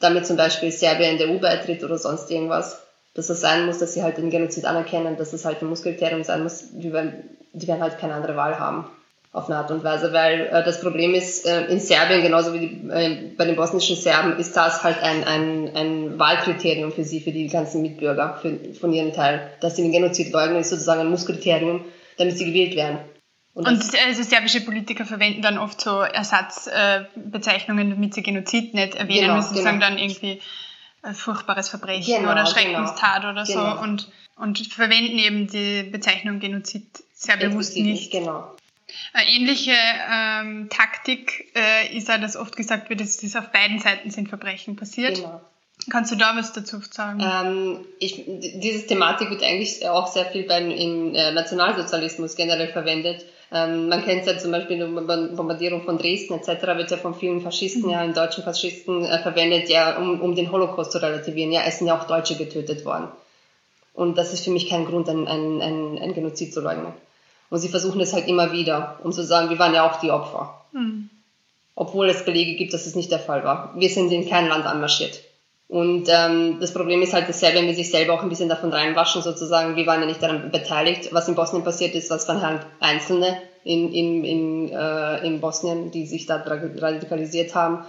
damit 0.00 0.26
zum 0.26 0.36
Beispiel 0.36 0.70
Serbien 0.72 1.12
in 1.12 1.18
der 1.18 1.30
EU 1.30 1.38
beitritt 1.38 1.82
oder 1.82 1.96
sonst 1.96 2.30
irgendwas, 2.30 2.82
dass 3.14 3.30
es 3.30 3.40
sein 3.40 3.64
muss, 3.64 3.78
dass 3.78 3.94
sie 3.94 4.02
halt 4.02 4.18
den 4.18 4.28
Genozid 4.28 4.66
anerkennen, 4.66 5.16
dass 5.16 5.32
es 5.32 5.46
halt 5.46 5.62
ein 5.62 5.68
Musskriterium 5.68 6.22
sein 6.22 6.42
muss, 6.42 6.64
die 6.72 6.92
werden, 6.92 7.14
die 7.54 7.66
werden 7.66 7.80
halt 7.80 7.98
keine 7.98 8.12
andere 8.12 8.36
Wahl 8.36 8.58
haben 8.58 8.86
auf 9.34 9.50
eine 9.50 9.58
Art 9.58 9.70
und 9.72 9.82
Weise, 9.82 10.12
weil 10.12 10.46
äh, 10.46 10.62
das 10.62 10.80
Problem 10.80 11.12
ist, 11.12 11.44
äh, 11.44 11.64
in 11.64 11.80
Serbien, 11.80 12.22
genauso 12.22 12.54
wie 12.54 12.60
die, 12.60 12.88
äh, 12.88 13.32
bei 13.36 13.44
den 13.44 13.56
bosnischen 13.56 13.96
Serben, 13.96 14.38
ist 14.38 14.56
das 14.56 14.84
halt 14.84 15.02
ein, 15.02 15.24
ein, 15.24 15.76
ein 15.76 16.18
Wahlkriterium 16.20 16.92
für 16.92 17.02
sie, 17.02 17.20
für 17.20 17.32
die 17.32 17.48
ganzen 17.48 17.82
Mitbürger, 17.82 18.38
für, 18.40 18.56
von 18.74 18.92
ihrem 18.92 19.12
Teil. 19.12 19.50
Dass 19.60 19.74
sie 19.74 19.82
den 19.82 19.90
Genozid 19.90 20.32
leugnen, 20.32 20.60
ist 20.60 20.70
sozusagen 20.70 21.00
ein 21.00 21.10
Musskriterium, 21.10 21.84
damit 22.16 22.38
sie 22.38 22.44
gewählt 22.44 22.76
werden. 22.76 23.00
Und, 23.54 23.66
und 23.66 23.82
also 24.06 24.22
serbische 24.22 24.60
Politiker 24.60 25.04
verwenden 25.04 25.42
dann 25.42 25.58
oft 25.58 25.80
so 25.80 25.98
Ersatzbezeichnungen, 25.98 27.90
damit 27.90 28.14
sie 28.14 28.22
Genozid 28.22 28.72
nicht 28.74 28.94
erwähnen 28.94 29.22
genau, 29.22 29.36
müssen, 29.36 29.54
genau. 29.54 29.64
sagen 29.64 29.80
dann 29.80 29.98
irgendwie 29.98 30.40
furchtbares 31.12 31.68
Verbrechen 31.68 32.20
genau, 32.20 32.32
oder 32.32 32.46
Schreckenstat 32.46 33.22
genau, 33.22 33.32
oder 33.32 33.46
so 33.46 33.58
genau. 33.58 33.82
und, 33.82 34.10
und 34.36 34.58
verwenden 34.58 35.18
eben 35.18 35.48
die 35.48 35.82
Bezeichnung 35.82 36.38
Genozid 36.38 36.86
sehr 37.12 37.36
bewusst 37.36 37.76
nicht. 37.76 38.12
Genau. 38.12 38.54
Eine 39.12 39.30
ähnliche 39.30 39.72
ähm, 39.72 40.68
Taktik 40.70 41.52
äh, 41.54 41.96
ist 41.96 42.08
ja, 42.08 42.18
dass 42.18 42.36
oft 42.36 42.56
gesagt 42.56 42.90
wird, 42.90 43.00
dass 43.00 43.16
das 43.18 43.36
auf 43.36 43.50
beiden 43.52 43.78
Seiten 43.78 44.10
sind 44.10 44.28
Verbrechen 44.28 44.76
passiert. 44.76 45.16
Genau. 45.16 45.40
Kannst 45.90 46.12
du 46.12 46.16
da 46.16 46.34
was 46.36 46.52
dazu 46.52 46.80
sagen? 46.80 47.20
Ähm, 47.20 47.84
ich, 47.98 48.24
diese 48.26 48.86
Thematik 48.86 49.30
wird 49.30 49.42
eigentlich 49.42 49.86
auch 49.88 50.06
sehr 50.06 50.24
viel 50.26 50.44
beim, 50.44 50.70
im 50.70 51.14
äh, 51.14 51.32
Nationalsozialismus 51.32 52.36
generell 52.36 52.68
verwendet. 52.68 53.24
Ähm, 53.52 53.88
man 53.88 54.02
kennt 54.04 54.22
es 54.22 54.26
ja 54.26 54.38
zum 54.38 54.50
Beispiel 54.50 54.78
die 54.78 55.34
Bombardierung 55.36 55.82
von 55.82 55.98
Dresden 55.98 56.34
etc. 56.34 56.62
wird 56.76 56.90
ja 56.90 56.96
von 56.96 57.14
vielen 57.14 57.40
Faschisten, 57.40 57.84
mhm. 57.84 57.90
ja, 57.90 58.04
in 58.04 58.14
deutschen 58.14 58.42
Faschisten 58.44 59.04
äh, 59.04 59.18
verwendet, 59.22 59.68
ja, 59.68 59.96
um, 59.98 60.20
um 60.20 60.34
den 60.34 60.50
Holocaust 60.50 60.92
zu 60.92 61.02
relativieren. 61.02 61.52
Ja, 61.52 61.62
es 61.66 61.78
sind 61.78 61.86
ja 61.86 61.98
auch 61.98 62.04
Deutsche 62.04 62.36
getötet 62.36 62.84
worden. 62.84 63.08
Und 63.92 64.16
das 64.16 64.32
ist 64.32 64.44
für 64.44 64.50
mich 64.50 64.68
kein 64.68 64.86
Grund, 64.86 65.08
ein, 65.08 65.28
ein, 65.28 65.60
ein, 65.60 65.98
ein 65.98 66.14
Genozid 66.14 66.52
zu 66.52 66.60
leugnen. 66.60 66.92
Und 67.54 67.60
sie 67.60 67.68
versuchen 67.68 68.00
es 68.00 68.12
halt 68.12 68.26
immer 68.26 68.50
wieder, 68.50 68.98
um 69.04 69.12
zu 69.12 69.22
sagen, 69.22 69.48
wir 69.48 69.60
waren 69.60 69.72
ja 69.72 69.88
auch 69.88 70.00
die 70.00 70.10
Opfer. 70.10 70.60
Mhm. 70.72 71.08
Obwohl 71.76 72.08
es 72.08 72.24
Belege 72.24 72.56
gibt, 72.56 72.74
dass 72.74 72.84
es 72.84 72.96
nicht 72.96 73.12
der 73.12 73.20
Fall 73.20 73.44
war. 73.44 73.72
Wir 73.76 73.88
sind 73.90 74.10
in 74.10 74.28
kein 74.28 74.48
Land 74.48 74.66
anmarschiert. 74.66 75.20
Und 75.68 76.08
ähm, 76.08 76.58
das 76.58 76.74
Problem 76.74 77.00
ist 77.00 77.12
halt, 77.12 77.28
dass 77.28 77.38
Serbien 77.38 77.68
wir 77.68 77.74
sich 77.76 77.92
selber 77.92 78.14
auch 78.14 78.24
ein 78.24 78.28
bisschen 78.28 78.48
davon 78.48 78.72
reinwaschen, 78.72 79.22
sozusagen, 79.22 79.76
wir 79.76 79.86
waren 79.86 80.00
ja 80.00 80.06
nicht 80.08 80.20
daran 80.20 80.50
beteiligt. 80.50 81.10
Was 81.12 81.28
in 81.28 81.36
Bosnien 81.36 81.62
passiert 81.62 81.94
ist, 81.94 82.10
was 82.10 82.26
waren 82.26 82.42
halt 82.42 82.66
Einzelne 82.80 83.40
in, 83.62 83.92
in, 83.92 84.24
in, 84.24 84.72
äh, 84.72 85.24
in 85.24 85.40
Bosnien, 85.40 85.92
die 85.92 86.06
sich 86.06 86.26
da 86.26 86.38
radikalisiert 86.38 87.54
haben. 87.54 87.84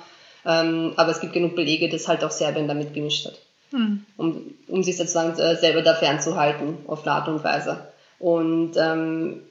Ähm, 0.45 0.93
aber 0.95 1.09
es 1.09 1.21
gibt 1.21 1.33
genug 1.33 1.55
Belege, 1.55 1.89
dass 1.89 2.07
halt 2.07 2.23
auch 2.23 2.29
Serbien 2.29 2.67
damit 2.67 2.93
gemischt 2.93 3.25
hat. 3.25 3.39
Mhm. 3.71 4.05
Um, 4.15 4.53
um 4.67 4.83
sich 4.83 4.95
sozusagen 4.95 5.35
äh, 5.39 5.55
selber 5.55 5.81
da 5.81 5.95
fernzuhalten, 5.95 6.77
auf 6.85 7.01
eine 7.01 7.15
Art 7.15 7.27
und 7.27 7.43
Weise. 7.43 7.87
Und 8.19 8.73
ähm, 8.77 9.41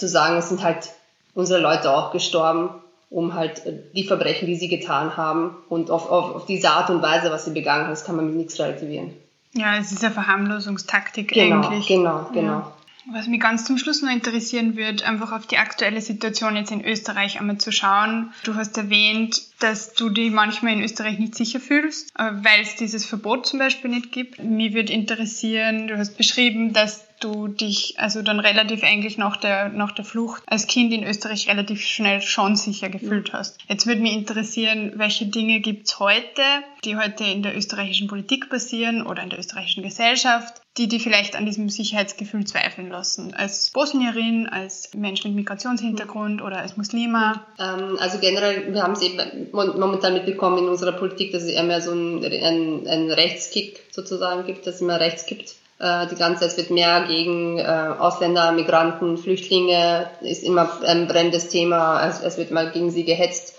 zu 0.00 0.08
sagen, 0.08 0.36
es 0.36 0.48
sind 0.48 0.62
halt 0.62 0.90
unsere 1.34 1.60
Leute 1.60 1.94
auch 1.94 2.12
gestorben, 2.12 2.70
um 3.10 3.34
halt 3.34 3.66
äh, 3.66 3.78
die 3.94 4.04
Verbrechen, 4.04 4.46
die 4.46 4.56
sie 4.56 4.68
getan 4.68 5.16
haben 5.16 5.56
und 5.68 5.90
auf, 5.90 6.10
auf, 6.10 6.34
auf 6.34 6.46
diese 6.46 6.70
Art 6.70 6.90
und 6.90 7.02
Weise, 7.02 7.30
was 7.30 7.44
sie 7.44 7.52
begangen 7.52 7.84
haben, 7.84 7.90
das 7.90 8.04
kann 8.04 8.16
man 8.16 8.26
mit 8.26 8.36
nichts 8.36 8.58
relativieren. 8.58 9.12
Ja, 9.52 9.76
es 9.78 9.90
ist 9.90 10.04
eine 10.04 10.14
Verharmlosungstaktik 10.14 11.32
genau, 11.32 11.56
eigentlich. 11.56 11.88
Genau, 11.88 12.30
genau. 12.32 12.52
Ja. 12.52 12.72
Was 13.12 13.26
mich 13.26 13.40
ganz 13.40 13.64
zum 13.64 13.78
Schluss 13.78 14.02
noch 14.02 14.12
interessieren 14.12 14.76
wird, 14.76 15.02
einfach 15.02 15.32
auf 15.32 15.46
die 15.46 15.56
aktuelle 15.56 16.00
Situation 16.00 16.54
jetzt 16.54 16.70
in 16.70 16.84
Österreich 16.84 17.40
einmal 17.40 17.58
zu 17.58 17.72
schauen. 17.72 18.32
Du 18.44 18.54
hast 18.54 18.76
erwähnt, 18.76 19.42
dass 19.58 19.94
du 19.94 20.10
dich 20.10 20.30
manchmal 20.30 20.74
in 20.74 20.82
Österreich 20.82 21.18
nicht 21.18 21.34
sicher 21.34 21.58
fühlst, 21.58 22.12
äh, 22.18 22.30
weil 22.30 22.60
es 22.60 22.76
dieses 22.76 23.06
Verbot 23.06 23.46
zum 23.46 23.58
Beispiel 23.58 23.90
nicht 23.90 24.12
gibt. 24.12 24.42
Mich 24.42 24.74
würde 24.74 24.92
interessieren, 24.92 25.88
du 25.88 25.96
hast 25.98 26.16
beschrieben, 26.16 26.72
dass 26.72 27.04
du 27.20 27.48
dich 27.48 27.94
also 27.98 28.22
dann 28.22 28.40
relativ 28.40 28.82
eigentlich 28.82 29.18
nach 29.18 29.36
der, 29.36 29.68
nach 29.68 29.92
der 29.92 30.04
Flucht 30.04 30.42
als 30.46 30.66
Kind 30.66 30.92
in 30.92 31.04
Österreich 31.04 31.48
relativ 31.48 31.82
schnell 31.82 32.22
schon 32.22 32.56
sicher 32.56 32.88
gefühlt 32.88 33.32
hast. 33.32 33.58
Jetzt 33.68 33.86
würde 33.86 34.00
mich 34.00 34.14
interessieren, 34.14 34.92
welche 34.96 35.26
Dinge 35.26 35.60
gibt's 35.60 35.98
heute, 35.98 36.42
die 36.84 36.96
heute 36.96 37.24
in 37.24 37.42
der 37.42 37.56
österreichischen 37.56 38.08
Politik 38.08 38.48
passieren 38.48 39.06
oder 39.06 39.22
in 39.22 39.30
der 39.30 39.38
österreichischen 39.38 39.82
Gesellschaft, 39.82 40.62
die 40.78 40.88
die 40.88 41.00
vielleicht 41.00 41.36
an 41.36 41.46
diesem 41.46 41.68
Sicherheitsgefühl 41.68 42.46
zweifeln 42.46 42.90
lassen. 42.90 43.34
Als 43.34 43.70
Bosnierin, 43.70 44.48
als 44.48 44.90
Mensch 44.94 45.24
mit 45.24 45.34
Migrationshintergrund 45.34 46.40
oder 46.42 46.58
als 46.58 46.76
Muslima? 46.76 47.44
Ähm, 47.58 47.98
also 48.00 48.18
generell, 48.18 48.72
wir 48.72 48.82
haben 48.82 48.92
es 48.92 49.02
eben 49.02 49.48
momentan 49.52 50.14
mitbekommen 50.14 50.58
in 50.58 50.68
unserer 50.68 50.92
Politik, 50.92 51.32
dass 51.32 51.42
es 51.42 51.50
eher 51.50 51.64
mehr 51.64 51.80
so 51.80 51.90
einen, 51.90 52.86
einen 52.86 53.10
Rechtskick 53.10 53.80
sozusagen 53.90 54.46
gibt, 54.46 54.66
dass 54.66 54.76
es 54.76 54.80
immer 54.80 55.00
rechts 55.00 55.26
gibt 55.26 55.54
die 55.80 56.14
ganze, 56.16 56.44
es 56.44 56.58
wird 56.58 56.70
mehr 56.70 57.06
gegen 57.06 57.58
äh, 57.58 57.94
Ausländer, 57.98 58.52
Migranten, 58.52 59.16
Flüchtlinge, 59.16 60.10
ist 60.20 60.44
immer 60.44 60.68
ein 60.86 61.08
brennendes 61.08 61.48
Thema. 61.48 62.06
Es, 62.06 62.20
es 62.20 62.36
wird 62.36 62.50
mal 62.50 62.70
gegen 62.70 62.90
sie 62.90 63.04
gehetzt. 63.04 63.54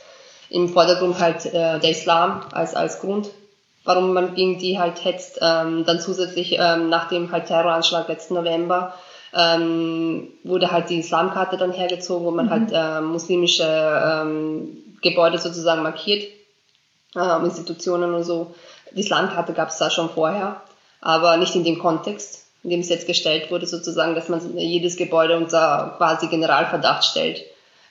Im 0.49 0.69
Vordergrund 0.69 1.19
halt 1.19 1.45
äh, 1.47 1.79
der 1.79 1.89
Islam 1.89 2.41
als, 2.51 2.75
als 2.75 2.99
Grund, 2.99 3.29
warum 3.85 4.13
man 4.13 4.35
gegen 4.35 4.59
die 4.59 4.77
halt 4.77 5.03
hetzt. 5.03 5.39
Ähm, 5.41 5.83
dann 5.85 5.99
zusätzlich 5.99 6.57
ähm, 6.59 6.89
nach 6.89 7.09
dem 7.09 7.31
halt 7.31 7.47
Terroranschlag 7.47 8.07
letzten 8.07 8.35
November 8.35 8.93
ähm, 9.33 10.27
wurde 10.43 10.71
halt 10.71 10.89
die 10.89 10.99
Islamkarte 10.99 11.57
dann 11.57 11.71
hergezogen, 11.71 12.25
wo 12.25 12.31
man 12.31 12.47
mhm. 12.47 12.49
halt 12.51 12.71
äh, 12.71 13.01
muslimische 13.01 13.63
ähm, 13.65 14.77
Gebäude 15.01 15.37
sozusagen 15.37 15.83
markiert, 15.83 16.23
äh, 17.15 17.43
Institutionen 17.43 18.13
und 18.13 18.23
so. 18.23 18.53
Die 18.91 18.99
Islamkarte 18.99 19.53
gab 19.53 19.69
es 19.69 19.77
da 19.77 19.89
schon 19.89 20.09
vorher 20.09 20.61
aber 21.01 21.37
nicht 21.37 21.55
in 21.55 21.63
dem 21.63 21.79
Kontext, 21.79 22.45
in 22.63 22.69
dem 22.69 22.79
es 22.79 22.89
jetzt 22.89 23.07
gestellt 23.07 23.51
wurde, 23.51 23.65
sozusagen, 23.65 24.15
dass 24.15 24.29
man 24.29 24.57
jedes 24.57 24.95
Gebäude 24.95 25.35
unter 25.35 25.95
quasi 25.97 26.27
Generalverdacht 26.27 27.03
stellt, 27.03 27.43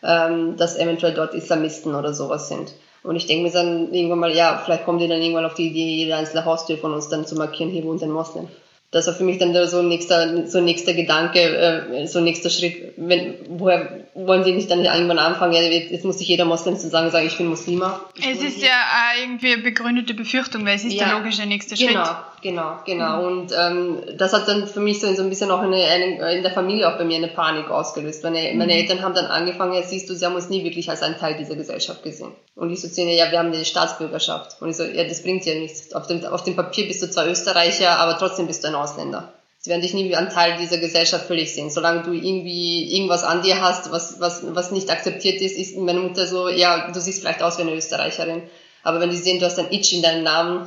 ähm, 0.02 0.56
dass 0.56 0.78
eventuell 0.78 1.14
dort 1.14 1.34
Islamisten 1.34 1.94
oder 1.94 2.14
sowas 2.14 2.48
sind. 2.48 2.72
Und 3.02 3.16
ich 3.16 3.26
denke 3.26 3.44
mir 3.44 3.52
dann 3.52 3.92
irgendwann 3.92 4.18
mal, 4.18 4.34
ja, 4.34 4.60
vielleicht 4.64 4.84
kommen 4.84 4.98
die 4.98 5.08
dann 5.08 5.22
irgendwann 5.22 5.46
auf 5.46 5.54
die 5.54 5.68
Idee, 5.68 5.96
jede 5.96 6.16
einzelne 6.16 6.44
Haustür 6.44 6.78
von 6.78 6.92
uns 6.92 7.08
dann 7.08 7.26
zu 7.26 7.34
markieren, 7.34 7.70
hier 7.70 7.84
wohnt 7.84 8.02
ein 8.02 8.10
Moslem. 8.10 8.48
Das 8.90 9.06
war 9.06 9.14
für 9.14 9.24
mich 9.24 9.38
dann 9.38 9.54
so 9.66 9.78
ein 9.78 9.88
nächster, 9.88 10.46
so 10.48 10.58
ein 10.58 10.64
nächster 10.64 10.94
Gedanke, 10.94 11.40
äh, 11.40 12.06
so 12.06 12.18
ein 12.18 12.24
nächster 12.24 12.50
Schritt, 12.50 12.92
wenn, 12.96 13.36
woher, 13.48 14.00
wollen 14.26 14.44
sie 14.44 14.52
nicht 14.52 14.70
dann 14.70 14.84
irgendwann 14.84 15.18
anfangen, 15.18 15.52
ja, 15.52 15.62
jetzt 15.62 16.04
muss 16.04 16.18
sich 16.18 16.28
jeder 16.28 16.44
Moslem 16.44 16.76
zu 16.76 16.88
sagen, 16.88 17.10
sagen, 17.10 17.26
ich 17.26 17.36
bin 17.36 17.48
Muslima. 17.48 18.00
es 18.18 18.42
ist 18.42 18.62
ja 18.62 18.76
irgendwie 19.20 19.52
eine 19.52 19.62
begründete 19.62 20.14
Befürchtung, 20.14 20.64
weil 20.66 20.76
es 20.76 20.84
ist 20.84 20.94
ja, 20.94 21.06
der 21.06 21.18
logische 21.18 21.46
nächste 21.46 21.76
Schritt. 21.76 21.88
Genau, 21.88 22.16
genau, 22.42 22.78
genau. 22.84 23.22
Mhm. 23.22 23.26
Und 23.26 23.52
ähm, 23.56 23.98
das 24.16 24.32
hat 24.32 24.48
dann 24.48 24.66
für 24.66 24.80
mich 24.80 25.00
so, 25.00 25.12
so 25.14 25.22
ein 25.22 25.28
bisschen 25.28 25.50
auch 25.50 25.60
eine, 25.60 25.76
eine, 25.76 26.34
in 26.34 26.42
der 26.42 26.52
Familie 26.52 26.88
auch 26.88 26.98
bei 26.98 27.04
mir 27.04 27.16
eine 27.16 27.28
Panik 27.28 27.70
ausgelöst. 27.70 28.22
Meine, 28.24 28.52
mhm. 28.52 28.58
meine 28.58 28.74
Eltern 28.74 29.02
haben 29.02 29.14
dann 29.14 29.26
angefangen, 29.26 29.74
jetzt 29.74 29.90
siehst 29.90 30.08
du, 30.08 30.14
sie 30.14 30.24
haben 30.24 30.34
uns 30.34 30.48
nie 30.48 30.64
wirklich 30.64 30.90
als 30.90 31.02
einen 31.02 31.18
Teil 31.18 31.36
dieser 31.36 31.56
Gesellschaft 31.56 32.02
gesehen. 32.02 32.32
Und 32.54 32.70
ich 32.70 32.80
so 32.80 32.88
zu 32.88 33.00
ihnen, 33.00 33.16
ja, 33.16 33.30
wir 33.30 33.38
haben 33.38 33.52
die 33.52 33.64
Staatsbürgerschaft. 33.64 34.60
Und 34.60 34.70
ich 34.70 34.76
so, 34.76 34.84
ja, 34.84 35.04
das 35.04 35.22
bringt 35.22 35.44
ja 35.46 35.54
nichts. 35.54 35.94
Auf 35.94 36.06
dem, 36.06 36.24
auf 36.24 36.44
dem 36.44 36.56
Papier 36.56 36.86
bist 36.86 37.02
du 37.02 37.10
zwar 37.10 37.26
Österreicher, 37.26 37.98
aber 37.98 38.18
trotzdem 38.18 38.46
bist 38.46 38.64
du 38.64 38.68
ein 38.68 38.74
Ausländer. 38.74 39.32
Sie 39.62 39.68
werden 39.68 39.82
dich 39.82 39.92
nie 39.92 40.08
wie 40.08 40.16
ein 40.16 40.30
Teil 40.30 40.56
dieser 40.56 40.78
Gesellschaft 40.78 41.26
völlig 41.26 41.54
sehen. 41.54 41.68
Solange 41.68 42.02
du 42.02 42.12
irgendwie 42.12 42.94
irgendwas 42.96 43.24
an 43.24 43.42
dir 43.42 43.60
hast, 43.60 43.92
was, 43.92 44.18
was, 44.18 44.42
was 44.54 44.70
nicht 44.70 44.90
akzeptiert 44.90 45.42
ist, 45.42 45.58
ist 45.58 45.76
meine 45.76 46.00
Mutter 46.00 46.26
so, 46.26 46.48
ja, 46.48 46.90
du 46.90 46.98
siehst 46.98 47.20
vielleicht 47.20 47.42
aus 47.42 47.58
wie 47.58 47.62
eine 47.62 47.74
Österreicherin. 47.74 48.42
Aber 48.82 49.00
wenn 49.00 49.10
die 49.10 49.18
sehen, 49.18 49.38
du 49.38 49.44
hast 49.44 49.58
ein 49.58 49.70
Itch 49.70 49.92
in 49.92 50.00
deinem 50.00 50.24
Namen, 50.24 50.66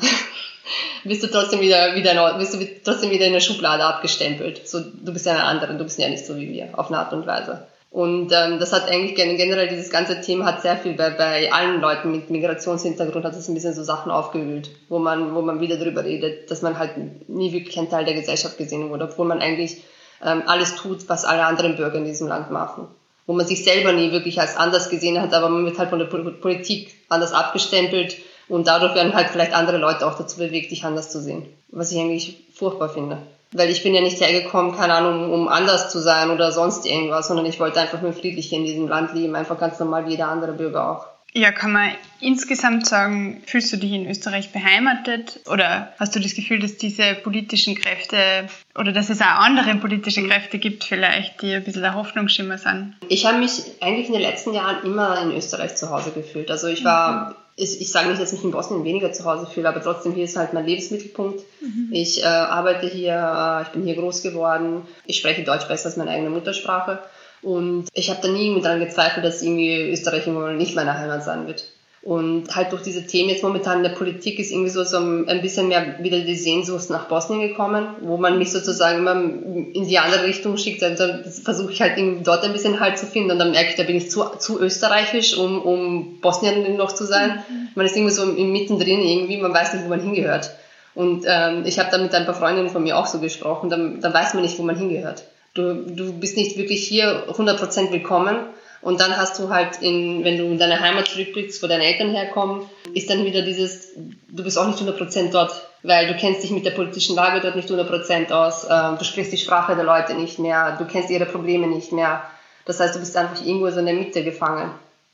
bist 1.04 1.24
du 1.24 1.28
trotzdem 1.28 1.60
wieder, 1.60 1.96
wieder, 1.96 2.38
bist 2.38 2.54
du 2.54 2.60
trotzdem 2.84 3.10
wieder 3.10 3.26
in 3.26 3.34
der 3.34 3.40
Schublade 3.40 3.84
abgestempelt. 3.84 4.68
So, 4.68 4.80
du 4.80 5.12
bist 5.12 5.26
ja 5.26 5.34
eine 5.34 5.44
andere, 5.46 5.76
du 5.76 5.84
bist 5.84 5.98
ja 5.98 6.08
nicht 6.08 6.28
so 6.28 6.36
wie 6.38 6.52
wir, 6.52 6.78
auf 6.78 6.90
eine 6.90 7.00
Art 7.00 7.14
und 7.14 7.26
Weise. 7.26 7.66
Und 7.94 8.32
ähm, 8.32 8.58
das 8.58 8.74
hat 8.74 8.90
eigentlich 8.90 9.14
generell 9.14 9.68
dieses 9.68 9.92
ganze 9.92 10.20
Thema 10.20 10.46
hat 10.46 10.64
sehr 10.64 10.78
viel 10.78 10.94
bei, 10.94 11.12
bei 11.12 11.54
allen 11.54 11.80
Leuten 11.80 12.10
mit 12.12 12.32
Migrationshintergrund 12.32 13.24
hat 13.24 13.36
es 13.36 13.48
ein 13.48 13.54
bisschen 13.54 13.76
so 13.76 13.84
Sachen 13.84 14.12
aufgewühlt, 14.12 14.72
wo 14.90 14.98
man, 14.98 15.36
wo 15.36 15.44
man 15.44 15.60
wieder 15.60 15.78
darüber 15.78 16.04
redet, 16.04 16.50
dass 16.50 16.64
man 16.64 16.80
halt 16.80 17.30
nie 17.30 17.54
wirklich 17.54 17.78
ein 17.78 17.92
Teil 17.92 18.04
der 18.04 18.16
Gesellschaft 18.16 18.58
gesehen 18.58 18.90
wurde, 18.90 19.04
obwohl 19.04 19.28
man 19.28 19.42
eigentlich 19.42 19.84
ähm, 20.24 20.42
alles 20.48 20.76
tut, 20.76 21.08
was 21.08 21.24
alle 21.24 21.46
anderen 21.46 21.76
Bürger 21.76 22.00
in 22.00 22.06
diesem 22.06 22.28
Land 22.28 22.50
machen. 22.50 22.88
Wo 23.28 23.34
man 23.34 23.46
sich 23.46 23.64
selber 23.64 23.94
nie 23.94 24.12
wirklich 24.12 24.42
als 24.42 24.58
anders 24.58 24.90
gesehen 24.90 25.22
hat, 25.22 25.32
aber 25.32 25.50
man 25.50 25.64
wird 25.64 25.78
halt 25.78 25.92
von 25.92 26.00
der 26.00 26.08
Politik 26.08 26.96
anders 27.10 27.32
abgestempelt 27.32 28.18
und 28.50 28.66
dadurch 28.66 28.96
werden 28.96 29.14
halt 29.14 29.30
vielleicht 29.30 29.54
andere 29.54 29.78
Leute 29.78 30.08
auch 30.08 30.18
dazu 30.18 30.40
bewegt, 30.40 30.72
dich 30.72 30.84
anders 30.84 31.12
zu 31.12 31.22
sehen. 31.22 31.46
Was 31.70 31.92
ich 31.92 32.00
eigentlich 32.00 32.48
furchtbar 32.56 32.90
finde. 32.90 33.20
Weil 33.54 33.70
ich 33.70 33.84
bin 33.84 33.94
ja 33.94 34.02
nicht 34.02 34.20
hergekommen, 34.20 34.76
keine 34.76 34.96
Ahnung, 34.96 35.32
um 35.32 35.48
anders 35.48 35.92
zu 35.92 36.00
sein 36.00 36.32
oder 36.32 36.52
sonst 36.52 36.86
irgendwas, 36.86 37.28
sondern 37.28 37.46
ich 37.46 37.60
wollte 37.60 37.80
einfach 37.80 38.02
nur 38.02 38.14
friedlich 38.14 38.52
in 38.52 38.66
diesem 38.66 38.88
Land 38.88 39.14
leben, 39.14 39.36
einfach 39.36 39.60
ganz 39.60 39.80
normal 39.80 40.06
wie 40.06 40.12
jeder 40.12 40.28
andere 40.28 40.54
Bürger 40.54 40.90
auch. 40.90 41.14
Ja, 41.36 41.52
kann 41.52 41.72
man 41.72 41.90
insgesamt 42.20 42.86
sagen, 42.86 43.42
fühlst 43.48 43.74
du 43.74 43.78
dich 43.78 43.92
in 43.92 44.08
Österreich 44.08 44.52
beheimatet 44.52 45.40
oder 45.52 45.92
hast 45.98 46.16
du 46.16 46.20
das 46.20 46.36
Gefühl, 46.36 46.60
dass 46.60 46.78
diese 46.78 47.16
politischen 47.16 47.74
Kräfte 47.74 48.48
oder 48.78 48.92
dass 48.92 49.10
es 49.10 49.20
auch 49.20 49.40
andere 49.40 49.74
politische 49.76 50.28
Kräfte 50.28 50.60
gibt 50.60 50.84
vielleicht, 50.84 51.42
die 51.42 51.56
ein 51.56 51.64
bisschen 51.64 51.82
der 51.82 51.96
Hoffnungsschimmer 51.96 52.60
sind? 52.60 52.96
Ich 53.10 53.26
habe 53.26 53.40
mich 53.40 53.64
eigentlich 53.82 54.08
in 54.08 54.14
den 54.14 54.22
letzten 54.22 54.54
Jahren 54.54 54.86
immer 54.86 55.24
in 55.24 55.32
Österreich 55.32 55.76
zu 55.76 55.90
Hause 55.90 56.12
gefühlt. 56.12 56.52
Also 56.52 56.68
ich 56.68 56.86
war 56.86 57.30
mhm 57.32 57.36
ich, 57.56 57.82
ich 57.82 57.92
sage 57.92 58.10
nicht, 58.10 58.22
dass 58.22 58.32
ich 58.34 58.40
mich 58.40 58.46
in 58.46 58.52
Bosnien 58.52 58.84
weniger 58.84 59.12
zu 59.12 59.26
Hause 59.26 59.46
fühle, 59.46 59.70
aber 59.70 59.82
trotzdem 59.82 60.14
hier 60.14 60.26
ist 60.26 60.36
halt 60.36 60.54
mein 60.54 60.66
Lebensmittelpunkt. 60.66 61.44
Mhm. 61.62 61.90
Ich 61.92 62.24
äh, 62.24 62.26
arbeite 62.26 62.88
hier, 62.88 63.14
äh, 63.14 63.64
ich 63.64 63.70
bin 63.70 63.84
hier 63.84 63.96
groß 63.96 64.22
geworden, 64.24 64.84
ich 65.06 65.18
spreche 65.18 65.44
Deutsch 65.44 65.68
besser 65.68 65.88
als 65.88 65.98
meine 65.98 66.12
eigene 66.12 66.30
Muttersprache 66.30 67.00
und 67.42 67.90
ich 67.94 68.10
habe 68.10 68.22
da 68.22 68.30
nie 68.30 68.60
daran 68.62 68.80
gezweifelt, 68.80 69.26
dass 69.26 69.42
irgendwie 69.42 69.92
Österreich 69.92 70.26
irgendwann 70.26 70.58
nicht 70.58 70.76
meine 70.76 70.98
Heimat 70.98 71.24
sein 71.24 71.46
wird. 71.48 71.66
Und 72.04 72.54
halt 72.54 72.74
durch 72.74 72.82
diese 72.82 73.08
Themen 73.08 73.30
jetzt 73.30 73.44
momentan 73.44 73.78
in 73.78 73.84
der 73.84 73.92
Politik 73.92 74.38
ist 74.38 74.52
irgendwie 74.52 74.70
so, 74.70 74.84
so 74.84 74.98
ein 74.98 75.42
bisschen 75.42 75.70
mehr 75.70 76.00
wieder 76.04 76.20
die 76.20 76.36
Sehnsucht 76.36 76.90
nach 76.90 77.08
Bosnien 77.08 77.40
gekommen, 77.40 77.88
wo 78.02 78.18
man 78.18 78.38
mich 78.38 78.52
sozusagen 78.52 79.00
immer 79.00 79.14
in 79.14 79.88
die 79.88 79.98
andere 80.00 80.26
Richtung 80.26 80.58
schickt. 80.58 80.84
Und 80.84 81.00
dann 81.00 81.24
versuche 81.24 81.72
ich 81.72 81.82
halt 81.82 81.98
irgendwie 81.98 82.24
dort 82.24 82.44
ein 82.44 82.52
bisschen 82.52 82.82
Halt 82.82 82.98
zu 82.98 83.06
finden 83.06 83.32
und 83.32 83.40
dann 83.40 83.52
merke 83.52 83.70
ich, 83.70 83.76
da 83.76 83.84
bin 83.84 83.96
ich 83.96 84.12
zu, 84.12 84.22
zu 84.38 84.60
österreichisch, 84.60 85.38
um, 85.38 85.62
um 85.62 86.20
Bosnien 86.20 86.76
noch 86.76 86.92
zu 86.92 87.06
sein. 87.06 87.42
Mhm. 87.48 87.70
Man 87.76 87.86
ist 87.86 87.96
irgendwie 87.96 88.14
so 88.14 88.24
im 88.24 88.52
mittendrin 88.52 89.00
irgendwie, 89.00 89.38
man 89.38 89.54
weiß 89.54 89.74
nicht, 89.74 89.86
wo 89.86 89.90
man 89.90 90.02
hingehört. 90.02 90.52
Und 90.96 91.24
ähm, 91.26 91.64
ich 91.66 91.80
habe 91.80 91.90
da 91.90 91.98
mit 92.00 92.14
ein 92.14 92.26
paar 92.26 92.36
Freundinnen 92.36 92.70
von 92.70 92.84
mir 92.84 92.98
auch 92.98 93.08
so 93.08 93.20
gesprochen, 93.20 93.70
dann, 93.70 94.02
dann 94.02 94.14
weiß 94.14 94.34
man 94.34 94.44
nicht, 94.44 94.60
wo 94.60 94.64
man 94.64 94.78
hingehört. 94.78 95.24
Du, 95.54 95.74
du 95.74 96.12
bist 96.12 96.36
nicht 96.36 96.58
wirklich 96.58 96.86
hier 96.86 97.30
100% 97.30 97.94
willkommen 97.94 98.36
und 98.84 99.00
dann 99.00 99.16
hast 99.16 99.40
du 99.40 99.50
halt, 99.50 99.82
in, 99.82 100.24
wenn 100.24 100.38
du 100.38 100.44
in 100.46 100.60
deine 100.60 100.80
Heimat 100.80 101.08
zurückblickst, 101.08 101.64
wo 101.64 101.68
deine 101.68 101.86
Eltern 101.86 102.12
herkommen, 102.12 102.66
ist 102.94 103.10
dann 103.10 103.24
wieder 103.24 103.42
dieses, 103.42 103.94
du 103.96 104.44
bist 104.44 104.58
auch 104.58 104.68
nicht 104.68 104.80
100% 104.80 105.32
dort, 105.32 105.52
weil 105.84 106.08
du 106.08 106.16
kennst 106.16 106.44
dich 106.44 106.52
mit 106.52 106.66
der 106.66 106.72
politischen 106.72 107.16
Lage 107.16 107.40
dort 107.40 107.56
nicht 107.56 107.70
100% 107.70 108.32
aus, 108.32 108.66
äh, 108.66 108.98
du 108.98 109.04
sprichst 109.06 109.32
die 109.32 109.38
Sprache 109.38 109.76
der 109.76 109.86
Leute 109.86 110.16
nicht 110.16 110.38
mehr, 110.38 110.76
du 110.78 110.86
kennst 110.86 111.10
ihre 111.10 111.26
Probleme 111.26 111.68
nicht 111.68 111.92
mehr. 111.94 112.24
Das 112.66 112.80
heißt, 112.80 112.96
du 112.96 113.00
bist 113.00 113.16
einfach 113.16 113.44
irgendwo 113.44 113.70
so 113.70 113.80
in 113.80 113.86
der 113.86 113.96
Mitte 113.96 114.24
gefangen 114.24 114.72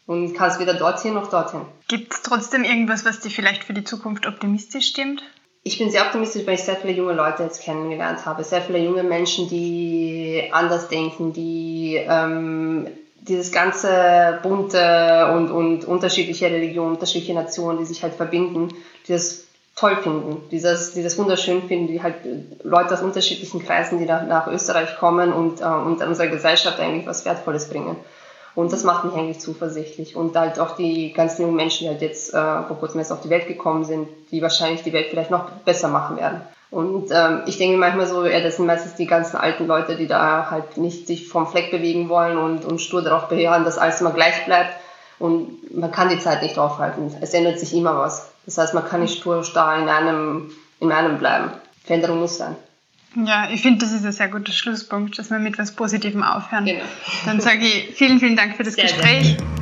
und 0.07 0.33
kannst 0.33 0.59
weder 0.59 0.73
dorthin 0.73 1.13
noch 1.13 1.29
dorthin. 1.29 1.61
Gibt 1.87 2.13
es 2.13 2.21
trotzdem 2.23 2.63
irgendwas, 2.63 3.05
was 3.05 3.19
dir 3.19 3.29
vielleicht 3.29 3.63
für 3.63 3.73
die 3.73 3.83
Zukunft 3.83 4.25
optimistisch 4.25 4.87
stimmt? 4.87 5.23
Ich 5.61 5.77
bin 5.77 5.91
sehr 5.91 6.05
optimistisch, 6.05 6.47
weil 6.47 6.55
ich 6.55 6.63
sehr 6.63 6.77
viele 6.77 6.93
junge 6.93 7.13
Leute 7.13 7.43
jetzt 7.43 7.61
kennengelernt 7.61 8.25
habe. 8.25 8.43
Sehr 8.43 8.61
viele 8.61 8.79
junge 8.79 9.03
Menschen, 9.03 9.49
die 9.49 10.49
anders 10.51 10.87
denken, 10.87 11.33
die 11.33 11.95
ähm, 11.97 12.87
dieses 13.21 13.51
ganze 13.51 14.39
bunte 14.43 15.31
und, 15.33 15.51
und 15.51 15.85
unterschiedliche 15.85 16.45
Religionen, 16.45 16.93
unterschiedliche 16.93 17.33
Nationen, 17.33 17.79
die 17.79 17.85
sich 17.85 18.03
halt 18.03 18.13
verbinden, 18.13 18.69
die 19.07 19.13
das 19.13 19.45
toll 19.75 19.95
finden, 19.97 20.49
dieses, 20.51 20.93
dieses 20.93 21.17
wunderschön 21.17 21.63
finden, 21.63 21.87
die 21.87 22.03
halt 22.03 22.15
Leute 22.63 22.93
aus 22.93 23.01
unterschiedlichen 23.01 23.63
Kreisen, 23.63 23.97
die 23.97 24.05
nach, 24.05 24.25
nach 24.27 24.47
Österreich 24.47 24.97
kommen 24.97 25.31
und, 25.31 25.61
äh, 25.61 25.63
und 25.63 26.01
unserer 26.01 26.27
Gesellschaft 26.27 26.79
eigentlich 26.79 27.07
was 27.07 27.25
Wertvolles 27.25 27.69
bringen. 27.69 27.95
Und 28.55 28.73
das 28.73 28.83
macht 28.83 29.05
mich 29.05 29.13
eigentlich 29.13 29.39
zuversichtlich. 29.39 30.15
Und 30.15 30.35
halt 30.35 30.59
auch 30.59 30.75
die 30.75 31.13
ganzen 31.13 31.43
jungen 31.43 31.55
Menschen, 31.55 31.85
die 31.85 31.89
halt 31.89 32.01
jetzt 32.01 32.33
äh, 32.33 32.63
vor 32.63 32.77
kurzem 32.79 32.99
erst 32.99 33.11
auf 33.11 33.21
die 33.21 33.29
Welt 33.29 33.47
gekommen 33.47 33.85
sind, 33.85 34.07
die 34.31 34.41
wahrscheinlich 34.41 34.83
die 34.83 34.93
Welt 34.93 35.07
vielleicht 35.09 35.31
noch 35.31 35.49
besser 35.65 35.87
machen 35.87 36.17
werden. 36.17 36.41
Und 36.71 37.09
ähm, 37.11 37.43
ich 37.47 37.57
denke 37.57 37.77
manchmal 37.77 38.05
so, 38.05 38.25
ja, 38.25 38.41
das 38.41 38.57
sind 38.57 38.67
meistens 38.67 38.95
die 38.95 39.07
ganzen 39.07 39.37
alten 39.37 39.65
Leute, 39.65 39.95
die 39.95 40.07
da 40.07 40.51
halt 40.51 40.77
nicht 40.77 41.07
sich 41.07 41.27
vom 41.27 41.47
Fleck 41.47 41.71
bewegen 41.71 42.09
wollen 42.09 42.37
und, 42.37 42.63
und 42.63 42.79
stur 42.79 43.01
darauf 43.01 43.27
beharren, 43.27 43.63
dass 43.63 43.79
alles 43.79 44.01
immer 44.01 44.11
gleich 44.11 44.45
bleibt. 44.45 44.73
Und 45.17 45.75
man 45.75 45.91
kann 45.91 46.09
die 46.09 46.19
Zeit 46.19 46.43
nicht 46.43 46.57
aufhalten. 46.57 47.15
Es 47.21 47.33
ändert 47.33 47.59
sich 47.59 47.73
immer 47.73 47.97
was. 47.97 48.31
Das 48.45 48.57
heißt, 48.57 48.73
man 48.73 48.85
kann 48.85 49.01
nicht 49.01 49.19
stur 49.19 49.43
starr 49.43 49.79
in 49.79 49.89
einem, 49.89 50.51
in 50.79 50.91
einem 50.91 51.17
bleiben. 51.17 51.51
Veränderung 51.83 52.19
muss 52.19 52.37
sein. 52.37 52.55
Ja, 53.15 53.49
ich 53.51 53.61
finde, 53.61 53.79
das 53.79 53.91
ist 53.91 54.05
ein 54.05 54.11
sehr 54.11 54.27
guter 54.27 54.51
Schlusspunkt, 54.51 55.17
dass 55.17 55.31
wir 55.31 55.39
mit 55.39 55.53
etwas 55.53 55.71
Positivem 55.71 56.23
aufhören. 56.23 56.65
Genau. 56.65 56.83
Dann 57.25 57.41
sage 57.41 57.65
ich 57.65 57.95
vielen, 57.95 58.19
vielen 58.19 58.35
Dank 58.35 58.55
für 58.55 58.63
das 58.63 58.75
sehr 58.75 58.85
Gespräch. 58.85 59.37
Gerne. 59.37 59.58